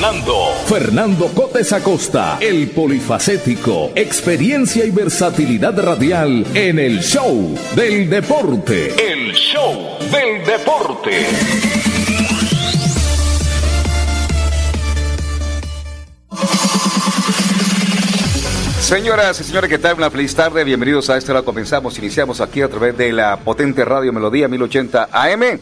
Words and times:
Fernando. 0.00 0.54
Fernando 0.64 1.28
Cotes 1.34 1.74
Acosta, 1.74 2.38
el 2.40 2.70
polifacético, 2.70 3.92
experiencia 3.94 4.86
y 4.86 4.90
versatilidad 4.90 5.78
radial 5.78 6.46
en 6.54 6.78
el 6.78 7.00
show 7.00 7.54
del 7.76 8.08
deporte. 8.08 8.94
El 8.94 9.34
show 9.34 9.98
del 10.10 10.42
deporte. 10.46 11.26
Señoras 18.80 19.38
y 19.38 19.44
señores, 19.44 19.68
¿qué 19.68 19.78
tal? 19.78 19.96
Una 19.98 20.10
feliz 20.10 20.34
tarde. 20.34 20.64
Bienvenidos 20.64 21.10
a 21.10 21.18
esta 21.18 21.32
hora. 21.32 21.42
Comenzamos, 21.42 21.98
iniciamos 21.98 22.40
aquí 22.40 22.62
a 22.62 22.68
través 22.68 22.96
de 22.96 23.12
la 23.12 23.36
potente 23.36 23.84
radio 23.84 24.14
Melodía 24.14 24.48
1080 24.48 25.10
AM. 25.12 25.60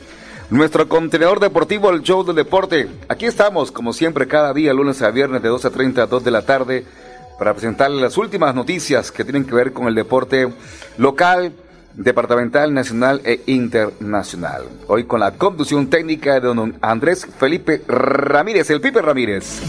Nuestro 0.51 0.89
contenedor 0.89 1.41
deportivo, 1.41 1.91
el 1.91 2.01
show 2.01 2.25
del 2.25 2.37
deporte. 2.37 2.89
Aquí 3.11 3.27
estamos, 3.27 3.71
como 3.71 3.93
siempre, 3.93 4.27
cada 4.27 4.55
día, 4.55 4.73
lunes 4.73 5.03
a 5.03 5.11
viernes, 5.11 5.43
de 5.43 5.51
12.30 5.51 5.99
a 5.99 6.07
2 6.07 6.25
de 6.25 6.31
la 6.31 6.41
tarde, 6.41 6.87
para 7.39 7.53
presentarles 7.53 8.01
las 8.01 8.17
últimas 8.17 8.55
noticias 8.55 9.13
que 9.13 9.25
tienen 9.25 9.45
que 9.45 9.55
ver 9.55 9.75
con 9.75 9.89
el 9.89 9.95
deporte 9.95 10.51
local, 10.97 11.53
departamental, 11.93 12.73
nacional 12.73 13.21
e 13.25 13.43
internacional. 13.45 14.65
Hoy 14.87 15.05
con 15.05 15.21
la 15.21 15.33
conducción 15.33 15.91
técnica 15.91 16.41
de 16.41 16.41
don 16.41 16.79
Andrés 16.81 17.27
Felipe 17.27 17.83
Ramírez, 17.87 18.71
el 18.71 18.81
Pipe 18.81 19.03
Ramírez. 19.03 19.61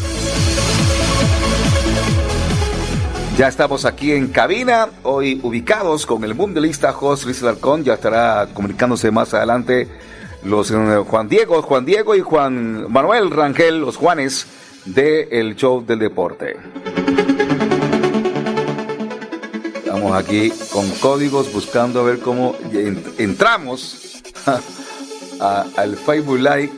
Ya 3.38 3.50
estamos 3.50 3.84
aquí 3.84 4.14
en 4.14 4.30
cabina, 4.30 4.88
hoy 5.04 5.42
ubicados 5.44 6.06
con 6.06 6.24
el 6.24 6.36
mundialista 6.36 6.94
José 6.94 7.26
Luis 7.26 7.44
Alarcón, 7.44 7.84
ya 7.84 7.96
estará 7.96 8.48
comunicándose 8.54 9.12
más 9.12 9.34
adelante 9.34 9.90
los 10.44 10.72
eh, 10.72 11.04
Juan 11.08 11.28
Diego, 11.28 11.62
Juan 11.62 11.86
Diego 11.86 12.16
y 12.16 12.22
Juan 12.22 12.92
Manuel 12.92 13.32
Rangel, 13.32 13.82
los 13.82 13.98
Juanes 13.98 14.48
de 14.86 15.28
el 15.32 15.56
show 15.56 15.86
del 15.86 16.00
deporte. 16.00 16.58
Estamos 19.76 20.14
aquí 20.14 20.52
con 20.72 20.90
códigos 21.02 21.52
buscando 21.52 22.02
a 22.02 22.04
ver 22.04 22.20
cómo 22.20 22.56
entramos 23.18 24.22
al 25.40 25.96
Facebook 25.96 26.40
Live 26.40 26.72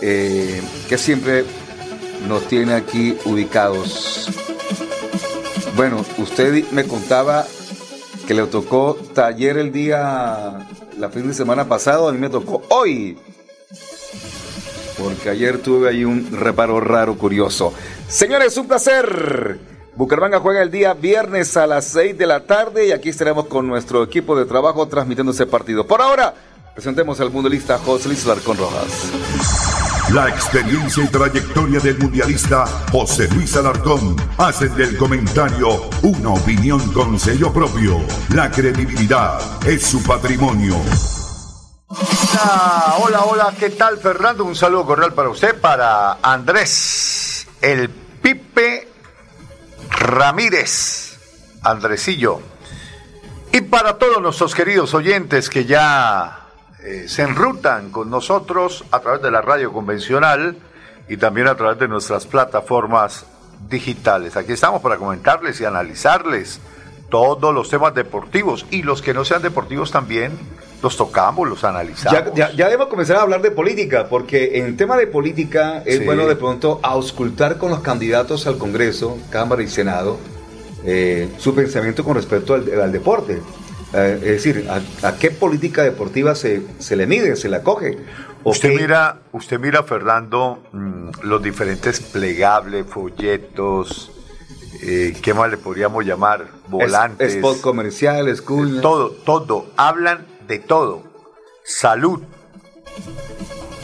eh, 0.00 0.60
que 0.88 0.98
siempre 0.98 1.44
nos 2.28 2.46
tiene 2.48 2.74
aquí 2.74 3.16
ubicados. 3.24 4.28
Bueno, 5.76 6.04
usted 6.18 6.70
me 6.70 6.84
contaba 6.84 7.46
que 8.26 8.34
le 8.34 8.46
tocó 8.46 8.96
taller 9.14 9.56
el 9.58 9.72
día, 9.72 10.66
la 10.98 11.08
fin 11.08 11.26
de 11.26 11.34
semana 11.34 11.68
pasado, 11.68 12.08
a 12.08 12.12
mí 12.12 12.18
me 12.18 12.28
tocó 12.28 12.62
hoy. 12.70 13.18
Porque 14.98 15.30
ayer 15.30 15.58
tuve 15.58 15.88
ahí 15.88 16.04
un 16.04 16.30
reparo 16.32 16.80
raro, 16.80 17.16
curioso. 17.16 17.72
Señores, 18.08 18.56
un 18.56 18.68
placer. 18.68 19.58
Bucaramanga 19.94 20.40
juega 20.40 20.62
el 20.62 20.70
día 20.70 20.94
viernes 20.94 21.56
a 21.56 21.66
las 21.66 21.84
6 21.86 22.16
de 22.16 22.26
la 22.26 22.44
tarde 22.44 22.86
y 22.86 22.92
aquí 22.92 23.10
estaremos 23.10 23.46
con 23.46 23.66
nuestro 23.66 24.02
equipo 24.02 24.36
de 24.36 24.46
trabajo 24.46 24.86
transmitiendo 24.88 25.32
ese 25.32 25.46
partido. 25.46 25.86
Por 25.86 26.00
ahora, 26.00 26.34
presentemos 26.74 27.20
al 27.20 27.30
mundialista 27.30 27.78
José 27.78 28.08
Luis 28.08 28.24
Larcón 28.24 28.56
Rojas. 28.56 29.71
La 30.12 30.28
experiencia 30.28 31.04
y 31.04 31.08
trayectoria 31.08 31.80
del 31.80 31.98
mundialista 31.98 32.66
José 32.90 33.28
Luis 33.28 33.56
Alarcón 33.56 34.14
hacen 34.36 34.74
del 34.74 34.98
comentario 34.98 35.88
una 36.02 36.34
opinión 36.34 36.92
con 36.92 37.18
sello 37.18 37.50
propio. 37.50 37.98
La 38.34 38.50
credibilidad 38.50 39.40
es 39.66 39.86
su 39.86 40.02
patrimonio. 40.02 40.76
Hola, 41.88 42.96
hola, 42.98 43.24
hola, 43.24 43.54
¿qué 43.58 43.70
tal 43.70 43.96
Fernando? 43.96 44.44
Un 44.44 44.54
saludo 44.54 44.84
cordial 44.84 45.14
para 45.14 45.30
usted, 45.30 45.58
para 45.58 46.18
Andrés, 46.20 47.46
el 47.62 47.88
Pipe 47.88 48.88
Ramírez, 49.88 51.18
Andresillo, 51.62 52.42
y 53.50 53.62
para 53.62 53.96
todos 53.96 54.20
nuestros 54.20 54.54
queridos 54.54 54.92
oyentes 54.92 55.48
que 55.48 55.64
ya 55.64 56.41
eh, 56.84 57.04
se 57.08 57.22
enrutan 57.22 57.90
con 57.90 58.10
nosotros 58.10 58.84
a 58.90 59.00
través 59.00 59.22
de 59.22 59.30
la 59.30 59.40
radio 59.40 59.72
convencional 59.72 60.56
y 61.08 61.16
también 61.16 61.46
a 61.46 61.54
través 61.54 61.78
de 61.78 61.88
nuestras 61.88 62.26
plataformas 62.26 63.26
digitales. 63.68 64.36
Aquí 64.36 64.52
estamos 64.52 64.82
para 64.82 64.96
comentarles 64.96 65.60
y 65.60 65.64
analizarles 65.64 66.60
todos 67.08 67.54
los 67.54 67.68
temas 67.68 67.94
deportivos 67.94 68.66
y 68.70 68.82
los 68.82 69.02
que 69.02 69.14
no 69.14 69.24
sean 69.24 69.42
deportivos 69.42 69.90
también 69.90 70.32
los 70.82 70.96
tocamos, 70.96 71.48
los 71.48 71.62
analizamos. 71.62 72.34
Ya, 72.34 72.48
debemos 72.48 72.88
comenzar 72.88 73.16
a 73.18 73.22
hablar 73.22 73.40
de 73.40 73.52
política, 73.52 74.08
porque 74.08 74.58
en 74.58 74.76
tema 74.76 74.96
de 74.96 75.06
política 75.06 75.82
es 75.86 76.04
bueno 76.04 76.26
de 76.26 76.34
pronto 76.34 76.80
auscultar 76.82 77.58
con 77.58 77.70
los 77.70 77.80
candidatos 77.80 78.48
al 78.48 78.58
Congreso, 78.58 79.18
Cámara 79.30 79.62
y 79.62 79.68
Senado 79.68 80.18
eh, 80.84 81.28
su 81.38 81.54
pensamiento 81.54 82.02
con 82.02 82.16
respecto 82.16 82.54
al 82.54 82.90
deporte. 82.90 83.40
Eh, 83.94 84.18
es 84.22 84.44
decir, 84.44 84.66
¿a, 85.02 85.16
qué 85.16 85.30
política 85.30 85.82
deportiva 85.82 86.34
se, 86.34 86.62
se, 86.78 86.96
le 86.96 87.06
mide, 87.06 87.36
se 87.36 87.48
la 87.48 87.62
coge? 87.62 87.98
Usted 88.44 88.70
mira, 88.74 89.20
usted 89.32 89.60
mira, 89.60 89.82
Fernando, 89.82 90.62
mm, 90.72 91.10
los 91.22 91.42
diferentes 91.42 92.00
plegables, 92.00 92.86
folletos, 92.86 94.10
eh, 94.82 95.14
¿qué 95.22 95.34
más 95.34 95.50
le 95.50 95.58
podríamos 95.58 96.04
llamar? 96.04 96.48
Volantes. 96.68 97.34
spot 97.34 97.60
comerciales, 97.60 98.42
cuñas. 98.42 98.82
Todo, 98.82 99.10
todo. 99.10 99.66
Hablan 99.76 100.26
de 100.48 100.58
todo. 100.58 101.04
Salud, 101.64 102.20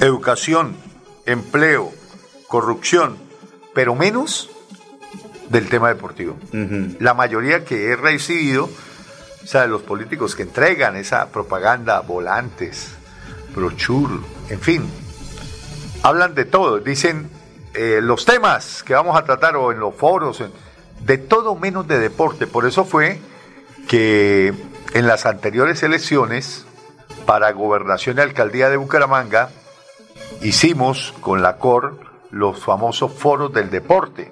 educación, 0.01 0.75
empleo, 1.25 1.93
corrupción, 2.49 3.17
pero 3.75 3.95
menos 3.95 4.51
del 5.51 5.69
tema 5.69 5.89
deportivo. 5.89 6.37
La 6.99 7.15
mayoría 7.15 7.65
que 7.65 7.91
he 7.91 7.97
recibido 7.97 8.69
sea, 9.51 9.67
los 9.67 9.81
políticos 9.81 10.37
que 10.37 10.43
entregan 10.43 10.95
esa 10.97 11.31
propaganda, 11.31 12.01
volantes, 12.01 12.91
brochure, 13.55 14.21
en 14.51 14.61
fin, 14.61 14.91
hablan 16.03 16.35
de 16.35 16.45
todo, 16.45 16.79
dicen 16.81 17.31
eh, 17.73 18.01
los 18.03 18.27
temas 18.27 18.83
que 18.83 18.93
vamos 18.93 19.17
a 19.17 19.25
tratar 19.25 19.57
o 19.57 19.73
en 19.73 19.81
los 19.81 19.95
foros, 19.95 20.45
de 21.01 21.17
todo 21.17 21.55
menos 21.57 21.89
de 21.89 21.99
deporte. 21.99 22.47
Por 22.47 22.67
eso 22.67 22.85
fue 22.85 23.21
que 23.89 24.53
en 24.93 25.07
las 25.07 25.25
anteriores 25.25 25.83
elecciones 25.83 26.67
para 27.25 27.51
gobernación 27.53 28.19
y 28.19 28.21
alcaldía 28.21 28.69
de 28.69 28.77
Bucaramanga 28.77 29.49
hicimos 30.43 31.15
con 31.21 31.41
la 31.41 31.57
COR 31.57 32.01
los 32.31 32.63
famosos 32.63 33.15
foros 33.15 33.51
del 33.55 33.71
deporte 33.71 34.31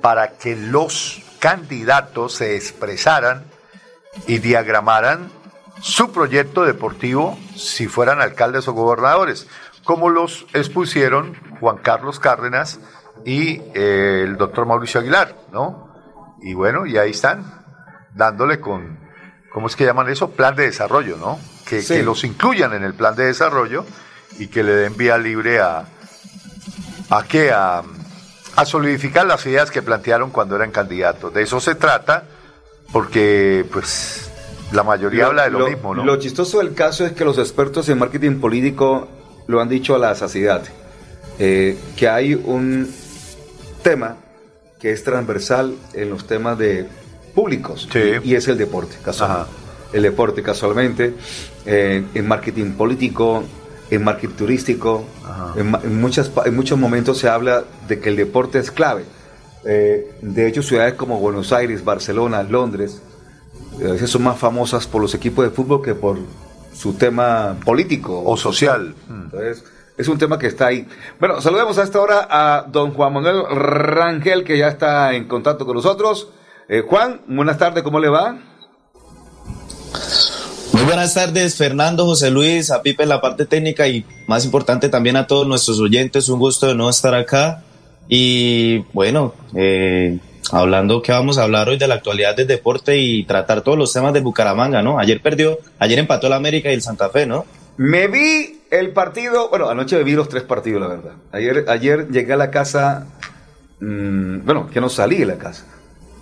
para 0.00 0.34
que 0.38 0.54
los 0.54 1.22
candidatos 1.40 2.34
se 2.34 2.54
expresaran 2.54 3.50
y 4.26 4.38
diagramaran 4.38 5.30
su 5.80 6.12
proyecto 6.12 6.64
deportivo 6.64 7.38
si 7.56 7.88
fueran 7.88 8.20
alcaldes 8.20 8.68
o 8.68 8.72
gobernadores, 8.72 9.48
como 9.84 10.10
los 10.10 10.46
expusieron 10.52 11.34
Juan 11.60 11.78
Carlos 11.78 12.20
Cárdenas 12.20 12.78
y 13.24 13.60
eh, 13.74 14.22
el 14.24 14.36
doctor 14.36 14.66
Mauricio 14.66 15.00
Aguilar, 15.00 15.36
¿no? 15.52 15.92
Y 16.40 16.54
bueno, 16.54 16.86
y 16.86 16.98
ahí 16.98 17.10
están, 17.10 17.64
dándole 18.14 18.60
con, 18.60 18.98
¿cómo 19.52 19.66
es 19.66 19.76
que 19.76 19.84
llaman 19.84 20.08
eso? 20.08 20.30
Plan 20.30 20.54
de 20.54 20.64
desarrollo, 20.64 21.16
¿no? 21.16 21.38
Que, 21.66 21.84
que 21.84 22.02
los 22.02 22.24
incluyan 22.24 22.74
en 22.74 22.84
el 22.84 22.94
plan 22.94 23.16
de 23.16 23.26
desarrollo 23.26 23.84
y 24.38 24.48
que 24.48 24.62
le 24.62 24.72
den 24.72 24.96
vía 24.96 25.18
libre 25.18 25.60
a, 25.60 25.84
¿a 27.10 27.24
qué? 27.24 27.50
A, 27.50 27.82
a 28.56 28.64
solidificar 28.64 29.26
las 29.26 29.44
ideas 29.46 29.70
que 29.70 29.82
plantearon 29.82 30.30
cuando 30.30 30.56
eran 30.56 30.70
candidatos. 30.70 31.32
De 31.32 31.42
eso 31.42 31.60
se 31.60 31.74
trata 31.74 32.24
porque 32.92 33.64
pues 33.72 34.30
la 34.72 34.82
mayoría 34.82 35.26
habla 35.26 35.44
de 35.44 35.50
lo, 35.50 35.68
mismo, 35.68 35.94
¿no? 35.94 36.04
Lo 36.04 36.16
chistoso 36.16 36.58
del 36.58 36.74
caso 36.74 37.04
es 37.04 37.12
que 37.12 37.24
los 37.24 37.38
expertos 37.38 37.88
en 37.88 37.98
marketing 37.98 38.38
político 38.40 39.08
lo 39.46 39.60
han 39.60 39.68
dicho 39.68 39.94
a 39.94 39.98
la 39.98 40.14
saciedad, 40.14 40.62
eh, 41.38 41.76
que 41.96 42.08
hay 42.08 42.34
un 42.34 42.90
tema 43.82 44.16
que 44.78 44.92
es 44.92 45.04
transversal 45.04 45.74
en 45.94 46.10
los 46.10 46.26
temas 46.26 46.58
de 46.58 46.86
públicos 47.34 47.88
y, 48.24 48.34
es 48.34 48.48
el 48.48 48.58
deporte, 48.58 48.96
casualmente. 49.02 49.50
El 49.92 50.02
deporte, 50.02 50.42
casualmente, 50.42 51.14
eh, 51.66 52.02
en 52.14 52.28
marketing 52.28 52.72
político, 52.72 53.44
en 53.90 54.04
marketing 54.04 54.34
turístico, 54.34 55.04
en, 55.54 56.00
muchas, 56.00 56.30
en 56.46 56.56
muchos 56.56 56.78
momentos 56.78 57.18
se 57.18 57.28
habla 57.28 57.64
de 57.88 58.00
que 58.00 58.08
el 58.08 58.16
deporte 58.16 58.58
es 58.58 58.70
clave. 58.70 59.04
Eh, 59.64 60.10
de 60.20 60.48
hecho, 60.48 60.62
ciudades 60.62 60.94
como 60.94 61.18
Buenos 61.18 61.52
Aires, 61.52 61.84
Barcelona, 61.84 62.42
Londres, 62.42 63.02
a 63.80 63.92
veces 63.92 64.10
son 64.10 64.22
más 64.22 64.38
famosas 64.38 64.86
por 64.86 65.00
los 65.00 65.14
equipos 65.14 65.44
de 65.44 65.50
fútbol 65.50 65.82
que 65.82 65.94
por 65.94 66.18
su 66.74 66.94
tema 66.94 67.56
político 67.64 68.22
o 68.24 68.36
social. 68.36 68.94
Entonces, 69.08 69.64
es 69.96 70.08
un 70.08 70.18
tema 70.18 70.38
que 70.38 70.46
está 70.46 70.66
ahí. 70.66 70.86
Bueno, 71.20 71.40
saludemos 71.40 71.78
a 71.78 71.82
esta 71.82 72.00
hora 72.00 72.26
a 72.30 72.66
don 72.68 72.92
Juan 72.92 73.12
Manuel 73.12 73.44
Rangel, 73.50 74.44
que 74.44 74.58
ya 74.58 74.68
está 74.68 75.14
en 75.14 75.28
contacto 75.28 75.66
con 75.66 75.76
nosotros. 75.76 76.28
Eh, 76.68 76.82
Juan, 76.86 77.20
buenas 77.26 77.58
tardes, 77.58 77.82
¿cómo 77.82 78.00
le 78.00 78.08
va? 78.08 78.38
Muy 80.72 80.84
buenas 80.84 81.14
tardes, 81.14 81.56
Fernando, 81.56 82.06
José 82.06 82.30
Luis, 82.30 82.70
a 82.70 82.82
Pipe 82.82 83.02
en 83.02 83.10
la 83.10 83.20
parte 83.20 83.44
técnica 83.44 83.86
y 83.86 84.06
más 84.26 84.44
importante 84.44 84.88
también 84.88 85.16
a 85.16 85.26
todos 85.26 85.46
nuestros 85.46 85.78
oyentes. 85.80 86.28
Un 86.28 86.38
gusto 86.38 86.66
de 86.66 86.74
no 86.74 86.88
estar 86.88 87.14
acá. 87.14 87.62
Y 88.08 88.78
bueno, 88.92 89.34
eh, 89.54 90.18
hablando 90.50 91.02
que 91.02 91.12
vamos 91.12 91.38
a 91.38 91.44
hablar 91.44 91.68
hoy 91.68 91.78
de 91.78 91.88
la 91.88 91.94
actualidad 91.94 92.36
del 92.36 92.46
deporte 92.46 92.98
y 92.98 93.24
tratar 93.24 93.62
todos 93.62 93.78
los 93.78 93.92
temas 93.92 94.12
de 94.12 94.20
Bucaramanga, 94.20 94.82
¿no? 94.82 94.98
Ayer 94.98 95.20
perdió, 95.20 95.58
ayer 95.78 95.98
empató 95.98 96.26
el 96.26 96.34
América 96.34 96.70
y 96.70 96.74
el 96.74 96.82
Santa 96.82 97.08
Fe, 97.10 97.26
¿no? 97.26 97.44
Me 97.76 98.06
vi 98.06 98.60
el 98.70 98.90
partido, 98.90 99.48
bueno, 99.48 99.68
anoche 99.68 99.96
me 99.96 100.04
vi 100.04 100.12
los 100.12 100.28
tres 100.28 100.42
partidos, 100.42 100.80
la 100.80 100.88
verdad. 100.88 101.12
Ayer, 101.32 101.64
ayer 101.68 102.08
llegué 102.08 102.34
a 102.34 102.36
la 102.36 102.50
casa, 102.50 103.06
mmm, 103.80 104.44
bueno, 104.44 104.68
que 104.68 104.80
no 104.80 104.88
salí 104.88 105.18
de 105.18 105.26
la 105.26 105.38
casa, 105.38 105.64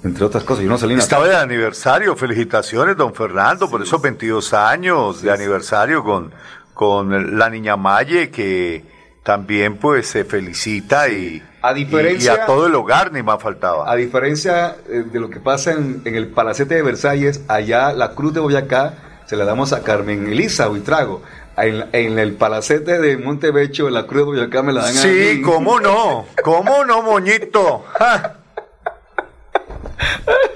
entre 0.04 0.24
otras 0.24 0.44
cosas, 0.44 0.64
yo 0.64 0.70
no 0.70 0.78
salí. 0.78 0.94
Estaba 0.94 1.28
de 1.28 1.36
aniversario, 1.36 2.16
felicitaciones, 2.16 2.96
don 2.96 3.14
Fernando, 3.14 3.68
por 3.68 3.82
esos 3.82 4.00
22 4.00 4.54
años 4.54 5.20
de 5.22 5.30
aniversario 5.30 6.02
con, 6.04 6.32
con 6.72 7.38
la 7.38 7.50
niña 7.50 7.76
Maye, 7.76 8.30
que 8.30 8.99
también 9.22 9.76
pues 9.76 10.08
se 10.08 10.24
felicita 10.24 11.08
y 11.08 11.42
a 11.62 11.74
diferencia, 11.74 12.34
y, 12.34 12.36
a 12.36 12.46
todo 12.46 12.66
el 12.66 12.74
hogar 12.74 13.12
ni 13.12 13.22
más 13.22 13.42
faltaba. 13.42 13.90
A 13.90 13.96
diferencia 13.96 14.76
eh, 14.88 15.04
de 15.10 15.20
lo 15.20 15.28
que 15.28 15.40
pasa 15.40 15.72
en, 15.72 16.02
el 16.04 16.28
Palacete 16.28 16.76
de 16.76 16.82
Versalles, 16.82 17.42
allá 17.48 17.92
la 17.92 18.12
Cruz 18.12 18.32
de 18.32 18.40
Boyacá 18.40 18.94
se 19.26 19.36
la 19.36 19.44
damos 19.44 19.72
a 19.72 19.82
Carmen 19.82 20.26
Elisa 20.26 20.68
Buitrago. 20.68 21.22
En, 21.56 21.84
en 21.92 22.18
el 22.18 22.34
Palacete 22.34 22.98
de 22.98 23.18
Montebecho, 23.18 23.90
la 23.90 24.06
Cruz 24.06 24.20
de 24.20 24.24
Boyacá 24.24 24.62
me 24.62 24.72
la 24.72 24.82
dan 24.82 24.94
sí, 24.94 25.08
a. 25.08 25.32
Sí, 25.32 25.42
cómo 25.42 25.80
no, 25.80 26.26
cómo 26.42 26.84
no, 26.84 27.02
moñito. 27.02 27.84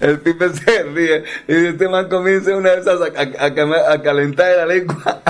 El 0.00 0.20
pipe 0.20 0.50
se 0.50 0.82
ríe 0.84 1.24
y 1.48 1.66
este 1.66 1.88
man 1.88 2.08
comienza 2.08 2.56
una 2.56 2.72
vez 2.72 2.86
a, 2.86 2.92
a, 2.92 3.92
a, 3.92 4.02
calentar 4.02 4.56
la 4.56 4.66
lengua 4.66 5.22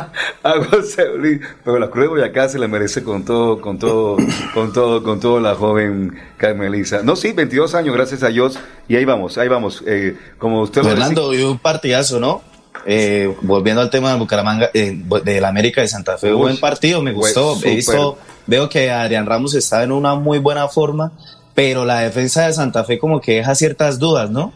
a 0.42 0.64
José 0.64 1.06
Luis. 1.16 1.40
Pero 1.64 1.78
la 1.78 1.88
Cruz 1.88 2.04
de 2.04 2.08
Boyacá 2.08 2.48
se 2.48 2.58
la 2.58 2.68
merece 2.68 3.02
con 3.02 3.24
todo, 3.24 3.60
con 3.60 3.78
todo, 3.78 4.16
con 4.54 4.72
todo, 4.72 5.02
con 5.02 5.20
todo 5.20 5.40
la 5.40 5.54
joven 5.54 6.18
Carmelisa. 6.36 7.02
No, 7.02 7.16
sí, 7.16 7.32
22 7.32 7.74
años, 7.74 7.94
gracias 7.94 8.22
a 8.22 8.28
Dios. 8.28 8.58
Y 8.88 8.96
ahí 8.96 9.04
vamos, 9.04 9.38
ahí 9.38 9.48
vamos. 9.48 9.82
Eh, 9.86 10.16
como 10.38 10.62
usted 10.62 10.82
Fernando, 10.82 11.32
lo 11.32 11.50
un 11.50 11.58
partidazo, 11.58 12.18
¿no? 12.18 12.42
Eh, 12.86 13.34
volviendo 13.42 13.80
al 13.80 13.90
tema 13.90 14.12
de 14.12 14.18
Bucaramanga, 14.18 14.70
eh, 14.74 15.00
de 15.24 15.40
la 15.40 15.48
América 15.48 15.82
de 15.82 15.88
Santa 15.88 16.18
Fe, 16.18 16.32
buen 16.32 16.58
partido, 16.58 17.02
me 17.02 17.12
gustó. 17.12 17.56
He 17.62 17.76
visto, 17.76 18.18
veo 18.46 18.68
que 18.68 18.90
Adrián 18.90 19.26
Ramos 19.26 19.54
está 19.54 19.82
en 19.82 19.92
una 19.92 20.14
muy 20.14 20.38
buena 20.38 20.66
forma 20.68 21.12
pero 21.54 21.84
la 21.84 22.00
defensa 22.00 22.46
de 22.46 22.52
Santa 22.52 22.84
Fe 22.84 22.98
como 22.98 23.20
que 23.20 23.36
deja 23.36 23.54
ciertas 23.54 23.98
dudas, 23.98 24.30
¿no? 24.30 24.52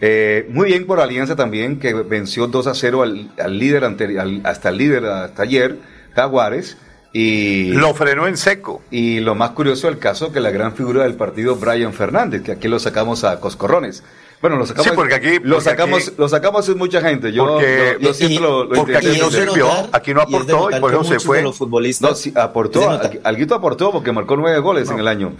Eh, 0.00 0.46
muy 0.50 0.66
bien 0.68 0.86
por 0.86 1.00
Alianza 1.00 1.36
también, 1.36 1.78
que 1.78 1.94
venció 1.94 2.46
2 2.46 2.66
a 2.66 2.74
0 2.74 3.02
al, 3.02 3.58
líder 3.58 3.84
anterior, 3.84 4.26
hasta 4.44 4.68
el 4.68 4.76
líder 4.76 5.06
hasta 5.06 5.42
ayer, 5.42 5.76
Jaguares. 6.14 6.76
Y, 7.12 7.68
lo 7.68 7.94
frenó 7.94 8.26
en 8.26 8.36
seco. 8.36 8.82
Y 8.90 9.20
lo 9.20 9.34
más 9.34 9.50
curioso 9.50 9.86
del 9.86 9.98
caso, 9.98 10.32
que 10.32 10.40
la 10.40 10.50
gran 10.50 10.74
figura 10.74 11.04
del 11.04 11.14
partido, 11.14 11.56
Brian 11.56 11.92
Fernández, 11.92 12.42
que 12.42 12.52
aquí 12.52 12.68
lo 12.68 12.78
sacamos 12.80 13.24
a 13.24 13.40
Coscorrones. 13.40 14.02
Bueno, 14.44 14.58
lo 14.58 14.66
sacamos. 14.66 14.90
Sí, 14.90 14.92
porque 14.94 15.14
aquí. 15.14 15.38
lo 15.42 15.58
sacamos, 15.58 16.12
lo 16.18 16.28
sacamos 16.28 16.68
en 16.68 16.76
mucha 16.76 17.00
gente. 17.00 17.32
Yo, 17.32 17.46
porque, 17.46 17.96
yo, 17.98 18.12
siempre 18.12 18.42
lo, 18.42 18.68
Porque 18.68 18.98
aquí 18.98 19.18
no 19.18 19.30
sirvió, 19.30 19.70
aquí 19.90 20.12
no 20.12 20.20
aportó 20.20 20.68
y, 20.70 20.80
por 20.80 20.92
eso 20.92 21.04
se 21.04 21.18
fue. 21.18 21.40
los 21.40 21.56
futbolistas 21.56 22.10
no, 22.10 22.14
sí, 22.14 22.30
aportó. 22.36 23.00
Alguito 23.22 23.54
aportó 23.54 23.90
porque 23.90 24.12
marcó 24.12 24.36
nueve 24.36 24.58
goles 24.58 24.90
en 24.90 24.98
el 24.98 25.08
año. 25.08 25.32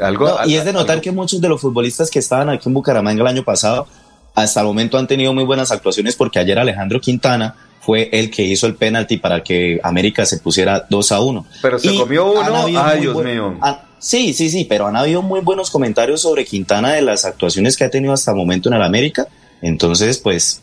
Algo, 0.00 0.30
y 0.46 0.54
es 0.54 0.64
de 0.64 0.72
notar 0.72 1.00
que 1.00 1.10
muchos 1.10 1.40
de 1.40 1.48
los 1.48 1.60
futbolistas 1.60 2.08
que 2.08 2.20
estaban 2.20 2.50
aquí 2.50 2.68
en 2.68 2.74
Bucaramanga 2.74 3.20
el 3.22 3.26
año 3.26 3.42
pasado, 3.42 3.88
hasta 4.32 4.60
el 4.60 4.66
momento 4.66 4.96
han 4.96 5.08
tenido 5.08 5.34
muy 5.34 5.42
buenas 5.42 5.72
actuaciones 5.72 6.14
porque 6.14 6.38
ayer 6.38 6.56
Alejandro 6.56 7.00
Quintana 7.00 7.56
fue 7.80 8.10
el 8.12 8.30
que 8.30 8.44
hizo 8.44 8.68
el 8.68 8.76
penalti 8.76 9.16
para 9.16 9.42
que 9.42 9.80
América 9.82 10.24
se 10.24 10.38
pusiera 10.38 10.86
2 10.88 11.10
a 11.10 11.20
1. 11.20 11.46
Pero 11.62 11.80
se 11.80 11.96
comió 11.96 12.30
uno. 12.30 12.80
Ay, 12.80 13.00
Dios 13.00 13.24
mío. 13.24 13.56
Sí, 14.02 14.34
sí, 14.34 14.50
sí, 14.50 14.64
pero 14.64 14.88
han 14.88 14.96
habido 14.96 15.22
muy 15.22 15.40
buenos 15.40 15.70
comentarios 15.70 16.22
sobre 16.22 16.44
Quintana 16.44 16.92
de 16.92 17.02
las 17.02 17.24
actuaciones 17.24 17.76
que 17.76 17.84
ha 17.84 17.90
tenido 17.90 18.12
hasta 18.12 18.32
el 18.32 18.36
momento 18.36 18.68
en 18.68 18.74
el 18.74 18.82
América. 18.82 19.28
Entonces, 19.62 20.18
pues, 20.18 20.60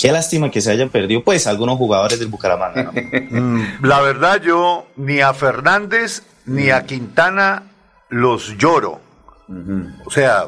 qué 0.00 0.12
lástima 0.12 0.48
que 0.48 0.60
se 0.60 0.70
hayan 0.70 0.90
perdido, 0.90 1.24
pues, 1.24 1.48
algunos 1.48 1.76
jugadores 1.76 2.20
del 2.20 2.28
Bucaramanga. 2.28 2.92
Mm, 3.30 3.84
la 3.84 4.00
verdad, 4.00 4.40
yo 4.42 4.86
ni 4.96 5.20
a 5.20 5.32
Fernández 5.34 6.22
ni 6.46 6.70
a 6.70 6.84
Quintana 6.84 7.64
los 8.08 8.56
lloro. 8.56 9.00
O 10.04 10.10
sea, 10.10 10.46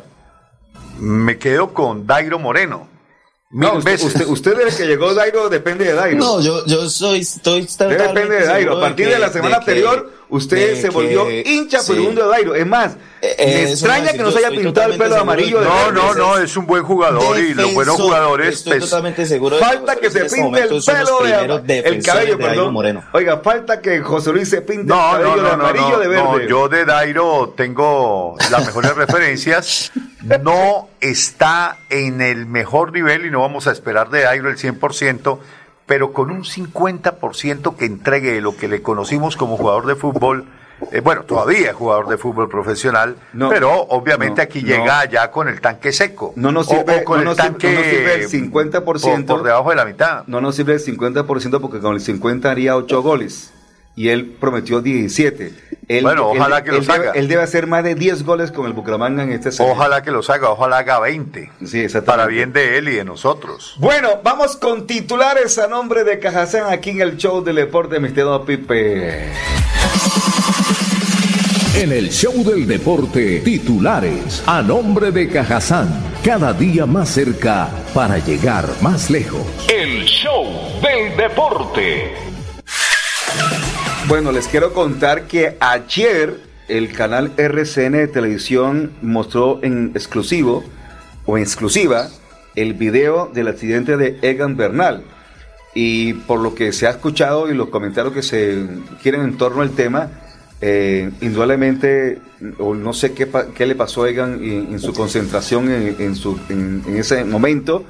me 0.98 1.38
quedo 1.38 1.74
con 1.74 2.06
Dairo 2.06 2.38
Moreno. 2.38 2.88
No, 3.52 3.74
usted, 3.74 4.00
usted, 4.28 4.56
desde 4.56 4.78
que 4.78 4.86
llegó 4.86 5.12
Dairo 5.12 5.50
depende 5.50 5.84
de 5.84 5.92
Dairo. 5.92 6.18
No, 6.18 6.40
yo, 6.40 6.64
yo 6.64 6.88
soy, 6.88 7.20
estoy 7.20 7.68
Depende 7.78 8.36
de 8.36 8.46
Dairo. 8.46 8.78
A 8.78 8.80
partir 8.80 9.08
de, 9.08 9.18
la 9.18 9.28
semana 9.30 9.56
anterior, 9.56 10.10
usted 10.32 10.80
se 10.80 10.88
volvió 10.88 11.30
hincha 11.30 11.82
por 11.86 11.98
un 11.98 12.14
de 12.14 12.26
Dairo. 12.26 12.54
Es 12.54 12.66
más, 12.66 12.96
eh, 13.20 13.64
me 13.64 13.70
extraña 13.70 14.12
que 14.12 14.18
no 14.18 14.30
se 14.32 14.38
haya 14.38 14.50
pintado 14.50 14.92
el 14.92 14.98
pelo 14.98 15.16
amarillo. 15.16 15.60
De 15.60 15.66
no, 15.66 15.92
no, 15.92 16.14
no, 16.14 16.38
es 16.38 16.56
un 16.56 16.66
buen 16.66 16.82
jugador 16.82 17.38
y 17.38 17.54
los 17.54 17.72
buenos 17.74 17.96
jugadores. 17.96 18.56
Estoy 18.56 18.78
pues, 18.78 18.90
totalmente 18.90 19.26
seguro. 19.26 19.58
Falta 19.58 19.96
que 19.96 20.10
se 20.10 20.24
pinte 20.24 20.62
el 20.62 20.82
pelo 20.82 21.58
de, 21.60 21.78
el 21.80 22.02
cabello, 22.02 22.38
perdón. 22.38 22.72
Moreno. 22.72 23.04
Oiga, 23.12 23.38
falta 23.38 23.80
que 23.80 24.00
José 24.00 24.32
Luis 24.32 24.48
se 24.48 24.62
pinte 24.62 24.92
el 24.92 24.98
cabello 24.98 25.42
de 25.42 25.50
amarillo 25.50 25.98
de 25.98 26.08
verde. 26.08 26.22
No, 26.22 26.40
yo 26.40 26.68
de 26.68 26.84
Dairo 26.84 27.54
tengo 27.56 28.36
las 28.50 28.66
mejores 28.66 28.94
referencias. 28.94 29.92
No 30.42 30.88
está 31.00 31.78
en 31.90 32.20
el 32.20 32.46
mejor 32.46 32.92
nivel 32.92 33.26
y 33.26 33.30
no 33.30 33.40
vamos 33.40 33.66
a 33.66 33.72
esperar 33.72 34.08
de 34.08 34.22
Dairo 34.22 34.48
el 34.48 34.56
100%, 34.56 35.38
pero 35.92 36.14
con 36.14 36.30
un 36.30 36.42
50% 36.42 37.76
que 37.76 37.84
entregue 37.84 38.40
lo 38.40 38.56
que 38.56 38.66
le 38.66 38.80
conocimos 38.80 39.36
como 39.36 39.58
jugador 39.58 39.84
de 39.84 39.94
fútbol. 39.94 40.46
Eh, 40.90 41.00
bueno, 41.00 41.24
todavía 41.24 41.74
jugador 41.74 42.08
de 42.08 42.16
fútbol 42.16 42.48
profesional, 42.48 43.16
pero 43.50 43.82
obviamente 43.90 44.40
aquí 44.40 44.62
llega 44.62 45.04
ya 45.04 45.30
con 45.30 45.50
el 45.50 45.60
tanque 45.60 45.92
seco. 45.92 46.32
No 46.34 46.50
nos 46.50 46.68
sirve, 46.68 47.04
con 47.04 47.28
el 47.28 47.36
tanque 47.36 48.14
el 48.14 48.26
50%. 48.26 48.82
Por, 48.82 49.26
por, 49.26 49.42
debajo 49.42 49.68
de 49.68 49.76
la 49.76 49.84
mitad. 49.84 50.24
No 50.28 50.40
nos 50.40 50.56
sirve 50.56 50.72
el 50.72 50.80
50% 50.80 51.60
porque 51.60 51.78
con 51.80 51.92
el 51.92 52.00
50 52.00 52.50
haría 52.50 52.74
8 52.74 53.02
goles 53.02 53.51
y 53.94 54.08
él 54.08 54.36
prometió 54.40 54.80
17. 54.80 55.52
Él, 55.88 56.04
bueno, 56.04 56.28
ojalá 56.28 56.64
que 56.64 56.72
lo 56.72 56.78
haga. 56.78 57.12
él 57.12 57.28
debe 57.28 57.42
hacer 57.42 57.66
más 57.66 57.84
de 57.84 57.94
10 57.94 58.22
goles 58.24 58.50
con 58.50 58.66
el 58.66 58.72
Bucaramanga 58.72 59.22
en 59.24 59.32
este 59.32 59.52
serie. 59.52 59.72
Ojalá 59.72 60.02
que 60.02 60.10
lo 60.10 60.20
haga, 60.26 60.50
ojalá 60.50 60.78
haga 60.78 61.00
20. 61.00 61.50
Sí, 61.66 61.86
Para 62.04 62.26
bien 62.26 62.52
de 62.52 62.78
él 62.78 62.88
y 62.88 62.92
de 62.92 63.04
nosotros. 63.04 63.74
Bueno, 63.78 64.20
vamos 64.22 64.56
con 64.56 64.86
titulares 64.86 65.58
a 65.58 65.66
nombre 65.66 66.04
de 66.04 66.18
Cajazán 66.18 66.72
aquí 66.72 66.90
en 66.90 67.02
el 67.02 67.16
show 67.16 67.42
del 67.42 67.56
deporte, 67.56 68.00
mi 68.00 68.08
estimado 68.08 68.44
Pipe. 68.44 69.32
En 71.74 71.90
el 71.90 72.10
show 72.10 72.44
del 72.44 72.66
deporte, 72.66 73.40
titulares 73.40 74.42
a 74.46 74.62
nombre 74.62 75.10
de 75.10 75.28
Cajazán, 75.28 75.88
cada 76.22 76.52
día 76.52 76.86
más 76.86 77.08
cerca 77.08 77.68
para 77.92 78.18
llegar 78.18 78.66
más 78.80 79.10
lejos. 79.10 79.42
El 79.68 80.04
show 80.04 80.80
del 80.80 81.16
deporte. 81.16 82.31
Bueno, 84.08 84.32
les 84.32 84.48
quiero 84.48 84.72
contar 84.72 85.26
que 85.26 85.56
ayer 85.60 86.40
el 86.68 86.92
canal 86.92 87.32
RCN 87.36 87.92
de 87.92 88.08
televisión 88.08 88.92
mostró 89.00 89.60
en 89.62 89.92
exclusivo 89.94 90.64
o 91.24 91.36
en 91.36 91.44
exclusiva 91.44 92.08
el 92.54 92.74
video 92.74 93.30
del 93.32 93.48
accidente 93.48 93.96
de 93.96 94.18
Egan 94.22 94.56
Bernal. 94.56 95.04
Y 95.74 96.14
por 96.14 96.40
lo 96.40 96.54
que 96.54 96.72
se 96.72 96.86
ha 96.86 96.90
escuchado 96.90 97.50
y 97.50 97.54
los 97.54 97.68
comentarios 97.68 98.12
que 98.12 98.22
se 98.22 98.66
quieren 99.02 99.22
en 99.22 99.38
torno 99.38 99.62
al 99.62 99.70
tema, 99.70 100.10
Eh, 100.64 101.10
indudablemente, 101.20 102.20
o 102.60 102.72
no 102.76 102.92
sé 102.92 103.14
qué, 103.14 103.28
qué 103.52 103.66
le 103.66 103.74
pasó 103.74 104.04
a 104.04 104.10
Egan 104.10 104.40
en, 104.44 104.78
su 104.78 104.92
concentración 104.94 105.68
en, 105.68 106.14
en, 106.48 106.96
ese 106.96 107.24
momento, 107.24 107.84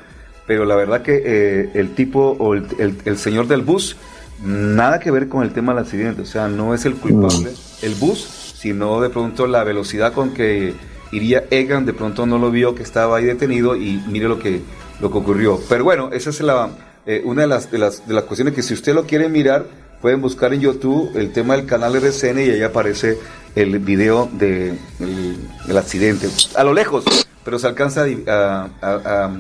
pero 0.47 0.65
la 0.65 0.75
verdad 0.75 1.03
que 1.03 1.23
eh, 1.23 1.71
el 1.75 1.95
tipo 1.95 2.35
o 2.39 2.55
el, 2.55 2.97
el, 3.05 3.19
señor 3.19 3.47
del 3.47 3.61
bus, 3.61 3.99
nada 4.43 5.01
que 5.01 5.11
ver 5.11 5.29
con 5.29 5.43
el 5.43 5.53
tema 5.53 5.73
del 5.73 5.85
accidente, 5.85 6.23
o 6.23 6.27
sea, 6.27 6.49
no 6.49 6.75
es 6.75 6.85
el 6.85 6.95
culpable 6.95 7.53
el 7.83 7.95
bus, 7.97 8.55
sino 8.57 9.01
de 9.01 9.11
pronto 9.11 9.47
la 9.47 9.65
velocidad 9.65 10.13
con 10.13 10.33
que 10.33 10.75
iría 11.11 11.45
Egan, 11.51 11.85
de 11.85 11.93
pronto 11.93 12.27
no 12.27 12.39
lo 12.39 12.51
vio 12.51 12.75
que 12.75 12.83
estaba 12.83 13.19
ahí 13.19 13.25
detenido 13.25 13.77
y 13.77 14.03
mire 14.07 14.29
lo 14.29 14.39
que, 14.39 14.63
lo 15.01 15.11
que 15.11 15.19
ocurrió. 15.19 15.61
Pero 15.69 15.85
bueno, 15.85 16.11
esa 16.13 16.31
es 16.31 16.41
la, 16.41 16.71
eh, 17.05 17.23
una 17.25 17.43
de 17.43 17.49
las, 17.49 17.71
de, 17.71 17.79
las, 17.79 18.07
de 18.07 18.15
las 18.15 18.25
cuestiones 18.25 18.55
que 18.55 18.63
si 18.63 18.73
usted 18.73 18.95
lo 18.95 19.05
quiere 19.05 19.29
mirar, 19.29 19.67
pueden 20.01 20.21
buscar 20.21 20.55
en 20.55 20.61
YouTube 20.61 21.11
el 21.17 21.33
tema 21.33 21.57
del 21.57 21.67
canal 21.67 21.95
RCN 21.97 22.39
y 22.39 22.51
ahí 22.51 22.63
aparece 22.63 23.19
el 23.55 23.79
video 23.79 24.29
del 24.33 24.79
de, 24.99 25.79
accidente. 25.79 26.29
A 26.57 26.65
lo 26.65 26.73
lejos, 26.73 27.05
pero 27.45 27.59
se 27.59 27.67
alcanza 27.67 28.07
a, 28.27 29.31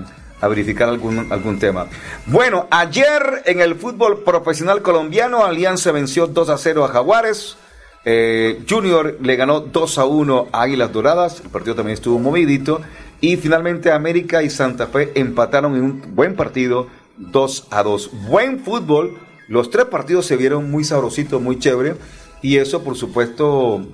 verificar 0.49 0.89
algún, 0.89 1.31
algún 1.31 1.59
tema. 1.59 1.87
Bueno, 2.27 2.67
ayer 2.71 3.43
en 3.45 3.61
el 3.61 3.77
fútbol 3.77 4.23
profesional 4.25 4.83
colombiano, 4.83 5.45
Alianza 5.45 5.93
venció 5.93 6.27
2 6.27 6.49
a 6.49 6.59
0 6.59 6.85
a 6.85 6.89
Jaguares. 6.89 7.57
Eh, 8.05 8.65
Junior 8.69 9.17
le 9.21 9.37
ganó 9.37 9.61
2 9.61 9.99
a 9.99 10.05
1 10.05 10.49
a 10.53 10.63
Águilas 10.63 10.93
Doradas. 10.93 11.41
El 11.41 11.51
partido 11.51 11.77
también 11.77 11.95
estuvo 11.95 12.19
movidito. 12.19 12.81
Y 13.21 13.37
finalmente 13.37 13.93
América 13.93 14.43
y 14.43 14.51
Santa 14.51 14.89
Fe 14.89 15.13
empataron 15.15 15.77
en 15.77 15.83
un 15.83 16.15
buen 16.15 16.35
partido 16.35 16.89
2 17.19 17.69
a 17.71 17.83
2. 17.83 18.11
Buen 18.29 18.61
fútbol. 18.61 19.19
Los 19.49 19.71
tres 19.71 19.87
partidos 19.87 20.27
se 20.27 20.37
vieron 20.37 20.71
muy 20.71 20.83
sabrositos, 20.83 21.41
muy 21.41 21.59
chévere. 21.59 21.95
Y 22.43 22.57
eso, 22.57 22.83
por 22.83 22.97
supuesto, 22.97 23.87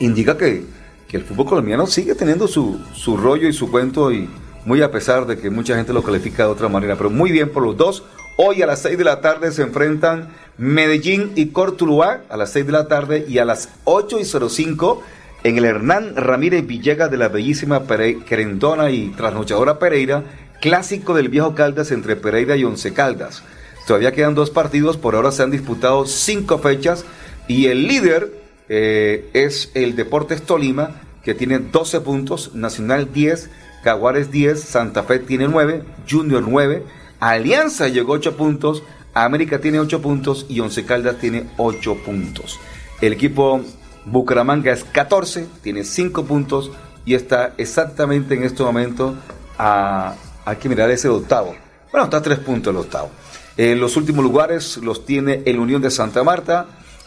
indica 0.00 0.36
que, 0.36 0.64
el 1.10 1.24
fútbol 1.24 1.46
colombiano 1.46 1.88
sigue 1.88 2.14
teniendo 2.14 2.46
su, 2.46 2.78
su 2.94 3.16
rollo 3.16 3.48
y 3.48 3.52
su 3.52 3.70
cuento. 3.70 4.12
Y 4.12 4.28
muy 4.64 4.82
a 4.82 4.90
pesar 4.90 5.26
de 5.26 5.38
que 5.38 5.50
mucha 5.50 5.76
gente 5.76 5.92
lo 5.92 6.02
califica 6.02 6.44
de 6.44 6.50
otra 6.50 6.68
manera. 6.68 6.96
Pero 6.96 7.10
muy 7.10 7.32
bien 7.32 7.50
por 7.50 7.62
los 7.62 7.76
dos. 7.76 8.04
Hoy 8.36 8.62
a 8.62 8.66
las 8.66 8.80
6 8.82 8.96
de 8.98 9.04
la 9.04 9.20
tarde 9.20 9.52
se 9.52 9.62
enfrentan 9.62 10.28
Medellín 10.56 11.32
y 11.34 11.46
Cortuluá 11.46 12.22
a 12.28 12.36
las 12.36 12.52
6 12.52 12.66
de 12.66 12.72
la 12.72 12.88
tarde 12.88 13.24
y 13.28 13.38
a 13.38 13.44
las 13.44 13.68
8 13.84 14.18
y 14.20 14.24
05 14.24 15.02
en 15.42 15.58
el 15.58 15.64
Hernán 15.64 16.16
Ramírez 16.16 16.66
Villegas 16.66 17.10
de 17.10 17.16
la 17.16 17.28
bellísima 17.28 17.82
Querendona 18.26 18.90
y 18.90 19.08
trasnochadora 19.08 19.78
Pereira 19.78 20.24
clásico 20.60 21.14
del 21.14 21.28
viejo 21.28 21.54
Caldas 21.54 21.90
entre 21.90 22.16
Pereira 22.16 22.56
y 22.56 22.64
Once 22.64 22.92
Caldas. 22.92 23.42
Todavía 23.86 24.12
quedan 24.12 24.34
dos 24.34 24.50
partidos, 24.50 24.96
por 24.96 25.14
ahora 25.14 25.32
se 25.32 25.42
han 25.42 25.50
disputado 25.50 26.06
cinco 26.06 26.58
fechas 26.58 27.04
y 27.48 27.66
el 27.66 27.88
líder 27.88 28.32
eh, 28.68 29.28
es 29.32 29.70
el 29.74 29.96
Deportes 29.96 30.42
Tolima, 30.42 31.00
que 31.24 31.34
tiene 31.34 31.58
12 31.58 32.00
puntos, 32.02 32.54
Nacional 32.54 33.12
10, 33.12 33.50
Caguares 33.82 34.30
10, 34.30 34.60
Santa 34.60 35.02
Fe 35.02 35.18
tiene 35.18 35.48
9, 35.48 35.82
Junior 36.08 36.44
9, 36.46 36.84
Alianza 37.20 37.88
llegó 37.88 38.14
8 38.14 38.36
puntos, 38.36 38.82
América 39.14 39.60
tiene 39.60 39.80
8 39.80 40.00
puntos 40.00 40.46
y 40.48 40.60
Once 40.60 40.84
Caldas 40.84 41.18
tiene 41.18 41.46
8 41.56 41.96
puntos. 42.04 42.58
El 43.00 43.12
equipo 43.12 43.62
Bucaramanga 44.04 44.72
es 44.72 44.84
14, 44.84 45.46
tiene 45.62 45.84
5 45.84 46.24
puntos 46.24 46.70
y 47.04 47.14
está 47.14 47.54
exactamente 47.56 48.34
en 48.34 48.44
este 48.44 48.62
momento 48.62 49.14
a 49.58 50.14
hay 50.44 50.56
que 50.56 50.68
mirar 50.68 50.90
ese 50.90 51.08
octavo. 51.08 51.54
Bueno, 51.92 52.04
está 52.04 52.18
a 52.18 52.22
tres 52.22 52.38
puntos 52.38 52.72
el 52.72 52.78
octavo. 52.78 53.10
En 53.56 53.80
los 53.80 53.96
últimos 53.96 54.24
lugares 54.24 54.78
los 54.78 55.04
tiene 55.04 55.42
el 55.44 55.58
Unión 55.58 55.82
de 55.82 55.90
Santa 55.90 56.22
Marta 56.22 56.66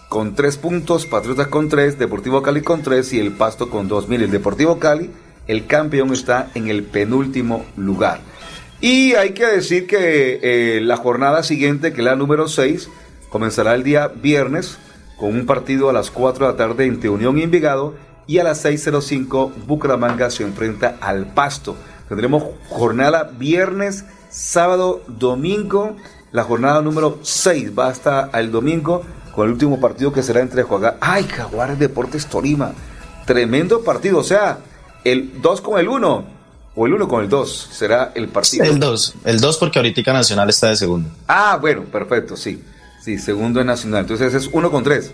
con 0.09 0.35
tres 0.35 0.57
puntos, 0.57 1.05
Patriotas 1.05 1.47
con 1.47 1.69
tres, 1.69 1.97
Deportivo 1.97 2.41
Cali 2.41 2.61
con 2.61 2.83
tres 2.83 3.13
y 3.13 3.19
el 3.19 3.31
Pasto 3.31 3.69
con 3.69 3.87
dos. 3.87 4.07
Mire, 4.07 4.25
el 4.25 4.31
Deportivo 4.31 4.77
Cali, 4.77 5.09
el 5.47 5.67
campeón 5.67 6.13
está 6.13 6.49
en 6.55 6.67
el 6.67 6.83
penúltimo 6.83 7.65
lugar. 7.75 8.19
Y 8.81 9.13
hay 9.13 9.31
que 9.31 9.45
decir 9.45 9.87
que 9.87 10.39
eh, 10.41 10.81
la 10.81 10.97
jornada 10.97 11.43
siguiente, 11.43 11.93
que 11.93 12.01
es 12.01 12.05
la 12.05 12.15
número 12.15 12.47
6, 12.47 12.89
comenzará 13.29 13.75
el 13.75 13.83
día 13.83 14.09
viernes 14.09 14.77
con 15.17 15.29
un 15.35 15.45
partido 15.45 15.89
a 15.89 15.93
las 15.93 16.11
4 16.11 16.45
de 16.45 16.51
la 16.51 16.57
tarde 16.57 16.85
entre 16.85 17.09
Unión 17.09 17.37
y 17.37 17.43
Envigado 17.43 17.95
y 18.27 18.39
a 18.39 18.43
las 18.43 18.65
6.05 18.65 19.51
Bucaramanga 19.65 20.29
se 20.29 20.43
enfrenta 20.43 20.97
al 20.99 21.33
Pasto. 21.33 21.75
Tendremos 22.09 22.43
jornada 22.69 23.31
viernes, 23.37 24.05
sábado, 24.29 25.01
domingo. 25.07 25.95
La 26.31 26.43
jornada 26.43 26.81
número 26.81 27.19
6 27.21 27.71
va 27.77 27.87
hasta 27.87 28.29
el 28.33 28.51
domingo 28.51 29.03
con 29.33 29.47
el 29.47 29.53
último 29.53 29.79
partido 29.79 30.11
que 30.11 30.23
será 30.23 30.41
entre 30.41 30.63
Juárez. 30.63 30.93
¡Ay, 30.99 31.23
Jaguares 31.23 31.79
Deportes 31.79 32.27
Tolima! 32.27 32.73
Tremendo 33.25 33.81
partido. 33.81 34.19
O 34.19 34.23
sea, 34.23 34.59
el 35.03 35.41
2 35.41 35.61
con 35.61 35.79
el 35.79 35.87
1 35.87 36.25
o 36.75 36.87
el 36.87 36.93
1 36.93 37.07
con 37.07 37.23
el 37.23 37.29
2 37.29 37.69
será 37.71 38.11
el 38.15 38.27
partido. 38.29 38.65
El 38.65 38.79
2. 38.79 39.15
El 39.25 39.39
2 39.39 39.57
porque 39.57 39.79
ahorita 39.79 40.13
Nacional 40.13 40.49
está 40.49 40.69
de 40.69 40.75
segundo. 40.75 41.09
Ah, 41.27 41.57
bueno, 41.61 41.83
perfecto, 41.83 42.35
sí. 42.35 42.63
Sí, 43.03 43.17
segundo 43.17 43.59
en 43.59 43.67
Nacional. 43.67 44.01
Entonces 44.01 44.33
es 44.33 44.49
1 44.51 44.71
con 44.71 44.83
3. 44.83 45.11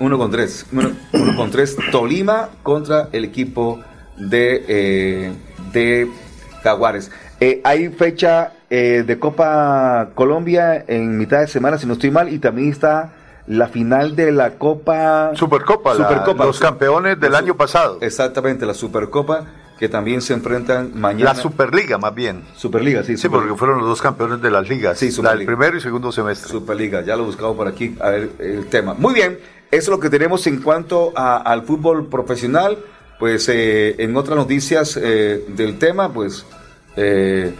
1 0.00 0.18
con 0.18 0.30
3. 0.30 0.66
1 0.72 1.36
con 1.36 1.50
3. 1.50 1.76
Tolima 1.92 2.50
contra 2.62 3.08
el 3.12 3.24
equipo 3.24 3.80
de, 4.16 4.64
eh, 4.66 5.32
de 5.72 6.08
Jaguares. 6.62 7.10
Eh, 7.40 7.60
hay 7.62 7.88
fecha 7.90 8.54
eh, 8.70 9.04
de 9.06 9.18
Copa 9.18 10.10
Colombia 10.14 10.84
en 10.88 11.16
mitad 11.16 11.40
de 11.40 11.46
semana, 11.46 11.78
si 11.78 11.86
no 11.86 11.92
estoy 11.92 12.10
mal, 12.10 12.32
y 12.32 12.38
también 12.40 12.72
está 12.72 13.12
la 13.48 13.68
final 13.68 14.14
de 14.14 14.30
la 14.30 14.52
Copa 14.52 15.32
Supercopa, 15.34 15.94
Supercopa 15.94 16.44
los 16.44 16.60
campeones 16.60 17.18
del 17.18 17.34
año 17.34 17.56
pasado. 17.56 17.98
Exactamente, 18.00 18.66
la 18.66 18.74
Supercopa 18.74 19.46
que 19.78 19.88
también 19.88 20.20
se 20.20 20.34
enfrentan 20.34 20.90
mañana. 20.94 21.32
La 21.32 21.40
Superliga, 21.40 21.98
más 21.98 22.14
bien. 22.14 22.42
Superliga, 22.56 23.04
sí. 23.04 23.16
Sí, 23.16 23.28
porque 23.28 23.54
fueron 23.54 23.78
los 23.78 23.86
dos 23.86 24.02
campeones 24.02 24.42
de 24.42 24.50
las 24.50 24.68
ligas. 24.68 24.98
Sí, 24.98 25.10
La 25.22 25.34
del 25.34 25.46
primero 25.46 25.76
y 25.76 25.80
segundo 25.80 26.10
semestre. 26.10 26.50
Superliga, 26.50 27.02
ya 27.02 27.16
lo 27.16 27.24
buscamos 27.24 27.56
por 27.56 27.68
aquí, 27.68 27.96
a 28.00 28.10
ver 28.10 28.30
el 28.40 28.66
tema. 28.66 28.94
Muy 28.94 29.14
bien, 29.14 29.38
eso 29.70 29.82
es 29.82 29.88
lo 29.88 30.00
que 30.00 30.10
tenemos 30.10 30.46
en 30.48 30.60
cuanto 30.60 31.12
al 31.16 31.62
fútbol 31.62 32.08
profesional. 32.08 32.78
Pues 33.18 33.48
eh, 33.48 33.96
en 33.98 34.16
otras 34.16 34.36
noticias 34.36 34.96
eh, 35.00 35.44
del 35.48 35.78
tema, 35.78 36.12
pues 36.12 36.44
eh, 36.96 37.52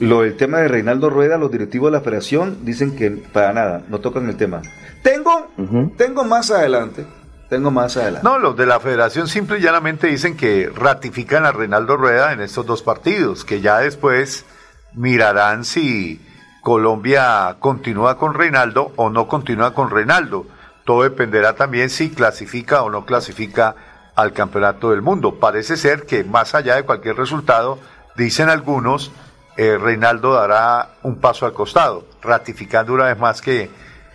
lo 0.00 0.22
del 0.22 0.36
tema 0.36 0.58
de 0.58 0.68
Reinaldo 0.68 1.10
Rueda, 1.10 1.36
los 1.36 1.52
directivos 1.52 1.92
de 1.92 1.98
la 1.98 2.02
federación 2.02 2.64
dicen 2.64 2.96
que 2.96 3.10
para 3.10 3.52
nada, 3.52 3.82
no 3.88 4.00
tocan 4.00 4.28
el 4.28 4.36
tema. 4.36 4.62
Tengo, 5.02 5.48
tengo 5.96 6.24
más 6.24 6.50
adelante, 6.50 7.06
tengo 7.48 7.70
más 7.70 7.96
adelante. 7.96 8.26
No, 8.26 8.38
los 8.38 8.56
de 8.56 8.66
la 8.66 8.80
federación 8.80 9.28
simple 9.28 9.58
y 9.58 9.62
llanamente 9.62 10.06
dicen 10.06 10.36
que 10.36 10.70
ratifican 10.74 11.44
a 11.44 11.52
Reinaldo 11.52 11.96
Rueda 11.96 12.32
en 12.32 12.40
estos 12.40 12.66
dos 12.66 12.82
partidos, 12.82 13.44
que 13.44 13.60
ya 13.60 13.78
después 13.78 14.46
mirarán 14.94 15.64
si 15.64 16.20
Colombia 16.62 17.56
continúa 17.58 18.16
con 18.16 18.34
Reinaldo 18.34 18.92
o 18.96 19.10
no 19.10 19.28
continúa 19.28 19.74
con 19.74 19.90
Reinaldo. 19.90 20.46
Todo 20.84 21.02
dependerá 21.02 21.54
también 21.54 21.90
si 21.90 22.10
clasifica 22.10 22.82
o 22.82 22.90
no 22.90 23.04
clasifica 23.04 23.76
al 24.14 24.32
Campeonato 24.32 24.90
del 24.90 25.02
Mundo. 25.02 25.38
Parece 25.38 25.76
ser 25.76 26.06
que 26.06 26.24
más 26.24 26.54
allá 26.54 26.76
de 26.76 26.84
cualquier 26.84 27.16
resultado, 27.16 27.78
dicen 28.16 28.48
algunos, 28.48 29.12
eh, 29.60 29.76
Reinaldo 29.76 30.32
dará 30.32 30.92
un 31.02 31.16
paso 31.16 31.44
al 31.44 31.52
costado, 31.52 32.06
ratificando 32.22 32.94
una 32.94 33.04
vez 33.04 33.18
más 33.18 33.42
que 33.42 33.68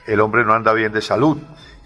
el 0.08 0.20
hombre 0.20 0.44
no 0.44 0.54
anda 0.54 0.74
bien 0.74 0.92
de 0.92 1.04
salud. 1.04 1.38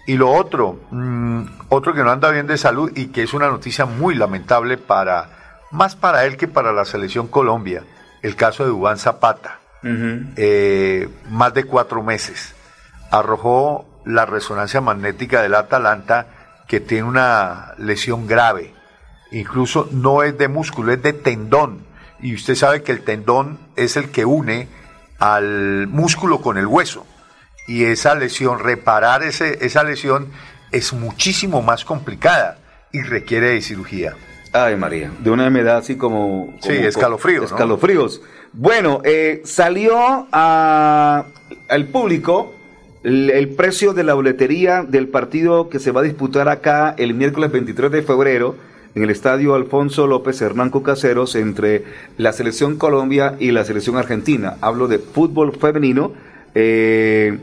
Y 0.06 0.16
lo 0.16 0.30
otro, 0.32 0.80
mm, 0.90 1.42
otro 1.68 1.92
que 1.92 2.02
no 2.02 2.10
anda 2.10 2.30
bien 2.30 2.46
de 2.46 2.56
salud 2.56 2.90
y 2.96 3.08
que 3.08 3.22
es 3.22 3.34
una 3.34 3.48
noticia 3.50 3.84
muy 3.84 4.14
lamentable 4.14 4.78
para, 4.78 5.66
más 5.72 5.94
para 5.94 6.24
él 6.24 6.38
que 6.38 6.48
para 6.48 6.72
la 6.72 6.86
selección 6.86 7.28
Colombia, 7.28 7.84
el 8.22 8.34
caso 8.34 8.64
de 8.64 8.70
Dubán 8.70 8.96
Zapata. 8.96 9.58
Eh, 9.82 11.10
más 11.28 11.52
de 11.52 11.64
cuatro 11.64 12.02
meses. 12.02 12.54
Arrojó 13.10 13.84
la 14.06 14.24
resonancia 14.24 14.80
magnética 14.80 15.42
del 15.42 15.54
Atalanta 15.54 16.28
que 16.66 16.80
tiene 16.80 17.04
una 17.04 17.74
lesión 17.76 18.26
grave. 18.26 18.72
Incluso 19.32 19.86
no 19.92 20.22
es 20.22 20.38
de 20.38 20.48
músculo, 20.48 20.92
es 20.92 21.02
de 21.02 21.12
tendón. 21.12 21.89
Y 22.22 22.34
usted 22.34 22.54
sabe 22.54 22.82
que 22.82 22.92
el 22.92 23.02
tendón 23.02 23.58
es 23.76 23.96
el 23.96 24.10
que 24.10 24.24
une 24.24 24.68
al 25.18 25.86
músculo 25.86 26.40
con 26.40 26.58
el 26.58 26.66
hueso. 26.66 27.06
Y 27.66 27.84
esa 27.84 28.14
lesión, 28.14 28.58
reparar 28.58 29.22
ese, 29.22 29.64
esa 29.64 29.84
lesión 29.84 30.28
es 30.72 30.92
muchísimo 30.92 31.62
más 31.62 31.84
complicada 31.84 32.58
y 32.92 33.02
requiere 33.02 33.50
de 33.50 33.62
cirugía. 33.62 34.14
Ay, 34.52 34.76
María, 34.76 35.12
de 35.20 35.30
una 35.30 35.46
enfermedad 35.46 35.76
así 35.78 35.96
como... 35.96 36.56
sí, 36.60 36.72
escalofríos. 36.72 37.52
Escalofríos. 37.52 38.20
Bueno, 38.52 39.00
eh, 39.04 39.42
salió 39.44 40.26
a, 40.32 41.24
al 41.68 41.86
público 41.86 42.52
el, 43.04 43.48
precio 43.50 43.92
de 43.92 44.02
la 44.02 44.14
boletería 44.14 44.82
del 44.82 45.08
partido 45.08 45.68
que 45.68 45.78
se 45.78 45.92
va 45.92 46.00
a 46.00 46.04
disputar 46.04 46.48
acá 46.48 46.94
el 46.98 47.14
miércoles 47.14 47.52
23 47.52 47.90
de 47.92 48.02
febrero 48.02 48.56
en 48.94 49.02
el 49.02 49.10
estadio 49.10 49.54
Alfonso 49.54 50.06
López 50.06 50.40
Hernán 50.42 50.70
Caseros 50.70 51.34
entre 51.36 51.84
la 52.16 52.32
selección 52.32 52.76
Colombia 52.76 53.36
y 53.38 53.50
la 53.52 53.64
selección 53.64 53.96
Argentina. 53.96 54.56
Hablo 54.60 54.88
de 54.88 54.98
fútbol 54.98 55.52
femenino. 55.56 56.12
Eh, 56.54 57.38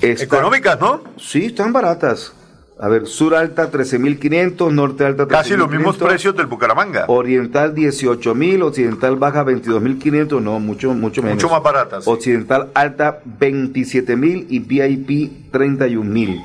Económicas, 0.00 0.78
¿no? 0.80 1.02
Sí, 1.16 1.46
están 1.46 1.72
baratas. 1.72 2.34
A 2.78 2.88
ver, 2.88 3.06
sur 3.06 3.34
alta 3.34 3.70
13.500, 3.70 4.72
norte 4.72 5.04
alta 5.04 5.24
13.500. 5.24 5.28
Casi 5.28 5.56
los 5.56 5.70
mismos 5.70 5.96
precios 5.96 6.36
del 6.36 6.46
Bucaramanga. 6.46 7.04
Oriental 7.06 7.74
18.000, 7.74 8.62
occidental 8.62 9.16
baja 9.16 9.44
22.500, 9.44 10.42
no, 10.42 10.58
mucho, 10.58 10.92
mucho 10.92 11.22
menos. 11.22 11.36
Mucho 11.36 11.50
más 11.50 11.62
baratas. 11.62 12.06
Occidental 12.06 12.70
alta 12.74 13.20
27.000 13.24 14.46
y 14.48 14.58
VIP 14.58 15.52
31.000. 15.52 16.44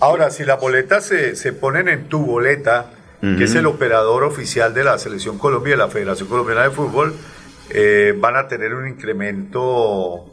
Ahora, 0.00 0.30
si 0.30 0.44
las 0.44 0.60
boletas 0.60 1.06
se, 1.06 1.34
se 1.34 1.54
ponen 1.54 1.88
en 1.88 2.08
tu 2.08 2.26
boleta, 2.26 2.90
que 3.38 3.44
es 3.44 3.54
el 3.54 3.66
operador 3.66 4.24
oficial 4.24 4.74
de 4.74 4.84
la 4.84 4.98
Selección 4.98 5.38
Colombia 5.38 5.70
y 5.70 5.72
de 5.72 5.76
la 5.78 5.88
Federación 5.88 6.28
Colombiana 6.28 6.64
de 6.64 6.70
Fútbol, 6.70 7.14
eh, 7.70 8.14
van 8.18 8.36
a 8.36 8.48
tener 8.48 8.74
un 8.74 8.86
incremento 8.86 10.26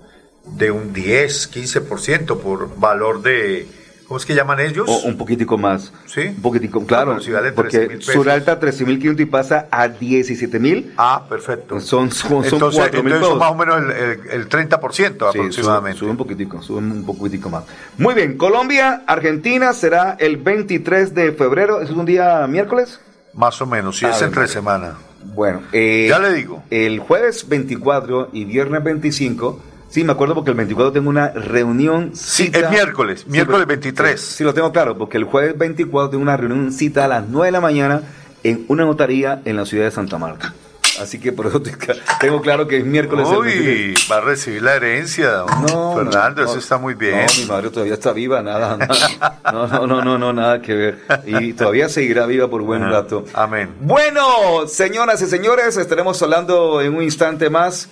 de 0.45 0.71
un 0.71 0.91
10, 0.91 1.51
15% 1.51 2.39
por 2.39 2.77
valor 2.77 3.21
de, 3.21 3.67
¿cómo 4.11 4.17
es 4.17 4.25
que 4.25 4.35
llaman 4.35 4.59
ellos? 4.59 4.89
O 4.89 5.07
un 5.07 5.15
poquitico 5.15 5.57
más. 5.57 5.93
Sí. 6.05 6.23
Un 6.23 6.41
poquitico, 6.41 6.85
claro. 6.85 7.13
vale 7.13 7.51
13.000 7.51 7.53
porque 7.53 7.79
pesos. 7.79 8.13
sur 8.13 8.29
alta 8.29 8.59
13.500 8.59 9.21
y 9.21 9.25
pasa 9.25 9.67
a 9.71 9.87
17.000. 9.87 10.91
Ah, 10.97 11.23
perfecto. 11.29 11.79
Son, 11.79 12.11
son, 12.11 12.43
son 12.43 12.53
entonces, 12.55 12.83
4.000 12.91 12.97
entonces 12.97 13.25
son 13.25 13.37
más 13.39 13.51
o 13.51 13.55
menos 13.55 13.77
el, 13.77 13.91
el, 13.91 14.29
el 14.31 14.49
30% 14.49 14.91
Sí, 14.91 15.39
aproximadamente. 15.39 15.97
Sube, 15.97 15.99
sube 15.99 16.09
un 16.11 16.17
poquitico, 16.17 16.61
sube 16.61 16.79
un 16.79 17.05
poquitico 17.05 17.49
más. 17.49 17.63
Muy 17.97 18.13
bien, 18.13 18.35
Colombia, 18.35 19.03
Argentina 19.07 19.71
será 19.71 20.17
el 20.19 20.35
23 20.35 21.15
de 21.15 21.31
febrero. 21.31 21.79
¿Eso 21.79 21.93
es 21.93 21.97
un 21.97 22.05
día 22.05 22.45
miércoles? 22.47 22.99
Más 23.33 23.61
o 23.61 23.65
menos, 23.65 23.97
si 23.97 24.05
A 24.05 24.09
es 24.09 24.21
entre 24.21 24.49
semana. 24.49 24.97
Bueno, 25.23 25.61
eh, 25.71 26.07
Ya 26.09 26.19
le 26.19 26.33
digo. 26.33 26.63
El 26.69 26.99
jueves 26.99 27.47
24 27.47 28.31
y 28.33 28.43
viernes 28.43 28.83
25. 28.83 29.70
Sí, 29.91 30.03
me 30.03 30.13
acuerdo 30.13 30.33
porque 30.35 30.51
el 30.51 30.57
24 30.57 30.91
tengo 30.93 31.09
una 31.09 31.29
reunión. 31.29 32.11
Sí, 32.15 32.45
cita- 32.45 32.59
es 32.61 32.69
miércoles, 32.71 33.19
Sí, 33.21 33.25
miércoles 33.29 33.65
pero- 33.67 33.79
23. 33.79 34.19
Sí, 34.21 34.35
sí, 34.37 34.43
lo 34.43 34.53
tengo 34.53 34.71
claro, 34.71 34.97
porque 34.97 35.17
el 35.17 35.25
jueves 35.25 35.57
24 35.57 36.09
tengo 36.11 36.23
una 36.23 36.37
reunión 36.37 36.71
cita 36.71 37.05
a 37.05 37.07
las 37.07 37.27
9 37.27 37.47
de 37.47 37.51
la 37.51 37.61
mañana 37.61 38.01
en 38.43 38.65
una 38.69 38.85
notaría 38.85 39.41
en 39.45 39.57
la 39.57 39.65
ciudad 39.65 39.85
de 39.85 39.91
Santa 39.91 40.17
Marta. 40.17 40.53
Así 40.99 41.19
que 41.19 41.31
por 41.31 41.47
eso 41.47 41.61
te- 41.61 41.71
tengo 42.19 42.41
claro 42.41 42.67
que 42.67 42.77
es 42.77 42.85
miércoles. 42.85 43.27
el 43.29 43.41
23. 43.41 43.99
Uy, 43.99 44.07
va 44.11 44.17
a 44.17 44.21
recibir 44.21 44.61
la 44.61 44.75
herencia, 44.75 45.43
No, 45.69 45.95
Fernando, 45.95 46.43
no, 46.43 46.49
eso 46.49 46.59
está 46.59 46.77
muy 46.77 46.93
bien. 46.95 47.25
No, 47.25 47.33
mi 47.41 47.45
madre 47.45 47.69
todavía 47.69 47.93
está 47.93 48.11
viva, 48.13 48.41
nada, 48.41 48.77
nada. 48.77 49.39
No, 49.51 49.67
no, 49.67 49.87
no, 49.87 50.01
no, 50.03 50.17
no, 50.17 50.33
nada 50.33 50.61
que 50.61 50.73
ver. 50.73 50.97
Y 51.25 51.53
todavía 51.53 51.87
seguirá 51.89 52.25
viva 52.27 52.49
por 52.49 52.61
buen 52.61 52.81
rato. 52.89 53.25
Amén. 53.33 53.69
Bueno, 53.81 54.67
señoras 54.67 55.21
y 55.21 55.25
señores, 55.27 55.75
estaremos 55.77 56.21
hablando 56.21 56.81
en 56.81 56.93
un 56.95 57.03
instante 57.03 57.49
más 57.49 57.87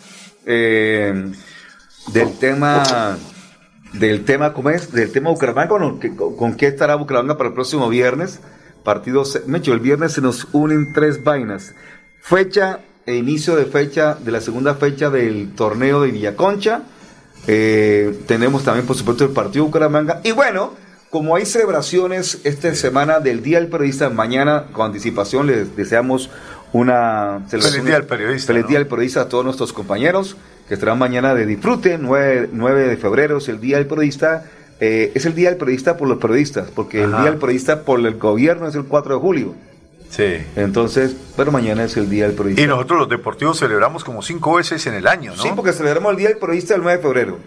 eh, 0.46 1.32
del 2.13 2.38
tema, 2.38 3.18
del 3.94 4.25
tema, 4.25 4.54
¿cómo 4.54 4.70
es? 4.70 4.92
Del 4.92 5.12
tema 5.12 5.30
Bucaramanga, 5.30 5.70
con, 5.70 6.00
con, 6.16 6.36
con 6.36 6.56
qué 6.56 6.68
estará 6.68 6.96
Bucaramanga 6.96 7.38
para 7.38 7.50
el 7.50 7.54
próximo 7.54 7.89
viernes. 7.89 8.39
Partido, 8.84 9.24
Mecho, 9.46 9.74
el 9.74 9.80
viernes 9.80 10.13
se 10.13 10.22
nos 10.22 10.48
unen 10.51 10.94
tres 10.94 11.24
vainas. 11.24 11.74
Fecha 12.22 12.80
e 13.06 13.16
inicio 13.16 13.56
de 13.56 13.66
fecha 13.66 14.16
de 14.16 14.32
la 14.32 14.42
segunda 14.42 14.75
fecha 14.75 15.10
del 15.10 15.54
torneo 15.56 16.01
de 16.01 16.12
Villaconcha. 16.12 16.84
Eh, 17.48 18.20
tenemos 18.28 18.63
también, 18.63 18.86
por 18.86 18.96
supuesto, 18.96 19.25
el 19.25 19.32
partido 19.32 19.66
Bucaramanga. 19.66 20.22
Y 20.24 20.32
bueno, 20.32 20.74
como 21.10 21.36
hay 21.36 21.46
celebraciones 21.46 22.39
esta 22.44 22.74
semana 22.75 23.20
del 23.20 23.42
Día 23.42 23.60
del 23.60 23.70
Periodista, 23.70 24.10
mañana 24.10 24.68
con 24.72 24.88
anticipación 24.88 25.48
les 25.48 25.75
deseamos 25.75 26.30
una 26.72 27.46
celebración. 27.50 27.86
Día 27.86 27.96
del 27.96 28.06
Periodista, 28.06 28.48
Feliz 28.48 28.63
¿no? 28.63 28.70
Día 28.70 28.80
del 28.80 28.88
Periodista 28.88 29.22
a 29.22 29.30
todos 29.30 29.44
nuestros 29.44 29.74
compañeros 29.74 30.38
que 30.70 30.76
estarán 30.76 30.98
mañana 30.98 31.36
de 31.36 31.46
disfrute. 31.46 31.98
9, 31.98 32.50
9 32.54 32.88
de 32.88 32.96
febrero 32.96 33.40
es 33.40 33.50
el 33.50 33.60
Día 33.60 33.76
del 33.78 33.88
Periodista. 33.88 34.46
Eh, 34.80 35.12
es 35.16 35.26
el 35.26 35.36
Día 35.36 35.50
del 35.50 35.58
Periodista 35.58 35.98
por 35.98 36.08
los 36.08 36.20
periodistas, 36.20 36.70
porque 36.74 37.04
el. 37.04 37.12
Día 37.12 37.24
del 37.32 37.36
Periodista 37.40 37.82
por 37.82 38.00
el 38.00 38.14
gobierno 38.18 38.68
es 38.68 38.76
el 38.76 38.86
4 38.86 39.16
de 39.16 39.20
julio. 39.20 39.56
Sí. 40.10 40.38
Entonces, 40.56 41.16
pero 41.36 41.52
mañana 41.52 41.84
es 41.84 41.98
el 41.98 42.10
Día 42.10 42.26
del 42.28 42.36
Periodista. 42.36 42.62
Y 42.64 42.68
nosotros 42.68 43.00
los 43.00 43.10
deportivos 43.10 43.60
celebramos 43.60 44.04
como 44.06 44.22
cinco 44.22 44.54
veces 44.56 44.86
en 44.88 44.94
el 44.94 45.06
año, 45.08 45.36
¿no? 45.36 45.44
Sí, 45.44 45.50
porque 45.56 45.74
celebramos 45.74 46.12
el 46.12 46.18
Día 46.18 46.30
del 46.30 46.38
Periodista 46.38 46.76
el 46.76 46.82
9 46.82 46.98
de 46.98 47.04
febrero. 47.04 47.38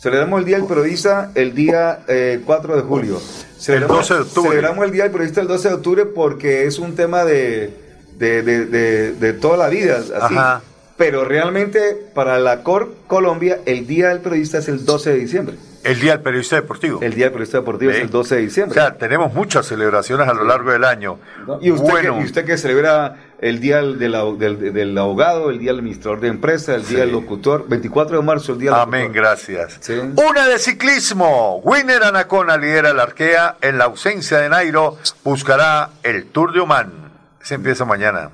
Celebramos 0.00 0.38
el 0.38 0.44
Día 0.46 0.58
del 0.58 0.66
Periodista 0.66 1.32
el 1.34 1.54
día 1.54 2.00
eh, 2.06 2.40
4 2.46 2.76
de 2.76 2.82
julio. 2.82 3.20
Celebramos, 3.58 3.96
12 4.08 4.14
de 4.14 4.20
octubre. 4.20 4.48
Celebramos 4.50 4.84
el 4.84 4.92
Día 4.92 5.02
del 5.02 5.12
Periodista 5.12 5.40
el 5.40 5.48
12 5.48 5.68
de 5.68 5.74
octubre 5.74 6.04
porque 6.06 6.66
es 6.66 6.78
un 6.78 6.94
tema 6.94 7.24
de, 7.24 7.74
de, 8.16 8.42
de- 8.42 8.66
de- 8.66 9.12
de 9.14 9.32
toda 9.32 9.56
la 9.56 9.68
vida. 9.68 9.96
Así. 9.98 10.36
Ajá. 10.36 10.62
Pero 10.98 11.24
realmente 11.24 11.96
para 12.12 12.38
la 12.38 12.62
COR 12.62 12.92
Colombia 13.06 13.60
el 13.66 13.86
Día 13.86 14.08
del 14.08 14.18
Periodista 14.18 14.58
es 14.58 14.68
el 14.68 14.84
12 14.84 15.10
de 15.10 15.16
diciembre. 15.16 15.56
El 15.84 16.00
Día 16.00 16.10
del 16.12 16.20
Periodista 16.22 16.56
Deportivo. 16.56 17.00
El 17.00 17.14
Día 17.14 17.26
del 17.26 17.32
Periodista 17.32 17.58
Deportivo 17.58 17.92
es 17.92 18.00
el 18.00 18.10
12 18.10 18.34
de 18.34 18.40
O 18.40 18.44
diciembre. 18.44 18.74
sea, 18.74 18.94
tenemos 18.98 19.32
muchas 19.32 19.64
celebraciones 19.66 20.26
a 20.28 20.34
lo 20.34 20.42
largo 20.44 20.72
del 20.72 20.82
año. 20.84 21.18
¿no? 21.46 21.60
Y 21.62 21.70
usted, 21.70 21.88
bueno, 21.88 22.14
que, 22.16 22.20
y 22.22 22.24
usted 22.24 22.44
que 22.44 22.58
celebra 22.58 23.16
el 23.40 23.60
Día 23.60 23.76
del, 23.76 23.96
del, 24.00 24.38
del- 24.38 24.72
del 24.72 24.98
abogado, 24.98 25.50
el 25.50 25.60
Día 25.60 25.70
del 25.70 25.78
administrador 25.78 26.18
de 26.18 26.28
empresa, 26.28 26.74
el 26.74 26.80
Día 26.80 26.88
Sí. 26.88 26.96
del 26.96 27.12
locutor, 27.12 27.68
24 27.68 28.16
de 28.18 28.22
marzo, 28.24 28.52
el 28.54 28.58
Día 28.58 28.72
del 28.72 28.80
amén, 28.80 29.02
locutor. 29.02 29.22
gracias. 29.22 29.76
Sí. 29.80 29.92
Una 30.28 30.48
de 30.48 30.58
ciclismo. 30.58 31.58
Winner 31.64 32.02
Anacona 32.02 32.56
lidera 32.58 32.90
el 32.90 32.98
Arkea. 32.98 33.56
En 33.62 33.78
la 33.78 33.84
ausencia 33.84 34.38
de 34.38 34.48
Nairo, 34.48 34.98
buscará 35.22 35.90
el 36.02 36.26
Tour 36.26 36.52
de 36.52 36.58
Oman. 36.58 36.92
Se 37.40 37.54
empieza 37.54 37.84
mañana. 37.84 38.30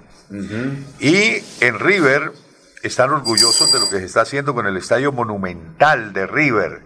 Y 0.98 1.36
en 1.60 1.78
River 1.78 2.32
están 2.86 3.10
orgullosos 3.10 3.72
de 3.72 3.80
lo 3.80 3.88
que 3.90 3.98
se 3.98 4.04
está 4.06 4.22
haciendo 4.22 4.54
con 4.54 4.66
el 4.66 4.76
estadio 4.76 5.12
monumental 5.12 6.12
de 6.12 6.26
River, 6.26 6.80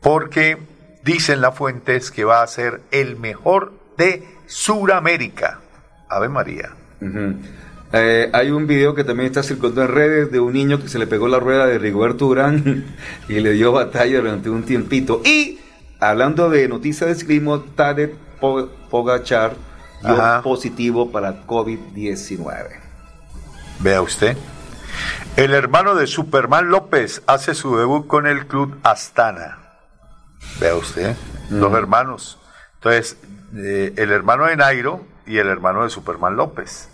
porque 0.00 0.58
dicen 1.04 1.40
las 1.40 1.54
fuentes 1.56 2.10
que 2.10 2.24
va 2.24 2.42
a 2.42 2.46
ser 2.46 2.80
el 2.90 3.16
mejor 3.16 3.72
de 3.98 4.26
Suramérica. 4.46 5.60
Ave 6.08 6.28
María. 6.28 6.70
Eh, 7.94 8.30
hay 8.32 8.50
un 8.50 8.66
video 8.66 8.94
que 8.94 9.04
también 9.04 9.26
está 9.26 9.42
circulando 9.42 9.82
en 9.82 9.88
redes 9.88 10.32
de 10.32 10.40
un 10.40 10.52
niño 10.54 10.80
que 10.80 10.88
se 10.88 10.98
le 10.98 11.06
pegó 11.06 11.28
la 11.28 11.38
rueda 11.40 11.66
de 11.66 11.78
Rigoberto 11.78 12.26
Urán 12.26 12.86
y 13.28 13.34
le 13.40 13.52
dio 13.52 13.72
batalla 13.72 14.18
durante 14.18 14.48
un 14.50 14.62
tiempito. 14.62 15.20
Y 15.24 15.60
hablando 16.00 16.48
de 16.48 16.68
noticias 16.68 17.26
de 17.26 17.60
Tadej 17.76 18.14
Po- 18.40 18.68
Pogachar 18.90 19.56
dio 20.02 20.12
Ajá. 20.12 20.42
positivo 20.42 21.10
para 21.12 21.46
COVID-19. 21.46 22.46
Vea 23.80 24.00
usted. 24.02 24.36
El 25.36 25.54
hermano 25.54 25.94
de 25.94 26.06
Superman 26.06 26.68
López 26.68 27.22
hace 27.26 27.54
su 27.54 27.76
debut 27.76 28.06
con 28.06 28.26
el 28.26 28.46
club 28.46 28.76
Astana. 28.82 29.58
Vea 30.60 30.74
usted, 30.74 31.16
dos 31.50 31.72
hermanos. 31.74 32.38
Entonces, 32.74 33.16
eh, 33.56 33.94
el 33.96 34.10
hermano 34.10 34.46
de 34.46 34.56
Nairo 34.56 35.04
y 35.26 35.38
el 35.38 35.48
hermano 35.48 35.84
de 35.84 35.90
Superman 35.90 36.36
López. 36.36 36.88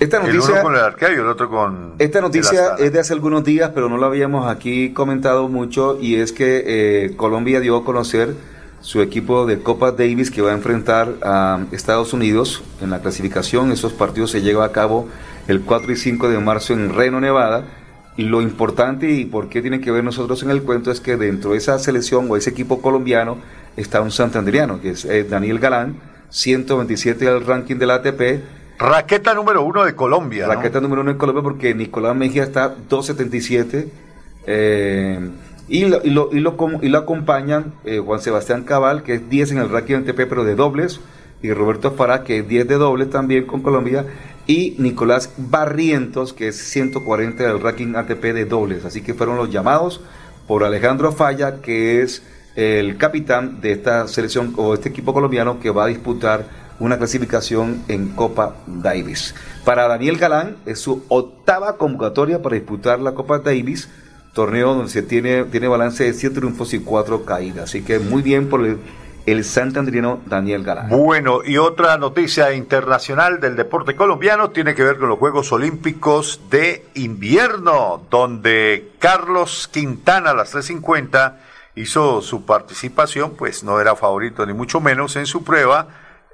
Esta 0.00 0.16
El 0.16 0.34
noticia, 0.34 0.54
uno 0.54 0.62
con 0.62 0.74
el 0.74 0.80
arqueo 0.80 1.10
y 1.10 1.14
el 1.14 1.26
otro 1.26 1.48
con. 1.48 1.94
esta 1.98 2.20
noticia 2.20 2.74
es 2.78 2.92
de 2.92 2.98
hace 2.98 3.12
algunos 3.12 3.44
días, 3.44 3.70
pero 3.74 3.88
no 3.88 3.96
la 3.96 4.06
habíamos 4.06 4.50
aquí 4.50 4.92
comentado 4.92 5.48
mucho, 5.48 5.98
y 6.00 6.16
es 6.16 6.32
que 6.32 6.64
eh, 6.66 7.16
Colombia 7.16 7.60
dio 7.60 7.76
a 7.76 7.84
conocer 7.84 8.34
su 8.80 9.00
equipo 9.00 9.46
de 9.46 9.60
Copa 9.60 9.92
Davis 9.92 10.30
que 10.30 10.42
va 10.42 10.50
a 10.50 10.54
enfrentar 10.54 11.14
a 11.22 11.60
Estados 11.70 12.12
Unidos 12.12 12.62
en 12.82 12.90
la 12.90 13.00
clasificación. 13.00 13.72
Esos 13.72 13.92
partidos 13.92 14.30
se 14.30 14.42
llevan 14.42 14.68
a 14.68 14.72
cabo 14.72 15.08
el 15.48 15.60
4 15.62 15.92
y 15.92 15.96
5 15.96 16.28
de 16.28 16.38
marzo 16.38 16.72
en 16.72 16.94
Reno, 16.94 17.20
Nevada. 17.20 17.64
Y 18.16 18.24
lo 18.24 18.40
importante 18.40 19.10
y 19.10 19.24
por 19.24 19.48
qué 19.48 19.60
tiene 19.60 19.80
que 19.80 19.90
ver 19.90 20.04
nosotros 20.04 20.42
en 20.44 20.50
el 20.50 20.62
cuento 20.62 20.90
es 20.92 21.00
que 21.00 21.16
dentro 21.16 21.50
de 21.50 21.58
esa 21.58 21.78
selección 21.80 22.30
o 22.30 22.36
ese 22.36 22.50
equipo 22.50 22.80
colombiano 22.80 23.38
está 23.76 24.00
un 24.00 24.12
santanderiano, 24.12 24.80
que 24.80 24.90
es 24.90 25.04
eh, 25.04 25.24
Daniel 25.24 25.58
Galán, 25.58 25.96
127 26.30 27.24
del 27.24 27.44
ranking 27.44 27.76
del 27.76 27.90
ATP, 27.90 28.42
Raqueta 28.78 29.34
número 29.34 29.62
uno 29.62 29.84
de 29.84 29.94
Colombia. 29.94 30.46
¿no? 30.46 30.54
Raqueta 30.54 30.80
número 30.80 31.02
uno 31.02 31.12
en 31.12 31.18
Colombia 31.18 31.42
porque 31.42 31.74
Nicolás 31.74 32.16
Mejía 32.16 32.42
está 32.42 32.68
277 32.68 33.88
eh, 34.46 35.30
y, 35.68 35.84
lo, 35.86 36.00
y, 36.04 36.10
lo, 36.10 36.28
y, 36.32 36.40
lo, 36.40 36.56
y 36.82 36.88
lo 36.88 36.98
acompañan 36.98 37.72
eh, 37.84 37.98
Juan 37.98 38.20
Sebastián 38.20 38.64
Cabal 38.64 39.02
que 39.02 39.14
es 39.14 39.28
10 39.28 39.52
en 39.52 39.58
el 39.58 39.70
ranking 39.70 39.96
ATP 39.96 40.26
pero 40.28 40.44
de 40.44 40.54
dobles 40.54 41.00
y 41.42 41.52
Roberto 41.52 41.92
Farah 41.92 42.24
que 42.24 42.40
es 42.40 42.48
10 42.48 42.68
de 42.68 42.74
dobles 42.74 43.10
también 43.10 43.46
con 43.46 43.62
Colombia 43.62 44.04
y 44.46 44.74
Nicolás 44.78 45.30
Barrientos 45.36 46.32
que 46.32 46.48
es 46.48 46.56
140 46.56 47.42
del 47.42 47.60
ranking 47.60 47.94
ATP 47.94 48.22
de 48.22 48.44
dobles 48.44 48.84
así 48.84 49.00
que 49.02 49.14
fueron 49.14 49.36
los 49.36 49.50
llamados 49.50 50.00
por 50.46 50.64
Alejandro 50.64 51.12
Falla 51.12 51.60
que 51.62 52.02
es 52.02 52.22
el 52.56 52.96
capitán 52.96 53.60
de 53.60 53.72
esta 53.72 54.06
selección 54.06 54.52
o 54.56 54.74
este 54.74 54.88
equipo 54.88 55.12
colombiano 55.12 55.60
que 55.60 55.70
va 55.70 55.84
a 55.84 55.88
disputar 55.88 56.64
una 56.78 56.98
clasificación 56.98 57.82
en 57.88 58.08
Copa 58.10 58.56
Davis. 58.66 59.34
Para 59.64 59.88
Daniel 59.88 60.18
Galán 60.18 60.56
es 60.66 60.80
su 60.80 61.04
octava 61.08 61.76
convocatoria 61.76 62.42
para 62.42 62.56
disputar 62.56 63.00
la 63.00 63.12
Copa 63.12 63.38
Davis, 63.38 63.88
torneo 64.32 64.74
donde 64.74 64.90
se 64.90 65.02
tiene, 65.02 65.44
tiene 65.44 65.68
balance 65.68 66.04
de 66.04 66.12
7 66.12 66.34
triunfos 66.34 66.74
y 66.74 66.80
4 66.80 67.24
caídas. 67.24 67.64
Así 67.64 67.82
que 67.82 67.98
muy 67.98 68.22
bien 68.22 68.48
por 68.48 68.64
el, 68.64 68.78
el 69.26 69.44
santandriano 69.44 70.20
Daniel 70.26 70.64
Galán. 70.64 70.88
Bueno, 70.90 71.40
y 71.44 71.56
otra 71.56 71.96
noticia 71.96 72.52
internacional 72.52 73.40
del 73.40 73.56
deporte 73.56 73.96
colombiano 73.96 74.50
tiene 74.50 74.74
que 74.74 74.84
ver 74.84 74.98
con 74.98 75.08
los 75.08 75.18
Juegos 75.18 75.50
Olímpicos 75.52 76.40
de 76.50 76.86
invierno, 76.94 78.02
donde 78.10 78.92
Carlos 78.98 79.68
Quintana 79.72 80.30
a 80.30 80.34
las 80.34 80.54
3.50 80.54 81.36
hizo 81.76 82.20
su 82.22 82.44
participación, 82.44 83.34
pues 83.36 83.64
no 83.64 83.80
era 83.80 83.96
favorito 83.96 84.44
ni 84.46 84.52
mucho 84.52 84.80
menos 84.80 85.16
en 85.16 85.26
su 85.26 85.42
prueba, 85.42 85.88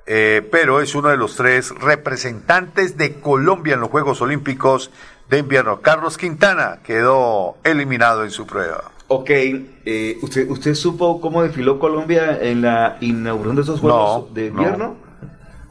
eh, 0.06 0.46
pero 0.50 0.80
es 0.80 0.94
uno 0.94 1.08
de 1.08 1.16
los 1.16 1.36
tres 1.36 1.70
representantes 1.70 2.96
de 2.96 3.20
Colombia 3.20 3.74
en 3.74 3.80
los 3.80 3.90
Juegos 3.90 4.20
Olímpicos 4.20 4.90
de 5.28 5.38
invierno. 5.38 5.80
Carlos 5.80 6.18
Quintana 6.18 6.80
quedó 6.82 7.56
eliminado 7.62 8.24
en 8.24 8.30
su 8.30 8.46
prueba. 8.46 8.90
Ok, 9.12 9.28
eh, 9.30 10.18
¿usted, 10.22 10.48
¿usted 10.48 10.74
supo 10.76 11.20
cómo 11.20 11.42
desfiló 11.42 11.80
Colombia 11.80 12.38
en 12.40 12.62
la 12.62 12.96
inauguración 13.00 13.56
de 13.56 13.62
esos 13.62 13.80
Juegos 13.80 14.28
No, 14.28 14.34
de 14.34 14.46
invierno? 14.46 14.96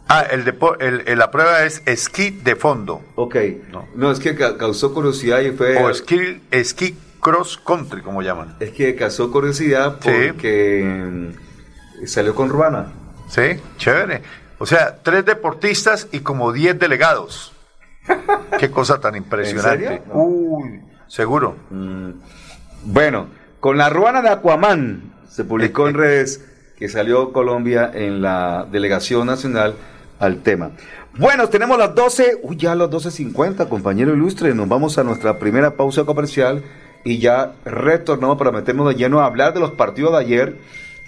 Ah, 0.10 0.26
el, 0.30 0.44
depo- 0.44 0.76
el- 0.82 1.04
el- 1.08 1.18
la 1.20 1.32
prueba 1.32 1.64
es 1.64 1.82
esquí 1.86 2.32
de 2.32 2.58
fondo 2.58 3.00
Ok, 3.16 3.36
No. 3.72 3.86
no. 3.96 4.12
es 4.12 4.20
que 4.20 4.36
ca- 4.36 4.58
causó 4.58 4.94
curiosidad 4.94 5.40
y 5.40 5.52
fue... 5.52 5.78
o 5.82 5.90
esquí, 5.90 6.42
esquí 6.52 6.98
cross 7.22 7.58
country, 7.58 8.02
como 8.02 8.22
llaman. 8.22 8.58
Es 8.60 8.72
que 8.72 8.94
causó 8.96 9.32
curiosidad 9.32 10.00
porque 10.04 10.84
mm, 10.84 12.06
salió 12.08 12.36
con 12.36 12.50
Ruana. 12.50 12.88
Sí, 13.30 13.42
chévere. 13.78 14.22
O 14.58 14.66
sea, 14.66 14.98
tres 15.02 15.24
deportistas 15.24 16.10
y 16.12 16.20
como 16.20 16.52
diez 16.52 16.78
delegados. 16.78 17.54
Qué 18.60 18.70
cosa 18.70 19.00
tan 19.00 19.16
impresionante. 19.16 19.86
serio? 19.88 20.02
No. 20.08 20.24
Uy, 20.24 20.82
seguro. 21.08 21.56
Bueno, 22.84 23.28
con 23.60 23.78
la 23.78 23.90
ruana 23.90 24.22
de 24.22 24.30
Aquaman 24.30 25.14
se 25.28 25.44
publicó 25.44 25.88
en 25.88 25.94
redes 25.96 26.46
que 26.78 26.88
salió 26.88 27.34
Colombia 27.34 27.92
en 27.94 28.22
la 28.22 28.66
delegación 28.72 29.28
nacional 29.28 29.76
al 30.20 30.42
tema. 30.42 30.72
Bueno, 31.18 31.50
tenemos 31.50 31.78
las 31.78 31.94
12, 31.94 32.40
uy, 32.44 32.56
ya 32.56 32.76
las 32.76 32.90
12.50, 32.90 33.68
compañero 33.68 34.14
ilustre, 34.14 34.54
nos 34.54 34.70
vamos 34.70 34.98
a 34.98 35.04
nuestra 35.04 35.40
primera 35.40 35.76
pausa 35.76 36.06
comercial 36.06 36.64
y 37.04 37.20
ya 37.20 37.54
retornamos 37.66 38.38
para 38.38 38.52
meternos 38.52 38.88
de 38.88 38.96
lleno 38.96 39.20
a 39.20 39.26
hablar 39.26 39.54
de 39.54 39.60
los 39.60 39.72
partidos 39.72 40.14
de 40.14 40.20
ayer, 40.20 40.58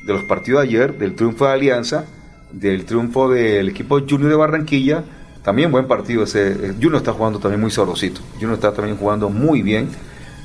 de 0.05 0.13
los 0.13 0.23
partidos 0.23 0.61
de 0.63 0.67
ayer, 0.67 0.97
del 0.97 1.15
triunfo 1.15 1.45
de 1.45 1.53
Alianza, 1.53 2.05
del 2.51 2.85
triunfo 2.85 3.29
del 3.29 3.69
equipo 3.69 3.99
Junior 3.99 4.29
de 4.29 4.35
Barranquilla, 4.35 5.03
también 5.43 5.71
buen 5.71 5.87
partido 5.87 6.23
ese, 6.23 6.51
eh, 6.51 6.73
Junior 6.73 6.97
está 6.97 7.13
jugando 7.13 7.39
también 7.39 7.61
muy 7.61 7.71
sabrosito, 7.71 8.21
Junior 8.33 8.53
está 8.53 8.73
también 8.73 8.97
jugando 8.97 9.29
muy 9.29 9.61
bien, 9.61 9.89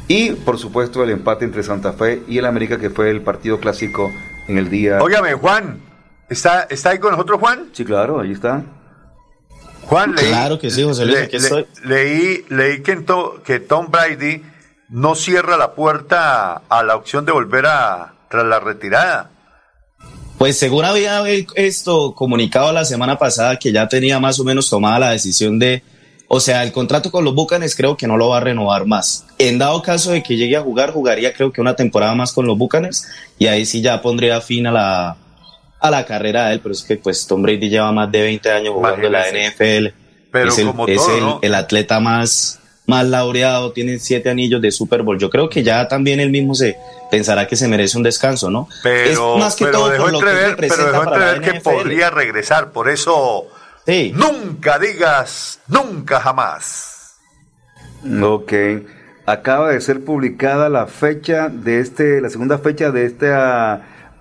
y 0.08 0.30
por 0.30 0.58
supuesto 0.58 1.02
el 1.02 1.10
empate 1.10 1.44
entre 1.44 1.62
Santa 1.62 1.92
Fe 1.92 2.22
y 2.28 2.38
el 2.38 2.46
América 2.46 2.78
que 2.78 2.90
fue 2.90 3.10
el 3.10 3.22
partido 3.22 3.58
clásico 3.60 4.12
en 4.48 4.58
el 4.58 4.70
día... 4.70 4.98
Óigame, 5.02 5.34
Juan, 5.34 5.80
¿está, 6.28 6.62
¿está 6.70 6.90
ahí 6.90 6.98
con 6.98 7.12
nosotros, 7.12 7.40
Juan? 7.40 7.70
Sí, 7.72 7.84
claro, 7.84 8.20
ahí 8.20 8.32
está. 8.32 8.62
Juan, 9.82 10.14
leí, 10.14 10.26
Claro 10.28 10.58
que 10.58 10.70
sí, 10.70 10.82
José 10.82 11.06
Luis, 11.06 11.18
aquí 11.18 11.36
estoy. 11.36 11.66
Leí, 11.84 12.44
leí 12.48 12.82
que, 12.82 12.92
en 12.92 13.04
to- 13.06 13.40
que 13.44 13.60
Tom 13.60 13.88
Brady 13.90 14.42
no 14.88 15.14
cierra 15.14 15.56
la 15.56 15.74
puerta 15.74 16.62
a 16.68 16.82
la 16.82 16.96
opción 16.96 17.24
de 17.24 17.32
volver 17.32 17.66
a 17.66 18.14
tras 18.28 18.44
la 18.44 18.58
retirada. 18.60 19.30
Pues 20.38 20.58
según 20.58 20.84
había 20.84 21.22
esto 21.54 22.14
comunicado 22.14 22.72
la 22.72 22.84
semana 22.84 23.16
pasada 23.18 23.58
que 23.58 23.72
ya 23.72 23.88
tenía 23.88 24.18
más 24.20 24.38
o 24.38 24.44
menos 24.44 24.68
tomada 24.68 24.98
la 24.98 25.10
decisión 25.10 25.58
de, 25.58 25.82
o 26.28 26.40
sea, 26.40 26.62
el 26.62 26.72
contrato 26.72 27.10
con 27.10 27.24
los 27.24 27.34
Bucanes 27.34 27.76
creo 27.76 27.96
que 27.96 28.06
no 28.06 28.16
lo 28.16 28.30
va 28.30 28.38
a 28.38 28.40
renovar 28.40 28.86
más. 28.86 29.26
En 29.38 29.58
dado 29.58 29.82
caso 29.82 30.10
de 30.10 30.22
que 30.22 30.36
llegue 30.36 30.56
a 30.56 30.62
jugar, 30.62 30.92
jugaría 30.92 31.32
creo 31.32 31.52
que 31.52 31.60
una 31.60 31.76
temporada 31.76 32.14
más 32.14 32.32
con 32.32 32.46
los 32.46 32.58
Bucanes 32.58 33.08
y 33.38 33.46
ahí 33.46 33.64
sí 33.66 33.80
ya 33.80 34.02
pondría 34.02 34.40
fin 34.40 34.66
a 34.66 34.72
la 34.72 35.16
a 35.78 35.90
la 35.90 36.04
carrera 36.06 36.48
de 36.48 36.54
él, 36.54 36.60
pero 36.60 36.72
es 36.72 36.82
que 36.82 36.96
pues 36.96 37.26
Tom 37.26 37.42
Brady 37.42 37.68
lleva 37.68 37.92
más 37.92 38.10
de 38.10 38.22
20 38.22 38.50
años 38.50 38.74
jugando 38.74 39.06
en 39.06 39.12
la. 39.12 39.24
NFL. 39.28 39.94
Pero 40.32 40.48
es 40.48 40.58
el, 40.58 40.66
como 40.66 40.88
es 40.88 40.96
todo, 40.96 41.16
el, 41.16 41.20
¿no? 41.20 41.38
el 41.42 41.54
atleta 41.54 42.00
más 42.00 42.58
más 42.86 43.04
laureado, 43.06 43.72
tiene 43.72 43.98
siete 43.98 44.30
anillos 44.30 44.62
de 44.62 44.70
Super 44.70 45.02
Bowl. 45.02 45.18
Yo 45.18 45.28
creo 45.28 45.48
que 45.48 45.62
ya 45.62 45.88
también 45.88 46.20
él 46.20 46.30
mismo 46.30 46.54
se 46.54 46.76
pensará 47.10 47.46
que 47.46 47.56
se 47.56 47.68
merece 47.68 47.96
un 47.96 48.04
descanso, 48.04 48.50
¿no? 48.50 48.68
Pero, 48.82 49.34
es 49.34 49.40
más 49.40 49.56
que 49.56 49.64
pero 49.64 49.78
todo 49.78 49.90
dejó 49.90 50.04
por 50.04 50.12
lo 50.12 50.18
que 50.20 50.24
pero 50.68 50.86
dejó 50.86 51.02
entrever 51.02 51.40
que 51.40 51.58
NFL. 51.58 51.62
podría 51.62 52.10
regresar. 52.10 52.70
Por 52.70 52.88
eso, 52.88 53.48
Sí. 53.86 54.12
nunca 54.16 54.78
digas, 54.78 55.60
nunca 55.68 56.20
jamás. 56.20 57.18
Ok. 58.22 58.52
Acaba 59.26 59.70
de 59.70 59.80
ser 59.80 60.04
publicada 60.04 60.68
la 60.68 60.86
fecha 60.86 61.48
de 61.48 61.80
este, 61.80 62.20
la 62.20 62.28
segunda 62.28 62.58
fecha 62.58 62.90
de 62.90 63.06
este 63.06 63.26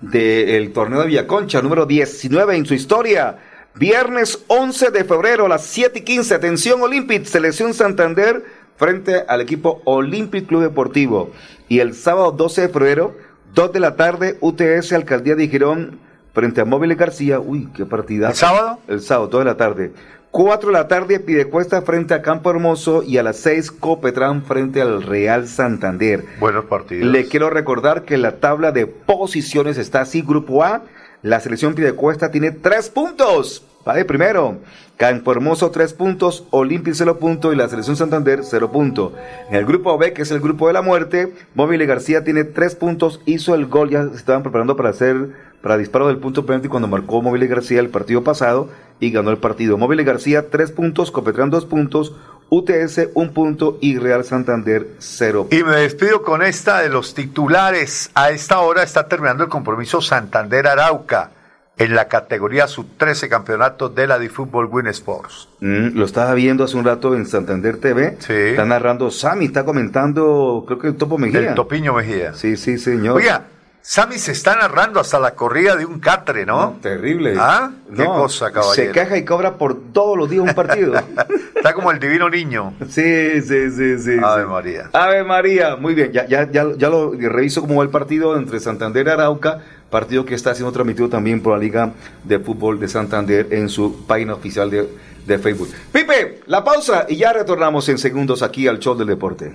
del 0.00 0.72
torneo 0.72 1.00
de 1.00 1.06
Villaconcha, 1.06 1.62
número 1.62 1.86
19 1.86 2.56
en 2.56 2.66
su 2.66 2.74
historia. 2.74 3.38
Viernes 3.74 4.44
11 4.46 4.90
de 4.90 5.04
febrero 5.04 5.46
a 5.46 5.48
las 5.48 5.64
7 5.64 5.98
y 5.98 6.02
15. 6.02 6.34
Atención 6.34 6.80
Olympic, 6.82 7.24
Selección 7.24 7.74
Santander 7.74 8.44
frente 8.76 9.24
al 9.28 9.40
equipo 9.40 9.82
Olympic 9.84 10.46
Club 10.46 10.62
Deportivo. 10.62 11.32
Y 11.68 11.80
el 11.80 11.94
sábado 11.94 12.32
12 12.32 12.62
de 12.62 12.68
febrero, 12.68 13.16
2 13.54 13.72
de 13.72 13.80
la 13.80 13.96
tarde, 13.96 14.38
UTS 14.40 14.92
Alcaldía 14.92 15.34
de 15.34 15.48
Girón 15.48 16.05
frente 16.36 16.60
a 16.60 16.66
Móviles 16.66 16.98
García. 16.98 17.40
Uy, 17.40 17.70
qué 17.74 17.86
partida. 17.86 18.28
¿El 18.28 18.34
sábado? 18.34 18.78
El 18.88 19.00
sábado, 19.00 19.28
2 19.28 19.40
de 19.40 19.44
la 19.46 19.56
tarde. 19.56 19.92
4 20.32 20.66
de 20.66 20.72
la 20.74 20.86
tarde, 20.86 21.18
Pidecuesta 21.18 21.80
frente 21.80 22.12
a 22.12 22.20
Campo 22.20 22.50
Hermoso 22.50 23.02
y 23.02 23.16
a 23.16 23.22
las 23.22 23.38
6, 23.38 23.70
Copetrán 23.70 24.42
frente 24.42 24.82
al 24.82 25.02
Real 25.02 25.48
Santander. 25.48 26.26
Buenos 26.38 26.66
partidos. 26.66 27.10
Le 27.10 27.24
quiero 27.24 27.48
recordar 27.48 28.02
que 28.02 28.18
la 28.18 28.32
tabla 28.32 28.70
de 28.70 28.86
posiciones 28.86 29.78
está 29.78 30.02
así, 30.02 30.20
Grupo 30.20 30.62
A. 30.62 30.82
La 31.22 31.40
selección 31.40 31.74
Pidecuesta 31.74 32.30
tiene 32.30 32.50
3 32.50 32.90
puntos. 32.90 33.64
Va 33.88 33.94
de 33.94 34.04
primero. 34.04 34.58
Campo 34.98 35.32
Hermoso 35.32 35.70
3 35.70 35.94
puntos, 35.94 36.44
Olimpia 36.50 36.92
0 36.94 37.18
puntos 37.18 37.54
y 37.54 37.56
la 37.56 37.68
selección 37.68 37.96
Santander 37.96 38.40
0 38.42 38.72
puntos. 38.72 39.12
En 39.48 39.56
el 39.56 39.64
grupo 39.64 39.96
B, 39.96 40.12
que 40.12 40.22
es 40.22 40.30
el 40.30 40.40
grupo 40.40 40.66
de 40.66 40.72
la 40.72 40.82
muerte, 40.82 41.32
Móvil 41.54 41.86
García 41.86 42.24
tiene 42.24 42.44
3 42.44 42.76
puntos, 42.76 43.20
hizo 43.26 43.54
el 43.54 43.66
gol, 43.66 43.90
ya 43.90 44.08
se 44.08 44.16
estaban 44.16 44.42
preparando 44.42 44.76
para 44.76 44.90
hacer, 44.90 45.30
para 45.66 45.78
disparo 45.78 46.06
del 46.06 46.18
punto 46.18 46.46
penalti 46.46 46.68
cuando 46.68 46.86
marcó 46.86 47.20
Móvil 47.22 47.48
García 47.48 47.80
el 47.80 47.88
partido 47.88 48.22
pasado 48.22 48.68
y 49.00 49.10
ganó 49.10 49.32
el 49.32 49.38
partido. 49.38 49.76
Móvil 49.76 50.04
García 50.04 50.48
3 50.48 50.70
puntos, 50.70 51.10
Copetrán 51.10 51.50
2 51.50 51.66
puntos, 51.66 52.14
UTS 52.50 53.08
1 53.14 53.32
punto 53.32 53.76
y 53.80 53.98
Real 53.98 54.24
Santander 54.24 54.86
0 55.00 55.48
Y 55.50 55.64
me 55.64 55.74
despido 55.74 56.22
con 56.22 56.44
esta 56.44 56.82
de 56.82 56.88
los 56.88 57.14
titulares. 57.14 58.12
A 58.14 58.30
esta 58.30 58.60
hora 58.60 58.84
está 58.84 59.08
terminando 59.08 59.42
el 59.42 59.50
compromiso 59.50 60.00
Santander 60.00 60.68
Arauca 60.68 61.32
en 61.76 61.96
la 61.96 62.06
categoría 62.06 62.68
sub-13 62.68 63.28
campeonato 63.28 63.88
de 63.88 64.06
la 64.06 64.20
de 64.20 64.28
fútbol 64.28 64.68
Win 64.70 64.86
Sports. 64.86 65.48
Mm, 65.58 65.98
lo 65.98 66.04
estaba 66.04 66.32
viendo 66.34 66.62
hace 66.62 66.76
un 66.76 66.84
rato 66.84 67.16
en 67.16 67.26
Santander 67.26 67.78
TV. 67.78 68.18
Sí. 68.20 68.32
Está 68.32 68.64
narrando 68.64 69.10
Sammy, 69.10 69.46
está 69.46 69.64
comentando, 69.64 70.62
creo 70.64 70.78
que 70.78 70.86
el 70.86 70.94
Topo 70.94 71.18
Mejía. 71.18 71.40
El 71.40 71.54
Topiño 71.56 71.92
Mejía. 71.92 72.34
Sí, 72.34 72.56
sí, 72.56 72.78
señor. 72.78 73.16
Oiga, 73.16 73.46
Sammy 73.88 74.18
se 74.18 74.32
está 74.32 74.56
narrando 74.56 74.98
hasta 74.98 75.20
la 75.20 75.36
corrida 75.36 75.76
de 75.76 75.86
un 75.86 76.00
catre, 76.00 76.44
¿no? 76.44 76.76
Terrible. 76.82 77.36
¿Ah? 77.38 77.70
Qué 77.96 78.04
cosa, 78.04 78.50
caballero. 78.50 78.74
Se 78.74 78.90
queja 78.90 79.16
y 79.16 79.24
cobra 79.24 79.54
por 79.58 79.80
todos 79.92 80.18
los 80.18 80.28
días 80.28 80.42
un 80.42 80.54
partido. 80.54 80.94
Está 81.54 81.72
como 81.72 81.92
el 81.92 82.00
divino 82.00 82.28
niño. 82.28 82.74
sí, 82.88 83.40
sí, 83.42 83.70
sí, 83.70 83.98
sí. 84.00 84.16
Ave 84.20 84.42
sí. 84.42 84.48
María. 84.48 84.90
Ave 84.92 85.22
María. 85.22 85.76
Muy 85.76 85.94
bien, 85.94 86.10
ya, 86.10 86.26
ya, 86.26 86.50
ya, 86.50 86.66
ya 86.76 86.88
lo 86.88 87.12
reviso 87.12 87.60
cómo 87.60 87.76
va 87.76 87.84
el 87.84 87.90
partido 87.90 88.36
entre 88.36 88.58
Santander 88.58 89.06
y 89.06 89.10
Arauca. 89.10 89.60
Partido 89.88 90.24
que 90.24 90.34
está 90.34 90.52
siendo 90.52 90.72
transmitido 90.72 91.08
también 91.08 91.40
por 91.40 91.52
la 91.52 91.60
Liga 91.60 91.92
de 92.24 92.40
Fútbol 92.40 92.80
de 92.80 92.88
Santander 92.88 93.46
en 93.52 93.68
su 93.68 94.04
página 94.04 94.34
oficial 94.34 94.68
de, 94.68 94.88
de 95.24 95.38
Facebook. 95.38 95.68
Pipe, 95.92 96.40
la 96.46 96.64
pausa 96.64 97.06
y 97.08 97.18
ya 97.18 97.32
retornamos 97.32 97.88
en 97.88 97.98
segundos 97.98 98.42
aquí 98.42 98.66
al 98.66 98.80
show 98.80 98.96
del 98.96 99.06
deporte. 99.06 99.54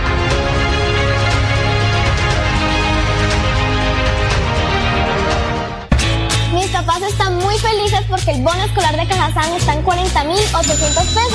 Porque 8.11 8.31
el 8.31 8.41
bono 8.41 8.61
escolar 8.63 8.95
de 8.95 9.07
Cajazán 9.07 9.51
está 9.53 9.73
en 9.73 9.83
40.800 9.83 10.93
pesos. 10.93 11.31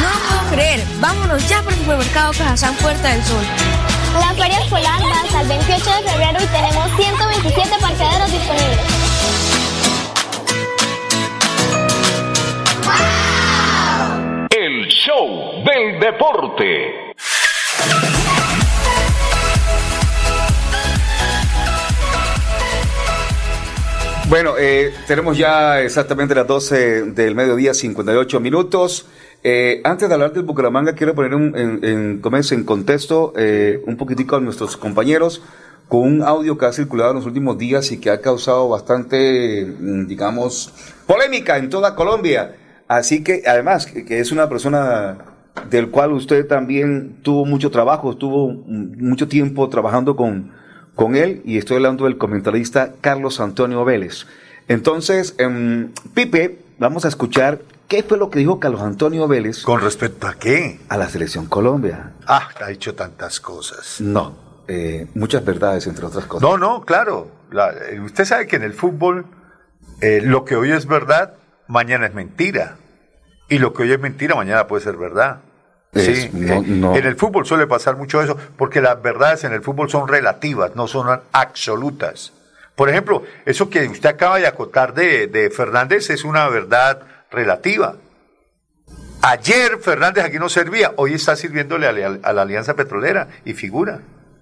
No 0.00 0.08
lo 0.08 0.18
puedo 0.28 0.50
creer. 0.52 0.80
Vámonos 1.00 1.46
ya 1.48 1.60
por 1.62 1.72
el 1.72 1.78
supermercado 1.80 2.32
Cajazán 2.32 2.74
Puerta 2.76 3.08
del 3.08 3.22
Sol. 3.24 3.44
La 4.20 4.32
feria 4.34 4.60
escolar 4.60 5.02
va 5.02 5.20
hasta 5.22 5.40
el 5.42 5.48
28 5.48 5.90
de 5.90 6.10
febrero 6.10 6.38
y 6.40 6.46
tenemos 6.46 6.96
127 6.96 7.70
parqueaderos 7.80 8.32
disponibles. 8.32 8.78
El 14.50 14.86
show 14.88 15.64
del 15.64 15.98
deporte. 15.98 17.03
Bueno, 24.34 24.54
eh, 24.58 24.92
tenemos 25.06 25.38
ya 25.38 25.80
exactamente 25.80 26.34
las 26.34 26.48
12 26.48 27.12
del 27.12 27.36
mediodía, 27.36 27.72
58 27.72 28.40
minutos. 28.40 29.06
Eh, 29.44 29.80
antes 29.84 30.08
de 30.08 30.14
hablar 30.14 30.32
del 30.32 30.42
Bucaramanga, 30.42 30.94
quiero 30.94 31.14
poner 31.14 31.36
un, 31.36 31.56
en, 31.56 32.20
en, 32.20 32.64
contexto 32.64 33.32
eh, 33.36 33.80
un 33.86 33.96
poquitico 33.96 34.34
a 34.34 34.40
nuestros 34.40 34.76
compañeros 34.76 35.40
con 35.86 36.00
un 36.00 36.22
audio 36.24 36.58
que 36.58 36.66
ha 36.66 36.72
circulado 36.72 37.10
en 37.10 37.18
los 37.18 37.26
últimos 37.26 37.56
días 37.58 37.92
y 37.92 38.00
que 38.00 38.10
ha 38.10 38.20
causado 38.20 38.68
bastante, 38.68 39.66
mm, 39.66 40.08
digamos, 40.08 40.74
polémica 41.06 41.56
en 41.56 41.70
toda 41.70 41.94
Colombia. 41.94 42.56
Así 42.88 43.22
que, 43.22 43.44
además, 43.46 43.86
que, 43.86 44.04
que 44.04 44.18
es 44.18 44.32
una 44.32 44.48
persona 44.48 45.16
del 45.70 45.90
cual 45.90 46.10
usted 46.12 46.44
también 46.48 47.20
tuvo 47.22 47.44
mucho 47.44 47.70
trabajo, 47.70 48.10
estuvo 48.10 48.48
mm, 48.48 48.96
mucho 48.98 49.28
tiempo 49.28 49.68
trabajando 49.68 50.16
con, 50.16 50.50
con 50.94 51.16
él, 51.16 51.42
y 51.44 51.58
estoy 51.58 51.76
hablando 51.76 52.04
del 52.04 52.18
comentarista 52.18 52.94
Carlos 53.00 53.40
Antonio 53.40 53.84
Vélez. 53.84 54.26
Entonces, 54.68 55.34
eh, 55.38 55.88
Pipe, 56.14 56.58
vamos 56.78 57.04
a 57.04 57.08
escuchar 57.08 57.60
qué 57.88 58.02
fue 58.02 58.18
lo 58.18 58.30
que 58.30 58.38
dijo 58.38 58.60
Carlos 58.60 58.80
Antonio 58.80 59.28
Vélez. 59.28 59.62
¿Con 59.62 59.80
respecto 59.80 60.26
a 60.26 60.34
qué? 60.34 60.80
A 60.88 60.96
la 60.96 61.08
selección 61.08 61.46
Colombia. 61.46 62.12
Ah, 62.26 62.48
ha 62.60 62.68
dicho 62.68 62.94
tantas 62.94 63.40
cosas. 63.40 64.00
No, 64.00 64.36
eh, 64.68 65.06
muchas 65.14 65.44
verdades, 65.44 65.86
entre 65.86 66.06
otras 66.06 66.26
cosas. 66.26 66.48
No, 66.48 66.56
no, 66.56 66.84
claro. 66.84 67.28
La, 67.50 67.70
eh, 67.72 68.00
usted 68.00 68.24
sabe 68.24 68.46
que 68.46 68.56
en 68.56 68.62
el 68.62 68.72
fútbol 68.72 69.26
eh, 70.00 70.20
lo 70.22 70.44
que 70.44 70.56
hoy 70.56 70.72
es 70.72 70.86
verdad, 70.86 71.34
mañana 71.66 72.06
es 72.06 72.14
mentira. 72.14 72.76
Y 73.48 73.58
lo 73.58 73.72
que 73.72 73.82
hoy 73.82 73.92
es 73.92 74.00
mentira, 74.00 74.34
mañana 74.34 74.66
puede 74.66 74.82
ser 74.82 74.96
verdad. 74.96 75.40
Sí, 75.94 76.30
no, 76.32 76.54
eh, 76.54 76.62
no. 76.66 76.96
en 76.96 77.06
el 77.06 77.16
fútbol 77.16 77.46
suele 77.46 77.66
pasar 77.66 77.96
mucho 77.96 78.20
eso, 78.22 78.36
porque 78.56 78.80
las 78.80 79.00
verdades 79.00 79.44
en 79.44 79.52
el 79.52 79.62
fútbol 79.62 79.88
son 79.88 80.08
relativas, 80.08 80.74
no 80.74 80.86
son 80.88 81.20
absolutas. 81.32 82.32
Por 82.74 82.88
ejemplo, 82.88 83.22
eso 83.46 83.70
que 83.70 83.86
usted 83.86 84.08
acaba 84.08 84.38
de 84.38 84.46
acotar 84.46 84.94
de, 84.94 85.28
de 85.28 85.50
Fernández 85.50 86.10
es 86.10 86.24
una 86.24 86.48
verdad 86.48 87.02
relativa. 87.30 87.96
Ayer 89.22 89.78
Fernández 89.78 90.24
aquí 90.24 90.38
no 90.38 90.48
servía, 90.48 90.92
hoy 90.96 91.14
está 91.14 91.36
sirviéndole 91.36 91.86
a 91.86 91.92
la, 91.92 92.18
a 92.22 92.32
la 92.32 92.42
Alianza 92.42 92.74
Petrolera 92.74 93.28
y 93.44 93.54
figura. 93.54 94.00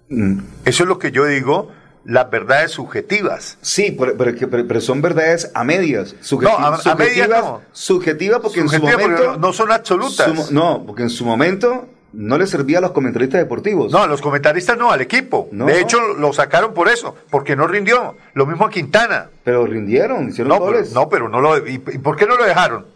Mm. 0.08 0.38
Eso 0.64 0.82
es 0.82 0.88
lo 0.88 0.98
que 0.98 1.12
yo 1.12 1.26
digo 1.26 1.70
las 2.04 2.30
verdades 2.30 2.70
subjetivas. 2.72 3.58
Sí, 3.60 3.96
pero, 3.98 4.16
pero, 4.16 4.32
pero- 4.50 4.66
pero 4.66 4.80
son 4.80 5.00
verdades 5.02 5.50
a 5.54 5.64
medias. 5.64 6.14
Subjeti- 6.22 6.42
No, 6.50 6.58
a- 6.58 6.66
a 6.68 6.70
medias 6.96 7.28
subjetivas- 7.28 7.42
no. 7.44 7.62
Subjetivas 7.72 8.40
porque 8.40 8.60
en 8.60 8.68
Subjetivas 8.68 9.02
su 9.02 9.08
momento. 9.08 9.36
no- 9.38 9.52
son 9.52 9.72
absolutas. 9.72 10.46
su 10.48 10.52
no, 10.54 10.84
porque 10.86 11.02
en 11.02 11.10
su 11.10 11.24
momento 11.24 11.88
no 12.12 12.36
le 12.36 12.46
servía 12.46 12.78
a 12.78 12.80
los 12.82 12.90
comentaristas 12.92 13.40
deportivos. 13.40 13.90
No, 13.90 13.98
a 14.02 14.06
los 14.06 14.20
comentaristas 14.20 14.76
no, 14.76 14.90
al 14.90 15.00
equipo. 15.00 15.48
No, 15.52 15.64
de 15.66 15.72
no. 15.74 15.78
hecho, 15.78 15.98
lo 16.14 16.32
sacaron 16.32 16.74
por 16.74 16.88
eso, 16.88 17.14
porque 17.30 17.56
no 17.56 17.66
rindió. 17.66 18.16
Lo 18.34 18.44
mismo 18.46 18.66
a 18.66 18.70
Quintana. 18.70 19.30
Pero 19.44 19.64
rindieron, 19.66 20.28
hicieron 20.28 20.48
No, 20.50 20.56
pero, 20.56 20.66
goles. 20.78 20.92
no, 20.92 21.08
pero 21.08 21.28
no 21.28 21.40
lo. 21.40 21.56
¿Y, 21.66 21.74
y 21.74 21.98
por 21.98 22.16
qué 22.16 22.26
no 22.26 22.36
lo 22.36 22.44
dejaron? 22.44 22.86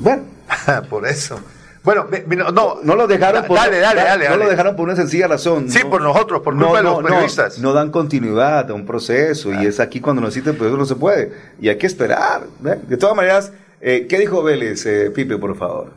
Bueno. 0.00 0.24
por 0.90 1.06
eso. 1.06 1.40
Bueno, 1.86 2.06
no, 2.36 2.50
no, 2.50 2.78
No 2.82 2.96
lo 2.96 3.06
dejaron 3.06 3.44
por, 3.46 3.56
dale, 3.56 3.78
dale, 3.78 4.00
da- 4.02 4.06
dale, 4.08 4.24
no 4.24 4.30
dale. 4.32 4.44
lo 4.44 4.50
dejaron 4.50 4.76
por 4.76 4.84
una 4.86 4.96
sencilla 4.96 5.28
razón. 5.28 5.70
Sí, 5.70 5.78
No- 5.84 5.90
por 5.90 6.02
nosotros, 6.02 6.42
por 6.42 6.54
culpa 6.56 6.78
de 6.78 6.82
los 6.82 7.02
periodistas. 7.02 7.58
No, 7.60 7.72
dan 7.72 7.90
continuidad 7.90 8.68
a 8.70 8.74
un 8.74 8.84
proceso 8.84 9.54
y 9.54 9.64
es 9.66 9.80
aquí 9.80 10.00
cuando 10.00 10.20
necesitan, 10.20 10.56
pues 10.56 10.68
eso 10.68 10.76
no 10.76 10.84
se 10.84 10.96
puede. 10.96 11.32
Y 11.60 11.68
hay 11.68 11.78
que 11.78 11.86
esperar. 11.86 12.46
De 12.60 12.96
todas 12.98 13.14
maneras, 13.16 13.52
eh, 13.80 14.06
¿qué 14.08 14.18
dijo 14.18 14.42
Vélez, 14.42 14.84
eh, 14.84 15.10
Pipe, 15.14 15.38
por 15.38 15.56
favor? 15.56 15.92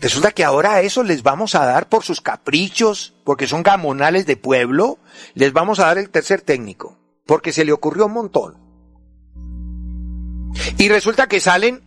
Resulta 0.00 0.30
que 0.32 0.44
ahora 0.44 0.74
a 0.74 0.80
eso 0.80 1.02
les 1.02 1.22
vamos 1.22 1.54
a 1.54 1.64
dar 1.66 1.88
por 1.88 2.02
sus 2.04 2.20
caprichos, 2.20 3.14
porque 3.24 3.46
son 3.46 3.62
gamonales 3.62 4.26
de 4.26 4.36
pueblo, 4.36 4.98
les 5.34 5.52
vamos 5.52 5.78
a 5.80 5.86
dar 5.86 5.98
el 5.98 6.08
tercer 6.10 6.40
técnico, 6.40 6.98
porque 7.26 7.52
se 7.52 7.64
le 7.64 7.72
ocurrió 7.72 8.06
un 8.06 8.12
montón. 8.12 8.56
Y 10.78 10.88
resulta 10.88 11.26
que 11.28 11.40
salen 11.40 11.82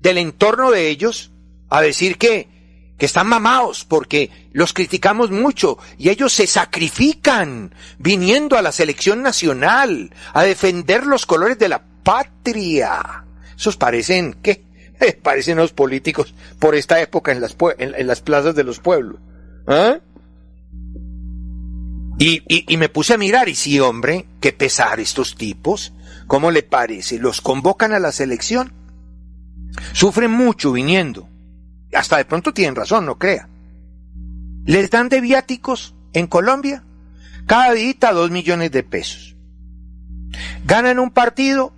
del 0.00 0.18
entorno 0.18 0.70
de 0.70 0.88
ellos 0.88 1.32
a 1.68 1.80
decir 1.80 2.18
que, 2.18 2.48
que 3.00 3.06
están 3.06 3.28
mamados, 3.28 3.86
porque 3.86 4.30
los 4.52 4.74
criticamos 4.74 5.30
mucho 5.30 5.78
y 5.96 6.10
ellos 6.10 6.34
se 6.34 6.46
sacrifican 6.46 7.74
viniendo 7.98 8.58
a 8.58 8.62
la 8.62 8.72
selección 8.72 9.22
nacional 9.22 10.12
a 10.34 10.42
defender 10.42 11.06
los 11.06 11.24
colores 11.24 11.58
de 11.58 11.70
la 11.70 11.82
patria. 12.02 13.24
Esos 13.56 13.78
parecen, 13.78 14.36
¿qué? 14.42 14.66
Parecen 15.22 15.56
los 15.56 15.72
políticos 15.72 16.34
por 16.58 16.74
esta 16.74 17.00
época 17.00 17.32
en 17.32 17.40
las, 17.40 17.56
en, 17.78 17.94
en 17.94 18.06
las 18.06 18.20
plazas 18.20 18.54
de 18.54 18.64
los 18.64 18.80
pueblos. 18.80 19.18
¿Ah? 19.66 19.98
Y, 22.18 22.42
y, 22.54 22.66
y 22.68 22.76
me 22.76 22.90
puse 22.90 23.14
a 23.14 23.18
mirar 23.18 23.48
y 23.48 23.54
sí, 23.54 23.80
hombre, 23.80 24.26
qué 24.42 24.52
pesar 24.52 25.00
estos 25.00 25.36
tipos. 25.36 25.94
¿Cómo 26.26 26.50
le 26.50 26.62
parece? 26.62 27.18
Los 27.18 27.40
convocan 27.40 27.94
a 27.94 27.98
la 27.98 28.12
selección. 28.12 28.74
Sufren 29.94 30.30
mucho 30.30 30.72
viniendo. 30.72 31.29
Hasta 31.94 32.16
de 32.18 32.24
pronto 32.24 32.52
tienen 32.52 32.76
razón, 32.76 33.06
no 33.06 33.18
crea. 33.18 33.48
Les 34.64 34.90
dan 34.90 35.08
de 35.08 35.20
viáticos 35.20 35.94
en 36.12 36.26
Colombia 36.26 36.84
cada 37.46 37.72
día 37.72 38.12
dos 38.12 38.30
millones 38.30 38.70
de 38.70 38.82
pesos. 38.82 39.36
Ganan 40.64 40.98
un 40.98 41.10
partido, 41.10 41.72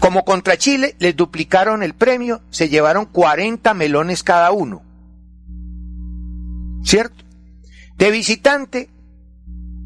como 0.00 0.24
contra 0.24 0.56
Chile, 0.56 0.96
les 0.98 1.16
duplicaron 1.16 1.82
el 1.82 1.94
premio, 1.94 2.42
se 2.50 2.68
llevaron 2.68 3.06
40 3.06 3.74
melones 3.74 4.22
cada 4.22 4.50
uno. 4.52 4.82
¿Cierto? 6.82 7.24
De 7.98 8.10
visitante, 8.10 8.88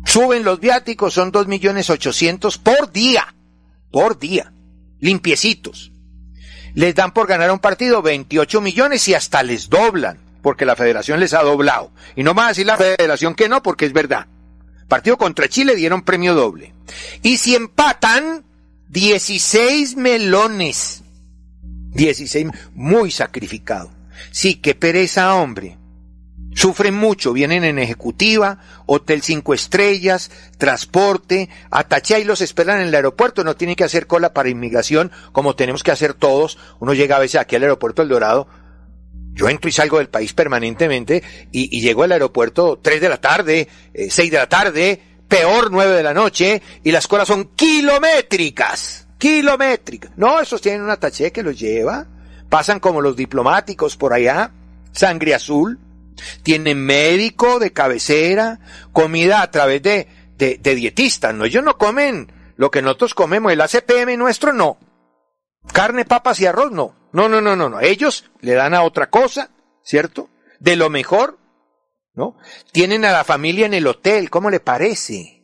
suben 0.05 0.45
los 0.45 0.61
viáticos, 0.61 1.15
son 1.15 1.33
dos 1.33 1.47
millones 1.47 1.91
ochocientos 1.91 2.59
por 2.59 2.93
día. 2.93 3.35
Por 3.91 4.19
día. 4.19 4.53
Limpiecitos. 5.01 5.93
Les 6.75 6.95
dan 6.95 7.13
por 7.13 7.27
ganar 7.27 7.51
un 7.51 7.59
partido 7.59 8.03
28 8.03 8.61
millones 8.61 9.07
y 9.09 9.15
hasta 9.15 9.43
les 9.43 9.69
doblan, 9.69 10.19
porque 10.43 10.65
la 10.65 10.77
federación 10.77 11.21
les 11.21 11.35
ha 11.35 11.43
doblado. 11.43 11.91
Y 12.17 12.23
no 12.23 12.35
a 12.37 12.49
decir 12.49 12.67
la 12.67 12.77
federación 12.77 13.35
que 13.35 13.49
no, 13.49 13.63
porque 13.63 13.87
es 13.87 13.93
verdad. 13.93 14.27
Partido 14.89 15.17
contra 15.17 15.49
Chile 15.49 15.77
dieron 15.77 16.03
premio 16.03 16.35
doble. 16.35 16.75
Y 17.23 17.37
si 17.37 17.55
empatan, 17.55 18.45
16 18.89 19.97
melones. 19.97 21.03
16, 21.93 22.49
muy 22.75 23.11
sacrificado. 23.11 23.91
Sí, 24.33 24.57
qué 24.57 24.75
pereza, 24.75 25.35
hombre. 25.35 25.80
Sufren 26.55 26.95
mucho, 26.95 27.33
vienen 27.33 27.63
en 27.65 27.79
ejecutiva, 27.79 28.59
hotel 28.87 29.23
cinco 29.23 29.55
estrellas, 29.55 30.31
transporte, 30.59 31.49
atachá 31.71 32.19
y 32.19 32.25
los 32.25 32.41
esperan 32.41 32.81
en 32.81 32.89
el 32.89 32.95
aeropuerto, 32.95 33.45
no 33.45 33.55
tienen 33.55 33.77
que 33.77 33.85
hacer 33.85 34.09
cola 34.09 34.35
para 34.35 34.49
inmigración 34.49 35.13
como 35.33 35.55
tenemos 35.55 35.85
que 35.85 35.93
hacer 35.93 36.15
todos. 36.15 36.59
Uno 36.81 36.93
llega 36.93 37.17
a 37.17 37.21
veces 37.21 37.41
aquí 37.41 37.55
al 37.55 37.63
aeropuerto 37.63 38.03
El 38.03 38.09
Dorado, 38.09 38.49
yo 39.33 39.49
entro 39.49 39.69
y 39.69 39.73
salgo 39.73 39.99
del 39.99 40.09
país 40.09 40.33
permanentemente 40.33 41.23
y, 41.53 41.81
llego 41.81 42.03
al 42.03 42.13
aeropuerto 42.13 42.79
3 42.83 43.01
de 43.01 43.09
la 43.09 43.21
tarde, 43.21 43.69
eh, 43.95 44.11
6 44.11 44.31
de 44.31 44.37
la 44.37 44.49
tarde, 44.49 45.03
peor 45.29 45.71
9 45.71 45.97
de 45.97 46.03
la 46.03 46.13
noche 46.13 46.61
y 46.83 46.91
las 46.91 47.07
colas 47.07 47.29
son 47.29 47.51
kilométricas, 47.55 49.07
kilométricas. 49.19 50.11
No, 50.17 50.41
esos 50.41 50.61
tienen 50.61 50.83
un 50.83 50.91
ataché 50.91 51.31
que 51.31 51.45
los 51.45 51.59
lleva, 51.59 52.07
pasan 52.49 52.81
como 52.81 53.01
los 53.01 53.15
diplomáticos 53.15 53.97
por 53.97 54.13
allá, 54.13 54.53
sangre 54.93 55.35
azul, 55.35 55.79
tienen 56.43 56.85
médico 56.85 57.59
de 57.59 57.73
cabecera, 57.73 58.61
comida 58.93 59.43
a 59.43 59.51
través 59.51 59.83
de, 59.83 60.09
de, 60.37 60.75
dietistas, 60.75 61.35
¿no? 61.35 61.45
Ellos 61.45 61.63
no 61.63 61.77
comen 61.77 62.33
lo 62.57 62.71
que 62.71 62.83
nosotros 62.83 63.15
comemos, 63.15 63.53
el 63.53 63.61
ACPM 63.61 64.17
nuestro 64.17 64.53
no. 64.53 64.79
Carne, 65.73 66.05
papas 66.05 66.41
y 66.41 66.47
arroz, 66.47 66.73
no. 66.73 66.95
No, 67.13 67.29
no, 67.29 67.41
no, 67.41 67.57
no, 67.57 67.69
no. 67.69 67.81
Ellos 67.81 68.31
le 68.41 68.55
dan 68.55 68.75
a 68.75 68.83
otra 68.83 69.11
cosa, 69.11 69.51
¿cierto? 69.83 70.31
De 70.59 70.77
lo 70.77 70.91
mejor, 70.91 71.39
¿no? 72.15 72.37
Tienen 72.73 73.05
a 73.05 73.13
la 73.13 73.25
familia 73.25 73.67
en 73.67 73.75
el 73.75 73.87
hotel, 73.87 74.31
¿cómo 74.31 74.51
le 74.51 74.61
parece? 74.61 75.41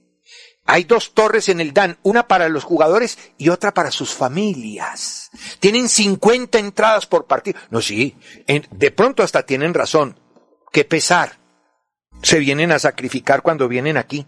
Hay 0.66 0.82
dos 0.84 1.14
torres 1.14 1.48
en 1.48 1.60
el 1.60 1.72
DAN, 1.72 1.98
una 2.02 2.26
para 2.26 2.48
los 2.48 2.64
jugadores 2.64 3.18
y 3.38 3.50
otra 3.50 3.72
para 3.72 3.92
sus 3.92 4.12
familias. 4.12 5.30
Tienen 5.60 5.88
50 5.88 6.58
entradas 6.58 7.06
por 7.06 7.26
partido. 7.26 7.58
No, 7.70 7.80
sí, 7.80 8.16
de 8.46 8.90
pronto 8.90 9.22
hasta 9.22 9.44
tienen 9.44 9.74
razón. 9.74 10.18
Qué 10.72 10.85
pesar. 10.85 11.38
Se 12.22 12.38
vienen 12.38 12.72
a 12.72 12.79
sacrificar 12.79 13.42
cuando 13.42 13.68
vienen 13.68 13.96
aquí. 13.96 14.26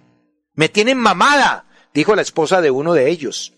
Me 0.54 0.68
tienen 0.68 0.98
mamada, 0.98 1.66
dijo 1.94 2.14
la 2.14 2.22
esposa 2.22 2.60
de 2.60 2.70
uno 2.70 2.92
de 2.92 3.08
ellos. 3.08 3.54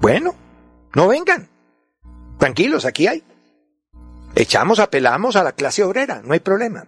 Bueno, 0.00 0.34
no 0.94 1.08
vengan. 1.08 1.48
Tranquilos, 2.38 2.84
aquí 2.84 3.06
hay. 3.06 3.24
Echamos, 4.34 4.80
apelamos 4.80 5.36
a 5.36 5.44
la 5.44 5.52
clase 5.52 5.82
obrera, 5.82 6.20
no 6.22 6.34
hay 6.34 6.40
problema. 6.40 6.86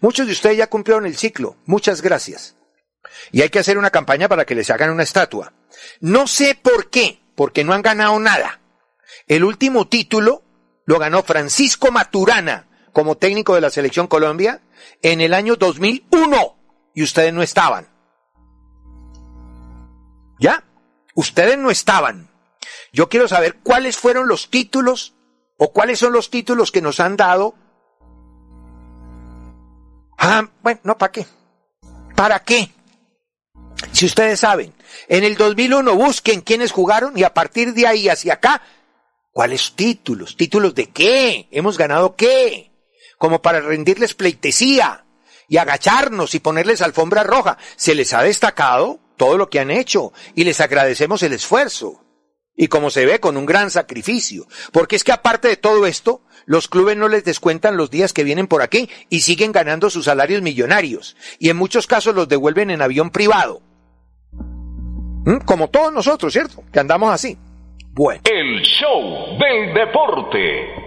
Muchos 0.00 0.26
de 0.26 0.32
ustedes 0.32 0.58
ya 0.58 0.68
cumplieron 0.68 1.06
el 1.06 1.16
ciclo. 1.16 1.56
Muchas 1.64 2.02
gracias. 2.02 2.56
Y 3.30 3.42
hay 3.42 3.48
que 3.48 3.58
hacer 3.58 3.78
una 3.78 3.90
campaña 3.90 4.28
para 4.28 4.44
que 4.44 4.54
les 4.54 4.70
hagan 4.70 4.90
una 4.90 5.02
estatua. 5.02 5.52
No 6.00 6.26
sé 6.26 6.58
por 6.60 6.90
qué, 6.90 7.20
porque 7.34 7.64
no 7.64 7.72
han 7.72 7.82
ganado 7.82 8.18
nada. 8.18 8.60
El 9.26 9.44
último 9.44 9.88
título 9.88 10.42
lo 10.84 10.98
ganó 10.98 11.22
Francisco 11.22 11.90
Maturana 11.90 12.68
como 12.92 13.16
técnico 13.16 13.54
de 13.54 13.60
la 13.60 13.70
Selección 13.70 14.06
Colombia 14.06 14.60
en 15.02 15.20
el 15.20 15.34
año 15.34 15.56
2001 15.56 16.56
y 16.94 17.02
ustedes 17.02 17.32
no 17.32 17.42
estaban. 17.42 17.88
¿Ya? 20.38 20.64
Ustedes 21.14 21.58
no 21.58 21.70
estaban. 21.70 22.28
Yo 22.92 23.08
quiero 23.08 23.28
saber 23.28 23.58
cuáles 23.62 23.96
fueron 23.96 24.28
los 24.28 24.50
títulos 24.50 25.14
o 25.56 25.72
cuáles 25.72 25.98
son 25.98 26.12
los 26.12 26.30
títulos 26.30 26.70
que 26.70 26.82
nos 26.82 27.00
han 27.00 27.16
dado. 27.16 27.54
Ah, 30.18 30.48
bueno, 30.62 30.80
no, 30.84 30.98
¿para 30.98 31.12
qué? 31.12 31.26
¿Para 32.16 32.40
qué? 32.40 32.70
Si 33.92 34.06
ustedes 34.06 34.40
saben, 34.40 34.72
en 35.08 35.24
el 35.24 35.36
2001 35.36 35.94
busquen 35.94 36.40
quiénes 36.40 36.72
jugaron 36.72 37.16
y 37.16 37.24
a 37.24 37.34
partir 37.34 37.74
de 37.74 37.86
ahí 37.86 38.08
hacia 38.08 38.34
acá, 38.34 38.62
¿cuáles 39.32 39.72
títulos? 39.74 40.36
¿Títulos 40.36 40.74
de 40.74 40.90
qué? 40.90 41.48
¿Hemos 41.50 41.78
ganado 41.78 42.14
qué? 42.16 42.71
Como 43.22 43.40
para 43.40 43.60
rendirles 43.60 44.14
pleitesía 44.14 45.04
y 45.46 45.58
agacharnos 45.58 46.34
y 46.34 46.40
ponerles 46.40 46.82
alfombra 46.82 47.22
roja. 47.22 47.56
Se 47.76 47.94
les 47.94 48.12
ha 48.14 48.22
destacado 48.24 48.98
todo 49.16 49.38
lo 49.38 49.48
que 49.48 49.60
han 49.60 49.70
hecho 49.70 50.12
y 50.34 50.42
les 50.42 50.60
agradecemos 50.60 51.22
el 51.22 51.32
esfuerzo. 51.32 52.02
Y 52.56 52.66
como 52.66 52.90
se 52.90 53.06
ve, 53.06 53.20
con 53.20 53.36
un 53.36 53.46
gran 53.46 53.70
sacrificio. 53.70 54.48
Porque 54.72 54.96
es 54.96 55.04
que 55.04 55.12
aparte 55.12 55.46
de 55.46 55.56
todo 55.56 55.86
esto, 55.86 56.22
los 56.46 56.66
clubes 56.66 56.96
no 56.96 57.06
les 57.06 57.22
descuentan 57.22 57.76
los 57.76 57.92
días 57.92 58.12
que 58.12 58.24
vienen 58.24 58.48
por 58.48 58.60
aquí 58.60 58.90
y 59.08 59.20
siguen 59.20 59.52
ganando 59.52 59.88
sus 59.88 60.06
salarios 60.06 60.42
millonarios. 60.42 61.16
Y 61.38 61.48
en 61.48 61.56
muchos 61.56 61.86
casos 61.86 62.16
los 62.16 62.26
devuelven 62.26 62.72
en 62.72 62.82
avión 62.82 63.10
privado. 63.10 63.62
¿Mm? 64.32 65.44
Como 65.46 65.70
todos 65.70 65.92
nosotros, 65.92 66.32
¿cierto? 66.32 66.64
Que 66.72 66.80
andamos 66.80 67.14
así. 67.14 67.38
Bueno. 67.92 68.22
El 68.24 68.62
show 68.62 69.38
del 69.38 69.74
deporte. 69.74 70.81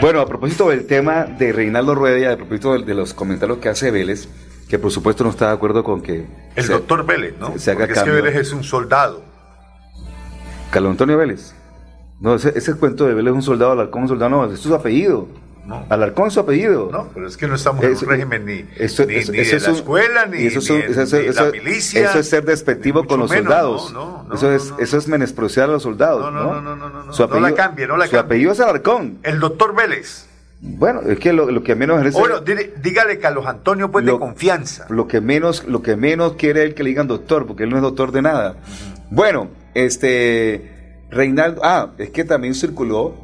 Bueno, 0.00 0.20
a 0.20 0.26
propósito 0.26 0.68
del 0.68 0.86
tema 0.86 1.24
de 1.24 1.52
Reinaldo 1.52 1.94
Rueda 1.94 2.32
a 2.32 2.36
propósito 2.36 2.78
de, 2.78 2.94
los 2.94 3.14
comentarios 3.14 3.58
que 3.58 3.68
hace 3.70 3.90
Vélez, 3.90 4.28
que 4.68 4.78
por 4.78 4.90
supuesto 4.90 5.24
no 5.24 5.30
está 5.30 5.48
de 5.48 5.54
acuerdo 5.54 5.82
con 5.82 6.02
que 6.02 6.26
El 6.54 6.64
se- 6.64 6.72
doctor 6.72 7.06
Vélez, 7.06 7.34
¿no? 7.38 7.58
se 7.58 7.70
haga 7.70 7.80
Porque 7.86 7.92
es 7.94 8.02
que. 8.04 8.10
Vélez 8.10 8.36
es 8.36 8.52
un 8.52 8.62
soldado. 8.62 9.22
Carlos 10.70 10.90
Antonio 10.92 11.16
Vélez. 11.16 11.54
No, 12.20 12.34
ese, 12.34 12.52
ese 12.56 12.74
cuento 12.74 13.06
de 13.06 13.14
Vélez 13.14 13.30
es 13.32 13.36
un 13.36 13.42
soldado, 13.42 13.72
Alarcón 13.72 14.02
un 14.02 14.08
soldado, 14.08 14.30
no, 14.30 14.52
es 14.52 14.60
su 14.60 14.74
apellido. 14.74 15.28
Alarcón 15.88 16.28
es 16.28 16.34
su 16.34 16.40
apellido. 16.40 16.88
No, 16.92 17.08
pero 17.14 17.26
es 17.26 17.36
que 17.36 17.46
no 17.48 17.54
estamos 17.56 17.84
en 17.84 17.90
un 17.96 18.00
régimen 18.06 18.44
ni, 18.46 18.64
Eso, 18.76 19.04
ni, 19.06 19.14
eso- 19.16 19.32
ni 19.32 19.38
eso 19.38 19.56
de 19.56 19.62
la 19.62 19.72
escuela, 19.78 20.26
ni, 20.26 20.46
eso, 20.46 20.60
ni 20.74 20.82
de 20.82 21.32
la 21.32 21.50
milicia. 21.50 22.08
eso 22.10 22.18
es 22.20 22.28
ser 22.28 22.44
despectivo 22.44 23.04
con 23.06 23.20
los 23.20 23.30
menos, 23.30 23.44
soldados. 23.46 23.92
no, 23.92 24.24
no, 24.28 24.34
eso, 24.34 24.52
es, 24.52 24.72
eso 24.78 24.96
es 24.98 25.08
menospreciar 25.08 25.68
a 25.68 25.72
los 25.72 25.82
soldados. 25.82 26.22
No, 26.32 26.60
no, 26.60 26.60
no, 26.60 26.76
no, 26.76 27.04
no, 27.04 27.12
Su 27.12 27.26
no 27.26 27.40
la 27.40 27.52
cambie, 27.54 27.86
no 27.86 27.96
la 27.96 28.06
Su 28.06 28.18
apellido 28.18 28.52
es 28.52 28.60
Alarcón. 28.60 29.18
El 29.22 29.40
doctor 29.40 29.74
Vélez. 29.74 30.26
Bueno, 30.60 31.02
es 31.02 31.18
que 31.18 31.32
lo, 31.34 31.50
lo 31.50 31.62
que 31.62 31.74
menos 31.74 32.04
es 32.04 32.14
Bueno, 32.14 32.40
dígale 32.40 33.18
Carlos 33.18 33.46
Antonio, 33.46 33.90
pues, 33.90 34.06
de 34.06 34.18
confianza. 34.18 34.86
lo 34.88 35.06
que 35.06 35.20
menos 35.20 35.64
lo 35.64 35.82
que 35.82 35.96
menos 35.96 36.32
quiere 36.34 36.62
él 36.62 36.74
que 36.74 36.82
le 36.82 36.88
digan 36.90 37.06
doctor, 37.06 37.46
porque 37.46 37.64
él 37.64 37.70
no 37.70 37.76
es 37.76 37.82
doctor 37.82 38.10
de 38.10 38.22
nada. 38.22 38.56
Bueno, 39.10 39.48
este 39.74 40.72
Reinaldo, 41.10 41.60
ah, 41.64 41.90
es 41.98 42.10
que 42.10 42.24
también 42.24 42.54
circuló 42.54 43.14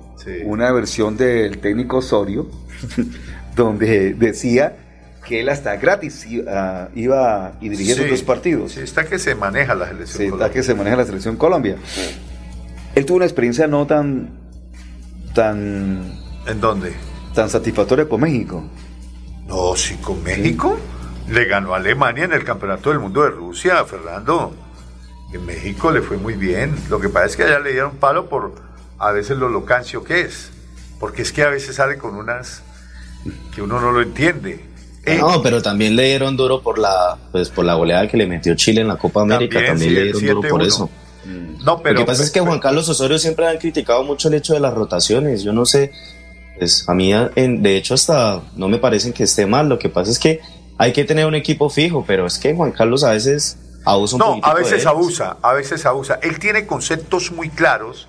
una 0.45 0.71
versión 0.73 1.17
del 1.17 1.59
técnico 1.59 1.99
Osorio 1.99 2.49
donde 3.57 4.15
decía 4.15 4.77
que 5.27 5.41
él 5.41 5.49
hasta 5.49 5.77
gratis 5.77 6.27
iba, 6.27 6.89
iba 6.95 7.53
y 7.61 7.69
dirigía 7.69 7.95
Sí, 7.95 8.05
dos 8.05 8.23
partidos. 8.23 8.73
Sí, 8.73 8.81
está 8.81 9.05
que 9.05 9.19
se 9.19 9.35
maneja 9.35 9.75
la 9.75 9.87
selección. 9.89 10.19
Sí, 10.19 10.25
está 10.25 10.31
Colombia. 10.37 10.53
que 10.53 10.63
se 10.63 10.75
maneja 10.75 10.97
la 10.97 11.05
selección 11.05 11.37
Colombia. 11.37 11.77
Él 12.95 13.07
tuvo 13.07 13.17
una 13.19 13.27
experiencia 13.27 13.67
no 13.67 13.87
tan 13.87 14.31
tan 15.35 16.13
¿En 16.47 16.61
dónde? 16.61 16.93
tan 17.35 17.49
satisfactoria 17.49 18.09
con 18.09 18.21
México. 18.21 18.65
No, 19.47 19.75
sí, 19.77 19.97
con 19.97 20.23
México. 20.23 20.79
Le 21.29 21.45
ganó 21.47 21.73
a 21.75 21.77
Alemania 21.79 22.25
en 22.25 22.33
el 22.33 22.45
Campeonato 22.45 22.91
del 22.91 22.99
Mundo 22.99 23.23
de 23.23 23.31
Rusia, 23.31 23.85
Fernando. 23.85 24.55
En 25.33 25.47
México 25.47 25.91
le 25.91 26.03
fue 26.03 26.17
muy 26.19 26.35
bien. 26.35 26.75
Lo 26.91 27.01
que 27.01 27.09
pasa 27.09 27.27
es 27.27 27.37
que 27.37 27.45
allá 27.45 27.59
le 27.61 27.73
dieron 27.73 27.97
palo 27.97 28.29
por 28.29 28.53
a 29.03 29.13
veces 29.13 29.37
lo 29.39 29.49
locancio 29.49 30.03
que 30.05 30.23
es. 30.23 30.51
Porque 31.01 31.23
es 31.23 31.33
que 31.33 31.43
a 31.43 31.49
veces 31.49 31.77
sale 31.77 31.99
con 31.99 32.15
unas 32.15 32.63
que 33.55 33.61
uno 33.63 33.81
no 33.81 33.93
lo 33.93 34.01
entiende. 34.03 34.65
Eh, 35.05 35.19
No, 35.19 35.43
pero 35.43 35.61
también 35.61 35.97
le 35.97 36.05
dieron 36.05 36.37
duro 36.37 36.63
por 36.63 36.79
la, 36.79 37.19
pues, 37.33 37.49
por 37.51 37.65
la 37.65 37.75
goleada 37.75 38.07
que 38.09 38.17
le 38.17 38.27
metió 38.27 38.55
Chile 38.55 38.83
en 38.83 38.89
la 38.89 38.97
Copa 38.97 39.23
América. 39.23 39.57
También, 39.59 39.73
También, 39.73 39.91
sí, 39.91 39.95
le 39.97 40.03
dieron 40.05 40.27
duro 40.43 40.49
por 40.49 40.63
7-1. 40.63 40.67
eso. 40.67 40.91
No, 41.65 41.83
pero. 41.83 41.95
Lo 41.95 42.01
que 42.01 42.07
pasa 42.07 42.23
es 42.23 42.31
que 42.31 42.41
Juan 42.41 42.59
Carlos 42.61 42.89
Osorio 42.89 43.19
siempre 43.19 43.47
han 43.47 43.59
criticado 43.59 44.03
mucho 44.05 44.29
el 44.29 44.35
hecho 44.35 44.55
de 44.55 44.61
las 44.61 44.75
rotaciones. 44.75 45.43
Yo 45.43 45.53
no 45.53 45.65
sé, 45.67 45.93
pues 46.59 46.89
a 46.89 46.95
mí, 46.95 47.13
en- 47.13 47.63
de 47.63 47.77
hecho, 47.77 47.95
hasta 47.95 48.43
no 48.57 48.69
me 48.69 48.79
parecen 48.79 49.13
que 49.13 49.25
esté 49.25 49.47
mal. 49.47 49.69
Lo 49.69 49.79
que 49.79 49.89
pasa 49.89 50.11
es 50.11 50.19
que 50.21 50.41
hay 50.79 50.93
que 50.93 51.05
tener 51.05 51.27
un 51.27 51.35
equipo 51.35 51.69
fijo, 51.71 52.05
pero 52.07 52.27
es 52.27 52.39
que 52.39 52.55
Juan 52.55 52.73
Carlos 52.73 53.03
a 53.05 53.11
veces 53.11 53.57
abusa 53.85 54.17
un 54.17 54.21
No, 54.21 54.41
a 54.43 54.55
veces 54.55 54.87
abusa, 54.87 55.37
a 55.43 55.53
veces 55.53 55.85
abusa. 55.87 56.19
Él 56.23 56.39
tiene 56.39 56.67
conceptos 56.67 57.31
muy 57.33 57.49
claros, 57.49 58.09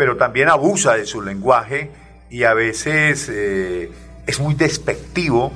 pero 0.00 0.16
también 0.16 0.48
abusa 0.48 0.94
de 0.96 1.04
su 1.04 1.20
lenguaje 1.20 1.90
y 2.30 2.44
a 2.44 2.54
veces 2.54 3.28
eh, 3.30 3.92
es 4.26 4.40
muy 4.40 4.54
despectivo 4.54 5.52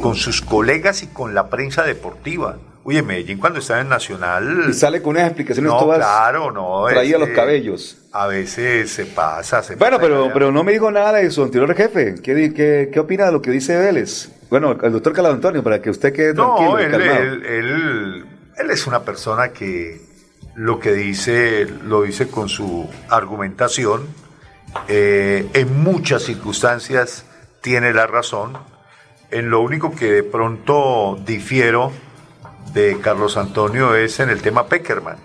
con 0.00 0.14
sus 0.14 0.40
colegas 0.40 1.02
y 1.02 1.08
con 1.08 1.34
la 1.34 1.48
prensa 1.50 1.82
deportiva. 1.82 2.58
Oye, 2.84 3.02
Medellín 3.02 3.38
cuando 3.38 3.58
estaba 3.58 3.80
en 3.80 3.88
Nacional... 3.88 4.66
Y 4.70 4.72
sale 4.72 5.02
con 5.02 5.16
unas 5.16 5.24
explicaciones 5.26 5.68
No, 5.72 5.80
todas 5.80 5.98
claro, 5.98 6.52
no. 6.52 6.86
traía 6.88 7.18
los 7.18 7.30
cabellos. 7.30 7.98
A 8.12 8.28
veces 8.28 8.92
se 8.92 9.04
pasa, 9.04 9.64
se 9.64 9.74
Bueno, 9.74 9.96
pasa. 9.96 10.08
pero, 10.08 10.30
pero 10.32 10.52
no 10.52 10.62
me 10.62 10.70
dijo 10.70 10.92
nada 10.92 11.14
de 11.14 11.28
su 11.32 11.42
anterior 11.42 11.74
jefe. 11.74 12.14
¿Qué, 12.22 12.54
qué, 12.54 12.88
qué 12.92 13.00
opina 13.00 13.26
de 13.26 13.32
lo 13.32 13.42
que 13.42 13.50
dice 13.50 13.76
Vélez? 13.76 14.30
Bueno, 14.48 14.78
el 14.80 14.92
doctor 14.92 15.12
Carlos 15.12 15.34
Antonio, 15.34 15.64
para 15.64 15.82
que 15.82 15.90
usted 15.90 16.12
quede 16.12 16.34
tranquilo, 16.34 16.70
No, 16.70 16.78
él, 16.78 16.90
calmado. 16.92 17.18
él- 17.20 17.44
él- 17.46 18.24
él 18.58 18.70
es 18.70 18.86
una 18.86 19.00
persona 19.02 19.48
que 19.48 20.00
lo 20.58 20.80
que 20.80 20.92
dice 20.92 21.66
lo 21.84 22.02
dice 22.02 22.28
con 22.28 22.48
su 22.48 22.90
argumentación. 23.08 24.08
Eh, 24.88 25.48
en 25.54 25.82
muchas 25.82 26.24
circunstancias 26.24 27.24
tiene 27.62 27.92
la 27.94 28.08
razón. 28.08 28.58
En 29.30 29.50
lo 29.50 29.60
único 29.60 29.94
que 29.94 30.10
de 30.10 30.22
pronto 30.24 31.16
difiero 31.24 31.92
de 32.72 32.98
Carlos 33.00 33.36
Antonio 33.36 33.94
es 33.94 34.18
en 34.18 34.30
el 34.30 34.42
tema 34.42 34.66
Peckerman, 34.66 35.18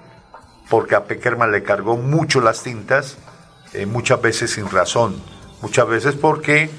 porque 0.69 0.93
a 0.93 1.05
Peckerman 1.05 1.51
le 1.51 1.63
cargó 1.63 1.97
mucho 1.97 2.39
las 2.39 2.61
tintas, 2.61 3.17
eh, 3.73 3.87
muchas 3.87 4.21
veces 4.21 4.51
sin 4.51 4.69
razón, 4.69 5.15
muchas 5.61 5.87
veces 5.87 6.13
porque 6.13 6.69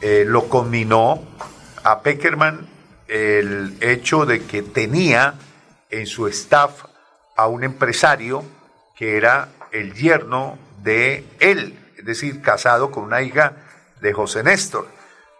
eh, 0.00 0.24
lo 0.24 0.48
combinó 0.48 1.22
a 1.82 2.02
Peckerman 2.02 2.68
el 3.08 3.76
hecho 3.80 4.26
de 4.26 4.44
que 4.44 4.62
tenía 4.62 5.34
en 5.90 6.06
su 6.06 6.28
staff 6.28 6.84
a 7.36 7.46
un 7.46 7.64
empresario 7.64 8.42
que 8.96 9.16
era 9.16 9.48
el 9.72 9.94
yerno 9.94 10.58
de 10.82 11.24
él, 11.40 11.78
es 11.98 12.04
decir, 12.04 12.40
casado 12.42 12.90
con 12.90 13.04
una 13.04 13.22
hija 13.22 13.52
de 14.00 14.12
José 14.12 14.42
Néstor. 14.42 14.86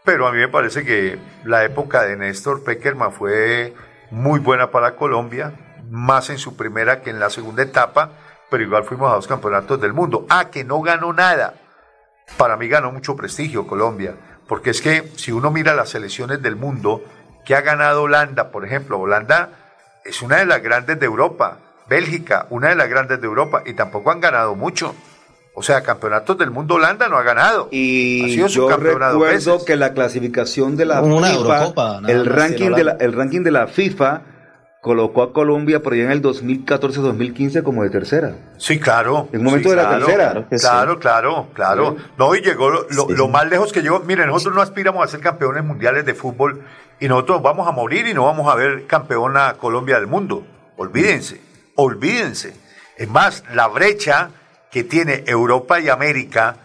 Pero 0.05 0.28
a 0.28 0.32
mí 0.32 0.38
me 0.38 0.49
parece 0.49 0.84
que 0.84 1.18
la 1.44 1.64
época 1.64 2.03
de 2.03 2.16
Néstor 2.16 2.62
Peckerman 2.62 3.12
fue 3.12 3.74
muy 4.11 4.38
buena 4.38 4.70
para 4.70 4.94
Colombia, 4.94 5.53
más 5.90 6.30
en 6.30 6.38
su 6.38 6.57
primera 6.57 7.03
que 7.03 7.11
en 7.11 7.18
la 7.18 7.30
segunda 7.30 7.62
etapa, 7.62 8.11
pero 8.51 8.62
igual 8.62 8.84
fuimos 8.84 9.11
a 9.11 9.16
dos 9.16 9.26
campeonatos 9.26 9.80
del 9.80 9.92
mundo. 9.92 10.26
Ah, 10.28 10.51
que 10.51 10.64
no 10.64 10.80
ganó 10.80 11.12
nada. 11.12 11.55
Para 12.36 12.57
mí 12.57 12.68
ganó 12.68 12.92
mucho 12.92 13.16
prestigio 13.16 13.66
Colombia, 13.66 14.14
porque 14.49 14.70
es 14.70 14.80
que 14.80 15.11
si 15.16 15.32
uno 15.32 15.51
mira 15.51 15.74
las 15.74 15.90
selecciones 15.90 16.42
del 16.42 16.57
mundo 16.57 17.03
que 17.44 17.55
ha 17.55 17.61
ganado 17.61 18.03
Holanda, 18.03 18.51
por 18.51 18.64
ejemplo, 18.64 18.99
Holanda 18.99 19.51
es 20.05 20.22
una 20.22 20.36
de 20.36 20.47
las 20.47 20.62
grandes 20.62 20.99
de 21.01 21.07
Europa, 21.07 21.59
Bélgica, 21.89 22.47
una 22.51 22.68
de 22.70 22.74
las 22.76 22.89
grandes 22.89 23.20
de 23.20 23.26
Europa, 23.26 23.62
y 23.66 23.74
tampoco 23.74 24.11
han 24.11 24.20
ganado 24.20 24.55
mucho. 24.55 24.95
O 25.59 25.62
sea, 25.62 25.82
campeonatos 25.82 26.37
del 26.37 26.51
mundo 26.51 26.74
Holanda 26.74 27.09
no 27.09 27.16
ha 27.16 27.22
ganado. 27.22 27.68
Y 27.70 28.24
ha 28.24 28.28
sido 28.28 28.47
yo 28.49 28.76
recuerdo 28.76 29.18
veces. 29.20 29.64
que 29.64 29.76
la 29.76 29.95
clasificación 29.95 30.76
de 30.76 30.84
la 30.84 31.01
Una 31.01 31.28
FIFA, 31.28 31.39
Eurocopa, 31.39 32.01
nada 32.03 32.12
el 32.12 32.26
ranking 32.26 32.70
de 32.72 32.84
la, 32.84 32.93
el 33.01 33.12
ranking 33.14 33.41
de 33.43 33.51
la 33.53 33.66
FIFA 33.66 34.20
colocó 34.82 35.22
a 35.22 35.32
Colombia 35.32 35.82
por 35.82 35.95
allá 35.95 36.05
en 36.05 36.11
el 36.11 36.20
2014-2015 36.22 37.62
como 37.62 37.82
de 37.82 37.91
tercera. 37.91 38.34
Sí, 38.59 38.78
claro. 38.78 39.28
En 39.32 39.41
un 39.41 39.47
momento 39.47 39.70
Sí, 39.70 39.74
de 39.76 39.82
la 39.82 39.89
claro, 39.89 40.07
tercera. 40.07 40.47
Claro, 40.61 40.99
claro, 40.99 41.49
claro. 41.55 41.97
Sí. 41.99 42.05
No, 42.18 42.34
y 42.34 42.41
llegó 42.41 42.70
lo, 42.70 42.87
lo- 42.91 43.09
lo 43.11 43.28
más 43.28 43.49
lejos 43.49 43.72
que 43.72 43.82
llegó. 43.82 44.01
Miren, 44.01 44.26
nosotros 44.28 44.55
no 44.55 44.62
aspiramos 44.62 45.03
a 45.03 45.09
ser 45.09 45.20
campeones 45.20 45.64
mundiales 45.64 46.05
de 46.05 46.14
fútbol 46.14 46.62
y 47.01 47.09
nosotros 47.09 47.43
vamos 47.43 47.66
a 47.66 47.72
morir 47.72 48.07
y 48.07 48.14
no 48.14 48.24
vamos 48.26 48.53
a 48.53 48.55
ver 48.57 48.87
campeona 48.87 49.55
Colombia 49.55 49.97
del 49.97 50.07
mundo. 50.07 50.47
Olvídense, 50.76 51.41
olvídense. 51.77 52.57
Es 52.97 53.09
más, 53.09 53.45
la 53.53 53.68
brecha 53.68 54.31
que 54.70 54.85
tiene 54.85 55.24
Europa 55.27 55.81
y 55.81 55.89
América 55.89 56.57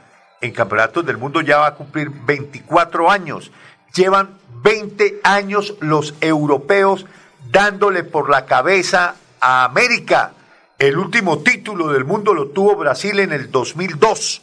en 0.42 0.52
campeonatos 0.52 1.06
del 1.06 1.18
mundo 1.18 1.42
ya 1.42 1.60
va 1.60 1.68
a 1.68 1.76
cumplir 1.76 2.10
24 2.10 3.10
años. 3.10 3.52
Llevan 3.94 4.38
20 4.64 5.22
años 5.24 5.76
los 5.80 6.16
europeos 6.22 7.06
dándole 7.52 8.04
por 8.04 8.30
la 8.30 8.46
cabeza 8.46 9.16
a 9.40 9.66
América. 9.66 10.34
El 10.80 10.98
último 10.98 11.40
título 11.40 11.90
del 11.90 12.06
mundo 12.06 12.34
lo 12.34 12.48
tuvo 12.48 12.76
Brasil 12.76 13.20
en 13.20 13.34
el 13.34 13.52
2002. 13.52 14.42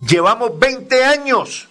Llevamos 0.00 0.58
20 0.58 1.04
años. 1.04 1.67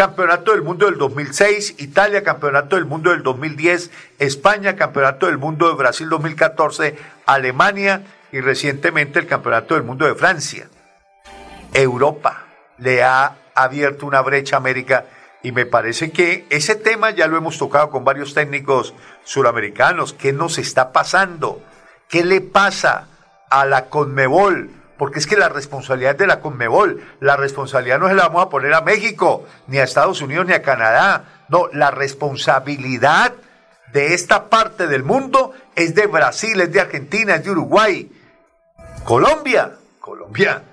Campeonato 0.00 0.52
del 0.52 0.62
Mundo 0.62 0.86
del 0.86 0.96
2006, 0.96 1.74
Italia, 1.76 2.22
Campeonato 2.22 2.76
del 2.76 2.86
Mundo 2.86 3.10
del 3.10 3.22
2010, 3.22 3.90
España, 4.18 4.74
Campeonato 4.74 5.26
del 5.26 5.36
Mundo 5.36 5.68
de 5.68 5.74
Brasil 5.74 6.08
2014, 6.08 6.96
Alemania 7.26 8.04
y 8.32 8.40
recientemente 8.40 9.18
el 9.18 9.26
Campeonato 9.26 9.74
del 9.74 9.82
Mundo 9.82 10.06
de 10.06 10.14
Francia. 10.14 10.70
Europa 11.74 12.46
le 12.78 13.02
ha 13.02 13.36
abierto 13.54 14.06
una 14.06 14.22
brecha 14.22 14.56
a 14.56 14.60
América 14.60 15.04
y 15.42 15.52
me 15.52 15.66
parece 15.66 16.10
que 16.10 16.46
ese 16.48 16.76
tema 16.76 17.10
ya 17.10 17.26
lo 17.26 17.36
hemos 17.36 17.58
tocado 17.58 17.90
con 17.90 18.02
varios 18.02 18.32
técnicos 18.32 18.94
suramericanos. 19.24 20.14
¿Qué 20.14 20.32
nos 20.32 20.56
está 20.56 20.92
pasando? 20.92 21.62
¿Qué 22.08 22.24
le 22.24 22.40
pasa 22.40 23.06
a 23.50 23.66
la 23.66 23.90
Conmebol? 23.90 24.79
Porque 25.00 25.18
es 25.18 25.26
que 25.26 25.38
la 25.38 25.48
responsabilidad 25.48 26.12
es 26.12 26.18
de 26.18 26.26
la 26.26 26.40
Conmebol, 26.40 27.02
la 27.20 27.34
responsabilidad 27.34 27.98
no 27.98 28.08
se 28.08 28.14
la 28.14 28.24
vamos 28.24 28.44
a 28.44 28.48
poner 28.50 28.74
a 28.74 28.82
México, 28.82 29.46
ni 29.66 29.78
a 29.78 29.84
Estados 29.84 30.20
Unidos, 30.20 30.44
ni 30.44 30.52
a 30.52 30.60
Canadá. 30.60 31.24
No, 31.48 31.68
la 31.72 31.90
responsabilidad 31.90 33.32
de 33.94 34.12
esta 34.12 34.50
parte 34.50 34.88
del 34.88 35.02
mundo 35.02 35.54
es 35.74 35.94
de 35.94 36.06
Brasil, 36.06 36.60
es 36.60 36.70
de 36.70 36.82
Argentina, 36.82 37.36
es 37.36 37.44
de 37.44 37.50
Uruguay. 37.50 38.12
Colombia, 39.04 39.78
Colombia, 40.00 40.64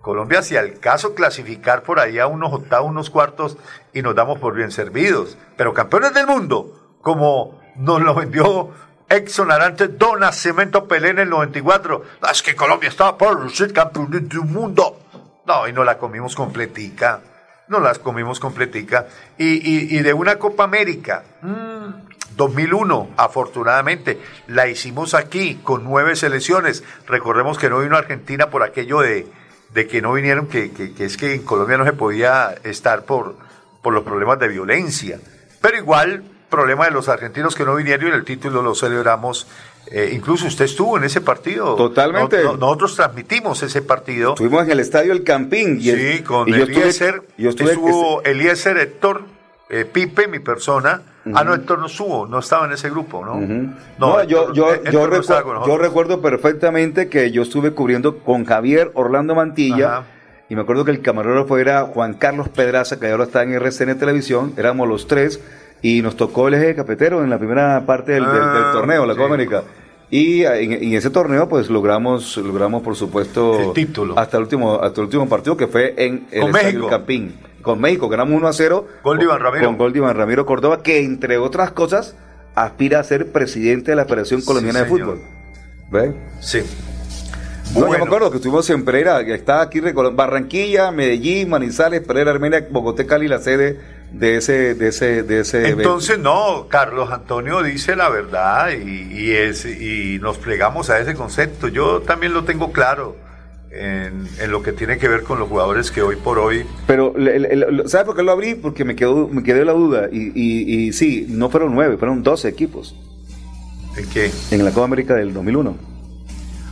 Colombia, 0.00 0.42
si 0.42 0.56
al 0.56 0.80
caso 0.80 1.14
clasificar 1.14 1.84
por 1.84 2.00
ahí 2.00 2.18
a 2.18 2.26
unos 2.26 2.52
octavos, 2.52 2.90
unos 2.90 3.10
cuartos 3.10 3.58
y 3.92 4.02
nos 4.02 4.16
damos 4.16 4.40
por 4.40 4.56
bien 4.56 4.72
servidos. 4.72 5.38
Pero 5.56 5.72
campeones 5.72 6.14
del 6.14 6.26
mundo, 6.26 6.96
como 7.00 7.60
nos 7.76 8.02
lo 8.02 8.16
vendió 8.16 8.70
Exxon 9.08 9.50
Arantes 9.50 9.96
Dona 9.98 10.32
Cemento 10.32 10.86
Pelé 10.86 11.10
en 11.10 11.18
el 11.20 11.30
94. 11.30 12.04
"No, 12.20 12.28
es 12.30 12.42
que 12.42 12.54
Colombia 12.54 12.88
estaba 12.88 13.16
por 13.16 13.50
ser 13.50 13.72
campeón 13.72 14.10
del 14.10 14.40
mundo. 14.40 15.00
No, 15.46 15.66
y 15.66 15.72
no 15.72 15.82
la 15.84 15.96
comimos 15.98 16.34
completica. 16.34 17.20
No 17.68 17.80
las 17.80 17.98
comimos 17.98 18.38
completica. 18.40 19.06
Y, 19.38 19.96
y- 19.96 20.02
de 20.02 20.12
una 20.12 20.36
Copa 20.36 20.64
América. 20.64 21.24
mm, 21.42 22.08
2001, 22.36 23.08
afortunadamente, 23.16 24.20
la 24.46 24.68
hicimos 24.68 25.14
aquí 25.14 25.60
con 25.64 25.82
nueve 25.84 26.14
selecciones. 26.14 26.84
Recordemos 27.06 27.58
que 27.58 27.68
no 27.68 27.80
vino 27.80 27.96
Argentina 27.96 28.48
por 28.50 28.62
aquello 28.62 29.00
de, 29.00 29.26
de 29.70 29.86
que 29.88 30.00
no 30.00 30.12
vinieron, 30.12 30.46
que, 30.46 30.70
que- 30.70 30.94
que 30.94 31.04
es 31.04 31.16
que 31.16 31.34
en 31.34 31.42
Colombia 31.42 31.78
no 31.78 31.84
se 31.84 31.92
podía 31.94 32.54
estar 32.64 33.02
por, 33.04 33.36
por 33.82 33.92
los 33.92 34.04
problemas 34.04 34.38
de 34.38 34.48
violencia. 34.48 35.18
Pero 35.60 35.78
igual, 35.78 36.22
problema 36.48 36.86
de 36.86 36.90
los 36.92 37.08
argentinos 37.08 37.54
que 37.54 37.64
no 37.64 37.74
vinieron 37.74 38.10
y 38.10 38.14
el 38.14 38.24
título 38.24 38.62
lo 38.62 38.74
celebramos. 38.74 39.46
Eh, 39.90 40.10
incluso 40.12 40.46
usted 40.46 40.66
estuvo 40.66 40.98
en 40.98 41.04
ese 41.04 41.20
partido. 41.22 41.74
Totalmente. 41.74 42.42
No- 42.42 42.52
no- 42.52 42.56
nosotros 42.58 42.94
transmitimos 42.96 43.62
ese 43.62 43.80
partido. 43.82 44.30
Estuvimos 44.30 44.64
en 44.64 44.70
el 44.72 44.80
estadio 44.80 45.12
El 45.12 45.24
Campín. 45.24 45.78
Y 45.80 45.90
el- 45.90 46.12
Sí, 46.18 46.22
con 46.22 46.48
y 46.48 46.52
yo 46.52 46.58
estuve- 46.64 46.80
Eliezer. 46.82 47.22
yo 47.38 47.50
estuve- 47.50 47.72
estuvo 47.72 48.22
Eliezer, 48.22 48.76
Héctor, 48.78 49.22
eh, 49.70 49.86
Pipe, 49.90 50.28
mi 50.28 50.40
persona. 50.40 51.02
Ah, 51.34 51.44
no, 51.44 51.52
Héctor 51.54 51.78
no 51.78 51.86
estuvo, 51.86 52.26
no 52.26 52.38
estaba 52.38 52.64
en 52.64 52.72
ese 52.72 52.88
grupo, 52.88 53.22
¿no? 53.22 53.34
No, 53.98 54.22
yo, 54.24 54.44
Héctor- 54.48 54.54
yo, 54.54 54.72
Héctor 54.72 54.92
yo, 54.92 55.00
no 55.00 55.06
recuer- 55.16 55.42
con 55.42 55.66
yo 55.66 55.76
recuerdo 55.78 56.22
perfectamente 56.22 57.08
que 57.10 57.30
yo 57.32 57.42
estuve 57.42 57.72
cubriendo 57.72 58.18
con 58.20 58.46
Javier 58.46 58.90
Orlando 58.94 59.34
Mantilla 59.34 60.04
y 60.48 60.54
me 60.54 60.62
acuerdo 60.62 60.86
que 60.86 60.90
el 60.90 61.02
camarógrafo 61.02 61.58
era 61.58 61.82
Juan 61.84 62.14
Carlos 62.14 62.48
Pedraza, 62.48 62.98
que 62.98 63.10
ahora 63.10 63.24
está 63.24 63.42
en 63.42 63.52
RCN 63.52 63.94
Televisión, 63.96 64.54
éramos 64.56 64.88
los 64.88 65.06
tres 65.06 65.38
y 65.82 66.02
nos 66.02 66.16
tocó 66.16 66.48
el 66.48 66.54
eje 66.54 66.74
cafetero 66.74 67.22
en 67.22 67.30
la 67.30 67.38
primera 67.38 67.84
parte 67.86 68.12
del, 68.12 68.24
del- 68.24 68.32
del 68.34 68.42
Ah, 68.42 68.70
torneo, 68.72 69.06
la 69.06 69.14
sí. 69.14 69.18
Copa 69.20 69.34
América. 69.34 69.62
Y 70.10 70.44
en, 70.44 70.72
en 70.72 70.94
ese 70.94 71.10
torneo 71.10 71.48
pues 71.48 71.68
logramos, 71.68 72.36
logramos 72.38 72.82
por 72.82 72.96
supuesto 72.96 73.60
El 73.60 73.72
título. 73.74 74.18
hasta 74.18 74.38
el 74.38 74.44
último, 74.44 74.76
hasta 74.80 75.00
el 75.00 75.04
último 75.06 75.28
partido 75.28 75.56
que 75.56 75.66
fue 75.66 75.94
en 75.98 76.26
el 76.30 76.42
Con 76.42 76.52
México. 76.52 76.88
Campín. 76.88 77.34
Con 77.60 77.80
México, 77.80 78.08
ganamos 78.08 78.34
1 78.34 78.48
a 78.48 78.52
0. 78.52 78.86
Gol 79.04 79.18
de 79.18 79.24
Iván 79.24 79.36
con- 79.38 79.44
Ramiro. 79.44 79.66
Con 79.66 79.76
gol 79.76 79.92
de 79.92 79.98
Iván 79.98 80.16
Ramiro 80.16 80.46
Córdoba, 80.46 80.82
que 80.82 81.04
entre 81.04 81.36
otras 81.36 81.72
cosas 81.72 82.16
aspira 82.54 83.00
a 83.00 83.04
ser 83.04 83.30
presidente 83.32 83.90
de 83.92 83.96
la 83.96 84.04
Federación 84.06 84.40
Colombiana 84.42 84.80
de. 84.80 84.86
Fútbol. 84.86 85.20
¿Ve? 85.90 86.14
Sí. 86.40 86.60
No, 87.74 87.80
yo 87.80 87.86
Bueno. 87.86 88.04
me 88.04 88.08
acuerdo 88.08 88.30
que 88.30 88.36
estuvimos 88.38 88.68
en 88.70 88.84
Pereira, 88.84 89.22
que 89.26 89.34
está 89.34 89.60
aquí 89.60 89.80
Barranquilla, 89.80 90.90
Medellín, 90.90 91.50
Manizales, 91.50 92.00
Pereira, 92.00 92.30
Armenia, 92.30 92.66
Bogotá, 92.70 93.04
Cali, 93.06 93.28
la 93.28 93.38
sede 93.40 93.78
de 94.12 94.36
ese, 94.36 94.74
de 94.74 94.88
ese, 94.88 95.22
de 95.22 95.40
ese 95.40 95.58
evento. 95.58 95.82
Entonces, 95.82 96.18
no, 96.18 96.66
Carlos 96.68 97.10
Antonio 97.12 97.62
dice 97.62 97.94
la 97.96 98.08
verdad 98.08 98.70
y, 98.70 99.02
y 99.12 99.30
es, 99.32 99.64
y 99.66 100.18
nos 100.20 100.38
plegamos 100.38 100.90
a 100.90 100.98
ese 100.98 101.14
concepto. 101.14 101.68
Yo 101.68 102.00
también 102.00 102.32
lo 102.32 102.44
tengo 102.44 102.72
claro 102.72 103.16
en, 103.70 104.26
en 104.40 104.50
lo 104.50 104.62
que 104.62 104.72
tiene 104.72 104.96
que 104.98 105.08
ver 105.08 105.22
con 105.24 105.38
los 105.38 105.48
jugadores 105.48 105.90
que 105.90 106.00
hoy 106.00 106.16
por 106.16 106.38
hoy 106.38 106.64
Pero, 106.86 107.12
le- 107.18 107.38
le- 107.38 107.54
le- 107.70 107.88
¿sabe 107.88 108.06
por 108.06 108.16
qué 108.16 108.22
lo 108.22 108.32
abrí? 108.32 108.54
Porque 108.54 108.84
me 108.84 108.96
quedó, 108.96 109.28
me 109.28 109.42
quedó 109.42 109.62
la 109.64 109.72
duda. 109.72 110.08
Y, 110.10 110.32
y, 110.34 110.86
y 110.88 110.92
sí, 110.92 111.26
no 111.28 111.50
fueron 111.50 111.74
nueve, 111.74 111.98
fueron 111.98 112.22
12 112.22 112.48
equipos 112.48 112.96
¿En 113.96 114.08
qué? 114.08 114.30
en 114.50 114.64
la 114.64 114.70
Copa 114.70 114.84
América 114.86 115.14
del 115.14 115.34
2001. 115.34 115.76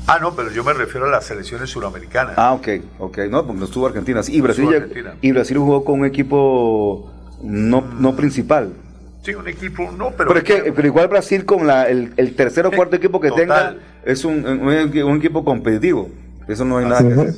Ah, 0.08 0.18
no, 0.20 0.36
pero 0.36 0.52
yo 0.52 0.62
me 0.62 0.72
refiero 0.72 1.06
a 1.06 1.10
las 1.10 1.26
selecciones 1.26 1.68
suramericanas. 1.68 2.34
Ah, 2.36 2.52
ok, 2.52 2.68
ok, 3.00 3.18
no, 3.28 3.44
porque 3.44 3.58
no 3.58 3.64
estuvo 3.64 3.86
Argentina. 3.88 4.20
Y 4.28 4.40
Brasil, 4.40 4.64
Estuvo 4.64 4.76
Argentina. 4.80 5.14
y 5.20 5.32
Brasil 5.32 5.58
jugó 5.58 5.84
con 5.84 5.98
un 6.00 6.06
equipo 6.06 7.10
no, 7.42 7.82
no 7.82 8.16
principal. 8.16 8.72
Sí, 9.22 9.34
un 9.34 9.48
equipo, 9.48 9.90
no, 9.90 10.12
pero... 10.12 10.28
Pero, 10.28 10.38
es 10.38 10.44
que, 10.44 10.72
pero 10.72 10.86
igual 10.86 11.08
Brasil 11.08 11.44
con 11.44 11.66
la, 11.66 11.88
el, 11.88 12.12
el 12.16 12.36
tercer 12.36 12.66
o 12.66 12.70
cuarto 12.70 12.96
equipo 12.96 13.20
que 13.20 13.28
Total. 13.28 13.42
tenga 13.42 13.76
es 14.04 14.24
un, 14.24 14.46
un, 14.46 14.68
un 14.68 15.16
equipo 15.18 15.44
competitivo. 15.44 16.08
Eso 16.46 16.64
no 16.64 16.78
hay 16.78 16.86
nada 16.86 17.02
que 17.02 17.12
hacer. 17.12 17.34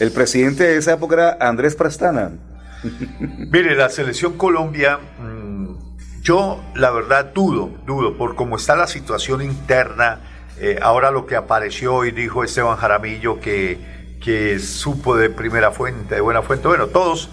El 0.00 0.12
presidente 0.12 0.64
de 0.64 0.76
esa 0.76 0.92
época 0.92 1.14
era 1.14 1.36
Andrés 1.40 1.74
Prastana. 1.74 2.32
Mire, 3.52 3.74
la 3.74 3.88
selección 3.88 4.34
Colombia, 4.34 4.98
mm, 4.98 6.20
yo 6.22 6.60
la 6.74 6.90
verdad 6.90 7.32
dudo, 7.34 7.70
dudo, 7.86 8.16
por 8.16 8.34
cómo 8.34 8.56
está 8.56 8.76
la 8.76 8.86
situación 8.86 9.42
interna, 9.42 10.20
eh, 10.58 10.78
ahora 10.82 11.10
lo 11.10 11.26
que 11.26 11.36
apareció 11.36 12.04
y 12.04 12.10
dijo 12.10 12.44
Esteban 12.44 12.76
Jaramillo 12.76 13.40
que, 13.40 13.78
que 14.22 14.58
supo 14.58 15.16
de 15.16 15.30
primera 15.30 15.70
fuente, 15.70 16.16
de 16.16 16.20
buena 16.20 16.42
fuente, 16.42 16.68
bueno, 16.68 16.88
todos, 16.88 17.30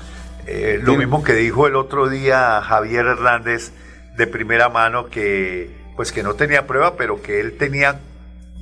eh, 0.47 0.79
lo 0.81 0.95
mismo 0.95 1.23
que 1.25 1.33
dijo 1.33 1.67
el 1.67 1.75
otro 1.75 2.07
día 2.07 2.61
Javier 2.61 3.05
Hernández 3.05 3.73
de 4.15 4.27
primera 4.27 4.69
mano, 4.69 5.07
que 5.07 5.75
pues 5.97 6.13
que 6.13 6.23
no 6.23 6.35
tenía 6.35 6.65
prueba, 6.65 6.95
pero 6.95 7.21
que 7.21 7.41
él 7.41 7.57
tenía 7.57 7.99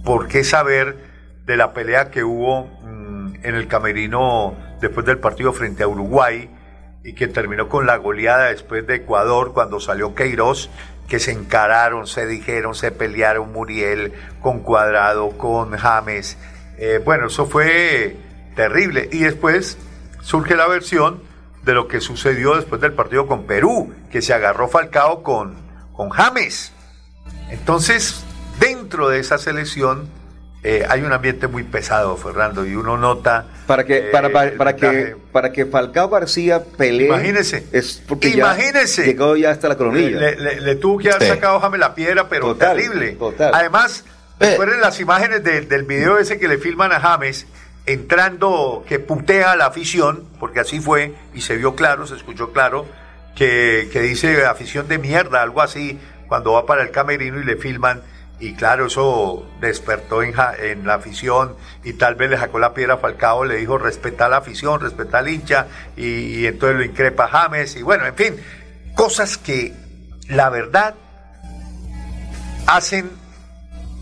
por 0.04 0.28
qué 0.28 0.44
saber 0.44 0.98
de 1.46 1.58
la 1.58 1.74
pelea 1.74 2.10
que 2.10 2.24
hubo 2.24 2.66
mm, 2.82 3.36
en 3.44 3.56
el 3.56 3.68
camerino 3.68 4.56
después 4.82 5.06
del 5.06 5.20
partido 5.20 5.54
frente 5.54 5.84
a 5.84 5.88
Uruguay 5.88 6.50
y 7.04 7.14
que 7.14 7.28
terminó 7.28 7.70
con 7.70 7.86
la 7.86 7.98
goleada 7.98 8.46
después 8.48 8.88
de 8.88 8.96
Ecuador 8.96 9.54
cuando 9.54 9.80
salió 9.80 10.16
Queiroz, 10.16 10.72
que 11.08 11.20
se 11.20 11.34
encararon, 11.34 12.08
se 12.08 12.26
dijeron, 12.26 12.74
se 12.74 12.92
pelearon 12.92 13.54
Muriel 13.54 14.12
con 14.42 14.62
Cuadrado, 14.62 15.38
con 15.38 15.72
James. 15.78 16.36
Eh, 16.80 17.00
bueno, 17.06 17.28
eso 17.28 17.46
fue 17.46 18.16
terrible. 18.56 19.08
Y 19.12 19.20
después 19.20 19.78
surge 20.22 20.56
la 20.56 20.68
versión 20.68 21.35
de 21.66 21.74
lo 21.74 21.88
que 21.88 22.00
sucedió 22.00 22.56
después 22.56 22.80
del 22.80 22.94
partido 22.94 23.28
con 23.28 23.46
Perú, 23.46 23.94
que 24.12 24.22
se 24.22 24.34
agarró 24.34 24.68
Falcao 24.68 25.24
con, 25.24 25.56
con 25.94 26.10
James. 26.10 26.72
Entonces, 27.50 28.24
dentro 28.60 29.10
de 29.10 29.20
esa 29.20 29.38
selección 29.38 30.08
eh, 30.64 30.84
hay 30.90 31.02
un 31.02 31.14
ambiente 31.14 31.48
muy 31.48 31.64
pesado, 31.64 32.18
Fernando, 32.18 32.66
y 32.66 32.76
uno 32.76 32.98
nota... 32.98 33.46
Para 33.68 33.84
que, 33.84 33.98
eh, 33.98 34.02
para, 34.12 34.32
para, 34.58 34.76
que, 34.76 35.16
para 35.32 35.52
que 35.52 35.66
Falcao 35.68 36.10
García 36.10 36.64
pelee. 36.64 37.06
Imagínese. 37.08 37.68
Es 37.72 38.02
porque 38.08 38.30
Imagínese. 38.30 39.02
ya 39.04 39.08
llegó 39.08 39.36
ya 39.36 39.52
hasta 39.52 39.68
la 39.68 39.76
coronilla. 39.78 40.20
Le, 40.20 40.36
le- 40.38 40.62
le 40.62 40.76
tuvo 40.76 40.98
que 40.98 41.10
haber 41.10 41.22
Sí. 41.22 41.28
sacado 41.30 41.60
James 41.60 41.80
la 41.80 41.94
piedra, 41.94 42.30
pero 42.30 42.48
Total, 42.48 42.78
terrible. 42.78 43.12
total. 43.12 43.54
Además, 43.54 44.06
recuerden 44.40 44.82
las 44.82 45.00
imágenes 45.00 45.44
de- 45.44 45.62
del 45.62 45.84
video 45.84 46.18
ese 46.18 46.40
que 46.40 46.48
le 46.48 46.58
filman 46.58 46.92
a 46.92 47.00
James 47.00 47.46
entrando, 47.86 48.84
que 48.88 49.00
putea 49.00 49.52
a 49.52 49.56
la 49.56 49.68
afición, 49.68 50.24
porque 50.40 50.60
así 50.60 50.80
fue, 50.80 51.14
y 51.34 51.42
se 51.42 51.56
vio 51.56 51.76
claro, 51.76 52.08
se 52.08 52.16
escuchó 52.16 52.52
claro, 52.52 52.86
que, 53.36 53.90
que 53.92 54.02
dice 54.02 54.46
afición 54.46 54.88
de 54.88 54.98
mierda, 54.98 55.42
algo 55.42 55.62
así, 55.62 56.00
cuando 56.28 56.54
va 56.54 56.66
para 56.66 56.84
el 56.84 56.92
camerino 56.92 57.40
y 57.40 57.44
le 57.44 57.58
filman. 57.58 58.02
Y 58.38 58.54
claro, 58.56 58.88
eso 58.88 59.48
despertó 59.62 60.22
en, 60.22 60.34
Ja- 60.34 60.56
en 60.60 60.86
la 60.86 60.96
afición 60.96 61.56
y 61.86 61.94
tal 61.94 62.16
vez 62.16 62.30
le 62.30 62.38
sacó 62.38 62.60
la 62.60 62.74
piedra 62.74 62.96
a 62.96 62.98
Falcao, 62.98 63.46
le 63.46 63.56
dijo 63.56 63.78
respeta 63.78 64.26
a 64.26 64.30
la 64.30 64.38
afición, 64.38 64.82
respeta 64.82 65.20
al 65.20 65.30
hincha 65.30 65.68
y, 65.96 66.40
y 66.42 66.46
entonces 66.48 66.78
lo 66.78 66.84
increpa 66.84 67.30
James 67.30 67.78
y 67.78 67.82
bueno, 67.82 68.06
en 68.06 68.16
fin, 68.16 68.36
cosas 68.94 69.38
que 69.38 69.74
la 70.28 70.50
verdad 70.50 70.96
hacen 72.68 73.10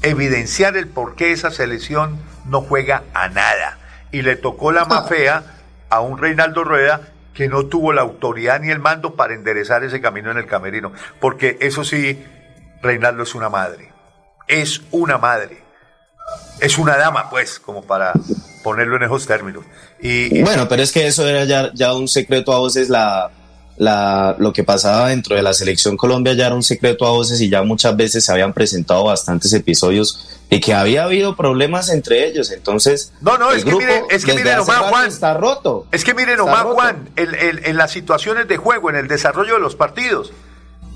evidenciar 0.02 0.78
el 0.78 0.88
por 0.88 1.16
qué 1.16 1.32
esa 1.32 1.52
selección 1.52 2.18
no 2.46 2.62
juega 2.62 3.04
a 3.14 3.30
nada. 3.30 3.78
Y 4.12 4.22
le 4.22 4.36
tocó 4.36 4.72
la 4.72 4.86
más 4.86 5.08
fea 5.10 5.44
a 5.90 6.02
un 6.02 6.18
Reinaldo 6.18 6.64
Rueda 6.64 7.02
que 7.34 7.48
no 7.48 7.66
tuvo 7.66 7.94
la 7.94 8.02
autoridad 8.02 8.60
ni 8.60 8.70
el 8.70 8.80
mando 8.80 9.16
para 9.16 9.34
enderezar 9.34 9.84
ese 9.84 10.02
camino 10.02 10.32
en 10.32 10.38
el 10.38 10.46
camerino. 10.46 10.92
Porque 11.20 11.58
eso 11.62 11.84
sí, 11.84 12.24
Reinaldo 12.82 13.24
es 13.24 13.34
una 13.36 13.50
madre. 13.50 13.92
Es 14.48 14.82
una 14.92 15.18
madre. 15.18 15.64
Es 16.60 16.78
una 16.78 16.96
dama, 16.96 17.30
pues, 17.30 17.60
como 17.60 17.84
para 17.84 18.14
ponerlo 18.64 18.98
en 18.98 19.04
esos 19.04 19.26
términos. 19.26 19.66
Y, 20.00 20.42
Bueno, 20.42 20.68
pero 20.68 20.84
es 20.84 20.92
que 20.92 21.08
eso 21.08 21.28
era 21.28 21.44
ya, 21.46 21.72
ya 21.74 21.94
un 21.94 22.08
secreto 22.08 22.54
a 22.54 22.60
voces, 22.60 22.90
la, 22.90 23.32
la, 23.78 24.36
lo 24.38 24.54
que 24.54 24.64
pasaba 24.64 25.10
dentro 25.10 25.36
de 25.36 25.42
la 25.42 25.54
selección 25.54 25.98
Colombia 25.98 26.34
ya 26.34 26.46
era 26.48 26.56
un 26.56 26.62
secreto 26.64 27.06
a 27.08 27.12
voces 27.12 27.42
y 27.42 27.50
ya 27.50 27.64
muchas 27.64 27.96
veces 27.98 28.24
se 28.26 28.32
habían 28.32 28.54
presentado 28.54 29.04
bastantes 29.06 29.52
episodios 29.54 30.28
de 30.50 30.60
que 30.60 30.74
había 30.74 31.06
habido 31.06 31.36
problemas 31.36 31.90
entre 31.90 32.28
ellos. 32.28 32.52
Entonces, 32.52 33.12
No, 33.22 33.38
no, 33.40 33.52
el 33.52 33.58
es 33.58 33.66
que 33.66 33.74
mire, 33.74 34.04
es 34.12 34.24
que 34.26 34.34
desde 34.34 34.44
mire 34.44 34.54
hace 34.56 34.72
nomás, 34.72 34.90
Juan. 34.92 35.08
Está 35.08 35.34
roto. 35.34 35.88
Es 35.92 36.04
que 36.04 36.14
mire 36.14 36.34
Está 36.34 36.46
nomás. 36.46 36.64
Juan, 36.66 37.10
el- 37.16 37.62
en 37.66 37.78
las 37.78 37.90
situaciones 37.92 38.48
de 38.48 38.58
juego, 38.58 38.90
en 38.92 38.96
el 38.98 39.08
desarrollo 39.08 39.56
de 39.56 39.60
los 39.60 39.76
partidos. 39.76 40.32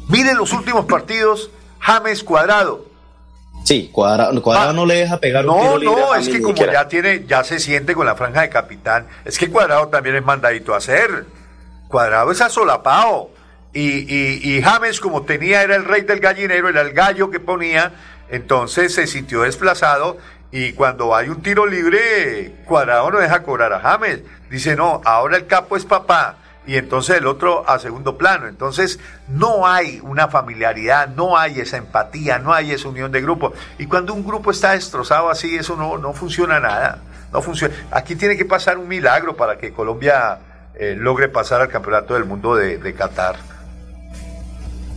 Mire 0.09 0.36
los 0.36 0.53
últimos 0.53 0.86
partidos, 0.86 1.49
James 1.80 2.23
Cuadrado. 2.23 2.86
Sí, 3.63 3.89
Cuadrado, 3.91 4.41
Cuadrado 4.41 4.71
no 4.73 4.86
le 4.86 4.95
deja 4.95 5.19
pegar 5.19 5.45
un 5.45 5.55
No, 5.57 5.61
tiro 5.61 5.78
libre 5.80 5.95
no, 5.95 6.15
es 6.15 6.30
que 6.30 6.41
como 6.41 6.55
ya 6.55 6.88
tiene, 6.88 7.25
ya 7.28 7.43
se 7.43 7.59
siente 7.59 7.95
con 7.95 8.05
la 8.05 8.15
franja 8.15 8.41
de 8.41 8.49
capitán, 8.49 9.07
es 9.25 9.38
que 9.38 9.49
Cuadrado 9.49 9.88
también 9.88 10.15
es 10.15 10.23
mandadito 10.23 10.73
a 10.73 10.78
hacer. 10.78 11.25
Cuadrado 11.88 12.31
es 12.31 12.41
asolapado. 12.41 13.29
Y, 13.73 13.81
y, 13.81 14.55
y 14.57 14.61
James, 14.61 14.99
como 14.99 15.23
tenía, 15.23 15.61
era 15.61 15.75
el 15.75 15.85
rey 15.85 16.01
del 16.01 16.19
gallinero, 16.19 16.69
era 16.69 16.81
el 16.81 16.93
gallo 16.93 17.29
que 17.29 17.39
ponía, 17.39 17.93
entonces 18.29 18.93
se 18.93 19.07
sintió 19.07 19.41
desplazado. 19.41 20.17
Y 20.51 20.73
cuando 20.73 21.15
hay 21.15 21.29
un 21.29 21.41
tiro 21.41 21.65
libre, 21.65 22.55
Cuadrado 22.65 23.11
no 23.11 23.19
deja 23.19 23.43
cobrar 23.43 23.73
a 23.73 23.81
James. 23.81 24.21
Dice, 24.49 24.75
no, 24.75 25.01
ahora 25.03 25.38
el 25.38 25.45
capo 25.45 25.75
es 25.75 25.85
papá. 25.85 26.38
Y 26.65 26.75
entonces 26.75 27.17
el 27.17 27.27
otro 27.27 27.69
a 27.69 27.79
segundo 27.79 28.17
plano. 28.17 28.47
Entonces 28.47 28.99
no 29.27 29.67
hay 29.67 29.99
una 30.03 30.27
familiaridad, 30.27 31.09
no 31.09 31.38
hay 31.38 31.59
esa 31.59 31.77
empatía, 31.77 32.39
no 32.39 32.53
hay 32.53 32.71
esa 32.71 32.89
unión 32.89 33.11
de 33.11 33.21
grupo. 33.21 33.53
Y 33.77 33.88
cuando 33.88 34.13
un 34.13 34.25
grupo 34.25 34.51
está 34.51 34.71
destrozado 34.71 35.29
así, 35.29 35.55
eso 35.55 35.75
no, 35.75 35.97
no 35.97 36.13
funciona 36.13 36.59
nada. 36.59 36.99
No 37.31 37.41
funciona. 37.41 37.73
Aquí 37.91 38.15
tiene 38.15 38.38
que 38.38 38.45
pasar 38.45 38.77
un 38.77 38.88
milagro 38.88 39.35
para 39.35 39.57
que 39.57 39.71
Colombia 39.71 40.39
eh, 40.80 40.95
logre 40.97 41.30
pasar 41.30 41.61
al 41.61 41.69
campeonato 41.69 42.13
del 42.13 42.25
mundo 42.25 42.55
de, 42.55 42.78
de 42.78 42.93
Qatar. 42.93 43.36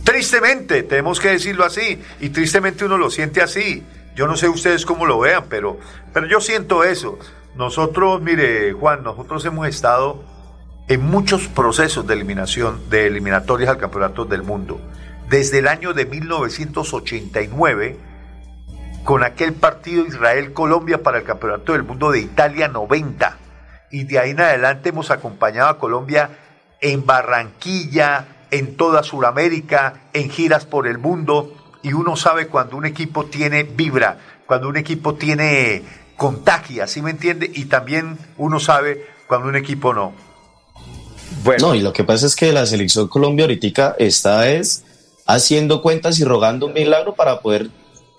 Tristemente, 0.03 0.83
tenemos 0.83 1.19
que 1.19 1.29
decirlo 1.29 1.63
así, 1.63 2.01
y 2.19 2.29
tristemente 2.29 2.85
uno 2.85 2.97
lo 2.97 3.09
siente 3.09 3.41
así. 3.41 3.83
Yo 4.15 4.27
no 4.27 4.35
sé 4.35 4.49
ustedes 4.49 4.85
cómo 4.85 5.05
lo 5.05 5.19
vean, 5.19 5.45
pero, 5.49 5.79
pero 6.13 6.27
yo 6.27 6.41
siento 6.41 6.83
eso. 6.83 7.17
Nosotros, 7.55 8.21
mire, 8.21 8.73
Juan, 8.73 9.03
nosotros 9.03 9.45
hemos 9.45 9.67
estado 9.67 10.23
en 10.87 11.01
muchos 11.01 11.47
procesos 11.47 12.05
de 12.07 12.13
eliminación, 12.15 12.89
de 12.89 13.07
eliminatorias 13.07 13.69
al 13.69 13.77
campeonato 13.77 14.25
del 14.25 14.43
mundo. 14.43 14.81
Desde 15.29 15.59
el 15.59 15.67
año 15.67 15.93
de 15.93 16.05
1989, 16.05 17.97
con 19.03 19.23
aquel 19.23 19.53
partido 19.53 20.05
Israel-Colombia 20.05 21.01
para 21.01 21.19
el 21.19 21.23
campeonato 21.23 21.73
del 21.73 21.83
mundo 21.83 22.11
de 22.11 22.19
Italia 22.19 22.67
90. 22.67 23.37
Y 23.91 24.03
de 24.05 24.19
ahí 24.19 24.31
en 24.31 24.39
adelante 24.39 24.89
hemos 24.89 25.11
acompañado 25.11 25.69
a 25.69 25.77
Colombia 25.77 26.29
en 26.79 27.05
Barranquilla, 27.05 28.25
en 28.49 28.75
toda 28.75 29.03
Sudamérica, 29.03 30.09
en 30.13 30.29
giras 30.29 30.65
por 30.65 30.87
el 30.87 30.97
mundo. 30.97 31.53
Y 31.83 31.93
uno 31.93 32.15
sabe 32.15 32.47
cuando 32.47 32.77
un 32.77 32.85
equipo 32.85 33.25
tiene 33.25 33.63
vibra, 33.63 34.17
cuando 34.45 34.69
un 34.69 34.77
equipo 34.77 35.15
tiene 35.15 35.83
contagia, 36.15 36.87
¿sí 36.87 37.01
me 37.01 37.11
entiende? 37.11 37.49
Y 37.53 37.65
también 37.65 38.17
uno 38.37 38.59
sabe 38.59 39.05
cuando 39.27 39.49
un 39.49 39.55
equipo 39.55 39.93
no. 39.93 40.13
No, 41.59 41.73
y 41.73 41.81
lo 41.81 41.93
que 41.93 42.03
pasa 42.03 42.27
es 42.27 42.35
que 42.35 42.51
la 42.51 42.65
selección 42.65 43.07
Colombia 43.07 43.45
ahorita 43.45 43.95
está 43.97 44.49
es 44.49 44.83
haciendo 45.25 45.81
cuentas 45.81 46.19
y 46.19 46.23
rogando 46.23 46.67
un 46.67 46.73
milagro 46.73 47.15
para 47.15 47.39
poder 47.39 47.69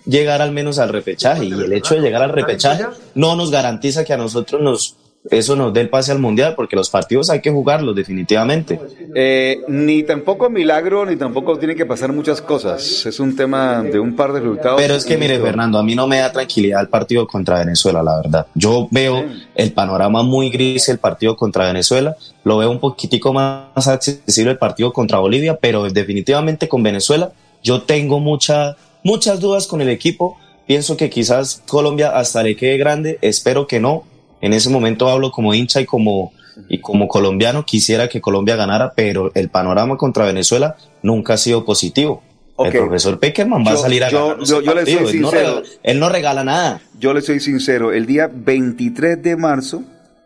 llegar 0.05 0.41
al 0.41 0.51
menos 0.51 0.79
al 0.79 0.89
repechaje. 0.89 1.45
Y 1.45 1.53
el 1.53 1.71
hecho 1.73 1.95
de 1.95 2.01
llegar 2.01 2.23
al 2.23 2.31
repechaje 2.31 2.85
no 3.15 3.35
nos 3.35 3.51
garantiza 3.51 4.03
que 4.03 4.13
a 4.13 4.17
nosotros 4.17 4.61
nos 4.61 4.97
eso 5.31 5.55
nos 5.55 5.73
dé 5.73 5.81
el 5.81 5.89
pase 5.89 6.11
al 6.11 6.19
mundial, 6.19 6.53
porque 6.55 6.75
los 6.75 6.89
partidos 6.89 7.29
hay 7.29 7.41
que 7.41 7.49
jugarlos 7.49 7.95
definitivamente. 7.95 8.79
Eh, 9.15 9.61
ni 9.67 10.03
tampoco 10.03 10.49
milagro, 10.49 11.05
ni 11.05 11.15
tampoco 11.15 11.57
tienen 11.57 11.77
que 11.77 11.85
pasar 11.85 12.11
muchas 12.11 12.41
cosas. 12.41 13.05
Es 13.05 13.19
un 13.19 13.35
tema 13.35 13.81
de 13.83 13.99
un 13.99 14.15
par 14.15 14.33
de 14.33 14.41
resultados. 14.41 14.81
Pero 14.81 14.95
es 14.95 15.05
que, 15.05 15.17
mire, 15.17 15.39
Fernando, 15.39 15.77
a 15.77 15.83
mí 15.83 15.95
no 15.95 16.07
me 16.07 16.17
da 16.17 16.31
tranquilidad 16.31 16.81
el 16.81 16.89
partido 16.89 17.25
contra 17.25 17.59
Venezuela, 17.59 18.03
la 18.03 18.17
verdad. 18.17 18.47
Yo 18.53 18.87
veo 18.91 19.23
el 19.55 19.71
panorama 19.71 20.23
muy 20.23 20.49
gris 20.49 20.89
el 20.89 20.99
partido 20.99 21.35
contra 21.37 21.67
Venezuela. 21.67 22.15
Lo 22.43 22.57
veo 22.57 22.69
un 22.69 22.79
poquitico 22.79 23.31
más 23.31 23.87
accesible 23.87 24.51
el 24.51 24.57
partido 24.57 24.91
contra 24.91 25.19
Bolivia, 25.19 25.57
pero 25.57 25.89
definitivamente 25.89 26.67
con 26.67 26.83
Venezuela 26.83 27.31
yo 27.63 27.83
tengo 27.83 28.19
mucha, 28.19 28.75
muchas 29.03 29.39
dudas 29.39 29.67
con 29.67 29.81
el 29.81 29.89
equipo. 29.89 30.37
Pienso 30.67 30.97
que 30.97 31.09
quizás 31.09 31.63
Colombia 31.67 32.17
hasta 32.17 32.43
le 32.43 32.55
quede 32.55 32.77
grande. 32.77 33.17
Espero 33.21 33.67
que 33.67 33.79
no, 33.79 34.03
en 34.43 34.51
ese 34.51 34.69
momento 34.69 35.07
hablo 35.07 35.31
como 35.31 35.53
hincha 35.53 35.79
y 35.79 35.85
como, 35.85 36.33
y 36.67 36.79
como 36.79 37.07
colombiano, 37.07 37.65
quisiera 37.65 38.09
que 38.09 38.19
Colombia 38.19 38.57
ganara, 38.57 38.91
pero 38.93 39.31
el 39.35 39.47
panorama 39.47 39.95
contra 39.95 40.25
Venezuela 40.25 40.75
nunca 41.01 41.35
ha 41.35 41.37
sido 41.37 41.63
positivo. 41.63 42.21
El 42.57 42.73
profesor 42.73 43.19
Peckerman 43.19 43.63
va 43.65 43.71
a 43.71 43.77
salir 43.77 44.03
a 44.03 44.09
ganar 44.09 44.39
yo, 44.43 44.61
yo 44.61 44.75
le 44.75 44.85
soy 44.85 44.93
él, 44.95 45.01
no 45.01 45.07
sincero. 45.07 45.31
regala, 45.31 45.61
él 45.81 45.99
no 45.99 46.09
regala 46.09 46.43
nada. 46.43 46.81
Yo 46.99 47.13
le 47.13 47.21
soy 47.21 47.39
sincero, 47.39 47.93
el 47.93 48.05
día 48.05 48.29
23 48.31 49.23
de 49.23 49.37
marzo, 49.37 49.81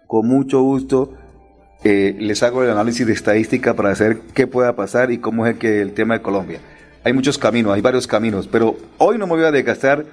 con 0.07 0.27
mucho 0.27 0.63
gusto, 0.63 1.13
eh, 1.83 2.15
les 2.17 2.41
hago 2.41 2.63
el 2.63 2.71
análisis 2.71 3.05
de 3.05 3.13
estadística 3.13 3.75
para 3.75 3.93
saber 3.93 4.21
qué 4.33 4.47
pueda 4.47 4.75
pasar 4.75 5.11
y 5.11 5.19
cómo 5.19 5.45
es 5.45 5.53
el, 5.53 5.59
que, 5.59 5.79
el 5.79 5.93
tema 5.93 6.15
de 6.15 6.23
Colombia. 6.23 6.59
Hay 7.03 7.13
muchos 7.13 7.37
caminos, 7.37 7.71
hay 7.71 7.81
varios 7.81 8.07
caminos, 8.07 8.49
pero 8.51 8.77
hoy 8.97 9.19
no 9.19 9.27
me 9.27 9.35
voy 9.35 9.45
a 9.45 9.51
desgastar 9.51 10.05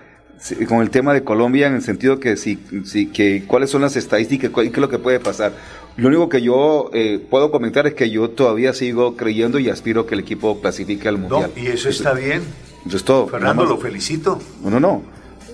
con 0.69 0.81
el 0.83 0.91
tema 0.91 1.13
de 1.15 1.25
Colombia 1.25 1.67
en 1.67 1.75
el 1.75 1.83
sentido 1.83 2.21
que 2.21 2.37
si, 2.37 2.59
si 2.85 3.07
que 3.07 3.45
cuáles 3.47 3.71
son 3.71 3.83
las 3.83 3.97
estadísticas, 3.97 4.51
cuál- 4.51 4.67
qué 4.67 4.75
es 4.75 4.79
lo 4.81 4.89
que 4.89 4.99
puede 4.99 5.21
pasar. 5.21 5.53
Lo 5.97 6.09
único 6.09 6.29
que 6.29 6.43
yo 6.43 6.91
eh, 6.93 7.25
puedo 7.31 7.51
comentar 7.51 7.87
es 7.87 7.95
que 7.95 8.11
yo 8.11 8.31
todavía 8.31 8.73
sigo 8.75 9.17
creyendo 9.17 9.59
y 9.59 9.71
aspiro 9.71 10.07
que 10.07 10.15
el 10.15 10.21
equipo 10.21 10.61
clasifique 10.61 11.09
al 11.09 11.21
No, 11.23 11.29
mundial. 11.29 11.53
y 11.57 11.69
eso 11.69 11.89
está 11.89 12.13
bien. 12.13 12.43
Eso 12.87 12.97
es 12.97 13.05
todo. 13.05 13.29
Fernando, 13.29 13.65
lo 13.65 13.79
felicito. 13.79 14.41
No, 14.63 14.71
no, 14.71 14.81
no. 14.81 15.03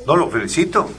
No, 0.06 0.16
lo 0.16 0.30
felicito. 0.30 0.90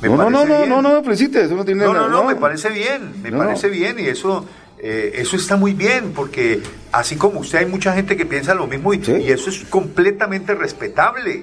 Me 0.00 0.08
No, 0.08 0.16
no, 0.16 0.30
no, 0.30 0.46
no, 0.46 0.66
no, 0.66 0.80
no 0.80 0.94
me 0.94 1.02
felicites, 1.04 1.44
eso 1.44 1.56
no 1.56 1.64
tiene 1.64 1.84
No, 1.84 1.92
nada. 1.92 2.08
no, 2.08 2.22
no, 2.22 2.28
me 2.28 2.36
parece 2.36 2.70
bien, 2.70 3.20
me 3.22 3.30
No. 3.30 3.38
parece 3.38 3.68
bien 3.68 3.96
y 3.98 4.04
eso, 4.06 4.46
eh, 4.78 5.12
eso 5.16 5.36
está 5.36 5.56
muy 5.56 5.74
bien 5.74 6.12
porque 6.14 6.62
así 6.90 7.16
como 7.16 7.40
usted 7.40 7.58
hay 7.58 7.66
mucha 7.66 7.92
gente 7.92 8.16
que 8.16 8.24
piensa 8.24 8.54
lo 8.54 8.66
mismo 8.66 8.94
y, 8.94 9.02
y 9.20 9.30
eso 9.30 9.50
es 9.50 9.58
completamente 9.68 10.54
respetable 10.54 11.42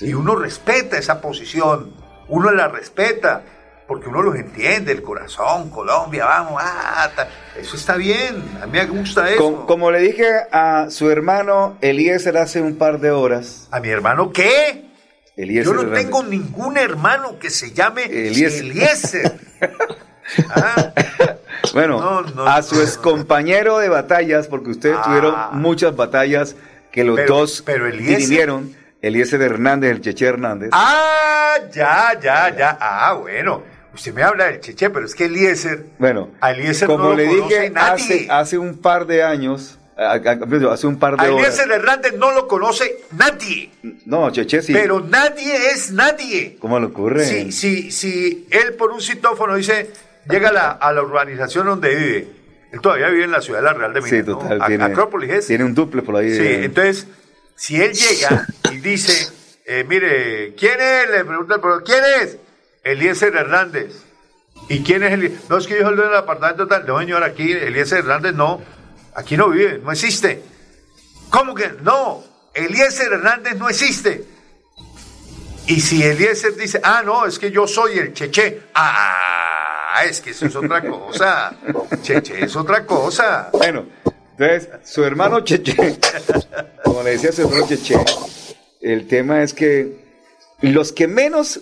y 0.00 0.14
uno 0.14 0.34
respeta 0.36 0.98
esa 0.98 1.20
posición, 1.20 1.92
uno 2.28 2.50
la 2.50 2.68
respeta 2.68 3.42
porque 3.86 4.08
uno 4.08 4.22
los 4.22 4.36
entiende, 4.36 4.92
el 4.92 5.02
corazón, 5.02 5.68
Colombia, 5.68 6.24
vamos, 6.24 6.62
ah, 6.64 7.10
eso 7.60 7.76
está 7.76 7.96
bien, 7.96 8.42
a 8.62 8.66
mí 8.66 8.72
me 8.78 8.86
gusta 8.86 9.28
eso. 9.28 9.42
Com- 9.42 9.66
como 9.66 9.90
le 9.90 9.98
dije 10.00 10.26
a 10.50 10.86
su 10.88 11.10
hermano 11.10 11.76
Eliezer 11.82 12.38
hace 12.38 12.62
un 12.62 12.76
par 12.76 13.00
de 13.00 13.10
horas. 13.10 13.68
¿A 13.70 13.80
mi 13.80 13.88
hermano 13.90 14.32
qué? 14.32 14.86
Eliezer 15.36 15.74
Yo 15.74 15.82
no 15.82 15.90
tengo 15.92 16.22
ningún 16.22 16.78
hermano 16.78 17.38
que 17.38 17.50
se 17.50 17.72
llame 17.72 18.04
Eliezer. 18.04 18.64
Eliezer. 18.64 19.32
Bueno, 21.74 22.24
a 22.46 22.62
su 22.62 22.80
excompañero 22.82 23.78
de 23.78 23.88
batallas, 23.88 24.46
porque 24.48 24.70
ustedes 24.70 25.00
tuvieron 25.02 25.34
muchas 25.52 25.94
batallas 25.96 26.56
que 26.90 27.04
los 27.04 27.18
Ah. 27.18 27.22
Pero- 27.22 27.36
dos 27.38 27.62
pero 27.64 27.88
Eliezer-. 27.88 28.74
Eliezer 29.02 29.42
Hernández, 29.42 29.90
el 29.90 30.00
Cheche 30.00 30.26
Hernández. 30.26 30.70
Ah, 30.72 31.56
ya, 31.72 32.18
ya, 32.22 32.56
ya. 32.56 32.78
Ah, 32.80 33.14
bueno. 33.14 33.62
Usted 33.94 34.14
me 34.14 34.22
habla 34.22 34.46
del 34.46 34.60
Cheche, 34.60 34.88
pero 34.88 35.04
es 35.04 35.14
que 35.14 35.26
Eliezer, 35.26 35.84
Bueno, 35.98 36.30
a 36.40 36.52
Eliezer 36.52 36.86
como 36.88 37.04
no 37.04 37.10
lo 37.10 37.16
le 37.16 37.26
dije 37.26 37.68
nadie. 37.68 37.92
hace, 38.04 38.26
hace 38.30 38.58
un 38.58 38.78
par 38.78 39.06
de 39.06 39.22
años, 39.22 39.78
hace 39.98 40.86
un 40.86 40.98
par 40.98 41.16
a 41.18 41.24
de 41.24 41.30
horas. 41.30 41.46
Eliezer 41.58 41.70
Hernández 41.72 42.14
no 42.16 42.30
lo 42.32 42.48
conoce 42.48 43.00
nadie. 43.18 43.70
No, 44.06 44.30
Cheche 44.30 44.62
sí. 44.62 44.72
Pero 44.72 45.00
nadie 45.00 45.52
es 45.74 45.90
nadie. 45.92 46.56
¿Cómo 46.58 46.80
le 46.80 46.86
ocurre? 46.86 47.24
Si, 47.26 47.52
si, 47.52 47.90
si 47.90 48.46
él 48.50 48.74
por 48.74 48.92
un 48.92 49.02
citófono 49.02 49.56
dice, 49.56 49.90
llega 50.30 50.48
a 50.48 50.52
la, 50.52 50.70
a 50.70 50.90
la 50.94 51.02
urbanización 51.02 51.66
donde 51.66 51.94
vive, 51.94 52.28
él 52.72 52.80
todavía 52.80 53.08
vive 53.08 53.24
en 53.24 53.32
la 53.32 53.42
ciudad 53.42 53.58
de 53.58 53.64
la 53.66 53.72
Real 53.74 53.92
de 53.92 54.00
Minas, 54.00 54.10
Sí, 54.24 54.30
¿no? 54.30 54.38
total. 54.38 54.62
A- 54.62 54.66
tiene, 54.68 54.84
Acrópolis 54.84 55.30
es. 55.30 55.46
tiene 55.48 55.64
un 55.64 55.74
duple 55.74 56.00
por 56.00 56.16
ahí. 56.16 56.30
Sí, 56.32 56.38
de- 56.38 56.64
entonces, 56.64 57.06
si 57.56 57.80
él 57.80 57.92
llega 57.92 58.46
y 58.70 58.78
dice, 58.78 59.32
eh, 59.64 59.84
mire, 59.88 60.54
¿quién 60.54 60.80
es? 60.80 61.10
Le 61.10 61.24
pregunta 61.24 61.54
el 61.54 61.60
profesor, 61.60 61.84
¿quién 61.84 62.04
es? 62.22 62.36
Eliezer 62.82 63.34
Hernández. 63.34 63.92
¿Y 64.68 64.82
quién 64.82 65.02
es 65.02 65.12
Eliezer? 65.12 65.38
No, 65.48 65.58
es 65.58 65.66
que 65.66 65.74
yo 65.74 65.82
soy 65.82 65.90
el 65.90 65.96
dueño 65.96 66.10
del 66.10 66.20
apartamento 66.20 66.66
tal. 66.66 66.86
No, 66.86 66.98
señor, 66.98 67.22
aquí 67.22 67.52
Eliezer 67.52 68.00
Hernández 68.00 68.34
no. 68.34 68.60
Aquí 69.14 69.36
no 69.36 69.50
vive, 69.50 69.78
no 69.78 69.92
existe. 69.92 70.42
¿Cómo 71.30 71.54
que? 71.54 71.70
No, 71.82 72.24
Eliezer 72.54 73.12
Hernández 73.12 73.56
no 73.56 73.68
existe. 73.68 74.24
Y 75.66 75.80
si 75.80 76.02
Eliezer 76.02 76.56
dice, 76.56 76.80
ah, 76.82 77.02
no, 77.04 77.24
es 77.26 77.38
que 77.38 77.50
yo 77.50 77.66
soy 77.66 77.98
el 77.98 78.12
Cheche. 78.12 78.62
Ah, 78.74 80.02
es 80.04 80.20
que 80.20 80.30
eso 80.30 80.46
es 80.46 80.56
otra 80.56 80.82
cosa. 80.82 81.54
Cheche 82.02 82.44
es 82.44 82.56
otra 82.56 82.84
cosa. 82.84 83.50
Bueno, 83.52 83.86
entonces, 84.42 84.68
su 84.84 85.04
hermano 85.04 85.40
Cheche, 85.40 85.74
como 86.84 87.02
le 87.02 87.10
decía 87.10 87.32
su 87.32 87.42
hermano 87.42 87.66
Cheche, 87.68 87.96
el 88.80 89.06
tema 89.06 89.42
es 89.42 89.54
que 89.54 90.02
los 90.60 90.92
que 90.92 91.06
menos 91.06 91.60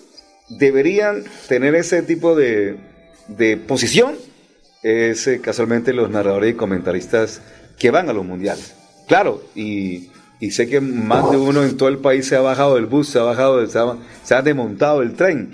deberían 0.48 1.24
tener 1.48 1.74
ese 1.74 2.02
tipo 2.02 2.34
de, 2.34 2.76
de 3.28 3.56
posición 3.56 4.16
es 4.82 5.26
eh, 5.26 5.40
casualmente 5.40 5.92
los 5.92 6.10
narradores 6.10 6.52
y 6.52 6.56
comentaristas 6.56 7.42
que 7.78 7.90
van 7.90 8.08
a 8.08 8.12
los 8.12 8.24
mundiales. 8.24 8.74
Claro, 9.06 9.42
y, 9.54 10.10
y 10.40 10.52
sé 10.52 10.68
que 10.68 10.80
más 10.80 11.30
de 11.30 11.36
uno 11.36 11.62
en 11.64 11.76
todo 11.76 11.88
el 11.88 11.98
país 11.98 12.26
se 12.26 12.36
ha 12.36 12.40
bajado 12.40 12.76
del 12.76 12.86
bus, 12.86 13.08
se 13.08 13.18
ha 13.18 13.22
bajado, 13.22 13.66
se 13.66 13.78
ha, 13.78 13.96
se 14.24 14.34
ha 14.34 14.42
desmontado 14.42 15.02
el 15.02 15.14
tren. 15.14 15.52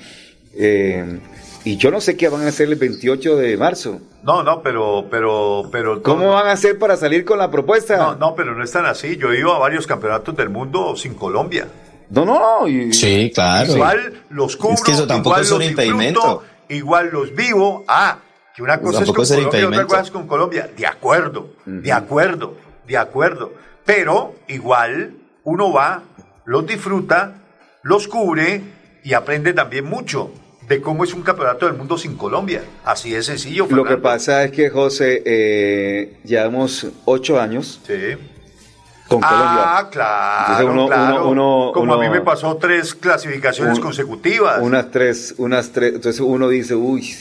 Eh, 0.54 1.18
y 1.66 1.76
yo 1.76 1.90
no 1.90 2.00
sé 2.00 2.16
qué 2.16 2.28
van 2.28 2.42
a 2.44 2.48
hacer 2.48 2.68
el 2.68 2.76
28 2.76 3.36
de 3.36 3.56
marzo. 3.56 4.00
No, 4.22 4.42
no, 4.42 4.62
pero, 4.62 5.06
pero, 5.10 5.68
pero. 5.72 6.02
¿Cómo 6.02 6.30
van 6.30 6.46
a 6.46 6.52
hacer 6.52 6.78
para 6.78 6.96
salir 6.96 7.24
con 7.24 7.38
la 7.38 7.50
propuesta? 7.50 7.96
No, 7.96 8.14
no, 8.14 8.34
pero 8.34 8.54
no 8.54 8.62
es 8.64 8.70
tan 8.72 8.86
así. 8.86 9.16
Yo 9.16 9.32
he 9.32 9.38
ido 9.40 9.52
a 9.52 9.58
varios 9.58 9.86
campeonatos 9.86 10.36
del 10.36 10.48
mundo 10.48 10.94
sin 10.96 11.14
Colombia. 11.14 11.66
No, 12.10 12.24
no, 12.24 12.60
no. 12.60 12.68
y- 12.68 12.92
Sí, 12.92 13.32
claro. 13.34 13.72
Igual 13.72 14.22
los 14.30 14.56
cubro, 14.56 14.74
Es 14.74 14.82
que 14.82 14.92
eso 14.92 15.06
tampoco 15.08 15.30
igual 15.30 15.42
es 15.42 15.50
un 15.52 15.58
los 15.58 15.68
impedimento. 15.70 16.20
disfruto, 16.20 16.44
igual 16.68 17.10
los 17.12 17.34
vivo. 17.34 17.84
Ah, 17.88 18.18
que 18.54 18.62
una 18.62 18.78
cosa 18.80 18.98
Tampoco 19.00 19.22
es 19.22 19.30
es 19.32 19.36
con 19.36 19.44
el 19.44 19.50
Colombia 19.50 19.60
y 19.60 19.64
otra 19.64 19.82
impedimento. 19.82 19.88
cosa 19.88 20.02
es 20.02 20.10
con 20.12 20.26
Colombia. 20.28 20.70
De 20.76 20.86
acuerdo, 20.86 21.48
de 21.66 21.92
acuerdo, 21.92 22.54
de 22.86 22.96
acuerdo. 22.96 23.52
Pero 23.84 24.34
igual 24.46 25.14
uno 25.42 25.72
va, 25.72 26.02
los 26.44 26.64
disfruta, 26.66 27.34
los 27.82 28.06
cubre 28.08 28.62
y 29.02 29.12
aprende 29.14 29.52
también 29.52 29.84
mucho 29.84 30.30
de 30.68 30.80
cómo 30.80 31.04
es 31.04 31.14
un 31.14 31.22
campeonato 31.22 31.66
del 31.66 31.76
mundo 31.76 31.96
sin 31.96 32.16
Colombia. 32.16 32.62
Así 32.84 33.10
de 33.10 33.22
sencillo. 33.22 33.66
Lo 33.70 33.84
que 33.84 33.96
pasa 33.98 34.42
es 34.44 34.50
que, 34.50 34.68
José, 34.70 35.22
eh, 35.24 36.16
llevamos 36.24 36.86
ocho 37.04 37.40
años 37.40 37.80
Sí. 37.86 37.94
con 39.08 39.20
Ah, 39.22 39.28
Colombia. 39.28 39.90
claro, 39.92 40.72
uno- 40.72 40.86
claro. 40.88 41.14
uno- 41.28 41.30
uno- 41.66 41.72
Como 41.72 41.94
a 41.94 42.00
mí 42.00 42.08
me 42.08 42.20
pasó 42.20 42.56
tres 42.56 42.94
clasificaciones 42.94 43.76
Un- 43.78 43.82
consecutivas. 43.84 44.58
Unas 44.60 44.90
tres, 44.90 45.34
unas 45.38 45.70
tres. 45.70 45.94
Entonces 45.94 46.20
uno 46.20 46.48
dice, 46.48 46.74
uy, 46.74 47.14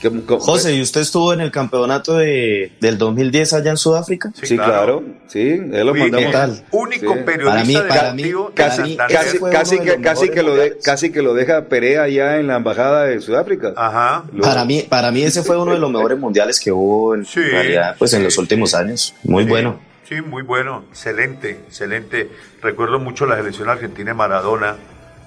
¿Qué- 0.00 0.10
cómo- 0.26 0.38
José, 0.40 0.74
¿y 0.74 0.80
usted 0.82 1.00
estuvo 1.00 1.32
en 1.32 1.40
el 1.40 1.50
campeonato 1.50 2.16
de, 2.16 2.72
del 2.80 2.98
2010 2.98 3.52
allá 3.52 3.70
en 3.72 3.76
Sudáfrica? 3.76 4.30
Sí, 4.40 4.56
claro. 4.56 5.02
Sí, 5.26 5.40
él 5.72 5.86
lo 5.86 5.94
mandamos. 5.94 6.26
¿qué 6.26 6.32
tal? 6.32 6.64
Único 6.70 7.14
Sí. 7.14 7.20
periodista 7.26 7.50
Para 7.52 7.64
mí- 7.64 7.74
para 7.74 8.02
deportivo 8.14 8.48
de 8.48 8.54
Casi, 8.54 9.78
que, 9.80 10.00
casi 10.00 10.28
que 10.30 10.42
lo 10.42 10.54
de, 10.54 10.78
casi 10.78 11.10
que 11.12 11.20
lo 11.22 11.34
deja 11.34 11.64
Perea 11.66 12.02
allá 12.04 12.38
en 12.38 12.46
la 12.46 12.56
embajada 12.56 13.04
de 13.04 13.20
Sudáfrica. 13.20 13.72
Ajá. 13.76 14.24
Lo- 14.32 14.42
Para 14.42 14.64
mí, 14.64 14.86
para 14.88 15.10
mí 15.10 15.22
ese 15.22 15.42
fue 15.42 15.56
uno 15.60 15.72
de 15.72 15.78
los 15.78 15.90
mejores 15.90 16.18
mundiales 16.18 16.60
que 16.60 16.70
hubo 16.70 17.14
en 17.14 17.24
Sí, 17.24 17.40
realidad, 17.40 17.96
pues 17.98 18.12
en 18.12 18.22
los 18.22 18.38
últimos 18.38 18.74
años. 18.74 19.14
Muy 19.24 19.44
Sí, 19.44 19.48
bueno. 19.50 19.80
Sí, 20.08 20.22
muy 20.22 20.42
bueno, 20.42 20.84
excelente, 20.90 21.50
excelente. 21.68 22.30
Recuerdo 22.62 22.98
mucho 22.98 23.26
la 23.26 23.36
selección 23.36 23.68
argentina 23.68 24.10
de 24.12 24.14
Maradona, 24.14 24.76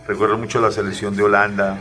recuerdo 0.08 0.38
mucho 0.40 0.60
la 0.60 0.72
selección 0.72 1.16
de 1.16 1.22
Holanda, 1.22 1.78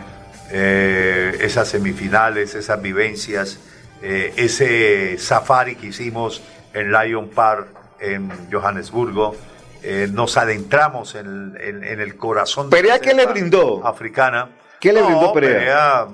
eh, 0.50 1.36
esas 1.40 1.68
semifinales, 1.68 2.54
esas 2.54 2.80
vivencias, 2.82 3.58
eh, 4.02 4.32
ese 4.36 5.16
safari 5.18 5.76
que 5.76 5.88
hicimos 5.88 6.42
en 6.72 6.92
Lion 6.92 7.28
Park, 7.28 7.68
en 8.00 8.30
Johannesburgo. 8.50 9.36
eh, 9.82 10.08
nos 10.12 10.36
adentramos 10.36 11.14
en, 11.14 11.56
en- 11.58 11.82
en 11.84 12.00
el 12.00 12.16
corazón 12.16 12.68
de 12.68 12.76
¿Perea 12.76 12.94
la 12.96 13.00
qué 13.00 13.14
le 13.14 13.24
brindó? 13.24 13.86
Africana. 13.86 14.50
¿Qué 14.78 14.92
le 14.92 15.00
No, 15.00 15.06
brindó 15.06 15.32
Perea? 15.32 15.56
Perea, 15.58 16.06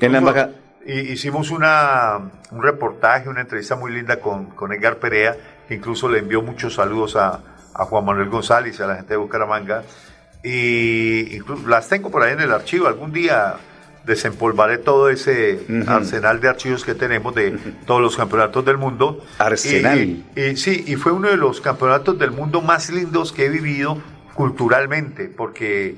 En 0.00 0.12
la 0.12 0.18
embajada. 0.18 0.50
hicimos 0.86 1.50
una, 1.50 2.18
un 2.50 2.62
reportaje, 2.62 3.28
una 3.28 3.42
entrevista 3.42 3.76
muy 3.76 3.92
linda 3.92 4.20
con, 4.20 4.46
con 4.46 4.72
Edgar 4.72 4.96
Perea, 4.96 5.36
que 5.68 5.74
incluso 5.74 6.08
le 6.08 6.20
envió 6.20 6.40
muchos 6.40 6.74
saludos 6.76 7.14
a, 7.16 7.40
a 7.74 7.84
Juan 7.84 8.06
Manuel 8.06 8.30
González 8.30 8.78
y 8.78 8.82
a 8.82 8.86
la 8.86 8.96
gente 8.96 9.12
de 9.12 9.16
Bucaramanga. 9.18 9.82
Y 10.44 11.36
incluso 11.36 11.66
las 11.66 11.88
tengo 11.88 12.10
por 12.10 12.22
ahí 12.22 12.34
en 12.34 12.40
el 12.40 12.52
archivo. 12.52 12.86
Algún 12.86 13.12
día 13.12 13.56
desempolvaré 14.04 14.76
todo 14.78 15.08
ese 15.08 15.66
arsenal 15.86 16.40
de 16.40 16.48
archivos 16.48 16.84
que 16.84 16.94
tenemos 16.94 17.34
de 17.34 17.52
todos 17.86 18.02
los 18.02 18.16
campeonatos 18.16 18.64
del 18.64 18.76
mundo. 18.76 19.24
Arsenal. 19.38 19.98
Y, 19.98 20.24
y 20.36 20.56
sí, 20.56 20.84
y 20.86 20.96
fue 20.96 21.12
uno 21.12 21.28
de 21.30 21.38
los 21.38 21.62
campeonatos 21.62 22.18
del 22.18 22.30
mundo 22.30 22.60
más 22.60 22.90
lindos 22.90 23.32
que 23.32 23.46
he 23.46 23.48
vivido 23.48 24.02
culturalmente, 24.34 25.28
porque 25.28 25.96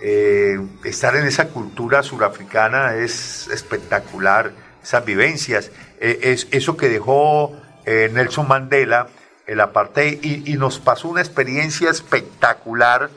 eh, 0.00 0.58
estar 0.84 1.14
en 1.16 1.26
esa 1.26 1.48
cultura 1.48 2.02
surafricana 2.02 2.96
es 2.96 3.48
espectacular, 3.48 4.52
esas 4.82 5.04
vivencias, 5.04 5.70
eh, 6.00 6.18
es 6.22 6.48
eso 6.50 6.76
que 6.76 6.88
dejó 6.88 7.56
eh, 7.86 8.10
Nelson 8.12 8.48
Mandela, 8.48 9.06
el 9.46 9.60
apartheid, 9.60 10.18
y, 10.22 10.50
y 10.52 10.56
nos 10.56 10.78
pasó 10.80 11.08
una 11.08 11.20
experiencia 11.20 11.90
espectacular 11.90 13.10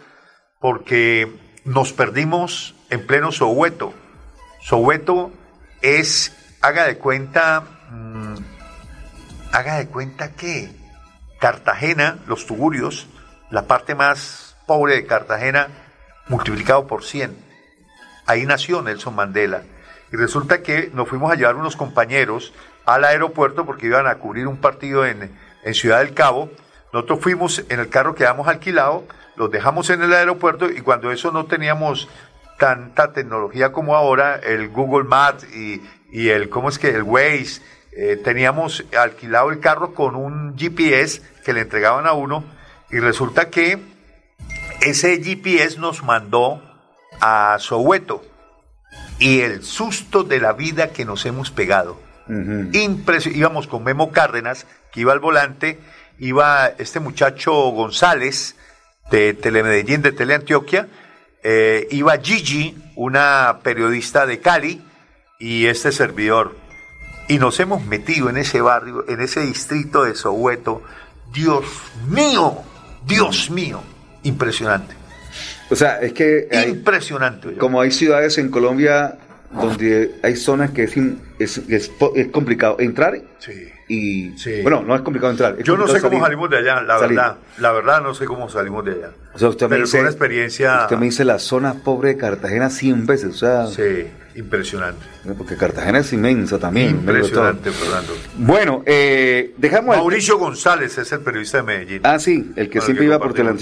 porque 0.59 1.31
nos 1.65 1.93
perdimos 1.93 2.75
en 2.89 3.05
pleno 3.05 3.31
Soweto. 3.31 3.93
Soweto 4.61 5.31
es, 5.81 6.35
haga 6.61 6.85
de 6.85 6.97
cuenta, 6.97 7.63
mm, 7.91 8.35
haga 9.51 9.77
de 9.77 9.87
cuenta 9.87 10.33
que 10.33 10.69
Cartagena, 11.39 12.17
los 12.27 12.45
tugurios, 12.45 13.07
la 13.51 13.67
parte 13.67 13.95
más 13.95 14.57
pobre 14.65 14.95
de 14.95 15.05
Cartagena, 15.05 15.67
multiplicado 16.27 16.87
por 16.87 17.03
100. 17.03 17.37
Ahí 18.25 18.45
nació 18.45 18.81
Nelson 18.81 19.15
Mandela. 19.15 19.63
Y 20.11 20.17
resulta 20.17 20.61
que 20.61 20.89
nos 20.93 21.07
fuimos 21.07 21.31
a 21.31 21.35
llevar 21.35 21.55
unos 21.55 21.75
compañeros 21.75 22.53
al 22.85 23.03
aeropuerto 23.05 23.65
porque 23.65 23.87
iban 23.87 24.07
a 24.07 24.15
cubrir 24.15 24.47
un 24.47 24.57
partido 24.57 25.05
en, 25.05 25.31
en 25.63 25.73
Ciudad 25.73 25.99
del 25.99 26.13
Cabo. 26.13 26.49
Nosotros 26.93 27.19
fuimos 27.21 27.63
en 27.69 27.79
el 27.79 27.89
carro 27.89 28.15
que 28.15 28.25
habíamos 28.25 28.47
alquilado, 28.47 29.05
los 29.37 29.49
dejamos 29.51 29.89
en 29.89 30.01
el 30.01 30.13
aeropuerto 30.13 30.69
y 30.69 30.81
cuando 30.81 31.11
eso 31.11 31.31
no 31.31 31.45
teníamos 31.45 32.09
tanta 32.57 33.13
tecnología 33.13 33.71
como 33.71 33.95
ahora, 33.95 34.35
el 34.37 34.69
Google 34.69 35.07
Maps 35.07 35.45
y, 35.55 35.81
y 36.11 36.29
el, 36.29 36.49
¿cómo 36.49 36.69
es 36.69 36.79
que? 36.79 36.89
El 36.89 37.03
Waze, 37.03 37.61
eh, 37.91 38.19
teníamos 38.23 38.83
alquilado 38.99 39.51
el 39.51 39.59
carro 39.59 39.93
con 39.93 40.15
un 40.15 40.57
GPS 40.57 41.21
que 41.45 41.53
le 41.53 41.61
entregaban 41.61 42.07
a 42.07 42.13
uno 42.13 42.43
y 42.89 42.99
resulta 42.99 43.49
que 43.49 43.77
ese 44.81 45.21
GPS 45.23 45.79
nos 45.79 46.03
mandó 46.03 46.61
a 47.19 47.57
Soweto 47.59 48.23
y 49.19 49.41
el 49.41 49.63
susto 49.63 50.23
de 50.23 50.39
la 50.39 50.53
vida 50.53 50.89
que 50.89 51.05
nos 51.05 51.25
hemos 51.25 51.51
pegado. 51.51 51.99
Impresio- 52.73 53.31
íbamos 53.35 53.67
con 53.67 53.83
Memo 53.83 54.11
Cárdenas, 54.11 54.65
que 54.91 55.01
iba 55.01 55.13
al 55.13 55.19
volante, 55.19 55.79
iba 56.19 56.67
este 56.77 56.99
muchacho 56.99 57.53
González 57.71 58.55
de 59.11 59.33
Telemedellín, 59.33 60.01
de 60.01 60.11
Teleantioquia, 60.11 60.87
eh, 61.43 61.87
iba 61.91 62.17
Gigi, 62.17 62.75
una 62.95 63.59
periodista 63.63 64.25
de 64.25 64.39
Cali, 64.39 64.81
y 65.39 65.67
este 65.67 65.91
servidor. 65.91 66.55
Y 67.27 67.37
nos 67.39 67.59
hemos 67.59 67.85
metido 67.85 68.29
en 68.29 68.37
ese 68.37 68.61
barrio, 68.61 69.05
en 69.07 69.21
ese 69.21 69.41
distrito 69.41 70.03
de 70.03 70.15
Soweto. 70.15 70.81
Dios 71.33 71.65
mío, 72.07 72.57
Dios 73.05 73.49
mío, 73.51 73.81
impresionante. 74.23 74.95
O 75.69 75.75
sea, 75.75 75.99
es 76.01 76.13
que 76.13 76.47
hay- 76.51 76.69
Impresionante. 76.69 77.53
como 77.57 77.81
hay 77.81 77.91
ciudades 77.91 78.37
en 78.37 78.49
Colombia 78.49 79.17
donde 79.51 80.15
hay 80.23 80.35
zonas 80.35 80.71
que 80.71 80.83
es, 80.83 80.97
es, 81.39 81.61
es 82.15 82.27
complicado 82.31 82.77
entrar 82.79 83.17
y 83.89 84.61
bueno, 84.63 84.83
no 84.85 84.95
es 84.95 85.01
complicado 85.01 85.31
entrar. 85.31 85.55
es 85.57 85.63
Yo 85.63 85.77
no 85.77 85.87
sé 85.87 86.01
cómo 86.01 86.19
salimos 86.19 86.49
de 86.49 86.57
allá, 86.57 86.81
la 86.81 86.99
Salir. 86.99 87.17
verdad. 87.17 87.37
La 87.59 87.71
verdad 87.71 88.01
no 88.01 88.13
sé 88.13 88.25
cómo 88.25 88.49
salimos 88.49 88.83
de 88.83 88.91
allá. 88.91 89.09
O 89.33 89.39
sea, 89.39 89.47
usted 89.49 89.65
me 89.67 89.75
Pero 89.75 89.81
dice, 89.85 89.91
fue 89.91 89.99
una 90.01 90.09
experiencia 90.09 90.81
usted 90.83 90.97
me 90.97 91.05
dice 91.05 91.23
la 91.23 91.39
zona 91.39 91.73
pobre 91.75 92.09
de 92.09 92.17
Cartagena 92.17 92.69
100 92.69 93.05
veces, 93.05 93.35
o 93.35 93.37
sea, 93.37 93.67
sí, 93.67 94.07
impresionante. 94.35 95.05
porque 95.37 95.55
Cartagena 95.55 95.99
es 95.99 96.11
inmensa 96.11 96.59
también. 96.59 96.89
Impresionante, 96.89 97.71
Fernando. 97.71 98.13
Bueno, 98.37 98.83
eh, 98.85 99.53
dejamos 99.57 99.95
Mauricio 99.95 100.37
González 100.37 100.97
es 100.97 101.11
el 101.13 101.19
periodista 101.21 101.57
de 101.57 101.63
Medellín. 101.63 102.01
Ah, 102.03 102.19
sí, 102.19 102.51
el 102.55 102.69
que 102.69 102.81
siempre 102.81 103.05
iba 103.05 103.17
por 103.19 103.27
compartimos. 103.29 103.53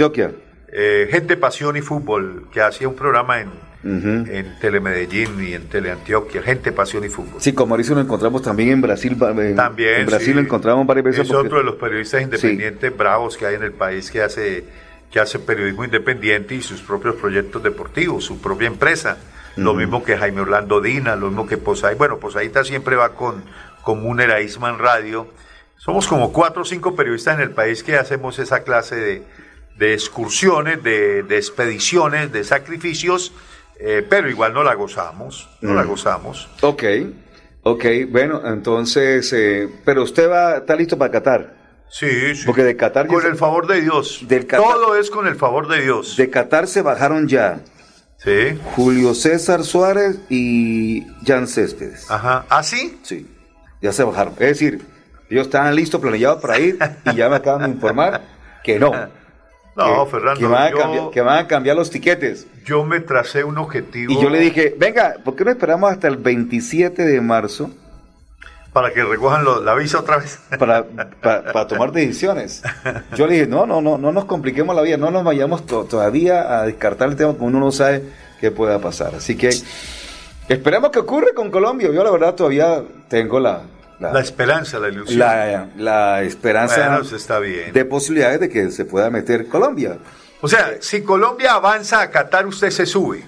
Eh, 0.78 1.08
Gente 1.10 1.38
Pasión 1.38 1.78
y 1.78 1.82
Fútbol, 1.82 2.48
que 2.52 2.60
hacía 2.62 2.90
un 2.90 2.96
programa 2.96 3.40
en, 3.40 3.50
en 3.84 4.60
Telemedellín 4.60 5.42
y 5.42 5.54
en 5.54 5.70
Teleantioquia. 5.70 6.42
Gente 6.42 6.74
Pasión 6.74 7.06
y 7.06 7.10
Fútbol. 7.10 7.40
Sí, 7.42 7.54
con 7.54 7.70
Mauricio 7.70 7.96
lo 7.96 8.02
encontramos 8.02 8.42
también 8.42 8.70
en 8.72 8.82
Brasil. 8.82 9.16
En, 9.22 9.56
También. 9.56 10.02
En 10.02 10.06
Brasil 10.06 10.28
sí. 10.28 10.34
lo 10.34 10.42
encontramos 10.42 10.86
varias 10.86 11.06
veces. 11.06 11.22
Es 11.22 11.28
porque- 11.32 11.48
otro 11.48 11.58
de 11.60 11.64
los 11.64 11.76
periodistas 11.76 12.22
independientes 12.22 12.98
bravos 12.98 13.38
que 13.38 13.46
hay 13.46 13.56
en 13.56 13.64
el 13.64 13.72
país 13.72 14.12
que 14.12 14.22
hace, 14.22 14.66
que 15.10 15.20
hace 15.22 15.40
periodismo 15.40 15.86
independiente 15.86 16.56
y 16.56 16.62
sus 16.62 16.82
propios 16.82 17.16
proyectos 17.16 17.64
deportivos, 17.64 18.26
su 18.26 18.42
propia 18.42 18.68
empresa. 18.68 19.18
Lo 19.56 19.74
mismo 19.74 20.04
que 20.04 20.18
Jaime 20.18 20.42
Orlando 20.42 20.82
Dina, 20.82 21.16
lo 21.16 21.28
mismo 21.28 21.48
que 21.48 21.56
Posay. 21.56 21.96
Bueno, 21.96 22.18
Posaita 22.18 22.66
siempre 22.66 22.98
va 22.98 23.14
con, 23.16 23.46
con 23.82 24.04
Isman 24.44 24.78
Radio. 24.78 25.28
Somos 25.78 26.06
como 26.08 26.34
cuatro 26.34 26.64
o 26.64 26.66
cinco 26.66 26.98
periodistas 26.98 27.36
en 27.36 27.42
el 27.44 27.52
país 27.52 27.82
que 27.82 27.96
hacemos 27.96 28.40
esa 28.40 28.64
clase 28.64 28.96
de, 28.98 29.24
de 29.78 29.94
excursiones, 29.94 30.82
de, 30.84 31.24
de 31.24 31.38
expediciones, 31.38 32.32
de 32.32 32.44
sacrificios, 32.44 33.34
eh, 33.80 34.06
pero 34.10 34.30
igual 34.30 34.54
no 34.54 34.64
la 34.64 34.74
gozamos, 34.76 35.50
no 35.62 35.74
la 35.74 35.84
Mm. 35.84 35.88
gozamos. 35.88 36.48
Ok, 36.62 36.84
ok, 37.64 37.86
bueno, 38.10 38.42
entonces, 38.46 39.32
eh, 39.34 39.70
pero 39.84 40.04
usted 40.04 40.30
va, 40.30 40.58
está 40.58 40.76
listo 40.76 40.98
para 40.98 41.12
Qatar. 41.12 41.54
Sí, 41.90 42.36
sí. 42.36 42.44
Porque 42.46 42.64
de 42.64 42.76
Qatar... 42.76 43.08
Con 43.08 43.26
el 43.26 43.36
favor 43.36 43.68
de 43.68 43.82
Dios. 43.82 44.26
Del 44.28 44.48
Qatar- 44.48 44.64
Todo 44.64 44.96
es 44.98 45.10
con 45.12 45.28
el 45.28 45.36
favor 45.36 45.68
de 45.68 45.82
Dios. 45.82 46.18
De 46.18 46.30
Qatar 46.30 46.68
se 46.68 46.82
bajaron 46.82 47.28
ya 47.28 47.60
Sí. 48.18 48.58
Julio 48.76 49.14
César 49.14 49.64
Suárez 49.64 50.20
y 50.30 51.06
Jan 51.28 51.48
Céspedes. 51.48 52.10
Ajá. 52.10 52.46
¿Ah, 52.50 52.64
sí? 52.64 52.98
Sí, 53.04 53.28
ya 53.82 53.92
se 53.92 54.04
bajaron. 54.04 54.34
Es 54.40 54.48
decir, 54.60 54.82
ellos 55.30 55.46
estaban 55.48 55.76
listos, 55.76 56.02
planeados 56.02 56.42
para 56.42 56.58
ir 56.58 56.80
y 57.06 57.16
ya 57.16 57.30
me 57.30 57.36
acaban 57.36 57.64
de 57.64 57.76
informar 57.76 58.22
que 58.64 58.80
no. 58.80 58.92
No, 59.76 60.06
que, 60.06 60.12
Fernando, 60.12 60.40
Que 60.40 60.46
van, 60.48 60.64
a 60.64 60.70
yo- 60.72 60.78
cambiar, 60.78 61.10
que 61.12 61.22
van 61.22 61.38
a 61.40 61.48
cambiar 61.48 61.76
los 61.76 61.90
tiquetes. 61.90 62.48
Yo 62.66 62.84
me 62.86 63.00
tracé 63.02 63.44
un 63.44 63.58
objetivo. 63.58 64.12
Y 64.14 64.22
yo 64.22 64.30
le 64.30 64.40
dije, 64.40 64.74
venga, 64.78 65.16
¿por 65.24 65.36
qué 65.36 65.44
no 65.44 65.52
esperamos 65.52 65.92
hasta 65.92 66.08
el 66.08 66.16
27 66.18 67.04
de 67.06 67.20
marzo 67.22 67.70
Para 68.72 68.92
que 68.92 69.04
recojan 69.04 69.44
lo- 69.44 69.62
la 69.62 69.76
visa 69.76 70.00
otra 70.00 70.18
vez. 70.18 70.40
para, 70.60 70.84
para, 70.86 71.44
para 71.52 71.68
tomar 71.68 71.92
decisiones? 71.92 72.64
Yo 73.16 73.28
le 73.28 73.34
dije, 73.34 73.48
no, 73.48 73.66
no, 73.66 73.82
no, 73.82 73.98
no 73.98 74.12
nos 74.12 74.26
compliquemos 74.26 74.76
la 74.76 74.82
vida, 74.82 74.98
no 74.98 75.12
nos 75.12 75.24
vayamos 75.24 75.66
to- 75.66 75.84
todavía 75.86 76.60
a 76.60 76.66
descartar 76.66 77.10
el 77.10 77.16
tema, 77.18 77.32
porque 77.32 77.46
uno 77.46 77.60
no 77.60 77.72
sabe 77.72 78.04
qué 78.40 78.52
pueda 78.52 78.80
pasar. 78.80 79.16
Así 79.16 79.36
que 79.36 79.50
esperemos 80.48 80.92
que 80.92 81.00
ocurra 81.00 81.28
con 81.36 81.52
Colombia. 81.52 81.90
Yo 81.92 82.04
la 82.04 82.12
verdad 82.12 82.36
todavía 82.36 82.82
tengo 83.10 83.40
la, 83.40 83.62
La 84.00 84.20
esperanza, 84.20 84.80
la 84.80 84.90
ilusión. 84.90 85.20
la, 85.20 85.68
la 85.78 86.24
esperanza 86.24 86.88
Bueno, 86.90 87.04
eso 87.04 87.16
está 87.16 87.40
bien. 87.40 87.72
de 87.74 87.86
posibilidades 87.86 88.40
de 88.42 88.50
que 88.50 88.70
se 88.72 88.86
pueda 88.86 89.10
meter 89.10 89.48
Colombia. 89.48 89.98
O 90.42 90.48
sea, 90.48 90.74
si 90.82 91.02
Colombia 91.02 91.54
avanza 91.54 92.02
a 92.02 92.10
Qatar, 92.12 92.46
usted 92.46 92.70
se 92.72 92.86
sube. 92.86 93.24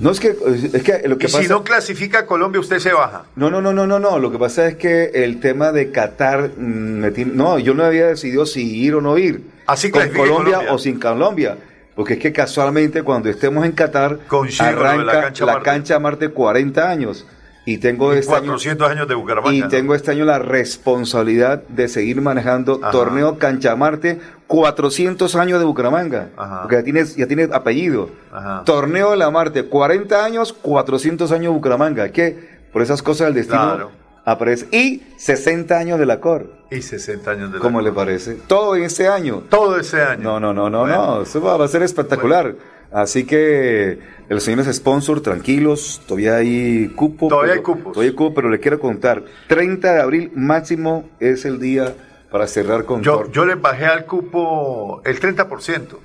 No 0.00 0.10
es 0.10 0.18
que, 0.18 0.36
es 0.72 0.82
que 0.82 1.06
lo 1.08 1.16
que 1.18 1.26
y 1.26 1.28
pasa... 1.30 1.42
si 1.42 1.48
no 1.48 1.62
clasifica 1.62 2.20
a 2.20 2.26
Colombia, 2.26 2.60
usted 2.60 2.80
se 2.80 2.92
baja. 2.92 3.26
No, 3.36 3.48
no, 3.48 3.60
no, 3.62 3.72
no, 3.72 3.86
no, 3.86 4.00
no. 4.00 4.18
Lo 4.18 4.32
que 4.32 4.38
pasa 4.38 4.66
es 4.66 4.74
que 4.76 5.12
el 5.14 5.38
tema 5.38 5.70
de 5.70 5.92
Qatar, 5.92 6.50
mm, 6.56 7.36
no, 7.36 7.58
yo 7.60 7.74
no 7.74 7.84
había 7.84 8.08
decidido 8.08 8.44
si 8.44 8.76
ir 8.76 8.96
o 8.96 9.00
no 9.00 9.16
ir. 9.18 9.44
Así 9.66 9.90
con 9.92 10.00
clasifique 10.00 10.28
Colombia, 10.28 10.54
Colombia. 10.56 10.74
o 10.74 10.78
sin 10.78 10.98
Colombia. 10.98 11.56
Porque 11.94 12.14
es 12.14 12.18
que 12.18 12.32
casualmente 12.32 13.04
cuando 13.04 13.30
estemos 13.30 13.64
en 13.64 13.70
Qatar, 13.70 14.18
con 14.26 14.48
de 14.48 14.52
la 14.58 14.68
arranca 14.68 15.20
cancha 15.22 15.46
la 15.46 15.52
Marte. 15.52 15.64
cancha 15.70 15.98
Marte 16.00 16.28
40 16.30 16.90
años. 16.90 17.24
Y 17.66 17.78
tengo 17.78 18.12
este 18.12 18.26
400 18.30 18.90
años 18.90 19.08
de 19.08 19.14
Bucaramanga. 19.14 19.54
Y 19.56 19.68
tengo 19.68 19.94
este 19.94 20.10
año 20.10 20.24
la 20.26 20.38
responsabilidad 20.38 21.62
de 21.68 21.88
seguir 21.88 22.20
manejando 22.20 22.78
Ajá. 22.82 22.90
torneo 22.90 23.38
Canchamarte, 23.38 24.20
400 24.46 25.34
años 25.36 25.58
de 25.58 25.64
Bucaramanga. 25.64 26.28
Ajá. 26.36 26.62
Porque 26.62 26.76
ya 26.76 26.82
tienes, 26.84 27.16
ya 27.16 27.26
tienes 27.26 27.50
apellido. 27.52 28.10
Ajá. 28.32 28.62
Torneo 28.64 29.12
de 29.12 29.16
la 29.16 29.30
Marte, 29.30 29.64
40 29.64 30.24
años, 30.24 30.52
400 30.52 31.32
años 31.32 31.44
de 31.44 31.48
Bucaramanga. 31.56 32.10
Que 32.10 32.54
por 32.72 32.82
esas 32.82 33.02
cosas 33.02 33.26
del 33.28 33.34
destino 33.34 33.62
Claro. 33.62 33.90
aparece. 34.24 34.66
Y 34.70 35.02
60 35.16 35.78
años 35.78 35.98
de 35.98 36.06
la 36.06 36.20
COR. 36.20 36.52
Y 36.70 36.82
60 36.82 37.30
años 37.30 37.50
de 37.52 37.58
la 37.58 37.62
¿Cómo 37.62 37.80
le 37.80 37.92
parece? 37.92 38.34
Todo 38.46 38.76
en 38.76 38.82
este 38.84 39.08
año. 39.08 39.42
Todo 39.48 39.78
ese 39.78 40.02
año. 40.02 40.22
No, 40.22 40.40
no, 40.40 40.52
no, 40.52 40.68
no, 40.68 40.80
Bueno. 40.80 40.96
no. 41.16 41.22
Eso 41.22 41.40
va, 41.40 41.56
va 41.56 41.64
a 41.64 41.68
ser 41.68 41.82
espectacular. 41.82 42.54
Así 42.94 43.24
que 43.26 43.98
los 44.28 44.44
señores 44.44 44.72
sponsor, 44.74 45.20
tranquilos, 45.20 46.00
todavía 46.06 46.36
hay 46.36 46.86
cupo. 46.94 47.26
Todavía 47.26 47.54
pero- 47.54 47.60
hay 47.60 47.62
cupos. 47.64 47.92
Todavía 47.92 48.10
hay 48.10 48.16
cupo, 48.16 48.34
pero 48.34 48.48
le 48.50 48.60
quiero 48.60 48.78
contar. 48.78 49.24
30 49.48 49.94
de 49.94 50.00
abril 50.00 50.30
máximo 50.36 51.08
es 51.18 51.44
el 51.44 51.58
día 51.58 51.92
para 52.30 52.46
cerrar 52.46 52.84
con 52.84 53.02
Yo, 53.02 53.28
yo 53.32 53.46
les 53.46 53.60
bajé 53.60 53.86
al 53.86 54.06
cupo 54.06 55.02
el 55.04 55.18
30% 55.18 55.98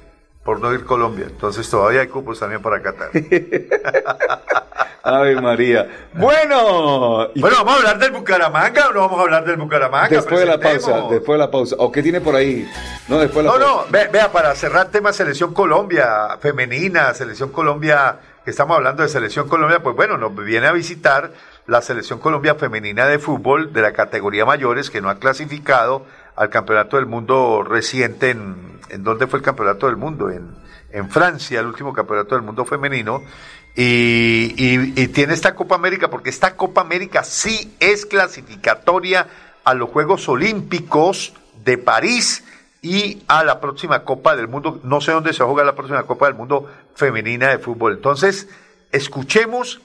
por 0.50 0.60
no 0.60 0.74
ir 0.74 0.84
Colombia. 0.84 1.26
Entonces 1.30 1.70
todavía 1.70 2.02
hay 2.02 2.08
cupos 2.08 2.40
también 2.40 2.60
para 2.60 2.82
Qatar. 2.82 3.12
Ave 5.04 5.40
María. 5.40 5.88
Bueno. 6.14 7.28
y 7.36 7.40
bueno, 7.42 7.58
¿vamos 7.58 7.74
a 7.74 7.78
hablar 7.78 8.00
del 8.00 8.12
Bucaramanga 8.14 8.90
o 8.90 8.94
no 8.94 9.02
vamos 9.02 9.20
a 9.20 9.22
hablar 9.22 9.46
del 9.46 9.58
Bucaramanga? 9.58 10.08
después 10.10 10.40
de 10.40 10.48
la 10.48 10.60
pausa, 10.60 11.02
después 11.08 11.36
de 11.36 11.38
la 11.38 11.52
pausa. 11.52 11.76
¿O 11.78 11.92
qué 11.92 12.02
tiene 12.02 12.20
por 12.20 12.34
ahí? 12.36 12.68
No, 13.08 13.20
después 13.20 13.46
de 13.46 13.52
la 13.52 13.60
No, 13.60 13.64
pausa. 13.64 13.84
no, 13.86 13.92
ve- 13.92 14.10
vea, 14.12 14.32
para 14.32 14.56
cerrar 14.56 14.88
tema 14.90 15.14
Selección 15.14 15.54
Colombia, 15.54 16.40
femenina, 16.42 17.14
Selección 17.14 17.52
Colombia, 17.52 18.18
que 18.44 18.50
estamos 18.50 18.76
hablando 18.76 19.04
de 19.04 19.10
Selección 19.10 19.48
Colombia, 19.48 19.84
pues 19.84 19.96
bueno, 19.96 20.18
nos 20.18 20.36
viene 20.36 20.66
a 20.66 20.72
visitar 20.72 21.30
la 21.68 21.84
Selección 21.84 22.18
Colombia 22.18 22.56
femenina 22.56 23.06
de 23.06 23.20
fútbol 23.20 23.72
de 23.72 23.84
la 23.84 23.94
categoría 23.94 24.46
mayores 24.48 24.90
que 24.90 25.00
no 25.02 25.12
ha 25.12 25.20
clasificado 25.20 26.06
al 26.40 26.50
Campeonato 26.50 26.96
del 26.96 27.06
Mundo 27.06 27.64
reciente 27.64 28.30
en, 28.30 28.80
¿en 28.88 29.04
dónde 29.04 29.28
fue 29.28 29.40
el 29.40 29.46
Campeonato 29.46 29.88
del 29.88 29.98
Mundo? 29.98 30.30
En, 30.30 30.56
en 30.92 31.10
Francia, 31.10 31.60
el 31.60 31.66
último 31.66 31.92
Campeonato 31.92 32.36
del 32.36 32.46
Mundo 32.46 32.64
femenino. 32.64 33.22
Y, 33.76 35.08
tiene 35.10 35.34
esta 35.34 35.54
Copa 35.54 35.76
América, 35.76 36.10
porque 36.10 36.30
esta 36.30 36.56
Copa 36.56 36.82
América 36.82 37.26
sí 37.26 37.76
es 37.82 38.06
clasificatoria 38.06 39.28
a 39.66 39.74
los 39.74 39.90
Juegos 39.90 40.30
Olímpicos 40.30 41.34
de 41.64 41.78
París 41.78 42.46
y 42.82 43.22
a 43.28 43.44
la 43.44 43.60
próxima 43.60 44.04
Copa 44.06 44.38
del 44.38 44.48
Mundo. 44.48 44.80
No 44.84 45.02
sé 45.02 45.12
dónde 45.12 45.34
se 45.34 45.40
va 45.44 45.48
a 45.48 45.50
jugar 45.50 45.66
la 45.66 45.76
próxima 45.76 46.04
Copa 46.04 46.28
del 46.28 46.36
Mundo 46.36 46.72
femenina 46.96 47.50
de 47.50 47.60
fútbol. 47.60 47.94
Entonces, 47.94 48.48
escuchemos 48.94 49.82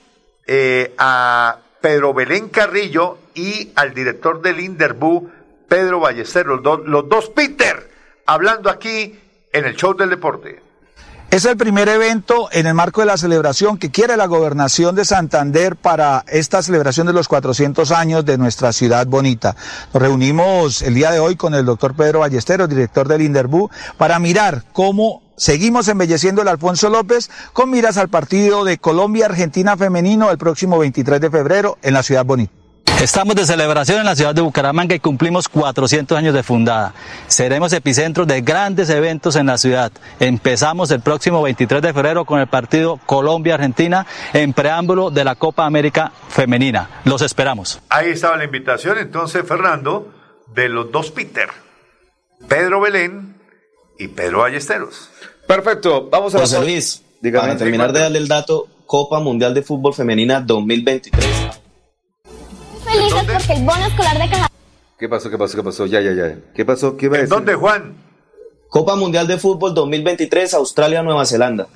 eh, 0.46 0.94
a 0.98 1.58
Pedro 1.80 2.14
Belén 2.14 2.48
Carrillo 2.48 3.18
y 3.34 3.72
al 3.74 3.92
director 3.92 4.40
del 4.40 4.60
Inderbu, 4.60 5.30
Pedro 5.68 6.00
Ballester, 6.00 6.46
los, 6.46 6.62
dos- 6.62 6.80
los 6.84 7.08
dos 7.08 7.30
Peter, 7.30 7.90
hablando 8.26 8.70
aquí 8.70 9.18
en 9.52 9.64
el 9.64 9.76
show 9.76 9.94
del 9.94 10.10
deporte. 10.10 10.62
Es 11.30 11.44
el 11.46 11.56
primer 11.56 11.88
evento 11.88 12.48
en 12.52 12.66
el 12.66 12.74
marco 12.74 13.00
de 13.00 13.06
la 13.08 13.16
celebración 13.16 13.76
que 13.76 13.90
quiere 13.90 14.16
la 14.16 14.26
gobernación 14.26 14.94
de 14.94 15.04
Santander 15.04 15.74
para 15.74 16.24
esta 16.28 16.62
celebración 16.62 17.08
de 17.08 17.12
los 17.12 17.26
400 17.26 17.90
años 17.90 18.24
de 18.24 18.38
nuestra 18.38 18.72
ciudad 18.72 19.04
bonita. 19.06 19.56
Nos 19.92 20.00
reunimos 20.00 20.82
el 20.82 20.94
día 20.94 21.10
de 21.10 21.18
hoy 21.18 21.34
con 21.34 21.54
el 21.54 21.64
doctor 21.64 21.96
Pedro 21.96 22.20
Ballesteros, 22.20 22.68
director 22.68 23.08
del 23.08 23.22
Inderbú, 23.22 23.68
para 23.96 24.20
mirar 24.20 24.62
cómo 24.72 25.22
seguimos 25.36 25.88
embelleciendo 25.88 26.42
el 26.42 26.48
Alfonso 26.48 26.88
López 26.88 27.28
con 27.52 27.68
miras 27.68 27.96
al 27.96 28.10
partido 28.10 28.62
de 28.62 28.78
Colombia-Argentina 28.78 29.76
femenino 29.76 30.30
el 30.30 30.38
próximo 30.38 30.78
23 30.78 31.20
de 31.20 31.30
febrero 31.30 31.78
en 31.82 31.94
la 31.94 32.04
ciudad 32.04 32.24
bonita. 32.24 32.52
Estamos 33.04 33.36
de 33.36 33.44
celebración 33.44 33.98
en 33.98 34.06
la 34.06 34.16
ciudad 34.16 34.34
de 34.34 34.40
Bucaramanga 34.40 34.94
y 34.94 34.98
cumplimos 34.98 35.46
400 35.50 36.16
años 36.16 36.32
de 36.32 36.42
fundada. 36.42 36.94
Seremos 37.26 37.70
epicentro 37.74 38.24
de 38.24 38.40
grandes 38.40 38.88
eventos 38.88 39.36
en 39.36 39.44
la 39.44 39.58
ciudad. 39.58 39.92
Empezamos 40.20 40.90
el 40.90 41.00
próximo 41.00 41.42
23 41.42 41.82
de 41.82 41.92
febrero 41.92 42.24
con 42.24 42.40
el 42.40 42.46
partido 42.46 42.98
Colombia-Argentina 43.04 44.06
en 44.32 44.54
preámbulo 44.54 45.10
de 45.10 45.22
la 45.22 45.34
Copa 45.34 45.66
América 45.66 46.12
Femenina. 46.30 47.02
Los 47.04 47.20
esperamos. 47.20 47.78
Ahí 47.90 48.08
estaba 48.08 48.38
la 48.38 48.44
invitación 48.44 48.96
entonces, 48.96 49.46
Fernando, 49.46 50.10
de 50.54 50.70
los 50.70 50.90
dos 50.90 51.10
Peter, 51.10 51.50
Pedro 52.48 52.80
Belén 52.80 53.36
y 53.98 54.08
Pedro 54.08 54.38
Ballesteros. 54.38 55.10
Perfecto, 55.46 56.08
vamos 56.10 56.34
a 56.34 56.38
José. 56.38 56.58
Luis, 56.58 57.02
Dígame. 57.20 57.48
para 57.48 57.58
terminar 57.58 57.92
de 57.92 58.00
darle 58.00 58.16
el 58.16 58.28
dato, 58.28 58.66
Copa 58.86 59.20
Mundial 59.20 59.52
de 59.52 59.60
Fútbol 59.60 59.92
Femenina 59.92 60.40
2023. 60.40 61.63
Felices 62.94 63.24
porque 63.32 63.52
el 63.60 63.64
bono 63.64 63.86
escolar 63.86 64.18
de 64.18 64.28
Caja 64.30 64.46
¿Qué 64.98 65.08
pasó? 65.08 65.28
¿Qué 65.30 65.38
pasó? 65.38 65.56
¿Qué 65.56 65.62
pasó? 65.64 65.86
Ya, 65.86 66.00
ya, 66.00 66.12
ya. 66.12 66.36
¿Qué 66.54 66.64
pasó? 66.64 66.96
¿Qué 66.96 67.06
iba 67.06 67.16
a 67.16 67.20
decir? 67.20 67.34
¿Dónde, 67.34 67.54
Juan? 67.54 67.94
Copa 68.68 68.96
Mundial 68.96 69.26
de 69.26 69.38
Fútbol 69.38 69.74
2023, 69.74 70.54
Australia-Nueva 70.54 71.26
Zelanda. 71.26 71.66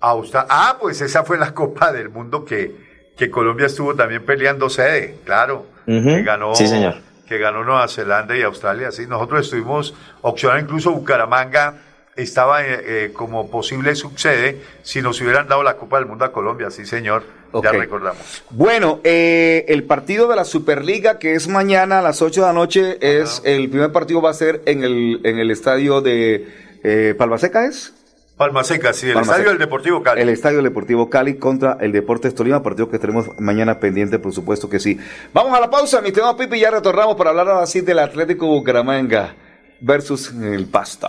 Austra- 0.00 0.46
Ah, 0.48 0.76
pues 0.80 1.00
esa 1.00 1.24
fue 1.24 1.38
la 1.38 1.52
Copa 1.54 1.92
del 1.92 2.08
Mundo 2.08 2.44
que, 2.44 3.12
que 3.16 3.30
Colombia 3.30 3.66
estuvo 3.66 3.94
también 3.94 4.24
peleando 4.24 4.70
sede, 4.70 5.18
claro. 5.24 5.66
Que 5.86 6.22
ganó, 6.22 6.54
Sí, 6.54 6.66
señor. 6.68 6.96
que 7.26 7.38
ganó 7.38 7.64
Nueva 7.64 7.88
Zelanda 7.88 8.36
y 8.36 8.42
Australia. 8.42 8.92
Sí, 8.92 9.06
nosotros 9.06 9.44
estuvimos 9.46 9.94
opcionando, 10.22 10.64
incluso 10.64 10.92
Bucaramanga 10.92 11.74
estaba 12.16 12.62
eh, 12.64 12.80
eh, 12.84 13.10
como 13.12 13.50
posible 13.50 13.94
subsede 13.96 14.62
si 14.82 15.02
nos 15.02 15.20
hubieran 15.20 15.48
dado 15.48 15.62
la 15.62 15.76
Copa 15.76 15.98
del 15.98 16.06
Mundo 16.06 16.24
a 16.24 16.32
Colombia, 16.32 16.70
sí, 16.70 16.86
señor. 16.86 17.22
Ya 17.62 17.72
recordamos. 17.72 18.42
Bueno, 18.50 19.00
eh, 19.04 19.64
el 19.68 19.84
partido 19.84 20.28
de 20.28 20.36
la 20.36 20.44
Superliga, 20.44 21.18
que 21.18 21.34
es 21.34 21.48
mañana 21.48 22.00
a 22.00 22.02
las 22.02 22.22
8 22.22 22.40
de 22.40 22.46
la 22.46 22.52
noche, 22.52 22.98
es 23.00 23.42
el 23.44 23.68
primer 23.70 23.92
partido 23.92 24.20
va 24.20 24.30
a 24.30 24.34
ser 24.34 24.62
en 24.66 24.84
el, 24.84 25.20
en 25.24 25.38
el 25.38 25.50
estadio 25.50 26.00
de 26.00 26.46
eh, 26.82 27.14
Palmaseca, 27.16 27.66
¿es? 27.66 27.94
Palma 28.38 28.62
Seca, 28.62 28.92
sí, 28.92 29.08
el 29.08 29.14
Palma 29.14 29.32
estadio 29.32 29.48
del 29.48 29.58
Deportivo 29.58 30.00
Cali. 30.00 30.22
El 30.22 30.28
Estadio 30.28 30.62
Deportivo 30.62 31.10
Cali 31.10 31.34
contra 31.38 31.76
el 31.80 31.90
Deportes 31.90 32.36
Tolima, 32.36 32.62
partido 32.62 32.88
que 32.88 33.00
tenemos 33.00 33.28
mañana 33.38 33.80
pendiente, 33.80 34.20
por 34.20 34.32
supuesto 34.32 34.68
que 34.70 34.78
sí. 34.78 34.96
Vamos 35.34 35.58
a 35.58 35.60
la 35.60 35.68
pausa, 35.68 36.00
mi 36.00 36.12
tema 36.12 36.36
Pipi, 36.36 36.56
y 36.56 36.60
ya 36.60 36.70
retornamos 36.70 37.16
para 37.16 37.30
hablar 37.30 37.48
ahora 37.48 37.66
sí 37.66 37.80
del 37.80 37.98
Atlético 37.98 38.46
Bucaramanga 38.46 39.34
versus 39.80 40.32
el 40.32 40.66
Pasto. 40.66 41.08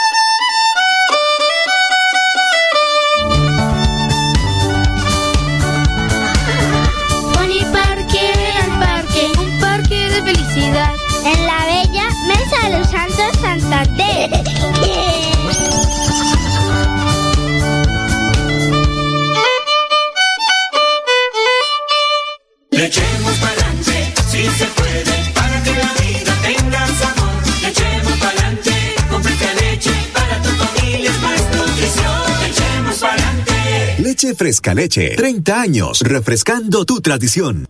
En 10.57 11.45
la 11.45 11.65
bella 11.65 12.09
Mesa 12.27 12.69
de 12.69 12.77
los 12.77 12.89
Santos 12.89 13.39
Santander. 13.41 14.29
Le 22.71 22.85
echemos 22.85 23.33
pa'lante, 23.37 24.13
si 24.29 24.45
se 24.49 24.65
puede, 24.65 25.31
para 25.33 25.63
que 25.63 25.71
la 25.71 25.93
vida 26.01 26.33
tenga 26.41 26.87
sabor. 26.87 27.31
Le 27.61 27.69
echemos 27.69 28.17
pa'lante, 28.19 28.95
con 29.09 29.23
fresca 29.23 29.53
leche, 29.53 29.91
para 30.13 30.41
tu 30.41 30.49
familia 30.49 31.11
es 31.11 31.21
más 31.21 31.41
nutrición. 31.55 32.41
Le 32.41 32.47
echemos 32.47 32.95
pa'lante. 32.97 33.95
Leche 33.99 34.35
Fresca 34.35 34.73
Leche. 34.73 35.15
30 35.15 35.61
años 35.61 36.01
refrescando 36.01 36.83
tu 36.85 36.99
tradición. 36.99 37.69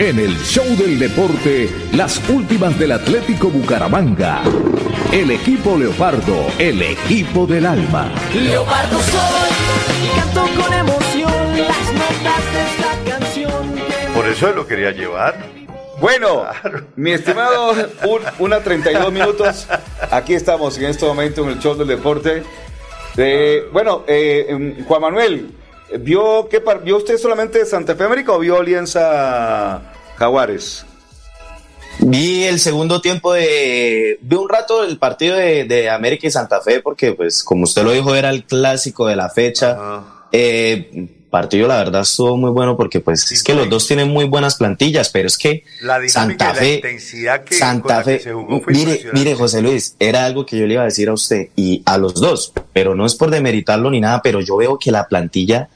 En 0.00 0.18
el 0.18 0.34
show 0.38 0.64
del 0.78 0.98
deporte, 0.98 1.68
las 1.92 2.26
últimas 2.30 2.78
del 2.78 2.92
Atlético 2.92 3.50
Bucaramanga. 3.50 4.40
El 5.12 5.30
equipo 5.30 5.76
Leopardo, 5.76 6.46
el 6.58 6.80
equipo 6.80 7.46
del 7.46 7.66
alma. 7.66 8.10
Leopardo 8.32 8.98
soy 8.98 9.50
y 10.02 10.18
canto 10.18 10.40
con 10.58 10.72
emoción 10.72 11.58
las 11.58 11.92
notas 11.92 12.52
de 12.54 12.62
esta 12.70 13.10
canción. 13.10 14.14
Por 14.14 14.26
eso 14.26 14.50
lo 14.52 14.66
quería 14.66 14.90
llevar. 14.90 15.36
Bueno, 16.00 16.46
mi 16.96 17.10
estimado, 17.10 17.72
un, 18.08 18.22
una 18.38 18.60
32 18.60 19.12
minutos. 19.12 19.68
Aquí 20.10 20.32
estamos 20.32 20.78
en 20.78 20.86
este 20.86 21.04
momento 21.04 21.42
en 21.42 21.50
el 21.50 21.58
show 21.58 21.76
del 21.76 21.88
deporte. 21.88 22.42
Eh, 23.18 23.68
bueno, 23.70 24.04
eh, 24.08 24.46
em, 24.48 24.82
Juan 24.86 25.02
Manuel, 25.02 25.50
¿vio, 25.98 26.48
qué 26.48 26.62
¿vio 26.84 26.96
usted 26.96 27.18
solamente 27.18 27.64
Santa 27.66 27.94
Fe 27.94 28.04
América 28.04 28.32
o 28.32 28.38
vio 28.38 28.58
Alianza 28.58 29.82
Jaguares? 30.16 30.84
Vi 32.00 32.44
el 32.44 32.60
segundo 32.60 33.00
tiempo 33.00 33.32
de. 33.32 34.18
Vi 34.22 34.36
un 34.36 34.48
rato 34.48 34.84
el 34.84 34.98
partido 34.98 35.36
de, 35.36 35.64
de 35.64 35.90
América 35.90 36.26
y 36.26 36.30
Santa 36.30 36.60
Fe, 36.60 36.80
porque, 36.80 37.12
pues, 37.12 37.44
como 37.44 37.64
usted 37.64 37.82
lo 37.82 37.92
dijo, 37.92 38.14
era 38.14 38.30
el 38.30 38.44
clásico 38.44 39.06
de 39.06 39.16
la 39.16 39.28
fecha. 39.28 40.02
Eh, 40.32 41.08
partido, 41.28 41.68
la 41.68 41.76
verdad, 41.76 42.02
estuvo 42.02 42.36
muy 42.36 42.50
bueno 42.50 42.76
porque, 42.76 43.00
pues, 43.00 43.30
es 43.30 43.42
que 43.42 43.54
los 43.54 43.68
dos 43.68 43.86
tienen 43.86 44.08
muy 44.08 44.24
buenas 44.24 44.56
plantillas, 44.56 45.10
pero 45.10 45.28
es 45.28 45.36
que 45.36 45.64
La 45.82 46.00
Santa 46.08 46.44
y 46.44 46.48
la 46.48 46.54
Fe. 46.54 46.74
intensidad 46.74 47.44
que, 47.44 47.54
Santa 47.54 47.98
que 47.98 48.04
Fe, 48.04 48.18
se 48.20 48.32
jugó 48.32 48.60
fue 48.60 48.72
mire, 48.72 49.00
mire, 49.12 49.34
José 49.34 49.62
Luis, 49.62 49.94
era 49.98 50.24
algo 50.24 50.44
que 50.46 50.58
yo 50.58 50.66
le 50.66 50.74
iba 50.74 50.82
a 50.82 50.86
decir 50.86 51.08
a 51.08 51.12
usted 51.12 51.48
y 51.54 51.82
a 51.86 51.98
los 51.98 52.14
dos, 52.14 52.52
pero 52.72 52.94
no 52.94 53.06
es 53.06 53.14
por 53.14 53.30
demeritarlo 53.30 53.90
ni 53.90 54.00
nada, 54.00 54.22
pero 54.22 54.40
yo 54.40 54.56
veo 54.56 54.78
que 54.78 54.90
la 54.90 55.06
plantilla 55.06 55.68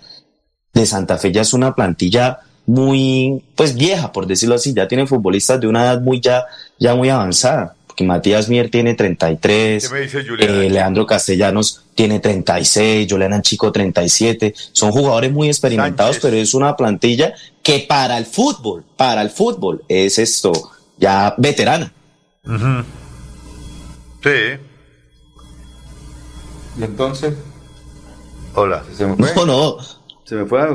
de 0.75 0.87
Santa 0.87 1.16
Fe 1.18 1.33
ya 1.33 1.43
es 1.43 1.55
una 1.55 1.75
plantilla 1.75 2.41
muy, 2.66 3.43
pues 3.55 3.75
vieja, 3.75 4.12
por 4.12 4.27
decirlo 4.27 4.55
así, 4.57 4.75
ya 4.75 4.89
tienen 4.89 5.07
futbolistas 5.07 5.61
de 5.61 5.66
una 5.66 5.85
edad 5.85 6.01
muy 6.01 6.20
ya, 6.20 6.45
ya 6.79 6.95
muy 6.95 7.11
avanzada, 7.11 7.75
porque 7.87 8.05
Matías 8.05 8.49
Mier 8.49 8.70
tiene 8.70 8.95
33, 8.95 9.87
¿Qué 9.89 9.95
me 9.95 10.01
dice 10.01 10.25
Julián? 10.27 10.51
eh, 10.51 10.70
Leandro 10.70 11.07
Castellanos 11.07 11.85
tiene 11.95 12.20
36, 12.20 13.07
Julián 13.11 13.43
Chico 13.43 13.70
37, 13.70 14.55
son 14.72 14.91
jugadores 14.93 15.31
muy 15.31 15.49
experimentados, 15.49 16.18
pero 16.20 16.37
es 16.37 16.55
una 16.55 16.75
plantilla 16.75 17.35
que 17.62 17.81
para 17.89 18.18
el 18.18 18.27
fútbol, 18.27 18.85
para 18.97 19.22
el 19.22 19.31
fútbol 19.31 19.85
es 19.89 20.18
esto, 20.18 20.53
ya 20.99 21.35
veterana. 21.37 21.93
Sí. 24.22 24.59
¿Y 26.79 26.83
entonces? 26.83 27.35
Hola. 28.55 28.83
¿Se 28.97 29.07
me 29.07 29.16
fue? 29.16 29.35
No, 29.37 29.47
no. 29.47 29.77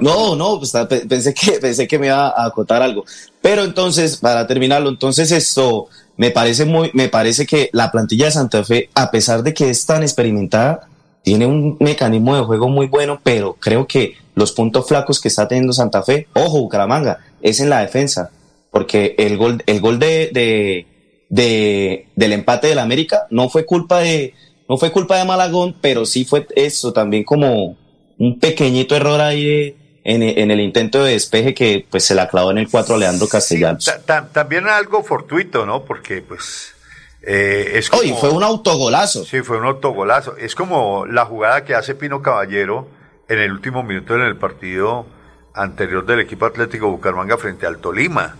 No, 0.02 0.36
no, 0.36 0.60
pues, 0.60 0.72
pe- 0.89 1.06
pensé 1.08 1.34
que, 1.34 1.54
pensé 1.62 1.88
que 1.88 2.00
me 2.00 2.08
iba 2.08 2.30
a 2.30 2.45
acotar 2.45 2.82
algo. 2.82 3.04
Pero 3.41 3.64
entonces, 3.64 4.18
para 4.18 4.45
terminarlo, 4.47 4.89
entonces 4.89 5.32
esto 5.32 5.88
me 6.18 6.32
parece 6.32 6.66
muy, 6.66 6.91
me 6.93 7.10
parece 7.10 7.45
que 7.45 7.70
la 7.74 7.91
plantilla 7.91 8.26
de 8.26 8.32
Santa 8.32 8.64
Fe, 8.64 8.89
a 8.93 9.10
pesar 9.12 9.41
de 9.43 9.54
que 9.54 9.70
es 9.70 9.86
tan 9.86 10.04
experimentada, 10.04 10.88
tiene 11.24 11.45
un 11.45 11.78
mecanismo 11.80 12.36
de 12.36 12.43
juego 12.43 12.70
muy 12.70 12.88
bueno, 12.88 13.20
pero 13.24 13.56
creo 13.60 13.88
que 13.88 14.16
los 14.36 14.52
puntos 14.52 14.88
flacos 14.88 15.20
que 15.20 15.28
está 15.28 15.47
teniendo 15.47 15.74
Santa 15.74 16.04
Fe, 16.04 16.28
ojo, 16.34 16.60
Bucaramanga, 16.60 17.20
es 17.41 17.60
en 17.60 17.70
la 17.70 17.82
defensa, 17.82 18.32
porque 18.72 19.16
el 19.18 19.38
gol, 19.38 19.64
el 19.66 19.82
gol 19.82 20.00
de, 20.00 20.30
de, 20.34 20.88
de- 21.30 22.08
del 22.16 22.34
empate 22.34 22.68
del 22.68 22.80
América 22.80 23.26
no 23.30 23.50
fue 23.50 23.66
culpa 23.66 24.00
de, 24.00 24.34
no 24.68 24.78
fue 24.78 24.91
culpa 24.91 25.18
de 25.18 25.26
Malagón, 25.26 25.76
pero 25.82 26.06
sí 26.06 26.26
fue 26.26 26.45
eso 26.56 26.93
también 26.93 27.24
como, 27.24 27.76
un 28.20 28.39
pequeñito 28.39 28.95
error 28.95 29.20
ahí 29.22 29.76
en, 30.03 30.22
en 30.24 30.51
el 30.51 30.59
intento 30.59 31.03
de 31.03 31.13
despeje 31.13 31.53
que 31.53 31.86
pues 31.89 32.05
se 32.05 32.13
la 32.15 32.28
clavó 32.30 32.51
en 32.51 32.57
el 32.59 32.70
4 32.70 32.95
a 32.95 32.97
Leandro 32.97 33.28
Castellanos. 33.28 33.86
Ta- 33.86 34.01
ta- 34.01 34.30
también 34.32 34.67
algo 34.67 35.03
fortuito, 35.03 35.65
¿no? 35.65 35.84
Porque 35.86 36.22
pues 36.22 36.74
eh, 37.22 37.72
es 37.76 37.89
como... 37.89 38.01
Oye, 38.03 38.13
fue 38.20 38.30
un 38.30 38.43
autogolazo. 38.43 39.26
Sí, 39.26 39.41
fue 39.41 39.57
un 39.57 39.65
autogolazo. 39.65 40.38
Es 40.38 40.53
como 40.55 41.05
la 41.05 41.26
jugada 41.26 41.65
que 41.65 41.76
hace 41.76 41.95
Pino 41.95 42.22
Caballero 42.22 42.88
en 43.28 43.39
el 43.39 43.51
último 43.51 43.84
minuto 43.84 44.15
en 44.15 44.22
el 44.22 44.36
partido 44.38 45.05
anterior 45.53 46.05
del 46.05 46.22
equipo 46.22 46.45
Atlético 46.45 46.89
Bucaramanga 46.89 47.38
frente 47.38 47.65
al 47.65 47.80
Tolima. 47.80 48.38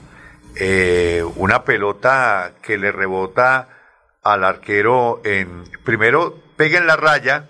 Eh, 0.56 1.24
una 1.36 1.64
pelota 1.64 2.54
que 2.62 2.78
le 2.78 2.92
rebota 2.92 3.70
al 4.24 4.44
arquero 4.44 5.22
en... 5.24 5.64
Primero 5.86 6.38
pega 6.58 6.78
en 6.80 6.88
la 6.88 6.96
raya 6.98 7.46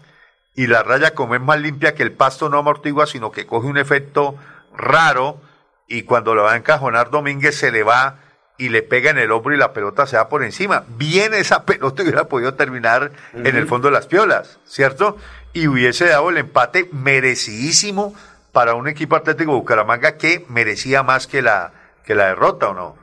y 0.55 0.67
la 0.67 0.83
raya 0.83 1.13
como 1.13 1.35
es 1.35 1.41
más 1.41 1.59
limpia 1.59 1.95
que 1.95 2.03
el 2.03 2.11
pasto 2.11 2.49
no 2.49 2.57
amortigua, 2.59 3.05
sino 3.07 3.31
que 3.31 3.45
coge 3.45 3.67
un 3.67 3.77
efecto 3.77 4.35
raro 4.75 5.41
y 5.87 6.03
cuando 6.03 6.35
lo 6.35 6.43
va 6.43 6.53
a 6.53 6.57
encajonar 6.57 7.09
Domínguez 7.09 7.55
se 7.57 7.71
le 7.71 7.83
va 7.83 8.17
y 8.57 8.69
le 8.69 8.81
pega 8.83 9.09
en 9.11 9.17
el 9.17 9.31
hombro 9.31 9.53
y 9.53 9.57
la 9.57 9.71
pelota 9.73 10.05
se 10.05 10.17
va 10.17 10.27
por 10.27 10.43
encima. 10.43 10.83
Bien 10.97 11.33
esa 11.33 11.63
pelota 11.65 12.03
hubiera 12.03 12.25
podido 12.27 12.55
terminar 12.55 13.11
en 13.33 13.55
el 13.55 13.67
fondo 13.67 13.87
de 13.87 13.93
las 13.93 14.07
piolas, 14.07 14.59
¿cierto? 14.65 15.15
Y 15.53 15.67
hubiese 15.67 16.07
dado 16.07 16.29
el 16.29 16.37
empate 16.37 16.89
merecidísimo 16.91 18.13
para 18.51 18.73
un 18.73 18.87
equipo 18.87 19.15
atlético 19.15 19.53
Bucaramanga 19.53 20.17
que 20.17 20.45
merecía 20.49 21.03
más 21.03 21.25
que 21.27 21.41
la, 21.41 21.71
que 22.03 22.15
la 22.15 22.27
derrota, 22.27 22.69
¿o 22.69 22.73
no? 22.73 22.95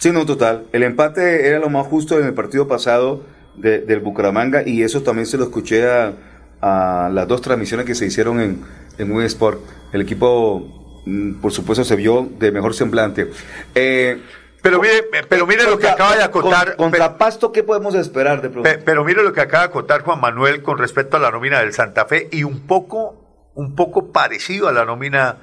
Sí, 0.00 0.10
no, 0.10 0.26
total. 0.26 0.66
El 0.72 0.82
empate 0.82 1.46
era 1.48 1.58
lo 1.58 1.70
más 1.70 1.86
justo 1.86 2.18
en 2.18 2.26
el 2.26 2.34
partido 2.34 2.66
pasado 2.66 3.22
de- 3.54 3.78
del 3.80 4.00
Bucaramanga 4.00 4.62
y 4.66 4.82
eso 4.82 5.02
también 5.02 5.26
se 5.26 5.38
lo 5.38 5.44
escuché 5.44 5.88
a, 5.88 6.12
a 6.60 7.10
las 7.12 7.26
dos 7.28 7.40
transmisiones 7.42 7.86
que 7.86 7.94
se 7.94 8.06
hicieron 8.06 8.40
en, 8.40 8.64
en 8.98 9.12
un 9.12 9.22
Sport. 9.22 9.60
El 9.92 10.00
equipo, 10.02 11.02
mm, 11.06 11.34
por 11.40 11.52
supuesto, 11.52 11.84
se 11.84 11.96
vio 11.96 12.28
de 12.38 12.50
mejor 12.52 12.74
semblante. 12.74 13.30
Eh, 13.74 14.20
pero 14.62 14.80
mire, 14.80 15.04
pero 15.28 15.46
mire 15.46 15.64
lo 15.64 15.78
que 15.78 15.88
acaba 15.88 16.16
de 16.16 16.22
acotar. 16.24 16.74
contra 16.76 17.16
Pasto, 17.18 17.52
¿qué 17.52 17.62
podemos 17.62 17.94
esperar 17.94 18.42
de 18.42 18.48
pronto? 18.50 18.68
Pe- 18.68 18.78
Pero 18.78 19.04
mire 19.04 19.22
lo 19.22 19.32
que 19.32 19.40
acaba 19.40 19.64
de 19.68 19.70
contar 19.72 20.02
Juan 20.02 20.20
Manuel 20.20 20.62
con 20.62 20.78
respecto 20.78 21.16
a 21.16 21.20
la 21.20 21.30
nómina 21.30 21.60
del 21.60 21.72
Santa 21.72 22.06
Fe 22.06 22.28
y 22.32 22.42
un 22.42 22.66
poco, 22.66 23.50
un 23.54 23.76
poco 23.76 24.10
parecido 24.10 24.66
a 24.68 24.72
la 24.72 24.84
nómina 24.84 25.36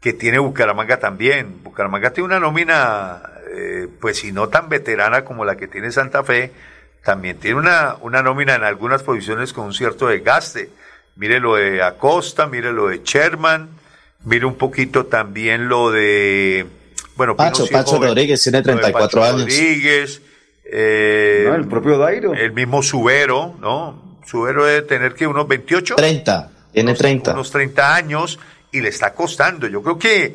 que 0.00 0.12
tiene 0.12 0.38
Bucaramanga 0.40 0.98
también. 0.98 1.62
Bucaramanga 1.62 2.10
tiene 2.10 2.26
una 2.26 2.40
nómina, 2.40 3.22
eh, 3.54 3.86
pues 4.00 4.18
si 4.18 4.32
no 4.32 4.48
tan 4.48 4.68
veterana 4.68 5.24
como 5.24 5.44
la 5.44 5.56
que 5.56 5.68
tiene 5.68 5.92
Santa 5.92 6.24
Fe, 6.24 6.50
también 7.06 7.38
tiene 7.38 7.60
una, 7.60 7.96
una 8.00 8.20
nómina 8.20 8.56
en 8.56 8.64
algunas 8.64 9.04
posiciones 9.04 9.52
con 9.52 9.66
un 9.66 9.72
cierto 9.72 10.08
desgaste. 10.08 10.70
Mire 11.14 11.38
lo 11.38 11.54
de 11.54 11.80
Acosta, 11.80 12.48
mire 12.48 12.72
lo 12.72 12.88
de 12.88 13.00
Sherman, 13.04 13.68
mire 14.24 14.44
un 14.44 14.56
poquito 14.56 15.06
también 15.06 15.68
lo 15.68 15.92
de, 15.92 16.66
bueno, 17.14 17.36
Pino 17.36 17.48
Pacho, 17.48 17.64
sí 17.64 17.72
Pacho 17.72 17.92
joven, 17.92 18.08
Rodríguez 18.08 18.42
tiene 18.42 18.58
lo 18.58 18.64
de 18.64 18.72
34 18.72 19.20
Pacho 19.20 19.24
años. 19.24 19.42
Rodríguez, 19.42 20.20
eh, 20.64 21.44
No, 21.46 21.54
el 21.54 21.68
propio 21.68 21.96
Dairo. 21.96 22.34
El 22.34 22.52
mismo 22.52 22.82
Subero, 22.82 23.54
¿no? 23.60 24.18
Subero 24.26 24.66
debe 24.66 24.82
tener 24.82 25.14
que 25.14 25.28
unos 25.28 25.46
28. 25.46 25.94
30, 25.94 26.50
tiene 26.72 26.94
30. 26.94 27.34
Unos 27.34 27.52
30 27.52 27.94
años 27.94 28.40
y 28.72 28.80
le 28.80 28.88
está 28.88 29.14
costando. 29.14 29.68
Yo 29.68 29.80
creo 29.80 29.96
que 29.96 30.34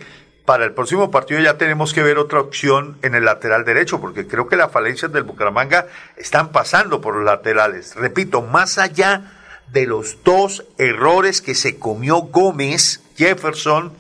para 0.52 0.66
el 0.66 0.74
próximo 0.74 1.12
partido 1.12 1.40
ya 1.40 1.58
tenemos 1.58 1.94
que 1.94 2.04
ver 2.04 2.18
otra 2.18 2.42
opción 2.42 2.98
en 3.04 3.16
el 3.16 3.24
lateral 3.24 3.64
derecho, 3.64 4.02
porque 4.02 4.28
creo 4.28 4.50
que 4.50 4.58
las 4.58 4.70
falencias 4.70 5.10
del 5.10 5.24
Bucaramanga 5.24 5.88
están 6.18 6.52
pasando 6.52 7.00
por 7.00 7.16
los 7.16 7.24
laterales. 7.24 7.96
Repito, 7.96 8.42
más 8.42 8.78
allá 8.78 9.32
de 9.72 9.88
los 9.88 10.26
dos 10.26 10.66
errores 10.78 11.42
que 11.42 11.56
se 11.56 11.80
comió 11.80 12.24
Gómez, 12.24 13.02
Jefferson, 13.16 13.94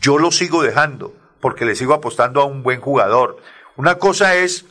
yo 0.00 0.16
lo 0.16 0.30
sigo 0.30 0.62
dejando, 0.62 1.12
porque 1.42 1.66
le 1.66 1.76
sigo 1.76 1.92
apostando 1.92 2.40
a 2.40 2.46
un 2.46 2.62
buen 2.62 2.80
jugador. 2.80 3.36
Una 3.76 3.96
cosa 3.96 4.34
es 4.34 4.64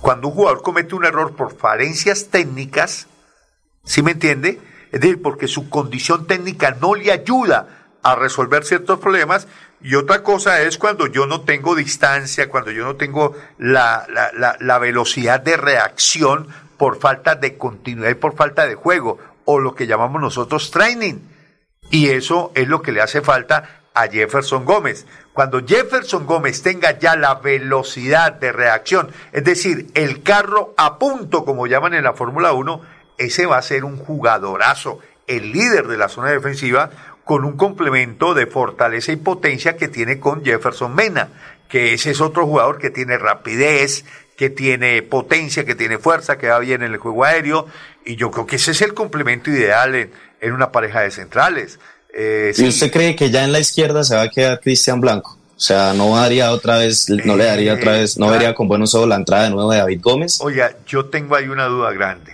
cuando 0.00 0.26
un 0.26 0.34
jugador 0.34 0.62
comete 0.62 0.96
un 0.96 1.04
error 1.04 1.36
por 1.36 1.56
falencias 1.56 2.30
técnicas, 2.32 3.06
¿sí 3.84 4.02
me 4.02 4.10
entiende? 4.10 4.60
Es 4.90 5.00
decir, 5.00 5.22
porque 5.22 5.46
su 5.46 5.70
condición 5.70 6.26
técnica 6.26 6.76
no 6.80 6.96
le 6.96 7.12
ayuda 7.12 7.84
a 8.04 8.14
resolver 8.14 8.64
ciertos 8.64 9.00
problemas. 9.00 9.48
Y 9.84 9.96
otra 9.96 10.22
cosa 10.22 10.62
es 10.62 10.78
cuando 10.78 11.08
yo 11.08 11.26
no 11.26 11.42
tengo 11.42 11.74
distancia, 11.74 12.48
cuando 12.48 12.70
yo 12.70 12.86
no 12.86 12.96
tengo 12.96 13.34
la, 13.58 14.06
la, 14.08 14.56
la, 14.58 14.78
velocidad 14.78 15.40
de 15.40 15.58
reacción 15.58 16.48
por 16.78 16.98
falta 16.98 17.34
de 17.34 17.58
continuidad 17.58 18.08
y 18.08 18.14
por 18.14 18.34
falta 18.34 18.66
de 18.66 18.76
juego, 18.76 19.18
o 19.44 19.60
lo 19.60 19.74
que 19.74 19.86
llamamos 19.86 20.22
nosotros 20.22 20.70
training. 20.70 21.16
Y 21.90 22.08
eso 22.08 22.50
es 22.54 22.66
lo 22.66 22.80
que 22.80 22.92
le 22.92 23.02
hace 23.02 23.20
falta 23.20 23.82
a 23.92 24.08
Jefferson 24.08 24.64
Gómez. 24.64 25.04
Cuando 25.34 25.62
Jefferson 25.62 26.24
Gómez 26.24 26.62
tenga 26.62 26.98
ya 26.98 27.14
la 27.14 27.34
velocidad 27.34 28.32
de 28.32 28.52
reacción, 28.52 29.10
es 29.32 29.44
decir, 29.44 29.88
el 29.92 30.22
carro 30.22 30.72
a 30.78 30.98
punto, 30.98 31.44
como 31.44 31.66
llaman 31.66 31.92
en 31.92 32.04
la 32.04 32.14
Fórmula 32.14 32.54
1, 32.54 32.80
ese 33.18 33.44
va 33.44 33.58
a 33.58 33.62
ser 33.62 33.84
un 33.84 33.98
jugadorazo, 33.98 35.00
el 35.26 35.52
líder 35.52 35.88
de 35.88 35.98
la 35.98 36.08
zona 36.08 36.30
defensiva, 36.30 36.90
con 37.24 37.44
un 37.44 37.56
complemento 37.56 38.34
de 38.34 38.46
fortaleza 38.46 39.12
y 39.12 39.16
potencia 39.16 39.76
que 39.76 39.88
tiene 39.88 40.20
con 40.20 40.44
Jefferson 40.44 40.94
Mena, 40.94 41.28
que 41.68 41.94
ese 41.94 42.10
es 42.10 42.20
otro 42.20 42.46
jugador 42.46 42.78
que 42.78 42.90
tiene 42.90 43.18
rapidez, 43.18 44.04
que 44.36 44.50
tiene 44.50 45.02
potencia, 45.02 45.64
que 45.64 45.74
tiene 45.74 45.98
fuerza, 45.98 46.38
que 46.38 46.48
va 46.48 46.58
bien 46.58 46.82
en 46.82 46.92
el 46.92 46.98
juego 46.98 47.24
aéreo, 47.24 47.66
y 48.04 48.16
yo 48.16 48.30
creo 48.30 48.46
que 48.46 48.56
ese 48.56 48.72
es 48.72 48.82
el 48.82 48.94
complemento 48.94 49.50
ideal 49.50 49.94
en, 49.94 50.10
en 50.40 50.52
una 50.52 50.70
pareja 50.70 51.00
de 51.00 51.10
centrales. 51.10 51.78
Eh, 52.14 52.52
¿Y 52.52 52.56
sí. 52.56 52.68
usted 52.68 52.92
cree 52.92 53.16
que 53.16 53.30
ya 53.30 53.44
en 53.44 53.52
la 53.52 53.60
izquierda 53.60 54.04
se 54.04 54.14
va 54.14 54.22
a 54.22 54.28
quedar 54.28 54.60
Cristian 54.60 55.00
Blanco? 55.00 55.38
O 55.56 55.60
sea, 55.60 55.94
no 55.94 56.14
daría 56.16 56.50
otra 56.50 56.78
vez, 56.78 57.08
no 57.08 57.36
le 57.36 57.44
daría 57.44 57.74
otra 57.74 57.92
vez, 57.92 58.18
no 58.18 58.26
claro. 58.26 58.38
vería 58.38 58.54
con 58.54 58.68
buenos 58.68 58.94
ojos 58.94 59.08
la 59.08 59.16
entrada 59.16 59.44
de 59.44 59.50
nuevo 59.50 59.70
de 59.70 59.78
David 59.78 60.00
Gómez. 60.02 60.40
Oiga, 60.40 60.76
yo 60.86 61.06
tengo 61.06 61.36
ahí 61.36 61.48
una 61.48 61.66
duda 61.66 61.92
grande. 61.92 62.32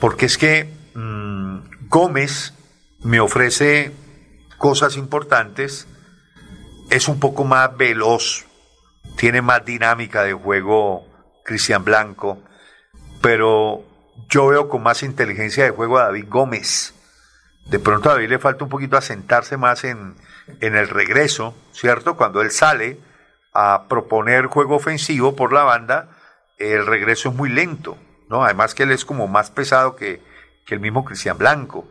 Porque 0.00 0.26
es 0.26 0.38
que 0.38 0.68
mm, 0.94 1.88
Gómez 1.88 2.54
me 3.00 3.20
ofrece 3.20 3.92
cosas 4.58 4.96
importantes, 4.96 5.86
es 6.90 7.08
un 7.08 7.20
poco 7.20 7.44
más 7.44 7.76
veloz, 7.76 8.46
tiene 9.16 9.42
más 9.42 9.64
dinámica 9.64 10.22
de 10.24 10.32
juego 10.32 11.06
Cristian 11.44 11.84
Blanco, 11.84 12.42
pero 13.20 13.84
yo 14.28 14.48
veo 14.48 14.68
con 14.68 14.82
más 14.82 15.02
inteligencia 15.02 15.64
de 15.64 15.70
juego 15.70 15.98
a 15.98 16.04
David 16.04 16.26
Gómez. 16.28 16.94
De 17.66 17.78
pronto 17.78 18.10
a 18.10 18.14
David 18.14 18.30
le 18.30 18.38
falta 18.38 18.64
un 18.64 18.70
poquito 18.70 18.96
asentarse 18.96 19.56
más 19.56 19.84
en, 19.84 20.14
en 20.60 20.76
el 20.76 20.88
regreso, 20.88 21.54
¿cierto? 21.72 22.16
Cuando 22.16 22.40
él 22.40 22.50
sale 22.50 22.98
a 23.52 23.84
proponer 23.88 24.46
juego 24.46 24.76
ofensivo 24.76 25.36
por 25.36 25.52
la 25.52 25.64
banda, 25.64 26.10
el 26.58 26.86
regreso 26.86 27.28
es 27.28 27.34
muy 27.34 27.50
lento, 27.50 27.96
¿no? 28.28 28.44
Además 28.44 28.74
que 28.74 28.84
él 28.84 28.90
es 28.90 29.04
como 29.04 29.28
más 29.28 29.50
pesado 29.50 29.96
que, 29.96 30.22
que 30.66 30.74
el 30.74 30.80
mismo 30.80 31.04
Cristian 31.04 31.38
Blanco. 31.38 31.86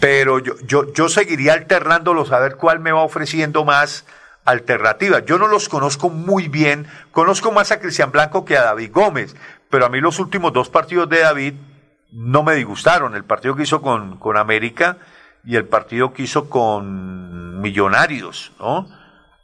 Pero 0.00 0.38
yo, 0.38 0.54
yo, 0.66 0.92
yo 0.92 1.08
seguiría 1.08 1.54
alternándolos 1.54 2.32
a 2.32 2.38
ver 2.38 2.56
cuál 2.56 2.80
me 2.80 2.92
va 2.92 3.02
ofreciendo 3.02 3.64
más 3.64 4.04
alternativas. 4.44 5.24
Yo 5.26 5.38
no 5.38 5.48
los 5.48 5.68
conozco 5.68 6.08
muy 6.08 6.48
bien, 6.48 6.86
conozco 7.10 7.52
más 7.52 7.72
a 7.72 7.80
Cristian 7.80 8.12
Blanco 8.12 8.44
que 8.44 8.56
a 8.56 8.64
David 8.64 8.90
Gómez, 8.92 9.36
pero 9.68 9.86
a 9.86 9.88
mí 9.88 10.00
los 10.00 10.18
últimos 10.18 10.52
dos 10.52 10.68
partidos 10.68 11.08
de 11.08 11.20
David 11.20 11.54
no 12.12 12.42
me 12.42 12.54
disgustaron. 12.54 13.14
El 13.14 13.24
partido 13.24 13.56
que 13.56 13.64
hizo 13.64 13.82
con, 13.82 14.18
con 14.18 14.36
América 14.36 14.98
y 15.44 15.56
el 15.56 15.66
partido 15.66 16.12
que 16.12 16.22
hizo 16.22 16.48
con 16.48 17.60
Millonarios, 17.60 18.52
¿no? 18.58 18.88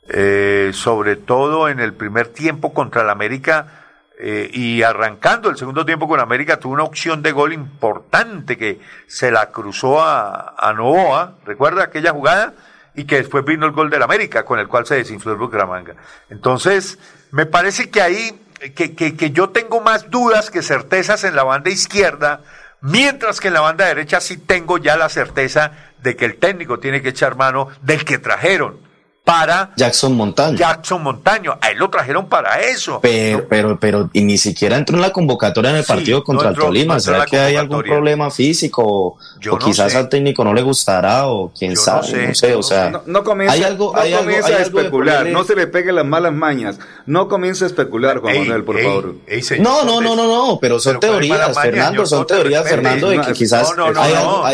Eh, 0.09 0.71
sobre 0.75 1.17
todo 1.17 1.69
en 1.69 1.81
el 1.81 1.93
primer 1.93 2.29
tiempo 2.29 2.75
contra 2.75 3.03
el 3.03 3.11
América 3.11 3.82
eh, 4.25 4.49
y 4.53 4.85
arrancando 4.85 5.51
el 5.51 5.57
segundo 5.57 5.85
tiempo 5.85 6.07
con 6.07 6.21
América 6.21 6.61
tuvo 6.61 6.75
una 6.75 6.85
opción 6.85 7.25
de 7.25 7.33
gol 7.33 7.53
importante 7.53 8.57
que 8.57 8.79
se 9.09 9.33
la 9.33 9.51
cruzó 9.51 10.01
a, 10.01 10.55
a 10.57 10.73
Novoa, 10.75 11.39
¿recuerda 11.45 11.83
aquella 11.83 12.13
jugada? 12.13 12.55
Y 12.95 13.03
que 13.03 13.17
después 13.17 13.45
vino 13.45 13.67
el 13.67 13.73
gol 13.73 13.91
del 13.91 14.01
América 14.01 14.45
con 14.45 14.61
el 14.61 14.69
cual 14.69 14.87
se 14.87 14.95
desinfló 14.95 15.33
el 15.33 15.39
Bucaramanga. 15.39 15.97
Entonces, 16.31 17.01
me 17.33 17.47
parece 17.47 17.91
que 17.91 18.01
ahí, 18.01 18.41
que, 18.77 18.95
que, 18.95 19.17
que 19.17 19.31
yo 19.33 19.51
tengo 19.51 19.81
más 19.81 20.09
dudas 20.09 20.53
que 20.53 20.63
certezas 20.63 21.25
en 21.25 21.35
la 21.35 21.43
banda 21.43 21.71
izquierda, 21.71 22.43
mientras 22.81 23.41
que 23.41 23.49
en 23.49 23.55
la 23.55 23.61
banda 23.61 23.87
derecha 23.87 24.21
sí 24.21 24.37
tengo 24.37 24.79
ya 24.79 24.97
la 24.97 25.09
certeza 25.09 25.73
de 26.01 26.15
que 26.15 26.27
el 26.27 26.37
técnico 26.37 26.79
tiene 26.79 27.03
que 27.03 27.09
echar 27.09 27.35
mano 27.35 27.71
del 27.83 28.05
que 28.05 28.19
trajeron 28.19 28.92
para 29.25 29.71
Jackson 29.77 30.17
Montaño. 30.17 30.57
Jackson 30.59 31.01
Montaño. 31.03 31.57
A 31.61 31.71
él 31.71 31.79
lo 31.79 31.89
trajeron 31.91 32.27
para 32.29 32.61
eso. 32.61 32.99
Pero, 33.01 33.47
pero, 33.49 33.79
pero, 33.79 34.11
y 34.13 34.23
ni 34.23 34.37
siquiera 34.37 34.77
entró 34.77 34.97
en 34.97 35.03
la 35.03 35.11
convocatoria 35.13 35.71
en 35.71 35.77
el 35.77 35.85
Sí, 35.85 35.93
partido 35.93 36.25
contra 36.25 36.51
no 36.51 36.57
el 36.57 36.61
Tolima. 36.61 36.95
no 36.95 37.01
¿Será 37.01 37.25
que 37.25 37.39
hay 37.39 37.55
algún 37.57 37.83
problema 37.83 38.31
físico? 38.33 38.83
O, 38.85 39.19
Yo 39.41 39.55
o 39.55 39.59
no 39.61 39.65
quizás 39.65 39.93
sé. 39.93 39.99
al 39.99 40.09
técnico 40.09 40.43
no 40.43 40.53
le 40.53 40.63
gustará, 40.63 41.27
o 41.29 41.53
quién 41.57 41.77
sabe, 41.77 42.07
sé, 42.09 42.27
no 42.29 42.35
sé, 42.35 42.53
o 42.53 42.57
no 42.57 42.63
sea. 42.65 42.91
No, 42.91 43.03
no 43.07 43.23
comience, 43.25 43.55
hay 43.57 43.63
algo, 43.63 43.93
no 43.95 44.01
hay 44.01 44.13
algo, 44.13 44.25
comience 44.25 44.49
hay 44.49 44.61
a 44.61 44.65
algo 44.65 44.79
especular, 44.81 45.17
ponerle- 45.19 45.33
no 45.33 45.45
se 45.45 45.55
le 45.55 45.67
pegue 45.69 45.93
las 45.93 46.05
malas 46.05 46.33
mañas. 46.33 46.79
No 47.07 47.29
comience 47.29 47.63
a 47.65 47.69
especular, 47.69 48.19
Juan 48.19 48.35
Ey, 48.35 48.41
Manuel, 48.41 48.65
por 48.65 48.79
ey, 48.79 48.85
favor. 48.87 49.15
ey, 49.29 49.43
señor 49.43 49.63
No, 49.65 49.85
no, 49.85 50.01
no, 50.01 50.17
no, 50.17 50.27
no, 50.27 50.59
pero 50.61 50.81
son 50.81 50.99
Pero 51.01 51.13
¿cuál 51.13 51.23
es 51.25 51.29
mala 51.31 51.45
teorías, 51.53 51.63
Fernando, 51.63 52.07
son 52.07 52.27
teorías. 52.27 52.69
Fernando, 52.69 53.09
de 53.11 53.21
que 53.21 53.33
quizás 53.35 53.73
hay 53.97 54.15
algo, 54.15 54.49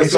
Es 0.00 0.10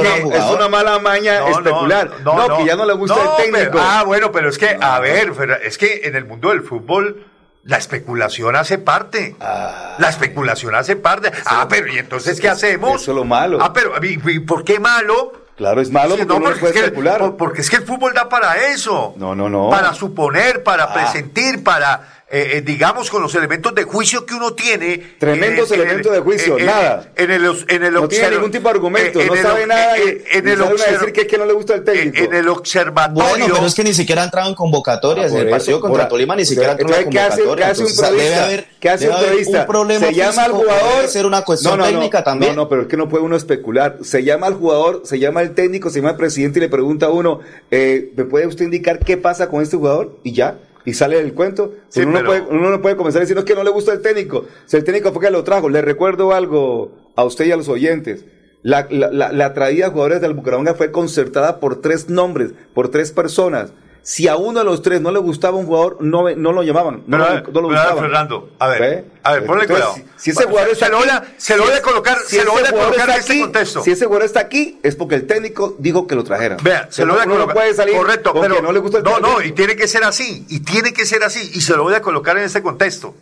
una, 0.51 0.69
mala 0.69 0.99
maña 0.99 1.47
especular. 1.49 2.11
No, 2.25 2.57
que 2.57 2.65
ya 2.67 2.77
no 2.77 2.85
le 2.87 2.95
gusta 2.95 3.15
el 3.15 3.29
técnico. 3.37 3.50
Pero- 3.53 3.81
ah, 3.81 4.03
bueno, 4.05 4.33
pero 4.33 4.49
es 4.49 4.59
que, 4.59 4.77
a 4.81 4.99
ver, 5.01 5.33
es 5.65 5.79
que 5.79 6.03
en 6.05 6.17
el 6.17 6.25
mundo 6.25 6.51
del 6.51 6.63
fútbol 6.63 7.27
la 7.65 7.77
especulación 7.77 8.57
hace 8.57 8.79
parte. 8.79 9.37
La 9.41 10.09
especulación 10.09 10.75
hace 10.75 10.97
parte. 10.97 11.31
Ah, 11.47 11.67
pero 11.69 11.89
¿y 11.93 11.99
entonces 11.99 12.41
qué 12.41 12.49
hacemos? 12.49 13.03
Eso 13.03 13.11
es 13.13 13.17
lo 13.17 13.25
malo. 13.25 13.59
Ah, 13.61 13.73
pero 13.73 13.93
¿y, 14.03 14.39
por 14.41 14.65
qué 14.65 14.81
malo? 14.81 15.33
Claro, 15.57 15.83
es 15.83 15.91
malo 15.91 16.17
Sí, 16.17 16.23
porque 16.25 16.39
no, 16.41 16.45
porque, 16.47 16.61
puede 16.61 16.73
es 16.75 16.81
especular. 16.85 17.19
por- 17.19 17.37
porque 17.37 17.61
es 17.61 17.69
que 17.69 17.77
el 17.77 17.83
fútbol 17.83 18.15
da 18.15 18.31
para 18.31 18.69
eso. 18.73 19.13
No, 19.19 19.35
no, 19.35 19.51
no. 19.51 19.69
Para 19.69 19.93
suponer, 19.93 20.63
para 20.63 20.85
Ah. 20.85 20.95
presentir, 20.95 21.63
para, 21.63 22.20
eh, 22.33 22.59
eh, 22.59 22.63
digamos, 22.63 23.11
con 23.11 23.23
los 23.23 23.35
elementos 23.35 23.75
de 23.75 23.83
juicio 23.83 24.25
que 24.25 24.35
uno 24.35 24.53
tiene. 24.55 24.99
Tremendos 25.19 25.69
en 25.73 25.75
el- 25.81 25.87
elementos 25.87 26.13
de 26.13 26.21
juicio, 26.21 26.55
en- 26.55 26.61
en- 26.61 26.67
nada. 26.67 27.13
En 27.17 27.31
el, 27.31 27.45
en 27.69 27.83
el 27.85 27.93
No 27.95 28.07
tiene 28.09 28.31
ningún 28.31 28.51
tipo 28.53 28.69
de 28.69 28.75
argumento, 28.75 29.19
eh, 29.19 29.23
en 29.23 29.29
no 29.29 29.35
el 29.35 29.43
sabe 29.43 29.67
nada 29.67 29.97
eh, 29.99 30.03
eh, 30.09 30.25
en 30.39 30.47
y 30.49 30.51
el 30.53 30.59
decir 30.59 31.13
que 31.13 31.23
es 31.23 31.27
que 31.27 31.39
no 31.39 31.45
le 31.47 31.53
gusta 31.53 31.75
el 31.75 31.83
técnico. 31.85 32.25
en 32.25 32.35
el 32.35 32.49
observatorio. 32.49 33.29
Bueno, 33.31 33.47
pero 33.55 33.67
es 33.67 33.75
que 33.75 33.83
ni 33.85 33.93
siquiera 33.93 34.23
ha 34.23 34.25
entrado 34.27 34.49
en 34.49 34.55
convocatorias. 34.55 35.33
Ah, 35.33 35.35
en 35.35 35.41
el 35.43 35.51
partido 35.51 35.79
eso, 35.79 35.81
contra 35.81 36.09
Tolima 36.09 36.37
ni 36.37 36.45
siquiera 36.45 36.73
entró 36.73 36.87
en 36.89 36.95
entonces, 36.95 37.13
¿qué 37.13 37.21
hace- 37.21 37.43
un 37.43 37.89
Entonces? 37.89 38.11
Debe 38.11 38.35
haber, 38.37 38.69
¿Qué 38.79 38.89
hace 38.91 39.05
debe 39.05 39.11
un 39.11 39.17
haber 39.19 39.29
periodista? 39.31 39.61
un 39.63 39.67
problema 39.67 40.07
se 40.07 40.15
llama 40.15 40.45
al 40.45 40.53
jugador. 40.53 41.09
Ser 41.09 41.27
una 41.27 41.43
cuestión 41.45 41.73
No, 41.73 41.77
no, 41.79 41.85
no, 41.85 41.91
técnica 41.99 42.23
también. 42.25 42.55
No, 42.55 42.63
no, 42.63 42.69
pero 42.69 42.83
es 42.83 42.89
que 42.89 42.97
no 42.97 43.09
puede 43.09 43.25
uno 43.25 43.37
especular. 43.37 43.99
Se 44.03 44.23
llama 44.23 44.47
al 44.47 44.55
jugador, 44.55 45.03
se 45.05 45.19
llama 45.19 45.41
al 45.41 45.51
técnico, 45.55 45.91
se 45.91 45.99
llama 45.99 46.11
al 46.11 46.17
presidente 46.17 46.59
y 46.59 46.63
le 46.63 46.69
pregunta 46.69 47.07
a 47.07 47.11
uno, 47.11 47.41
eh, 47.73 48.13
¿me 48.17 48.25
puede 48.25 48.47
usted 48.47 48.65
indicar 48.65 48.99
qué 49.01 49.17
pasa 49.17 49.49
con 49.49 49.63
este 49.63 49.77
jugador? 49.77 50.19
Y 50.23 50.33
ya. 50.33 50.59
Y 50.85 50.95
sale 50.95 51.17
del 51.23 51.35
cuento. 51.35 51.75
Sí, 51.89 52.01
uno, 52.01 52.13
pero- 52.13 52.23
no 52.23 52.29
puede, 52.29 52.59
uno 52.59 52.71
no 52.71 52.81
puede 52.83 52.97
comenzar 52.97 53.21
diciendo 53.21 53.45
que 53.45 53.55
no 53.55 53.63
le 53.65 53.71
gusta 53.71 53.93
el 53.93 54.01
técnico. 54.01 54.47
Si 54.67 54.77
el 54.77 54.85
técnico 54.85 55.13
fue 55.13 55.23
que 55.23 55.31
lo 55.31 55.45
trajo. 55.45 55.69
Le 55.69 55.83
recuerdo 55.83 56.33
algo 56.33 56.93
a 57.17 57.25
usted 57.25 57.47
y 57.47 57.53
a 57.53 57.57
los 57.57 57.69
oyentes. 57.69 58.25
La, 58.63 58.87
la, 58.91 59.11
la, 59.11 59.33
la 59.33 59.55
traída 59.55 59.87
de 59.87 59.93
jugadores 59.93 60.21
del 60.21 60.35
Bucaramanga 60.35 60.75
fue 60.75 60.91
concertada 60.91 61.61
por 61.61 61.81
tres 61.81 62.09
nombres, 62.11 62.53
por 62.75 62.91
tres 62.91 63.11
personas. 63.13 63.73
Si 64.03 64.27
a 64.29 64.37
uno 64.37 64.61
de 64.61 64.65
los 64.65 64.83
tres 64.83 65.01
no 65.01 65.11
le 65.11 65.19
gustaba 65.19 65.57
un 65.57 65.67
jugador, 65.67 65.99
no, 66.01 66.29
no 66.31 66.53
lo 66.53 66.63
llamaban, 66.63 67.03
no, 67.07 67.19
Pero, 67.19 67.25
ver, 67.25 67.43
no 67.43 67.61
lo 67.61 67.69
pero, 67.69 67.69
buscaban. 67.69 67.99
Fernando, 67.99 68.51
a 68.59 68.69
ver, 68.69 68.81
¿Ve? 68.81 69.05
a 69.23 69.33
ver, 69.35 69.47
ponle 69.47 69.63
Entonces, 69.65 69.87
cuidado. 69.87 70.11
Si, 70.17 70.23
si 70.25 70.31
ese 70.31 70.45
jugador 70.45 70.71
está 70.71 70.87
se 70.87 70.91
lo 70.93 70.99
voy 70.99 71.09
a, 71.09 71.17
aquí, 71.19 71.33
se 71.37 71.57
lo 71.57 71.65
voy 71.65 71.73
a 71.75 71.83
colocar, 71.83 72.19
si 72.27 72.37
se 72.37 72.45
lo 72.45 72.53
voy 72.53 72.63
ese 72.63 72.75
a 72.75 72.79
colocar 72.79 73.11
en 73.11 73.17
este 73.17 73.41
contexto. 73.41 73.83
Si 73.83 73.91
ese 73.91 74.05
jugador 74.07 74.25
está 74.27 74.41
aquí, 74.41 74.79
es 74.83 74.97
porque 74.97 75.15
el 75.17 75.27
técnico 75.27 75.77
dijo 75.79 76.07
que 76.07 76.15
lo 76.15 76.25
trajera. 76.25 76.57
Vea, 76.63 76.89
se 76.91 77.05
lo 77.05 77.13
voy 77.13 77.23
a 77.23 77.25
uno 77.27 77.35
no 77.35 77.41
colocar. 77.41 77.55
puede 77.57 77.75
salir 77.75 77.97
Correcto, 77.97 78.33
pero 78.41 78.63
no 78.63 78.73
le 78.73 78.79
gusta 78.81 78.99
el 78.99 79.05
no, 79.05 79.21
no, 79.21 79.29
técnico. 79.37 79.43
y 79.49 79.53
tiene 79.53 79.77
que 79.77 79.87
ser 79.87 80.05
así, 80.05 80.47
y 80.49 80.61
tiene 80.61 80.93
que 80.93 81.05
ser 81.05 81.23
así, 81.23 81.51
y 81.55 81.61
se 81.61 81.77
lo 81.77 81.83
voy 81.83 81.95
a 81.95 82.01
colocar 82.03 82.39
en 82.39 82.45
este 82.45 82.63
contexto. 82.63 83.15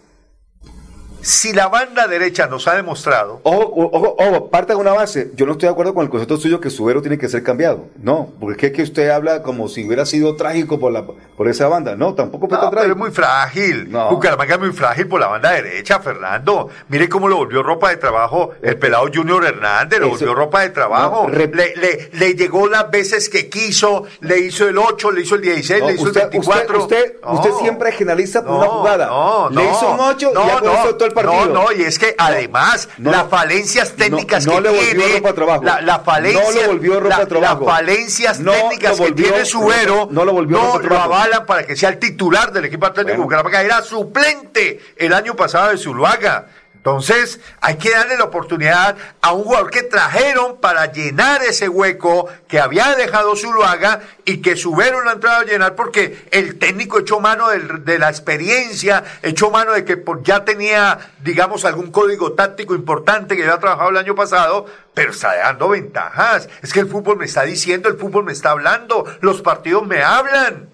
Si 1.29 1.53
la 1.53 1.69
banda 1.69 2.07
derecha 2.07 2.47
nos 2.47 2.67
ha 2.69 2.75
demostrado, 2.75 3.41
Ojo, 3.43 3.71
ojo, 3.93 4.17
ojo, 4.19 4.49
parte 4.49 4.73
de 4.73 4.79
una 4.79 4.95
base. 4.95 5.31
Yo 5.35 5.45
no 5.45 5.53
estoy 5.53 5.67
de 5.67 5.73
acuerdo 5.73 5.93
con 5.93 6.03
el 6.03 6.09
concepto 6.09 6.39
suyo 6.39 6.59
que 6.59 6.71
Subero 6.71 7.03
tiene 7.03 7.19
que 7.19 7.29
ser 7.29 7.43
cambiado. 7.43 7.85
No, 8.03 8.31
porque 8.41 8.69
es 8.69 8.73
que 8.73 8.83
usted 8.83 9.11
habla 9.11 9.43
como 9.43 9.69
si 9.69 9.87
hubiera 9.87 10.07
sido 10.07 10.37
trágico 10.37 10.81
por, 10.81 10.91
la, 10.91 11.05
por 11.05 11.47
esa 11.49 11.69
banda. 11.69 11.97
No, 11.97 12.15
tampoco 12.15 12.49
fue 12.49 12.57
no, 12.57 12.63
tan 12.63 12.71
pero 12.71 12.81
trágico. 12.81 12.95
es 12.97 12.99
muy 12.99 13.11
frágil. 13.15 13.91
No. 13.91 14.09
Bucaramanga 14.11 14.55
es 14.55 14.61
muy 14.61 14.73
frágil 14.73 15.07
por 15.07 15.21
la 15.21 15.27
banda 15.27 15.51
derecha, 15.53 16.01
Fernando. 16.01 16.71
Mire 16.89 17.11
cómo 17.11 17.29
lo 17.29 17.37
volvió 17.37 17.63
ropa 17.63 17.91
de 17.91 17.99
trabajo 17.99 18.53
el 18.63 18.79
pelado 18.79 19.07
Junior 19.15 19.45
Hernández, 19.45 20.01
lo 20.01 20.07
Eso- 20.07 20.15
volvió 20.15 20.35
ropa 20.35 20.63
de 20.63 20.71
trabajo. 20.71 21.27
No, 21.29 21.35
le, 21.35 21.47
le, 21.49 22.09
le 22.11 22.35
llegó 22.37 22.69
las 22.69 22.91
veces 22.91 23.29
que 23.29 23.51
quiso, 23.51 24.05
le 24.21 24.39
hizo 24.39 24.67
el 24.67 24.79
8, 24.79 25.11
le 25.11 25.21
hizo 25.21 25.35
el 25.35 25.43
16, 25.43 25.81
No, 25.83 25.89
le 25.89 25.95
hizo 25.95 26.05
usted, 26.05 26.23
el 26.23 26.31
24. 26.31 26.79
usted, 26.85 27.17
usted, 27.21 27.29
usted 27.35 27.51
siempre 27.61 27.93
generaliza 27.93 28.43
por 28.43 28.57
una 28.57 28.67
jugada. 28.67 29.07
no, 29.09 29.51
Le 29.51 29.57
no. 29.57 29.71
hizo 29.71 29.93
un 29.93 30.01
8 30.01 30.31
no, 30.33 30.45
y 30.45 30.49
ya 30.49 30.59
todo 30.97 31.05
el 31.05 31.18
No, 31.23 31.47
no, 31.47 31.73
y 31.73 31.83
es 31.83 31.99
que 31.99 32.15
además 32.19 32.89
No, 32.99 33.11
las 33.11 33.25
no. 33.25 33.29
falencias 33.31 33.93
técnicas 33.93 34.47
No, 34.47 34.61
no 34.61 34.63
que 34.63 34.63
le 34.63 34.69
volvió 34.79 35.05
tiene, 35.05 35.17
ropa 35.19 35.33
trabajo. 35.35 35.65
la, 35.65 35.81
la 35.81 35.99
falencia, 36.01 36.43
No 36.43 36.61
lo 36.63 36.67
volvió 36.69 37.01
ropa 37.01 37.19
de 37.21 37.27
trabajo. 37.27 37.65
Las 37.67 37.75
falencias 37.77 38.41
No 38.41 38.53
técnicas 38.53 39.01
que 39.01 39.13
tiene 39.13 39.45
Subero 39.45 40.09
no 40.11 40.25
lo 40.25 40.33
volvió 40.33 40.59
ropa 40.79 40.89
lo 40.89 40.99
avalan 40.99 41.47
para 41.47 41.65
que 41.67 41.77
sea 41.77 41.89
el 41.91 41.99
titular 41.99 42.53
del 42.53 42.65
equipo 42.67 42.87
atlético 42.87 43.17
Bueno. 43.17 43.25
Bucaramanga. 43.25 43.63
Era 43.63 43.83
suplente 43.83 44.81
el 44.97 45.13
año 45.13 45.35
pasado 45.37 45.71
de 45.71 45.79
Zuluaga. 45.79 46.47
Entonces, 46.89 47.39
hay 47.61 47.77
que 47.77 47.91
darle 47.91 48.17
la 48.17 48.25
oportunidad 48.25 48.97
a 49.21 49.33
un 49.33 49.45
jugador 49.45 49.71
que 49.71 49.83
trajeron 49.83 50.57
para 50.59 50.91
llenar 50.91 51.43
ese 51.43 51.69
hueco 51.69 52.29
que 52.49 52.59
había 52.61 52.95
dejado 52.95 53.37
Zuluaga 53.37 54.01
y 54.25 54.39
que 54.39 54.57
Subero 54.57 55.03
lo 55.03 55.11
ha 55.11 55.13
entrado 55.13 55.41
a 55.41 55.45
llenar 55.45 55.75
porque 55.75 56.27
el 56.31 56.59
técnico 56.59 56.99
echó 57.01 57.21
mano 57.21 57.49
de 57.51 57.99
la 57.99 58.09
experiencia, 58.09 59.05
echó 59.23 59.51
mano 59.51 59.73
de 59.73 59.85
que 59.85 59.99
por- 59.99 60.23
ya 60.23 60.47
tenía, 60.47 60.99
digamos, 61.23 61.67
algún 61.67 61.91
código 61.91 62.33
táctico 62.33 62.75
importante 62.75 63.37
que 63.37 63.43
había 63.43 63.59
trabajado 63.61 63.91
el 63.91 63.99
año 63.99 64.15
pasado, 64.15 64.65
pero 64.95 65.11
está 65.13 65.37
dando 65.37 65.69
ventajas. 65.69 66.49
Es 66.63 66.73
que 66.73 66.81
el 66.81 66.89
fútbol 66.89 67.19
me 67.19 67.27
está 67.27 67.43
diciendo, 67.43 67.91
el 67.91 67.99
fútbol 67.99 68.25
me 68.25 68.33
está 68.33 68.53
hablando, 68.53 69.05
los 69.21 69.43
partidos 69.43 69.87
me 69.87 70.03
hablan. 70.03 70.71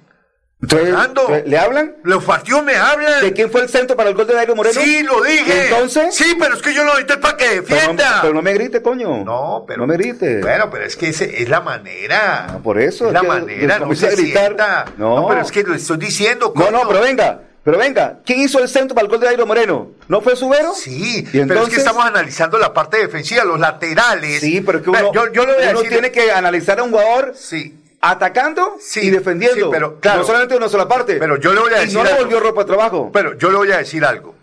Fernando. 0.69 1.27
¿le- 1.31 1.45
¿Le 1.47 1.59
hablan? 1.59 1.95
Los 2.03 2.25
partidos 2.25 2.63
me 2.65 2.75
hablan. 2.77 3.21
¿De 3.23 3.33
quién 3.33 3.51
fue 3.51 3.63
el 3.63 3.69
centro 3.69 3.97
para 3.97 4.09
el 4.11 4.15
gol 4.15 4.27
de 4.27 4.35
Dairo 4.35 4.55
Moreno? 4.57 4.81
Sí, 4.81 5.03
lo 5.03 5.21
dije. 5.23 5.69
¿Y 5.71 5.73
entonces? 5.73 6.15
Sí, 6.15 6.37
pero 6.39 6.55
es 6.55 6.63
que 6.63 6.73
yo 6.75 6.85
lo 6.85 6.97
dije 6.97 7.17
para 7.19 7.37
que 7.37 7.45
Pero 7.63 7.63
no, 7.69 7.75
defienda. 7.77 8.19
pero 8.23 8.35
no 8.35 8.43
me 8.43 8.53
grite, 8.55 8.83
coño. 8.83 9.25
No, 9.25 9.65
pero- 9.67 9.81
No 9.81 9.87
me 9.87 9.97
grite. 9.97 10.41
Bueno, 10.41 10.71
pero 10.71 10.85
es 10.85 10.97
que 10.97 11.09
ese 11.09 11.43
es 11.43 11.49
la 11.49 11.61
manera. 11.61 12.47
Ah, 12.49 12.59
por 12.63 12.79
eso, 12.81 13.09
Es 13.09 13.13
la 13.13 13.21
que 13.21 13.27
manera, 13.29 13.79
no 13.79 13.95
se 13.95 14.11
gritar. 14.15 14.57
No. 14.97 15.21
No. 15.23 15.29
pero 15.29 15.41
es 15.41 15.51
que 15.53 15.63
lo 15.63 15.75
estoy 15.75 15.97
diciendo. 15.99 16.53
No, 16.55 16.71
no, 16.71 16.79
coño. 16.81 16.89
pero 16.89 17.01
venga, 17.03 17.41
pero 17.63 17.79
venga. 17.79 18.19
¿Quién 18.25 18.41
hizo 18.41 18.59
el 18.59 18.69
centro 18.69 18.95
para 18.95 19.05
el 19.07 19.11
gol 19.11 19.21
de 19.21 19.27
Dairo 19.27 19.47
Moreno? 19.47 19.91
¿No 20.09 20.21
fue 20.21 20.37
Subero? 20.37 20.73
Sí, 20.75 21.27
¿Y 21.33 21.45
pero 21.45 21.63
es 21.63 21.69
que 21.71 21.77
estamos 21.77 22.05
analizando 22.05 22.59
la 22.59 22.73
parte 22.73 22.99
defensiva, 22.99 23.45
los 23.45 23.59
laterales. 23.59 24.41
Sí, 24.41 24.61
pero 24.61 24.79
es 24.79 24.85
que 24.85 24.91
uno, 24.91 25.13
yo, 25.13 25.33
yo 25.33 25.47
le 25.47 25.55
voy 25.55 25.65
a 25.65 25.71
uno 25.71 25.81
decir- 25.81 25.89
tiene 25.91 26.11
que 26.13 26.31
analizar 26.31 26.79
a 26.79 26.83
un 26.83 26.91
jugador 26.91 27.33
Sí. 27.37 27.79
Atacando 28.11 28.77
Sí, 28.81 29.01
y 29.01 29.11
defendiendo. 29.11 29.67
sí, 29.67 29.71
pero, 29.73 29.99
claro. 30.01 30.21
no 30.21 30.27
solamente 30.27 30.57
una 30.57 30.69
sola 30.69 30.87
parte. 30.89 31.17
Pero 31.17 31.37
yo 31.39 31.53
le 31.55 31.61
voy 31.61 31.73
a 31.75 31.79
y 31.79 31.81
decir 31.87 31.99
no 31.99 32.05
le 32.05 32.11
algo. 32.11 32.23
volvió 32.25 32.41
ropa 32.41 32.61
de 32.63 32.67
trabajo. 32.67 33.11
Pero 33.13 33.37
yo 33.39 33.51
le 33.51 33.57
voy 33.57 33.73
a 33.73 33.79
decir 33.79 34.05
algo, 34.05 34.35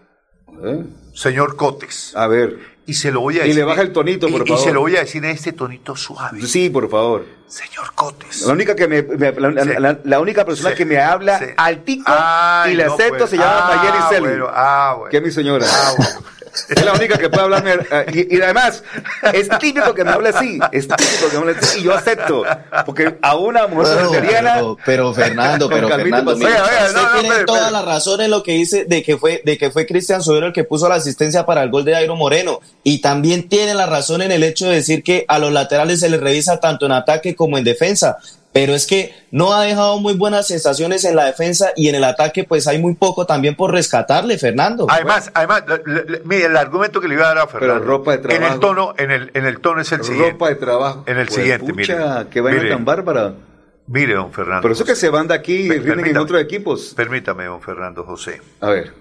¿Eh? 0.64 0.84
señor 1.14 1.56
Cotes. 1.56 2.14
A 2.16 2.28
ver. 2.28 2.72
Y 2.88 2.96
se 2.96 3.12
lo 3.12 3.22
voy 3.22 3.36
a 3.36 3.38
Y 3.38 3.50
decir. 3.50 3.56
le 3.58 3.64
baja 3.64 3.82
el 3.82 3.94
tonito, 3.94 4.28
por 4.28 4.42
y- 4.42 4.48
favor. 4.48 4.60
Y 4.62 4.66
se 4.66 4.74
lo 4.74 4.82
voy 4.82 4.96
a 4.98 5.02
decir 5.02 5.24
en 5.24 5.32
este 5.32 5.54
tonito 5.54 5.96
suave. 5.96 6.42
Sí, 6.42 6.70
por 6.70 6.90
favor. 6.90 7.26
Señor 7.48 7.94
Cotes. 7.94 8.42
La 8.48 8.54
única 8.54 8.76
que 8.76 8.88
me, 8.88 9.04
me- 9.04 9.32
la, 9.34 9.52
la- 9.52 9.64
Sí. 9.64 9.70
la- 9.78 10.00
la 10.04 10.20
única 10.20 10.44
persona 10.46 10.74
que 10.74 10.84
me 10.86 11.00
habla 11.00 11.40
altico 11.58 12.06
Ay, 12.08 12.74
y 12.74 12.76
le 12.76 12.86
no, 12.86 12.94
acepto 12.94 13.18
pues. 13.20 13.30
se 13.30 13.38
llama 13.38 13.60
Ah, 13.72 13.76
Mayeli 14.08 14.20
bueno, 14.22 14.48
ah, 14.52 14.96
bueno. 14.98 15.12
Que 15.12 15.18
es 15.18 15.24
mi 15.24 15.32
señora. 15.32 15.66
Ah, 15.70 15.94
bueno. 15.96 16.12
Es 16.70 16.86
la 16.86 16.94
única 16.94 17.18
que 17.18 17.30
puede 17.30 17.44
hablarme. 17.44 17.74
eh, 17.92 18.06
y, 18.30 18.38
y 18.38 18.42
además, 18.42 18.84
es 19.34 19.50
típico 19.60 19.94
que 19.94 20.04
me 20.04 20.12
hable 20.12 20.30
así. 20.30 20.60
Es 20.72 20.88
típico 20.88 21.30
que 21.30 21.38
me 21.38 21.44
hable 21.44 21.56
así. 21.60 21.80
Y 21.80 21.84
yo 21.84 21.94
acepto. 21.94 22.44
Porque 22.86 23.18
a 23.22 23.36
una 23.36 23.68
mujer 23.68 23.98
vegetariana. 23.98 24.54
pero, 24.56 24.78
pero 24.86 25.14
Fernando, 25.14 25.70
pero 25.70 25.88
Fernando, 25.90 26.34
usted 26.34 26.48
no, 26.50 26.54
no, 26.54 27.10
tiene 27.14 27.28
espere, 27.30 27.46
toda 27.46 27.60
espere. 27.60 27.72
la 27.74 27.82
razón 27.84 28.22
en 28.22 28.32
lo 28.32 28.44
que 28.44 28.52
dice 28.54 28.86
de 28.86 29.04
que 29.04 29.18
fue 29.18 29.42
de 29.46 29.58
que 29.58 29.72
fue 29.72 29.86
Cristian 29.86 30.22
Sobero 30.22 30.48
el 30.48 30.54
que 30.54 30.64
puso 30.64 30.88
la 30.90 30.96
asistencia 30.96 31.46
para 31.46 31.64
el 31.64 31.70
gol 31.70 31.86
de 31.86 31.94
Jairo 31.94 32.16
Moreno 32.16 32.60
y 32.84 33.00
también 33.02 33.48
tiene 33.50 33.74
la 33.74 33.86
razón 33.86 34.22
en 34.22 34.32
el 34.32 34.44
hecho 34.44 34.68
de 34.68 34.76
decir 34.76 35.04
que 35.04 35.26
a 35.28 35.40
los 35.40 35.52
laterales 35.52 36.00
se 36.00 36.10
les 36.10 36.20
revisa 36.20 36.60
tanto 36.60 36.86
en 36.86 36.92
ataque 36.94 37.36
como 37.36 37.58
en 37.58 37.64
defensa. 37.64 38.18
Pero 38.54 38.74
es 38.74 38.86
que 38.86 39.14
no 39.32 39.54
ha 39.54 39.64
dejado 39.64 39.98
muy 40.00 40.14
buenas 40.16 40.48
sensaciones 40.48 41.06
en 41.06 41.16
la 41.16 41.24
defensa 41.26 41.72
y 41.76 41.88
en 41.88 41.96
el 41.96 42.04
ataque 42.04 42.44
pues 42.44 42.68
hay 42.68 42.80
muy 42.82 42.96
poco 42.96 43.26
también 43.26 43.56
por 43.56 43.72
rescatarle, 43.72 44.38
Fernando. 44.38 44.88
Además, 44.90 45.32
además, 45.34 45.64
le- 45.68 45.94
le- 45.94 46.04
le- 46.06 46.22
mire, 46.26 46.46
el 46.48 46.58
argumento 46.58 47.00
que 47.00 47.08
le 47.08 47.14
iba 47.14 47.24
a 47.26 47.28
dar 47.30 47.38
a 47.38 47.48
Fernando. 47.48 47.76
Pero 47.76 47.86
ropa 47.86 48.18
de 48.18 48.18
En 48.18 48.32
el 48.32 48.38
trabajo. 48.40 48.60
tono, 48.60 48.94
en 48.98 49.12
el, 49.12 49.32
en 49.34 49.46
el 49.46 49.60
tono 49.62 49.80
es 49.82 49.92
el 49.94 50.04
siguiente. 50.04 50.32
Ropa 50.34 50.50
de 50.50 50.56
trabajo. 50.56 51.04
En 51.08 51.18
el 51.18 51.28
Pues, 51.28 51.36
siguiente, 51.40 51.74
pucha, 51.74 51.96
mire. 52.18 52.30
qué 52.30 52.42
vaina 52.42 52.60
Mire. 52.60 52.72
tan 52.76 52.84
bárbara. 52.84 53.34
Mire, 53.88 54.14
don 54.16 54.34
Fernando. 54.34 54.62
Pero 54.64 54.74
eso 54.74 54.84
que 54.86 54.96
se 54.96 55.10
van 55.10 55.28
de 55.30 55.34
aquí 55.34 55.54
y 55.54 55.70
rinden 55.80 56.08
en 56.08 56.18
otros 56.18 56.42
equipos. 56.42 56.94
Permítame, 56.96 57.46
don 57.46 57.62
Fernando 57.62 58.04
José. 58.04 58.42
A 58.60 58.70
ver. 58.70 58.94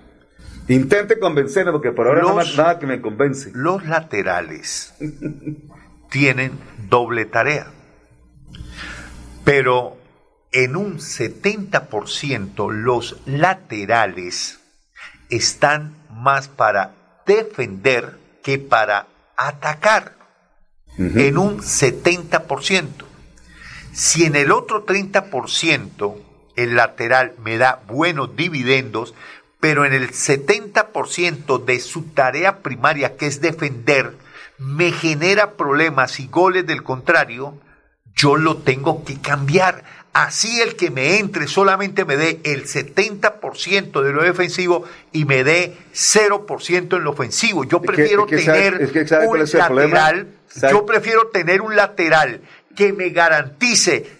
Intente 0.68 1.18
convencerme 1.18 1.72
porque 1.72 1.90
por 1.90 2.06
ahora 2.06 2.22
Los- 2.22 2.34
nada, 2.36 2.44
nada 2.56 2.78
que 2.78 2.86
me 2.86 3.00
convence. 3.00 3.50
Los 3.52 3.84
laterales 3.84 4.94
tienen 6.08 6.52
doble 6.88 7.24
tarea. 7.24 7.66
Pero 9.44 9.96
en 10.52 10.76
un 10.76 10.98
70% 10.98 12.70
los 12.70 13.16
laterales 13.26 14.60
están 15.28 15.96
más 16.10 16.48
para 16.48 16.94
defender 17.26 18.18
que 18.42 18.58
para 18.58 19.06
atacar. 19.36 20.18
En 20.98 21.38
un 21.38 21.60
70%. 21.60 22.88
Si 23.92 24.24
en 24.24 24.36
el 24.36 24.52
otro 24.52 24.84
30% 24.84 26.16
el 26.56 26.76
lateral 26.76 27.32
me 27.38 27.56
da 27.56 27.80
buenos 27.86 28.36
dividendos, 28.36 29.14
pero 29.60 29.84
en 29.84 29.92
el 29.92 30.10
70% 30.10 31.64
de 31.64 31.80
su 31.80 32.02
tarea 32.02 32.58
primaria, 32.58 33.16
que 33.16 33.26
es 33.26 33.40
defender, 33.40 34.16
me 34.58 34.92
genera 34.92 35.52
problemas 35.52 36.20
y 36.20 36.26
goles 36.26 36.66
del 36.66 36.82
contrario, 36.82 37.54
yo 38.14 38.36
lo 38.36 38.58
tengo 38.58 39.04
que 39.04 39.20
cambiar. 39.20 39.84
Así 40.12 40.60
el 40.60 40.74
que 40.74 40.90
me 40.90 41.18
entre 41.18 41.46
solamente 41.46 42.04
me 42.04 42.16
dé 42.16 42.40
el 42.42 42.66
70% 42.66 44.02
de 44.02 44.12
lo 44.12 44.22
defensivo 44.24 44.84
y 45.12 45.24
me 45.24 45.44
dé 45.44 45.76
0% 45.94 46.96
en 46.96 47.04
lo 47.04 47.10
ofensivo. 47.12 47.64
Yo 47.64 47.80
prefiero 47.80 48.24
es 48.24 48.30
que 48.30 48.42
sabe- 48.44 48.60
tener 48.62 48.82
es 48.82 48.90
que 48.90 49.00
un 49.28 49.38
lateral, 49.88 50.26
yo 50.72 50.84
prefiero 50.86 51.28
tener 51.28 51.60
un 51.62 51.76
lateral 51.76 52.40
que 52.76 52.92
me 52.92 53.10
garantice 53.10 54.10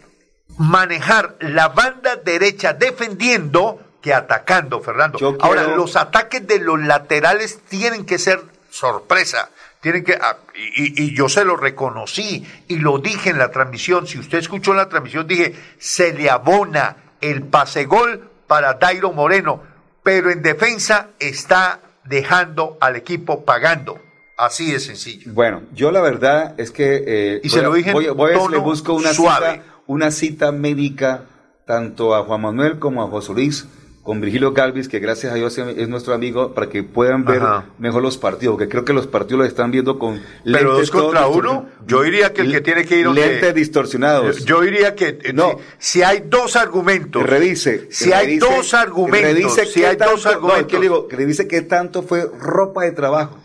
manejar 0.59 1.37
la 1.41 1.69
banda 1.69 2.17
derecha 2.17 2.73
defendiendo 2.75 3.81
que 4.01 4.15
atacando, 4.15 4.81
Fernando. 4.81 5.19
Ahora, 5.41 5.63
quiero- 5.65 5.77
los 5.77 5.97
ataques 5.97 6.47
de 6.47 6.59
los 6.61 6.81
laterales 6.81 7.59
tienen 7.69 8.05
que 8.07 8.19
ser 8.19 8.41
sorpresa. 8.71 9.51
Tienen 9.81 10.05
que, 10.05 10.15
ah, 10.21 10.37
y, 10.77 11.05
y- 11.05 11.17
yo 11.17 11.29
se 11.29 11.45
lo 11.45 11.57
reconocí 11.57 12.47
y 12.69 12.77
lo 12.77 12.99
dije 12.99 13.31
en 13.31 13.39
la 13.39 13.51
transmisión. 13.51 14.07
Si 14.07 14.19
usted 14.19 14.39
escuchó 14.39 14.73
en 14.73 14.77
la 14.79 14.89
transmisión, 14.89 15.27
dije, 15.27 15.55
se 15.79 16.13
le 16.13 16.29
abona 16.29 16.97
el 17.21 17.43
pase 17.45 17.87
gol 17.87 18.29
para 18.47 18.75
Dairo 18.75 19.13
Moreno, 19.13 19.63
pero 20.03 20.31
en 20.31 20.43
defensa 20.43 21.09
está 21.19 21.81
dejando 22.05 22.77
al 22.81 22.97
equipo 22.97 23.45
pagando. 23.45 23.99
Así 24.37 24.73
de 24.73 24.81
sencillo. 24.81 25.33
Bueno, 25.33 25.63
yo 25.73 25.91
la 25.91 26.01
verdad 26.01 26.55
es 26.59 26.71
que 26.71 27.03
eh, 27.07 27.41
Y 27.43 27.49
voy 27.49 27.51
se 27.51 27.63
lo 27.63 27.73
dije 27.73 27.93
voy, 27.93 28.07
a- 28.07 28.13
voy 28.13 28.33
a 28.33 28.49
le 28.51 28.59
busco 28.59 28.95
una 28.95 29.13
suave. 29.13 29.53
cita, 29.53 29.65
una 29.87 30.11
cita 30.11 30.53
médica 30.53 31.25
tanto 31.67 32.15
a 32.15 32.25
Juan 32.25 32.41
Manuel 32.43 32.79
como 32.79 33.03
a 33.03 33.09
José 33.09 33.33
Luis 33.33 33.67
con 34.11 34.21
Virgilio 34.21 34.53
Galvis, 34.53 34.89
que 34.89 34.99
gracias 34.99 35.33
a 35.33 35.37
Dios 35.37 35.57
es 35.57 35.89
nuestro 35.89 36.15
amigo, 36.15 36.53
para 36.53 36.69
que 36.69 36.83
puedan 36.83 37.25
ver 37.25 37.41
Ajá. 37.43 37.67
mejor 37.79 38.03
los 38.03 38.19
partidos, 38.19 38.59
que 38.59 38.69
creo 38.69 38.85
que 38.85 38.93
los 38.93 39.07
partidos 39.07 39.39
los 39.39 39.47
están 39.47 39.71
viendo 39.71 40.01
con 40.01 40.21
Pero 40.43 40.73
dos 40.77 40.91
contra 40.91 41.29
uno, 41.29 41.69
yo 41.87 42.03
diría 42.03 42.33
que 42.33 42.41
el 42.43 42.51
que 42.51 42.61
tiene 42.61 42.85
que 42.85 42.99
ir 42.99 43.05
donde- 43.05 43.25
Lentes 43.25 43.55
distorsionados. 43.55 44.45
Yo, 44.45 44.63
diría 44.63 44.97
que 44.97 45.21
eh, 45.23 45.33
No. 45.33 45.61
si, 45.79 46.03
hay 46.03 46.25
dos 46.27 46.57
argumentos, 46.57 47.23
Revise. 47.23 47.87
si 47.93 48.13
hay 48.13 48.27
revise- 48.27 48.41
dos 48.41 48.75
argumentos, 48.75 49.33
revise 49.33 49.67
si 49.67 49.85
hay 49.85 49.95
dos 49.95 50.25
tanto- 50.25 50.25
no, 50.25 50.31
argumentos, 50.49 50.61
es 50.63 50.67
que 50.67 50.75
le 50.79 50.83
digo, 50.83 51.07
revise 51.09 51.47
qué 51.47 51.63
tanto 51.63 52.03
fue 52.03 52.29
ropa 52.37 52.83
de 52.83 52.91
trabajo. 52.91 53.39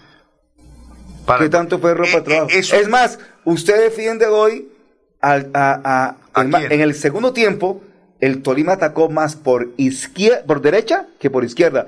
¿Qué 1.37 1.47
tanto 1.49 1.77
fue 1.77 1.93
ropa 1.93 2.09
de 2.13 2.21
trabajo? 2.21 2.49
Es 2.49 2.89
más, 2.89 3.19
usted 3.43 3.79
defiende 3.83 4.25
hoy 4.25 4.67
al, 5.21 5.51
a, 5.53 6.15
a- 6.33 6.41
en, 6.41 6.49
ma- 6.49 6.63
en 6.63 6.81
el 6.81 6.95
segundo 6.95 7.33
tiempo, 7.33 7.83
el 8.19 8.41
Tolima 8.41 8.73
atacó 8.73 9.09
más 9.09 9.35
por 9.35 9.69
izquierda, 9.77 10.43
por 10.45 10.61
derecha 10.61 11.07
que 11.19 11.29
por 11.29 11.43
izquierda. 11.43 11.87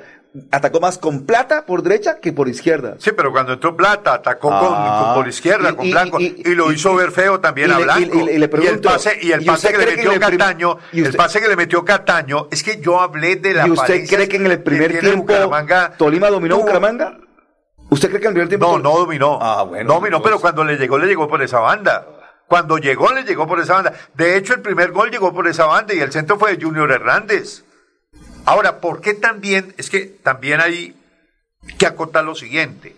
Atacó 0.51 0.79
más 0.79 0.99
con 0.99 1.25
plata 1.25 1.65
por 1.65 1.81
derecha 1.81 2.19
que 2.19 2.31
por 2.31 2.47
izquierda. 2.47 2.95
Sí, 2.99 3.11
pero 3.15 3.31
cuando 3.31 3.53
entró 3.53 3.75
Plata, 3.75 4.13
atacó 4.15 4.49
con- 4.49 4.57
Ah. 4.61 5.01
con, 5.15 5.21
por 5.23 5.27
izquierda, 5.27 5.71
Y- 5.71 5.75
con 5.75 5.89
Blanco, 5.89 6.19
y, 6.19 6.43
y- 6.45 6.53
lo 6.53 6.71
hizo 6.71 6.93
ver 6.95 7.11
feo 7.11 7.39
también 7.39 7.71
a 7.71 7.79
Blanco. 7.79 8.17
y- 8.17 8.23
le- 8.23 8.37
le 8.37 8.45
el 8.45 8.49
pregunto, 8.49 8.89
pase, 8.89 9.17
y 9.19 9.31
el 9.31 9.41
¿y 9.41 9.45
pase 9.45 9.71
que 9.71 9.77
le 9.79 9.85
que 9.85 9.95
metió 9.95 10.19
Cataño, 10.19 10.77
y 10.91 11.03
el 11.03 11.13
pase 11.15 11.41
que 11.41 11.47
le 11.47 11.55
metió 11.55 11.83
Cataño, 11.83 12.47
es 12.51 12.61
que 12.61 12.79
yo 12.79 12.99
hablé 13.01 13.37
de 13.37 13.53
la 13.55 13.67
¿Y 13.67 13.71
usted 13.71 14.05
cree 14.07 14.27
que 14.27 14.35
en 14.37 14.45
el 14.47 14.61
primer 14.61 14.99
tiempo 14.99 15.33
Tolima 15.97 16.29
dominó 16.29 16.57
Bucaramanga? 16.59 17.17
¿Usted 17.89 18.09
cree 18.09 18.19
que 18.21 18.27
en 18.27 18.31
el 18.31 18.33
primer 18.35 18.49
tiempo 18.49 18.77
No, 18.77 18.79
no 18.91 18.97
dominó. 18.99 19.39
Ah, 19.41 19.63
bueno. 19.63 19.93
dominó, 19.93 20.21
pero 20.21 20.39
cuando 20.39 20.63
le 20.65 20.75
llegó, 20.77 20.99
le 20.99 21.07
llegó 21.07 21.27
por 21.27 21.41
esa 21.41 21.59
banda. 21.61 22.05
Cuando 22.47 22.77
llegó, 22.77 23.11
le 23.11 23.23
llegó 23.23 23.45
por 23.45 23.59
esa 23.59 23.73
banda. 23.73 23.93
De 24.13 24.37
hecho, 24.37 24.53
el 24.53 24.61
primer 24.61 24.91
gol 24.91 25.11
llegó 25.11 25.33
por 25.33 25.47
esa 25.47 25.65
banda 25.65 25.93
y 25.93 25.99
el 25.99 26.11
centro 26.11 26.39
fue 26.39 26.55
de 26.55 26.63
Junior 26.63 26.89
Hernández. 26.91 27.63
Ahora, 28.45 28.79
¿por 28.79 29.01
qué 29.01 29.13
también? 29.13 29.73
Es 29.77 29.89
que 29.89 30.05
también 30.05 30.61
hay 30.61 30.95
que 31.77 31.85
acotar 31.85 32.23
lo 32.23 32.35
siguiente. 32.35 32.95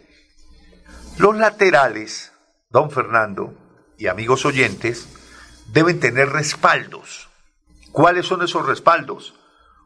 Los 1.17 1.35
laterales, 1.35 2.31
don 2.69 2.91
Fernando 2.91 3.53
y 3.97 4.07
amigos 4.07 4.45
oyentes, 4.45 5.07
deben 5.73 5.99
tener 5.99 6.29
respaldos. 6.29 7.29
¿Cuáles 7.91 8.27
son 8.27 8.43
esos 8.43 8.67
respaldos? 8.67 9.33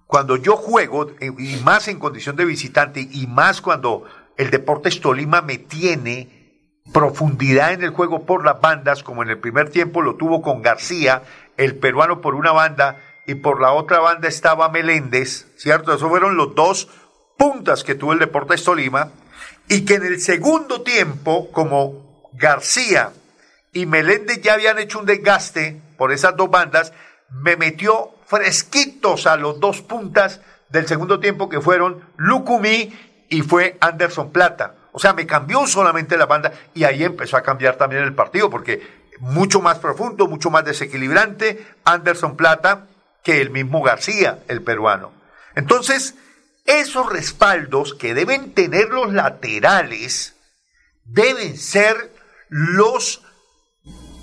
Cuando 0.05 0.35
yo 0.35 0.57
juego, 0.57 1.11
y 1.21 1.55
más 1.63 1.87
en 1.87 1.99
condición 1.99 2.35
de 2.35 2.45
visitante, 2.45 3.07
y 3.09 3.27
más 3.27 3.61
cuando 3.61 4.03
el 4.37 4.51
Deportes 4.51 4.99
Tolima 4.99 5.41
me 5.41 5.57
tiene 5.57 6.42
profundidad 6.91 7.73
en 7.73 7.83
el 7.83 7.91
juego 7.91 8.25
por 8.25 8.43
las 8.43 8.59
bandas, 8.59 9.03
como 9.03 9.23
en 9.23 9.29
el 9.29 9.37
primer 9.37 9.69
tiempo 9.69 10.01
lo 10.01 10.15
tuvo 10.15 10.41
con 10.41 10.61
García, 10.61 11.23
el 11.57 11.75
peruano 11.75 12.21
por 12.21 12.35
una 12.35 12.51
banda, 12.51 12.99
y 13.25 13.35
por 13.35 13.61
la 13.61 13.71
otra 13.71 13.99
banda 13.99 14.27
estaba 14.27 14.69
Meléndez, 14.69 15.47
¿cierto? 15.55 15.93
Esos 15.93 16.09
fueron 16.09 16.35
los 16.35 16.55
dos 16.55 16.89
puntas 17.37 17.83
que 17.83 17.95
tuvo 17.95 18.13
el 18.13 18.19
Deportes 18.19 18.63
Tolima, 18.63 19.11
y 19.69 19.85
que 19.85 19.95
en 19.95 20.03
el 20.03 20.19
segundo 20.19 20.81
tiempo, 20.81 21.51
como 21.51 22.29
García 22.33 23.11
y 23.71 23.85
Meléndez 23.85 24.41
ya 24.41 24.55
habían 24.55 24.77
hecho 24.77 24.99
un 24.99 25.05
desgaste 25.05 25.81
por 25.97 26.11
esas 26.11 26.35
dos 26.35 26.49
bandas, 26.49 26.91
me 27.29 27.55
metió 27.55 28.11
fresquitos 28.25 29.25
a 29.25 29.37
los 29.37 29.59
dos 29.59 29.81
puntas 29.81 30.41
del 30.69 30.87
segundo 30.87 31.19
tiempo 31.19 31.49
que 31.49 31.61
fueron 31.61 32.03
Lucumí 32.17 32.93
y 33.29 33.41
fue 33.41 33.77
Anderson 33.79 34.31
Plata. 34.31 34.75
O 34.93 34.99
sea, 34.99 35.13
me 35.13 35.27
cambió 35.27 35.67
solamente 35.67 36.17
la 36.17 36.27
banda 36.27 36.53
y 36.73 36.85
ahí 36.85 37.03
empezó 37.03 37.35
a 37.35 37.43
cambiar 37.43 37.75
también 37.75 38.03
el 38.03 38.15
partido 38.15 38.49
porque 38.49 39.03
mucho 39.19 39.59
más 39.59 39.79
profundo, 39.79 40.27
mucho 40.27 40.49
más 40.49 40.63
desequilibrante 40.63 41.67
Anderson 41.83 42.37
Plata 42.37 42.87
que 43.23 43.41
el 43.41 43.49
mismo 43.49 43.81
García, 43.81 44.39
el 44.47 44.61
peruano. 44.61 45.11
Entonces, 45.55 46.15
esos 46.65 47.11
respaldos 47.11 47.93
que 47.95 48.13
deben 48.13 48.53
tener 48.53 48.89
los 48.89 49.13
laterales 49.13 50.35
deben 51.05 51.57
ser 51.57 52.13
los 52.49 53.23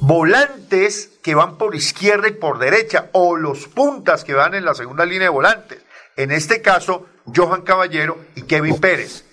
volantes 0.01 1.11
que 1.23 1.35
van 1.35 1.59
por 1.59 1.75
izquierda 1.75 2.29
y 2.29 2.33
por 2.33 2.59
derecha, 2.59 3.11
o 3.13 3.37
los 3.37 3.67
puntas 3.67 4.25
que 4.25 4.35
van 4.35 4.55
en 4.55 4.65
la 4.65 4.75
segunda 4.75 5.05
línea 5.05 5.25
de 5.25 5.29
volantes. 5.29 5.83
En 6.17 6.31
este 6.31 6.63
caso, 6.63 7.07
Johan 7.35 7.63
Caballero 7.63 8.19
y 8.35 8.43
Kevin 8.43 8.81
Pérez. 8.81 9.25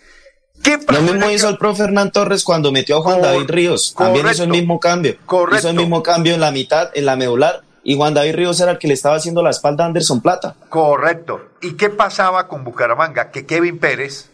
Lo 0.88 1.02
mismo 1.02 1.30
hizo 1.30 1.49
el 1.49 1.57
profe 1.57 1.84
Hernán 1.84 2.11
Torres 2.11 2.44
cuando 2.44 2.72
metió 2.72 2.98
a 2.98 3.02
Juan 3.02 3.22
David 3.22 3.49
Ríos. 3.49 3.94
También 3.98 4.27
hizo 4.30 4.44
el 4.44 4.49
mismo 4.49 4.80
cambio. 4.80 5.15
correcto. 5.26 5.60
Hizo 5.60 5.69
el 5.69 5.76
mismo 5.76 6.03
cambio 6.03 6.34
en 6.34 6.41
la 6.41 6.52
mitad, 6.52 6.89
en 6.94 7.06
la 7.06 7.15
medular. 7.15 7.61
Y 7.84 7.95
Juan 7.95 8.14
David 8.14 8.35
Ríos 8.35 8.60
era 8.60 8.72
el 8.72 8.80
que 8.80 8.88
le 8.88 8.94
estaba 8.94 9.15
haciendo 9.15 9.41
la 9.41 9.49
espalda 9.49 9.85
a 9.85 9.88
Anderson 9.88 10.22
Plata. 10.22 10.56
Correcto. 10.69 11.41
¿Y 11.61 11.73
qué 11.73 11.89
pasaba 11.89 12.48
con 12.48 12.64
Bucaramanga? 12.65 13.31
Que 13.31 13.45
Kevin 13.45 13.80
Pérez 13.80 14.30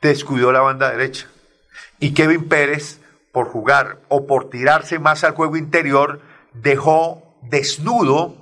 descuidó 0.00 0.52
la 0.52 0.60
banda 0.60 0.90
derecha. 0.90 1.26
Y 2.00 2.14
Kevin 2.14 2.48
Pérez, 2.48 3.00
por 3.30 3.48
jugar 3.48 3.98
o 4.08 4.26
por 4.26 4.48
tirarse 4.48 4.98
más 4.98 5.22
al 5.22 5.32
juego 5.32 5.56
interior, 5.56 6.20
dejó 6.54 7.36
desnudo 7.42 8.34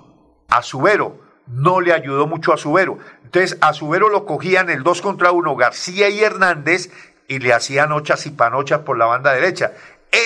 a 0.49 0.63
Subero. 0.63 1.19
No 1.49 1.81
le 1.81 1.93
ayudó 1.93 2.27
mucho 2.27 2.53
a 2.53 2.57
Subero. 2.57 2.99
Entonces 3.25 3.59
a 3.61 3.73
Subero 3.73 4.09
lo 4.11 4.27
cogían 4.27 4.71
el 4.71 4.83
2 4.83 5.03
contra 5.03 5.33
1 5.33 5.57
García 5.57 6.09
y 6.09 6.21
Hernández 6.21 6.91
y 7.29 7.39
le 7.39 7.53
hacían 7.53 7.93
ochas 7.93 8.27
y 8.27 8.31
panochas 8.31 8.81
por 8.81 8.99
la 8.99 9.07
banda 9.07 9.33
derecha. 9.33 9.73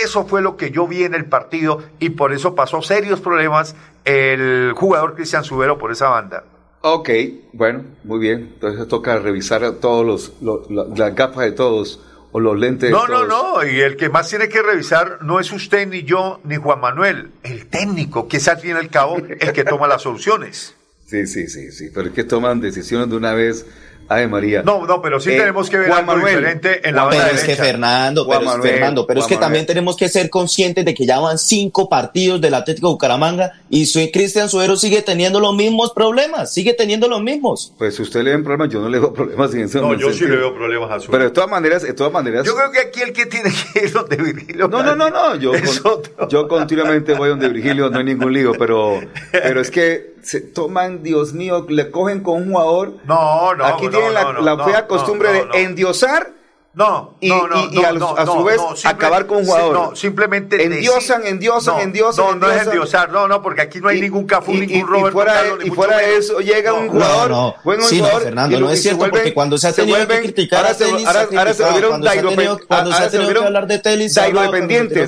Eso 0.05 0.27
fue 0.27 0.43
lo 0.43 0.56
que 0.56 0.70
yo 0.70 0.86
vi 0.89 1.05
en 1.05 1.14
el 1.14 1.27
partido 1.27 1.82
y 2.01 2.10
por 2.10 2.32
eso 2.32 2.55
pasó 2.55 2.82
serios 2.82 3.20
problemas 3.20 3.77
el 4.05 4.73
jugador 4.77 5.14
Cristian 5.14 5.44
Subero 5.44 5.78
por 5.78 5.93
esa 5.93 6.09
banda. 6.09 6.44
Ok, 6.82 7.09
bueno, 7.52 7.85
muy 8.05 8.18
bien. 8.18 8.51
Entonces 8.55 8.86
toca 8.89 9.18
revisar 9.18 9.68
todos 9.81 10.05
los, 10.06 10.32
los- 10.40 10.70
la- 10.70 10.85
las 10.97 11.14
gafas 11.14 11.44
de 11.44 11.52
todos 11.52 12.01
o 12.32 12.40
los 12.40 12.59
lentes 12.59 12.90
No, 12.90 13.02
de 13.06 13.12
no, 13.12 13.27
todos. 13.27 13.64
no, 13.64 13.66
y 13.70 13.81
el 13.81 13.97
que 13.97 14.09
más 14.09 14.28
tiene 14.28 14.48
que 14.48 14.60
revisar 14.62 15.18
no 15.23 15.40
es 15.40 15.51
usted, 15.52 15.86
ni 15.89 16.02
yo, 16.02 16.40
ni 16.44 16.56
Juan 16.56 16.81
Manuel, 16.81 17.31
el 17.44 17.66
técnico, 17.66 18.28
que 18.28 18.36
es 18.39 18.48
al 18.48 18.59
fin 18.59 18.70
y 18.70 18.74
al 18.74 18.90
cabo 18.90 19.16
el 19.16 19.52
que 19.52 19.64
toma 19.64 19.86
las 19.89 20.02
soluciones. 20.02 20.74
Sí, 21.06 21.24
sí, 21.28 21.47
sí, 21.47 21.70
sí, 21.70 21.90
pero 21.94 22.09
es 22.09 22.14
que 22.14 22.24
toman 22.24 22.60
decisiones 22.60 23.09
de 23.09 23.14
una 23.16 23.32
vez. 23.32 23.64
Ave 24.08 24.28
María. 24.28 24.62
No, 24.62 24.86
no, 24.86 25.02
pero 25.02 25.18
sí 25.20 25.30
Eh, 25.30 25.38
tenemos 25.38 25.68
que 25.68 25.78
ver 25.78 25.88
Juan 25.88 26.00
algo 26.00 26.12
Manuel, 26.12 26.36
diferente 26.36 26.88
en 26.88 26.94
la 26.94 27.08
Pero 27.08 27.20
banda 27.22 27.34
es 27.34 27.44
que. 27.44 27.56
Fernando, 27.56 28.24
Juan 28.24 28.38
pero, 28.38 28.50
es- 28.50 28.56
Manuel, 28.56 28.72
Fernando, 28.72 29.06
pero 29.06 29.20
es 29.20 29.26
que 29.26 29.34
Manuel. 29.34 29.46
también 29.46 29.66
tenemos 29.66 29.96
que 29.96 30.08
ser 30.08 30.30
conscientes 30.30 30.84
de 30.84 30.94
que 30.94 31.06
ya 31.06 31.18
van 31.18 31.38
cinco 31.38 31.88
partidos 31.88 32.40
del 32.40 32.54
Atlético 32.54 32.88
de 32.88 32.92
Bucaramanga 32.92 33.52
y 33.70 33.86
su 33.86 34.00
Cristian 34.12 34.48
Suero 34.48 34.76
sigue 34.76 35.02
teniendo 35.02 35.40
los 35.40 35.54
mismos 35.54 35.92
problemas, 35.92 36.52
sigue 36.52 36.74
teniendo 36.74 37.08
los 37.08 37.22
mismos. 37.22 37.72
Pues 37.78 37.96
si 37.96 38.02
usted 38.02 38.22
le 38.22 38.30
ven 38.30 38.44
problemas, 38.44 38.72
yo 38.72 38.80
no 38.80 38.88
le 38.88 38.98
veo 38.98 39.12
problemas 39.12 39.52
en 39.54 39.68
No, 39.80 39.94
yo 39.94 40.12
sí 40.12 40.24
le 40.26 40.36
veo 40.36 40.54
problemas 40.54 40.90
a 40.90 41.00
su. 41.00 41.10
Pero 41.10 41.24
de 41.24 41.30
todas 41.30 41.50
maneras, 41.50 41.82
de 41.82 41.92
todas 41.92 42.12
maneras. 42.12 42.44
Yo 42.46 42.54
creo 42.54 42.70
que 42.70 42.78
aquí 42.80 43.00
el 43.02 43.12
que 43.12 43.26
tiene 43.26 43.50
que 43.72 43.84
ir 43.86 43.92
donde 43.92 44.16
Virgilio. 44.16 44.68
No, 44.68 44.82
no, 44.82 44.94
no, 44.96 45.10
no. 45.10 45.34
Yo, 45.36 45.52
con- 45.82 46.28
yo 46.28 46.48
continuamente 46.48 47.14
voy 47.14 47.28
donde 47.30 47.48
Virgilio, 47.48 47.90
no 47.90 47.98
hay 47.98 48.04
ningún 48.04 48.32
lío, 48.32 48.52
pero, 48.58 49.00
pero 49.32 49.60
es 49.60 49.70
que 49.70 50.15
se 50.26 50.40
toman, 50.40 51.04
Dios 51.04 51.32
mío, 51.34 51.64
le 51.68 51.92
cogen 51.92 52.20
con 52.20 52.42
un 52.42 52.52
jugador. 52.52 52.94
No, 53.04 53.54
no. 53.54 53.64
Aquí 53.64 53.84
no, 53.84 53.90
tienen 53.92 54.12
la, 54.12 54.32
no, 54.32 54.42
la 54.42 54.64
fea 54.64 54.88
costumbre 54.88 55.32
de 55.32 55.62
endiosar 55.62 56.35
No, 56.76 57.16
y, 57.22 57.30
no, 57.30 57.48
no, 57.48 57.68
y- 57.72 57.80
y 57.80 57.84
a, 57.84 57.92
no, 57.92 58.14
a 58.18 58.26
su 58.26 58.34
no, 58.34 58.44
vez 58.44 58.58
no, 58.58 58.74
acabar 58.84 59.24
con 59.24 59.38
un 59.38 59.46
jugador. 59.46 59.72
no, 59.72 59.96
simplemente 59.96 60.62
endiosan, 60.62 61.22
decir- 61.22 61.32
endiosan, 61.32 61.76
no, 61.76 61.80
endiosan. 61.80 62.24
No, 62.26 62.34
no 62.34 62.46
es 62.48 62.52
endiosan. 62.52 62.66
endiosar, 62.74 63.10
no, 63.12 63.28
no, 63.28 63.40
porque 63.40 63.62
aquí 63.62 63.80
no 63.80 63.88
hay 63.88 63.98
ningún 63.98 64.26
Cafú, 64.26 64.52
ningún 64.52 64.76
y 64.76 64.82
Roberto 64.82 65.12
fuera 65.12 65.32
Carlos, 65.32 65.58
y 65.64 65.70
fuera 65.70 65.96
de 65.96 66.16
eso 66.18 66.38
llega 66.40 66.74
un 66.74 66.88
jugador, 66.90 67.30
no. 67.30 67.54
buen 67.64 67.80
Sí, 67.80 67.96
no, 67.96 68.04
jugador, 68.04 68.22
Fernando, 68.24 68.60
no 68.60 68.70
es 68.70 68.76
se 68.76 68.82
cierto, 68.82 68.98
vuelven- 68.98 69.10
porque 69.10 69.32
cuando 69.32 69.56
se 69.56 69.68
ha 69.68 69.72
tenido 69.72 70.06
que 70.06 70.20
criticar 70.20 70.58
ahora 70.58 70.70
a 70.70 70.74
se, 70.74 70.84
Telis, 70.84 71.06
ahora, 71.06 71.26
se 71.30 71.38
ahora 71.38 71.54
se 71.54 71.62
volvieron 71.64 71.90
Cuando 71.92 72.10
se 72.10 72.18
ha 72.18 72.22
tenido- 72.22 72.60
cuando 72.68 72.90
se 72.90 72.94
ha 72.94 72.98
ahora 72.98 73.10
tenido 73.10 73.40
que 73.40 73.46
hablar 73.46 73.66
de 73.66 73.78
se 73.78 74.08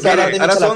se 0.00 0.08
hablar 0.10 0.30
de 0.32 0.40
ahora 0.40 0.52
son 0.54 0.60
se 0.60 0.68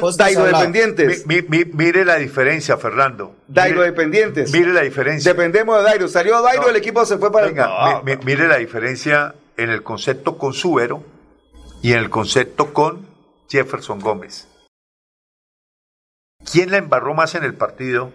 mi- 1.49 1.65
mire 1.73 2.05
la 2.05 2.17
diferencia, 2.17 2.77
Fernando. 2.77 3.35
Dairodependientes. 3.49 4.53
Mire 4.53 4.75
la 4.75 4.83
diferencia. 4.83 5.33
Dependemos 5.33 5.79
de 5.79 5.85
Dairo. 5.85 6.07
Salió 6.09 6.43
Dairo, 6.43 6.69
el 6.69 6.77
equipo 6.77 7.07
se 7.07 7.17
fue 7.17 7.33
para 7.33 7.47
mi- 8.05 8.17
mire 8.27 8.47
la 8.47 8.57
diferencia 8.59 9.35
en 9.57 9.71
el 9.71 9.83
concepto 9.83 10.39
con 10.39 10.53
Subero 10.53 11.03
y 11.83 11.93
en 11.93 11.99
el 11.99 12.11
concepto 12.11 12.73
con 12.73 13.07
Jefferson 13.49 14.01
Gómez. 14.01 14.49
¿Quién 16.51 16.71
la 16.71 16.79
embarró 16.79 17.15
más 17.15 17.35
en 17.35 17.45
el 17.45 17.55
partido? 17.55 18.13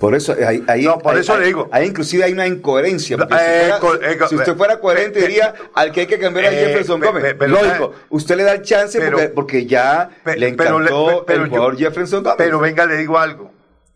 Por 0.00 0.14
eso, 0.14 0.32
ahí, 0.46 0.64
ahí, 0.68 0.84
No, 0.84 0.98
por 0.98 1.14
ahí- 1.14 1.20
eso 1.20 1.36
le 1.36 1.42
ahí- 1.42 1.46
digo. 1.48 1.68
Ahí 1.70 1.86
inclusive 1.88 2.24
hay 2.24 2.32
una 2.32 2.46
incoherencia. 2.46 3.16
porque 3.18 3.34
Eh, 3.34 3.38
si, 3.38 3.60
fuera, 3.60 3.78
co- 3.78 3.94
eh, 3.94 4.18
si 4.28 4.34
usted 4.36 4.56
fuera 4.56 4.80
coherente, 4.80 5.20
diría 5.20 5.54
al 5.74 5.92
que 5.92 6.00
hay 6.00 6.06
que 6.06 6.18
cambiar 6.18 6.46
a 6.46 6.50
eh, 6.52 6.66
Jefferson 6.66 7.00
Gómez. 7.00 7.34
pe- 7.34 7.46
Lógico, 7.48 7.92
usted 8.08 8.36
le 8.36 8.42
da 8.42 8.52
el 8.52 8.62
chance 8.62 8.98
pero- 8.98 9.12
porque, 9.18 9.28
porque 9.28 9.66
ya 9.66 10.10
Pe- 10.24 10.36
le 10.38 10.48
encantó 10.48 11.24
pero 11.26 11.44
el 11.44 11.50
yo- 11.50 11.56
jugador 11.56 11.76
Jefferson 11.76 12.22
Gómez. 12.24 12.36
Pero 12.38 12.58
venga, 12.58 12.86
le 12.86 12.96
digo 12.96 13.18
algo. 13.18 13.52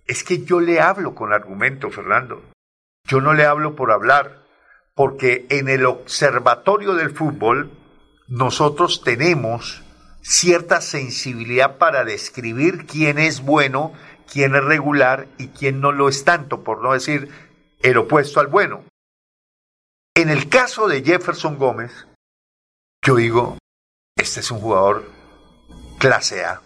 Es 0.07 0.23
que 0.23 0.45
yo 0.45 0.61
le 0.61 0.81
hablo 0.81 1.15
con 1.15 1.33
argumento, 1.33 1.91
Fernando. 1.91 2.43
Yo 3.09 3.21
no 3.21 3.35
le 3.35 3.45
hablo 3.45 3.75
por 3.75 3.91
hablar, 3.91 4.43
porque 4.97 5.47
en 5.51 5.69
el 5.69 5.85
observatorio 5.85 6.95
del 6.95 7.11
fútbol 7.11 7.71
nosotros 8.29 9.03
tenemos 9.05 9.83
cierta 10.23 10.81
sensibilidad 10.81 11.77
para 11.77 12.03
describir 12.03 12.87
quién 12.87 13.19
es 13.19 13.43
bueno, 13.43 13.93
quién 14.33 14.57
es 14.57 14.65
regular 14.65 15.29
y 15.37 15.49
quién 15.49 15.83
no 15.83 15.93
lo 15.93 16.09
es 16.09 16.25
tanto, 16.25 16.65
por 16.65 16.83
no 16.83 16.95
decir 16.95 17.29
el 17.83 17.99
opuesto 17.99 18.41
al 18.41 18.47
bueno. 18.47 18.85
En 20.17 20.31
el 20.31 20.49
caso 20.49 20.89
de 20.89 21.05
Jefferson 21.05 21.59
Gómez, 21.59 22.07
yo 23.05 23.17
digo, 23.17 23.59
este 24.17 24.41
es 24.41 24.51
un 24.51 24.61
jugador 24.61 25.05
clase 25.99 26.43
A. 26.43 26.63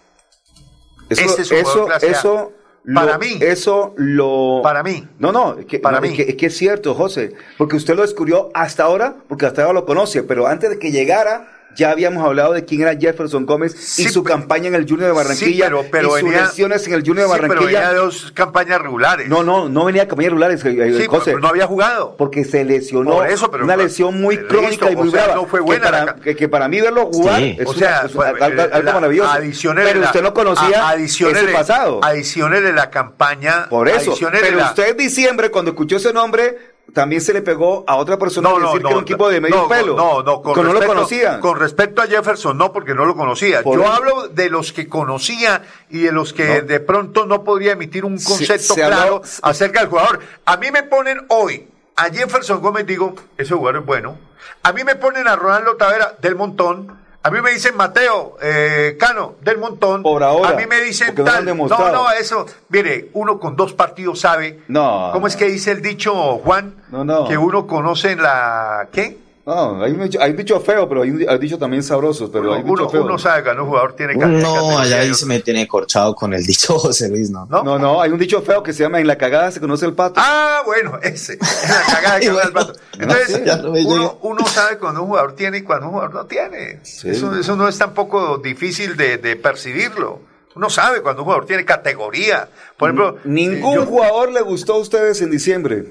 Eso, 1.09 1.23
este 1.23 1.43
es 1.43 1.51
un 1.51 1.57
eso, 1.57 1.70
jugador 1.73 1.89
clase 1.89 2.07
A. 2.07 2.11
eso 2.12 2.52
Para 2.94 3.12
lo- 3.15 3.19
mí. 3.19 3.39
Eso 3.40 3.94
lo. 3.97 4.61
Para 4.62 4.82
mí. 4.82 5.07
No, 5.19 5.32
no, 5.32 5.59
es 5.59 5.66
que, 5.66 5.78
Para 5.78 6.01
no, 6.01 6.05
es 6.07 6.11
mí. 6.12 6.16
que- 6.16 6.31
es 6.31 6.36
que 6.36 6.47
es 6.47 6.57
cierto, 6.57 6.94
José. 6.94 7.35
Porque 7.59 7.77
usted 7.77 7.94
lo 7.94 8.02
descubrió 8.02 8.51
hasta 8.55 8.85
ahora, 8.85 9.16
porque 9.28 9.47
hasta 9.47 9.62
ahora 9.62 9.74
lo 9.81 9.86
conoce. 9.86 10.23
Pero 10.23 10.47
antes 10.47 10.70
de 10.70 10.78
que 10.78 10.90
llegara, 10.90 11.48
ya 11.76 11.90
habíamos 11.90 12.24
hablado 12.24 12.52
de 12.52 12.64
quién 12.64 12.82
era 12.82 12.94
Jefferson 12.97 13.47
Gómez 13.47 13.98
y 13.98 14.09
su 14.09 14.22
campaña 14.24 14.68
en 14.68 14.74
el 14.74 14.82
Junior 14.88 15.09
de 15.09 15.12
Barranquilla. 15.12 15.66
Sí, 15.66 15.72
pero, 15.76 15.84
pero 15.90 16.09
y 16.16 16.20
sus 16.20 16.30
venía, 16.30 16.44
lesiones 16.47 16.86
en 16.86 16.92
el 16.94 17.01
Junior 17.01 17.28
de 17.28 17.32
Sí, 17.34 17.38
pero 17.40 17.48
Barranquilla. 17.55 17.80
venía 17.80 17.92
de 17.92 17.98
dos 17.98 18.32
campañas 18.34 18.80
regulares. 18.80 19.28
No, 19.28 19.42
no, 19.42 19.68
no 19.68 19.84
venía 19.84 20.02
a 20.02 20.09
campañas 20.09 20.30
regulares, 20.30 20.64
eh, 20.64 20.76
eh, 20.78 20.94
Sí, 21.01 21.06
José. 21.06 21.22
pero 21.26 21.40
no 21.40 21.48
había 21.48 21.66
jugado. 21.66 22.16
Porque 22.16 22.44
se 22.44 22.64
lesionó. 22.64 23.10
Por 23.12 23.28
eso, 23.30 23.51
pero 23.51 23.64
una 23.64 23.76
lesión 23.76 24.20
muy 24.20 24.36
listo, 24.36 24.48
crónica 24.48 24.90
y 24.90 24.97
muy 24.97 25.09
o 25.09 25.10
sea, 25.10 25.24
brava. 25.24 25.34
no 25.40 25.47
fue 25.47 25.60
que 25.64 25.80
para, 25.80 26.05
la 26.05 26.06
ca- 26.14 26.20
que, 26.20 26.36
que 26.36 26.48
para 26.48 26.68
mí 26.68 26.80
verlo 26.80 27.06
jugar 27.06 27.38
Sí. 27.40 27.56
es, 27.59 27.66
o 27.66 27.74
sea, 27.74 27.98
una- 28.01 28.06
es 28.06 28.12
fue- 28.12 28.26
algo, 28.26 28.62
algo 28.62 28.82
la- 28.82 28.92
maravilloso. 28.92 29.30
Pero 29.74 30.01
usted 30.01 30.22
no 30.22 30.34
conocía 30.34 30.88
a- 30.88 30.94
ese 30.97 31.48
pasado. 31.52 32.01
Adicionele 32.02 32.72
la 32.72 32.90
campaña. 32.90 33.66
Por 33.68 33.88
eso. 33.88 34.14
Pero 34.20 34.56
la- 34.56 34.66
usted 34.66 34.88
en 34.90 34.97
diciembre, 34.97 35.51
cuando 35.51 35.70
escuchó 35.72 35.97
ese 35.97 36.12
nombre, 36.12 36.56
también 36.93 37.21
se 37.21 37.33
le 37.33 37.43
pegó 37.43 37.85
a 37.87 37.97
otra 37.97 38.19
persona 38.19 38.49
No, 38.51 38.59
no, 38.59 38.67
decir 38.69 38.83
no, 38.83 38.89
que 38.89 38.93
era 38.93 38.99
un 38.99 39.03
equipo 39.05 39.29
de 39.29 39.41
medio 39.41 39.69
pelo. 39.69 39.97
No, 39.97 40.23
no, 40.23 40.43
con 40.43 40.55
que 40.55 40.61
no 40.61 40.67
lo 40.69 40.73
respecto- 40.75 40.95
conocía. 40.95 41.41
Con 41.41 41.59
respecto 41.59 42.03
a 42.03 42.07
Jefferson, 42.07 42.57
no, 42.59 42.73
porque 42.73 42.95
no 42.95 43.05
lo 43.05 43.15
conocía. 43.17 43.62
Por 43.62 43.77
Yo 43.79 43.85
eso. 43.85 43.93
hablo 43.93 44.29
de 44.29 44.51
los 44.51 44.73
que 44.73 44.89
conocía 44.89 45.62
y 45.89 46.01
de 46.03 46.12
los 46.12 46.33
que 46.33 46.62
de 46.62 46.81
pronto 46.81 47.27
no 47.27 47.45
podría 47.45 47.73
emitir 47.73 48.05
un 48.05 48.19
concepto 48.23 48.75
se 48.75 48.83
claro 48.83 49.23
acerca 49.43 49.81
del 49.81 49.89
jugador. 49.89 50.21
A 50.45 50.57
mí 50.57 50.71
me 50.71 50.83
ponen 50.83 51.25
hoy 51.29 51.69
a 51.97 52.05
Jefferson 52.11 52.61
Gómez, 52.61 52.87
digo, 52.87 53.15
ese 53.37 53.55
jugador 53.55 53.81
es 53.81 53.87
bueno. 53.87 54.17
A 54.62 54.73
mí 54.73 54.85
me 54.85 54.95
ponen 54.97 55.29
a 55.29 55.37
Ronaldo 55.37 55.77
Tavera 55.77 56.17
del 56.21 56.35
montón. 56.37 56.99
A 57.22 57.30
mí 57.30 57.40
me 57.42 57.51
dicen 57.51 57.76
Mateo 57.76 58.38
eh, 58.40 58.97
Cano 58.98 59.34
del 59.42 59.59
montón. 59.59 60.02
Por 60.02 60.22
ahora, 60.22 60.51
A 60.51 60.52
mí 60.55 60.64
me 60.66 60.80
dicen 60.80 61.14
no 61.14 61.24
tal. 61.24 61.44
No, 61.44 61.68
no, 61.92 62.10
eso. 62.12 62.47
Mire, 62.70 63.10
uno 63.12 63.38
con 63.38 63.56
dos 63.56 63.74
partidos 63.74 64.20
sabe. 64.20 64.60
No. 64.68 65.10
¿Cómo 65.12 65.26
es 65.26 65.36
que 65.36 65.47
dice 65.47 65.72
el 65.72 65.82
dicho, 65.82 66.38
Juan? 66.38 66.76
No, 66.88 67.05
no. 67.05 67.28
Que 67.28 67.36
uno 67.36 67.66
conoce 67.66 68.12
en 68.12 68.22
la. 68.22 68.88
¿Qué? 68.90 69.18
No, 69.55 69.82
hay 69.82 69.93
un, 69.93 70.02
dicho, 70.05 70.18
hay 70.20 70.31
un 70.31 70.36
dicho 70.36 70.60
feo, 70.60 70.89
pero 70.89 71.02
hay 71.02 71.10
un 71.10 71.28
hay 71.28 71.39
dicho 71.39 71.59
también 71.59 71.82
sabrosos, 71.82 72.31
pero 72.31 72.55
hay 72.55 72.62
un 72.62 72.70
Uno, 72.70 72.89
feo. 72.89 73.05
uno 73.05 73.18
sabe 73.18 73.43
cuando 73.43 73.62
un 73.64 73.68
jugador 73.70 73.94
tiene 73.94 74.16
ca- 74.16 74.27
No, 74.27 74.78
allá 74.78 75.01
ahí 75.01 75.12
se 75.14 75.27
me 75.27 75.40
tiene 75.40 75.66
corchado 75.66 76.14
con 76.14 76.32
el 76.35 76.44
dicho 76.44 76.74
José 76.78 77.09
Luis, 77.09 77.31
¿no? 77.31 77.47
¿No? 77.51 77.62
No, 77.62 77.78
no, 77.78 78.01
hay 78.01 78.10
un 78.12 78.18
dicho 78.18 78.40
feo 78.43 78.62
que 78.62 78.72
se 78.72 78.82
llama 78.85 79.01
en 79.01 79.06
la 79.06 79.16
cagada 79.18 79.51
se 79.51 79.60
conoce 79.60 79.86
el 79.86 79.94
pato. 79.94 80.14
Ah, 80.22 80.62
bueno, 80.64 80.98
ese. 81.02 81.35
Es 81.35 81.68
la 81.68 81.94
cagada 82.01 82.20
que 82.20 82.31
me 82.31 82.36
da 82.36 82.43
el 82.44 82.52
pato. 82.52 82.72
Entonces, 82.98 83.43
no, 83.44 83.56
no 83.62 83.70
uno, 83.72 84.18
uno 84.22 84.47
sabe 84.47 84.78
cuando 84.78 85.02
un 85.02 85.09
jugador 85.09 85.35
tiene 85.35 85.59
y 85.59 85.62
cuando 85.62 85.86
un 85.86 85.93
jugador 85.93 86.14
no 86.14 86.27
tiene. 86.27 86.81
Eso, 86.82 87.35
eso 87.35 87.56
no 87.56 87.66
es 87.68 87.77
tampoco 87.78 88.39
difícil 88.39 88.97
de, 88.97 89.18
de 89.18 89.36
percibirlo. 89.36 90.20
Uno 90.55 90.68
sabe 90.68 91.01
cuando 91.01 91.22
un 91.22 91.27
jugador 91.27 91.47
tiene 91.47 91.64
categoría. 91.64 92.48
Por 92.77 92.90
ejemplo, 92.90 93.16
Ningún 93.24 93.72
eh, 93.72 93.77
yo- 93.77 93.86
jugador 93.86 94.31
le 94.32 94.40
gustó 94.43 94.74
a 94.74 94.78
ustedes 94.78 95.20
en 95.22 95.31
diciembre. 95.31 95.85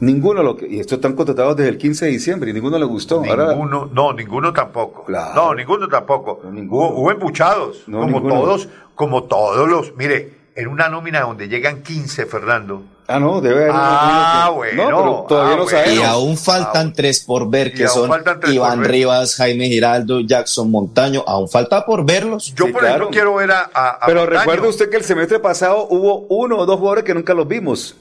Ninguno 0.00 0.42
lo 0.42 0.56
que. 0.56 0.66
Y 0.66 0.80
estos 0.80 0.96
están 0.96 1.14
contratados 1.14 1.56
desde 1.56 1.70
el 1.70 1.78
15 1.78 2.06
de 2.06 2.10
diciembre 2.12 2.50
y 2.50 2.54
ninguno 2.54 2.78
le 2.78 2.84
gustó. 2.86 3.22
Ahora- 3.24 3.48
Ninguno, 3.50 3.88
no, 3.92 4.12
ninguno 4.12 4.52
tampoco. 4.52 5.04
Claro. 5.04 5.34
No, 5.34 5.54
ninguno 5.54 5.88
tampoco. 5.88 6.40
ninguno. 6.50 6.88
Hubo, 6.88 7.00
hubo 7.00 7.10
embuchados, 7.10 7.82
No, 7.86 8.00
como 8.00 8.12
ninguno. 8.20 8.34
todos, 8.40 8.68
como 8.94 9.24
todos 9.24 9.68
los. 9.68 9.94
Mire, 9.96 10.32
en 10.56 10.68
una 10.68 10.88
nómina 10.88 11.20
donde 11.20 11.48
llegan 11.48 11.82
15, 11.82 12.26
Fernando. 12.26 12.82
Ah, 13.06 13.18
no, 13.18 13.40
debe 13.40 13.62
haber. 13.64 13.70
Ah, 13.74 14.46
que- 14.50 14.54
bueno. 14.56 14.90
No, 14.90 14.96
pero 15.02 15.24
todavía 15.28 15.52
Ah, 15.52 15.56
no 15.56 15.64
bueno. 15.64 15.78
Y 15.80 15.84
sabemos. 15.84 16.04
aún 16.06 16.36
faltan 16.38 16.92
tres 16.92 17.20
por 17.24 17.50
ver, 17.50 17.74
que 17.74 17.88
son 17.88 18.08
Iván. 18.52 18.84
Rivas, 18.84 19.34
Jaime 19.34 19.66
Giraldo, 19.68 20.20
Jackson 20.20 20.70
Montaño. 20.70 21.24
Aún 21.26 21.48
falta 21.48 21.84
por 21.84 22.06
verlos. 22.06 22.54
Yo, 22.54 22.66
Sí, 22.66 22.72
por 22.72 22.80
claro. 22.82 22.94
ejemplo, 22.96 23.10
quiero 23.10 23.34
ver 23.34 23.50
a. 23.50 23.68
a- 23.74 23.88
a 24.00 24.06
Pero 24.06 24.20
Montaño, 24.20 24.40
recuerde 24.40 24.68
usted 24.68 24.88
que 24.90 24.96
el 24.96 25.04
semestre 25.04 25.40
pasado 25.40 25.88
hubo 25.90 26.20
uno 26.28 26.56
o 26.58 26.66
dos 26.66 26.78
jugadores 26.78 27.02
que 27.04 27.12
nunca 27.12 27.34
los 27.34 27.48
vimos. 27.48 27.96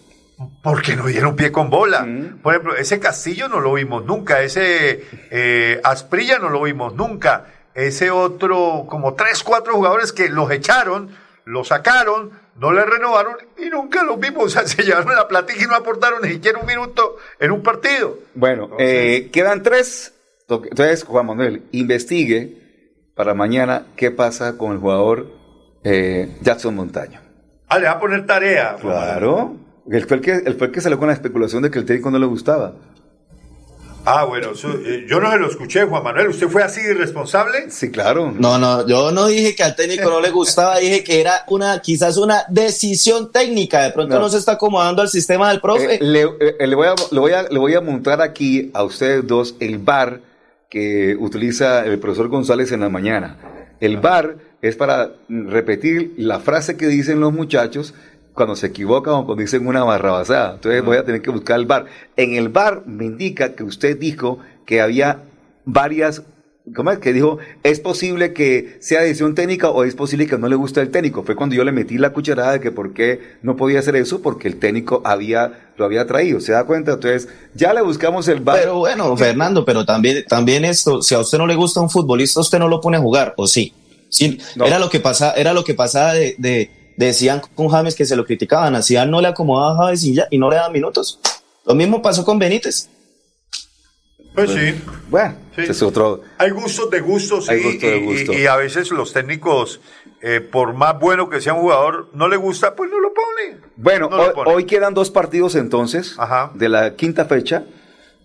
Porque 0.64 0.96
no 0.96 1.08
dieron 1.08 1.36
pie 1.36 1.52
con 1.52 1.70
bola. 1.70 2.04
Mm. 2.04 2.40
Por 2.42 2.54
ejemplo, 2.54 2.76
ese 2.76 3.00
Castillo 3.00 3.48
no 3.48 3.60
lo 3.60 3.74
vimos 3.74 4.06
nunca. 4.06 4.42
Ese 4.42 5.04
eh, 5.32 5.82
Asprilla 5.84 6.40
no 6.40 6.50
lo 6.50 6.62
vimos 6.64 6.94
nunca. 6.96 7.46
Ese 7.74 8.12
otro, 8.12 8.86
como 8.88 9.16
tres, 9.16 9.44
cuatro 9.44 9.74
jugadores 9.74 10.12
que 10.12 10.30
los 10.30 10.50
echaron, 10.52 11.16
los 11.46 11.70
sacaron, 11.70 12.32
no 12.56 12.72
le 12.72 12.84
renovaron 12.86 13.36
y 13.58 13.70
nunca 13.70 14.04
los 14.04 14.20
vimos. 14.20 14.44
O 14.46 14.50
sea, 14.50 14.68
se 14.68 14.84
llevaron 14.84 15.16
la 15.16 15.28
platica 15.28 15.64
y 15.64 15.68
no 15.68 15.76
aportaron 15.76 16.22
ni 16.22 16.30
siquiera 16.30 16.60
un 16.60 16.66
minuto 16.66 17.18
en 17.40 17.52
un 17.52 17.62
partido. 17.62 18.20
Bueno, 18.34 18.70
eh, 18.80 19.30
quedan 19.32 19.64
tres. 19.64 20.14
Entonces, 20.48 21.04
Juan 21.04 21.28
Manuel, 21.28 21.64
investigue 21.72 22.58
para 23.14 23.34
mañana 23.34 23.86
qué 23.96 24.12
pasa 24.12 24.58
con 24.58 24.72
el 24.72 24.80
jugador 24.80 25.28
eh, 25.84 26.38
Jackson 26.42 26.76
Montaño. 26.76 27.22
Ah, 27.68 27.78
le 27.78 27.86
va 27.86 27.92
a 27.92 28.00
poner 28.00 28.26
tarea. 28.26 28.78
Claro. 28.80 29.56
Él 29.92 30.06
fue, 30.06 30.18
el 30.18 30.22
que, 30.24 30.32
él 30.34 30.56
fue 30.56 30.68
el 30.68 30.74
que 30.74 30.82
salió 30.82 31.00
con 31.00 31.08
la 31.08 31.14
especulación 31.14 31.64
de 31.64 31.72
que 31.72 31.80
el 31.80 31.86
técnico 31.86 32.12
no 32.12 32.20
le 32.20 32.26
gustaba. 32.26 32.74
Ah, 34.06 34.24
bueno, 34.24 34.50
eh, 34.86 35.06
yo 35.08 35.20
no 35.20 35.30
se 35.32 35.38
lo 35.38 35.48
escuché, 35.48 35.84
Juan 35.84 36.04
Manuel. 36.04 36.30
¿Usted 36.30 36.48
fue 36.48 36.64
así 36.64 36.82
irresponsable? 36.82 37.70
Sí, 37.70 37.92
claro. 37.92 38.32
No, 38.32 38.58
no, 38.58 38.88
yo 38.88 39.12
no 39.12 39.28
dije 39.28 39.56
que 39.56 39.64
al 39.64 39.76
técnico 39.76 40.10
no 40.10 40.22
le 40.22 40.32
gustaba, 40.32 40.80
dije 40.80 41.04
que 41.04 41.20
era 41.20 41.44
una, 41.48 41.80
quizás 41.82 42.18
una 42.18 42.44
decisión 42.50 43.32
técnica. 43.32 43.84
De 43.84 43.92
pronto 43.92 44.16
No. 44.16 44.22
no, 44.22 44.30
se 44.30 44.38
está 44.38 44.54
acomodando 44.54 45.02
al 45.02 45.10
sistema 45.10 45.50
del 45.50 45.60
profe. 45.60 45.96
Eh, 45.96 46.00
le, 46.02 46.22
eh, 46.22 46.68
le 46.68 46.76
voy 46.76 46.88
a, 46.88 46.96
le, 47.12 47.20
voy 47.20 47.32
a, 47.34 47.44
le 47.44 47.60
voy 47.60 47.76
a 47.76 47.82
montar 47.82 48.22
aquí 48.22 48.72
a 48.74 48.84
ustedes 48.84 49.28
dos 49.28 49.56
el 49.60 49.80
bar 49.80 50.22
que 50.70 51.16
utiliza 51.20 51.86
el 51.86 52.00
profesor 52.00 52.30
González 52.30 52.72
en 52.72 52.80
la 52.80 52.90
mañana. 52.90 53.38
El 53.80 53.98
bar 53.98 54.38
es 54.62 54.76
para 54.76 55.12
repetir 55.28 56.14
la 56.18 56.40
frase 56.40 56.78
que 56.78 56.88
dicen 56.88 57.20
los 57.20 57.34
muchachos 57.34 57.94
cuando 58.40 58.56
se 58.56 58.68
equivocan 58.68 59.16
o 59.16 59.26
cuando 59.26 59.42
dicen 59.42 59.68
una 59.68 59.84
barrabasada. 59.84 60.54
Entonces 60.54 60.82
voy 60.82 60.96
a 60.96 61.04
tener 61.04 61.22
que 61.22 61.30
buscar 61.30 61.60
el 61.60 61.66
bar. 61.66 61.88
En 62.16 62.36
el 62.36 62.48
bar 62.48 62.84
me 62.86 63.04
indica 63.04 63.54
que 63.54 63.66
usted 63.66 64.00
dijo 64.00 64.40
que 64.66 64.80
había 64.80 65.24
varias 65.66 66.24
¿Cómo 66.76 66.92
es 66.92 67.00
que 67.00 67.14
dijo? 67.14 67.40
¿Es 67.64 67.80
posible 67.80 68.32
que 68.32 68.78
sea 68.80 69.02
decisión 69.02 69.34
técnica 69.34 69.70
o 69.70 69.84
es 69.84 69.96
posible 69.96 70.28
que 70.28 70.38
no 70.38 70.48
le 70.48 70.56
guste 70.56 70.80
el 70.80 70.92
técnico? 70.92 71.24
Fue 71.24 71.36
cuando 71.36 71.56
yo 71.56 71.64
le 71.64 71.72
metí 71.72 71.98
la 71.98 72.14
cucharada 72.14 72.54
de 72.54 72.60
que 72.60 72.72
por 72.72 72.94
qué 72.94 73.38
no 73.42 73.56
podía 73.56 73.80
hacer 73.80 73.96
eso, 73.96 74.22
porque 74.22 74.48
el 74.48 74.58
técnico 74.58 75.02
había, 75.04 75.72
lo 75.78 75.86
había 75.86 76.06
traído. 76.06 76.40
¿Se 76.40 76.52
da 76.52 76.66
cuenta? 76.66 76.94
Entonces, 76.94 77.28
ya 77.56 77.74
le 77.74 77.82
buscamos 77.82 78.28
el 78.28 78.42
bar. 78.42 78.60
Pero 78.60 78.78
bueno, 78.78 79.18
Fernando, 79.18 79.66
pero 79.66 79.84
también, 79.84 80.24
también 80.28 80.64
esto, 80.64 81.02
si 81.02 81.16
a 81.16 81.20
usted 81.20 81.40
no 81.40 81.48
le 81.48 81.56
gusta 81.56 81.82
un 81.82 81.90
futbolista, 81.90 82.40
usted 82.40 82.60
no 82.60 82.68
lo 82.68 82.80
pone 82.80 82.98
a 82.98 83.02
jugar, 83.02 83.34
¿o 83.36 83.48
sí? 83.48 83.74
Sí, 84.10 84.40
No. 84.56 84.66
era 84.66 84.78
lo 84.78 84.90
que 84.90 85.00
pasa, 85.00 85.34
era 85.34 85.54
lo 85.54 85.64
que 85.64 85.74
pasaba 85.74 86.14
de, 86.14 86.36
de, 86.38 86.70
decían 87.08 87.42
con 87.56 87.70
James 87.70 87.96
que 87.96 88.06
se 88.06 88.16
lo 88.16 88.26
criticaban, 88.26 88.76
hacían 88.76 89.10
no 89.12 89.22
le 89.22 89.28
acomodaba 89.30 89.74
a 89.74 89.86
James 89.88 90.04
y 90.04 90.16
ya, 90.16 90.28
y 90.30 90.38
no 90.38 90.50
le 90.50 90.58
daban 90.58 90.74
minutos. 90.74 91.20
Lo 91.66 91.76
mismo 91.76 92.02
pasó 92.02 92.26
con 92.26 92.40
Benítez. 92.40 92.90
Pues 94.36 94.52
sí. 94.52 94.76
Bueno, 95.10 95.36
es 95.58 95.82
otro. 95.82 96.22
Hay 96.38 96.52
gustos 96.52 96.90
de 96.92 97.00
gustos, 97.02 97.46
sí, 97.46 97.52
Hay 97.52 97.64
gusto 97.64 97.88
de 97.88 97.98
y- 97.98 98.06
gusto. 98.06 98.34
Y, 98.34 98.38
y 98.42 98.46
a 98.48 98.56
veces 98.56 98.92
los 98.92 99.12
técnicos, 99.12 99.82
eh, 100.22 100.40
por 100.40 100.74
más 100.74 101.00
bueno 101.00 101.30
que 101.30 101.42
sea 101.42 101.54
un 101.54 101.62
jugador, 101.62 102.10
no 102.14 102.28
le 102.28 102.38
gusta, 102.38 102.76
pues 102.76 102.90
no 102.92 103.00
lo 103.00 103.14
pone. 103.14 103.58
Bueno, 103.76 104.08
No 104.10 104.18
lo 104.18 104.24
hoy, 104.24 104.34
pone. 104.36 104.52
hoy 104.54 104.64
quedan 104.66 104.94
dos 104.94 105.10
partidos 105.10 105.56
entonces 105.56 106.16
de 106.54 106.70
la 106.70 106.96
quinta 106.96 107.26
fecha. 107.26 107.64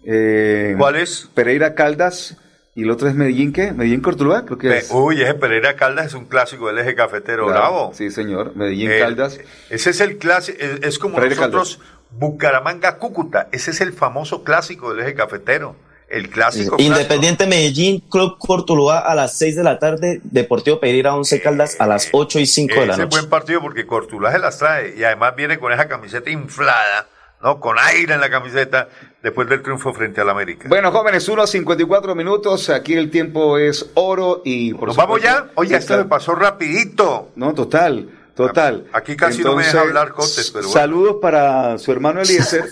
Eh, 0.04 0.74
¿Cuál 0.78 0.96
es? 0.96 1.28
Pereira 1.34 1.74
Caldas 1.74 2.36
y 2.74 2.82
el 2.82 2.90
otro 2.90 3.08
es 3.08 3.14
Medellín, 3.14 3.52
¿qué? 3.52 3.72
Medellín 3.72 4.00
Cortuluá, 4.00 4.44
creo 4.44 4.58
que 4.58 4.68
Pe- 4.68 4.78
es. 4.78 4.90
Uy, 4.90 5.22
ese 5.22 5.34
Pereira 5.34 5.76
Caldas 5.76 6.06
es 6.06 6.14
un 6.14 6.24
clásico 6.26 6.66
del 6.68 6.78
eje 6.78 6.94
cafetero 6.94 7.46
Claro, 7.46 7.60
bravo. 7.60 7.92
Sí, 7.94 8.10
señor. 8.10 8.56
Medellín 8.56 8.90
Eh, 8.90 8.98
Caldas. 9.00 9.38
Ese 9.70 9.90
es 9.90 10.00
el 10.00 10.18
clásico, 10.18 10.58
es, 10.60 10.82
es 10.82 10.98
como 10.98 11.16
Pereira 11.16 11.36
nosotros, 11.48 11.80
Bucaramanga 12.10 12.98
Cúcuta, 12.98 13.48
ese 13.52 13.70
es 13.72 13.80
el 13.80 13.92
famoso 13.92 14.42
clásico 14.44 14.92
del 14.94 15.04
eje 15.04 15.14
cafetero. 15.14 15.76
El 16.08 16.28
clásico. 16.28 16.76
Independiente 16.78 17.46
Medellín, 17.46 17.98
Club 18.10 18.36
Cortuluá 18.38 18.98
a 19.00 19.14
las 19.14 19.36
6 19.38 19.56
de 19.56 19.64
la 19.64 19.78
tarde, 19.78 20.20
Deportivo 20.22 20.78
Pereira 20.78 21.14
11 21.16 21.40
Caldas 21.40 21.76
a 21.80 21.86
las 21.86 22.08
8 22.12 22.38
y 22.40 22.46
5 22.46 22.74
de 22.80 22.86
la 22.86 22.92
Ese 22.92 23.02
es 23.02 23.06
noche. 23.08 23.16
buen 23.18 23.30
partido 23.30 23.60
porque 23.62 23.86
Cortuluá 23.86 24.30
se 24.30 24.38
las 24.38 24.58
trae 24.58 24.94
y 24.96 25.02
además 25.02 25.34
viene 25.34 25.58
con 25.58 25.72
esa 25.72 25.88
camiseta 25.88 26.30
inflada, 26.30 27.08
¿no? 27.44 27.60
Con 27.60 27.76
aire 27.78 28.14
en 28.14 28.20
la 28.20 28.30
camiseta 28.30 28.88
después 29.22 29.46
del 29.48 29.62
triunfo 29.62 29.92
frente 29.92 30.22
al 30.22 30.30
América. 30.30 30.66
Bueno, 30.68 30.90
jóvenes, 30.90 31.28
unos 31.28 31.50
54 31.50 32.14
minutos. 32.14 32.70
Aquí 32.70 32.94
el 32.94 33.10
tiempo 33.10 33.58
es 33.58 33.90
oro 33.94 34.40
y 34.44 34.72
por 34.72 34.88
¿Nos 34.88 34.96
vamos 34.96 35.22
ya? 35.22 35.50
Oye, 35.54 35.76
esto 35.76 35.98
me 35.98 36.06
pasó 36.06 36.34
rapidito. 36.34 37.32
No, 37.36 37.52
total, 37.52 38.08
total. 38.34 38.86
Aquí 38.94 39.14
casi 39.14 39.42
no 39.42 39.54
me 39.54 39.62
deja 39.62 39.82
hablar 39.82 40.12
Cotes, 40.12 40.50
pero 40.52 40.68
bueno. 40.68 40.80
Saludos 40.80 41.16
para 41.20 41.76
su 41.76 41.92
hermano 41.92 42.22
Eliezer, 42.22 42.64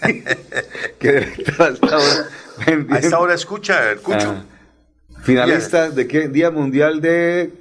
que 0.98 1.12
debe 1.12 1.34
estar 1.42 1.68
a 1.68 1.72
esta 1.72 1.96
hora 1.96 2.94
A 2.94 2.98
esta 2.98 3.18
hora 3.18 3.34
escucha, 3.34 3.90
escucho. 3.90 4.36
Ah, 4.38 5.22
finalista 5.22 5.90
de 5.90 6.06
qué? 6.06 6.28
Día 6.28 6.52
Mundial 6.52 7.00
de... 7.00 7.52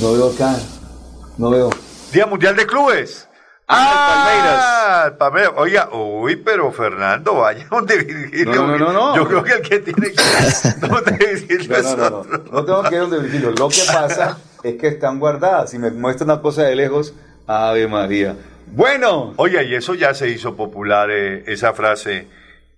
No 0.00 0.12
veo 0.12 0.30
acá, 0.32 0.56
no 1.38 1.50
veo. 1.50 1.70
Día 2.12 2.26
Mundial 2.26 2.56
de 2.56 2.66
Clubes. 2.66 3.28
Ah, 3.74 5.04
el 5.06 5.12
Palmeiras. 5.14 5.54
Oiga, 5.56 5.88
uy, 5.92 6.36
pero 6.36 6.70
Fernando, 6.72 7.34
vaya 7.34 7.66
donde 7.70 7.96
Virgilio. 7.98 8.54
No, 8.54 8.66
no, 8.66 8.78
no, 8.78 8.92
no. 8.92 9.16
Yo 9.16 9.26
creo 9.26 9.42
que 9.42 9.52
el 9.52 9.62
que 9.62 9.78
tiene 9.80 10.12
que 10.12 10.22
ir 10.22 10.88
donde 10.88 11.12
Virgilio 11.12 11.82
No, 11.82 11.96
no, 11.96 12.10
no, 12.10 12.24
no. 12.24 12.52
No 12.52 12.64
tengo 12.64 12.82
que 12.84 12.94
ir 12.94 13.00
donde 13.00 13.18
Virgilio. 13.20 13.50
Lo 13.52 13.68
que 13.68 13.82
pasa 13.86 14.38
es 14.62 14.76
que 14.76 14.88
están 14.88 15.18
guardadas. 15.18 15.70
Si 15.70 15.78
me 15.78 15.90
muestra 15.90 16.24
una 16.24 16.40
cosa 16.40 16.62
de 16.64 16.76
lejos, 16.76 17.14
Ave 17.46 17.88
María. 17.88 18.36
Bueno. 18.66 19.34
Oye, 19.36 19.64
y 19.64 19.74
eso 19.74 19.94
ya 19.94 20.14
se 20.14 20.28
hizo 20.28 20.56
popular, 20.56 21.10
eh, 21.10 21.44
esa 21.46 21.72
frase 21.72 22.26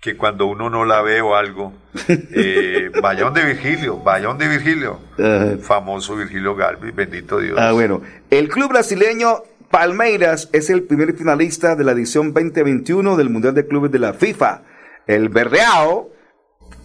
que 0.01 0.19
cuando 0.19 0.45
uno 0.45 0.69
no 0.69 0.85
la 0.85 1.01
ve 1.01 1.23
o 1.23 1.35
algo, 1.35 1.73
eh, 2.09 2.91
vaya 3.03 3.25
donde 3.25 3.43
Virgilio, 3.43 3.97
vaya 3.97 4.27
donde 4.27 4.49
Virgilio. 4.49 4.99
Famoso 5.63 6.15
Virgilio 6.15 6.55
Galvis, 6.55 6.95
bendito 6.95 7.39
Dios. 7.39 7.57
Ah, 7.59 7.73
bueno. 7.73 8.03
El 8.29 8.49
club 8.49 8.69
brasileño 8.69 9.45
Palmeiras 9.79 10.51
es 10.53 10.71
el 10.71 10.85
primer 10.85 11.17
finalista 11.17 11.75
de 11.75 11.83
la 11.83 11.91
edición 11.91 12.33
2021 12.33 13.17
del 13.17 13.29
Mundial 13.29 13.55
de 13.55 13.67
Clubes 13.67 13.91
de 13.91 13.99
la 13.99 14.13
FIFA. 14.13 14.63
El 15.09 15.31
Verdeao, 15.31 16.13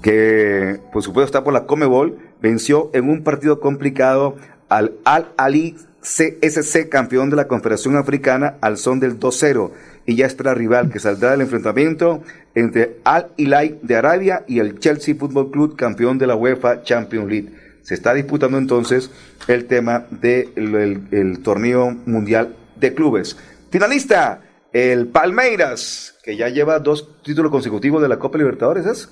que 0.02 0.80
por 0.92 1.04
supuesto 1.04 1.26
está 1.28 1.44
por 1.44 1.54
la 1.54 1.68
Comebol, 1.68 2.18
venció 2.42 2.90
en 2.96 3.08
un 3.08 3.24
partido 3.24 3.60
complicado 3.60 4.38
al 4.70 4.94
Al 5.06 5.28
Ali 5.38 5.76
CSC, 6.02 6.90
campeón 6.90 7.30
de 7.30 7.36
la 7.36 7.48
Confederación 7.48 7.96
Africana, 7.96 8.56
al 8.60 8.80
son 8.80 9.00
del 9.00 9.20
2-0. 9.20 9.70
Y 10.08 10.16
ya 10.16 10.26
espera 10.26 10.56
rival 10.56 10.90
que 10.90 10.98
saldrá 10.98 11.30
del 11.30 11.42
enfrentamiento 11.42 12.24
entre 12.56 12.96
Al 13.04 13.28
Hilal 13.38 13.78
de 13.84 13.98
Arabia 13.98 14.46
y 14.48 14.58
el 14.58 14.80
Chelsea 14.80 15.14
Football 15.14 15.52
Club, 15.52 15.76
campeón 15.76 16.18
de 16.18 16.26
la 16.26 16.36
UEFA 16.36 16.82
Champions 16.82 17.30
League. 17.30 17.54
Se 17.84 17.94
está 17.94 18.16
disputando 18.16 18.58
entonces 18.58 19.12
el 19.48 19.66
tema 19.66 20.06
del 20.10 20.50
el- 20.56 21.02
el 21.12 21.40
torneo 21.44 21.96
mundial 22.08 22.56
de 22.80 22.94
clubes. 22.94 23.38
Finalista, 23.70 24.42
el 24.72 25.08
Palmeiras, 25.08 26.16
que 26.24 26.36
ya 26.36 26.50
lleva 26.50 26.80
dos 26.80 27.22
títulos 27.24 27.52
consecutivos 27.52 28.02
de 28.02 28.10
la 28.10 28.20
Copa 28.20 28.38
Libertadores, 28.38 28.86
¿es? 28.86 29.10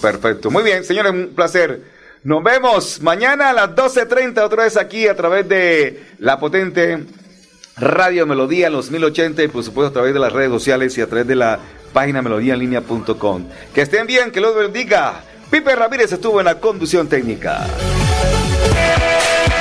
Perfecto. 0.00 0.50
Muy 0.50 0.62
bien, 0.62 0.84
señores, 0.84 1.12
un 1.12 1.34
placer. 1.34 1.82
Nos 2.22 2.42
vemos 2.42 3.00
mañana 3.00 3.50
a 3.50 3.52
las 3.52 3.70
12.30 3.70 4.42
otra 4.44 4.64
vez 4.64 4.76
aquí 4.76 5.08
a 5.08 5.16
través 5.16 5.48
de 5.48 6.02
la 6.18 6.38
potente 6.38 7.06
Radio 7.76 8.26
Melodía 8.26 8.68
los 8.68 8.90
1080 8.90 9.42
y 9.42 9.48
por 9.48 9.64
supuesto 9.64 9.88
a 9.88 9.92
través 9.94 10.12
de 10.12 10.20
las 10.20 10.32
redes 10.32 10.50
sociales 10.50 10.98
y 10.98 11.00
a 11.00 11.06
través 11.06 11.26
de 11.26 11.36
la 11.36 11.58
página 11.94 12.20
melodíaenlínea.com. 12.20 13.46
Que 13.74 13.82
estén 13.82 14.06
bien, 14.06 14.30
que 14.30 14.40
los 14.40 14.54
bendiga. 14.54 15.24
Pipe 15.50 15.74
Ramírez 15.74 16.12
estuvo 16.12 16.40
en 16.40 16.46
la 16.46 16.60
conducción 16.60 17.08
técnica. 17.08 17.66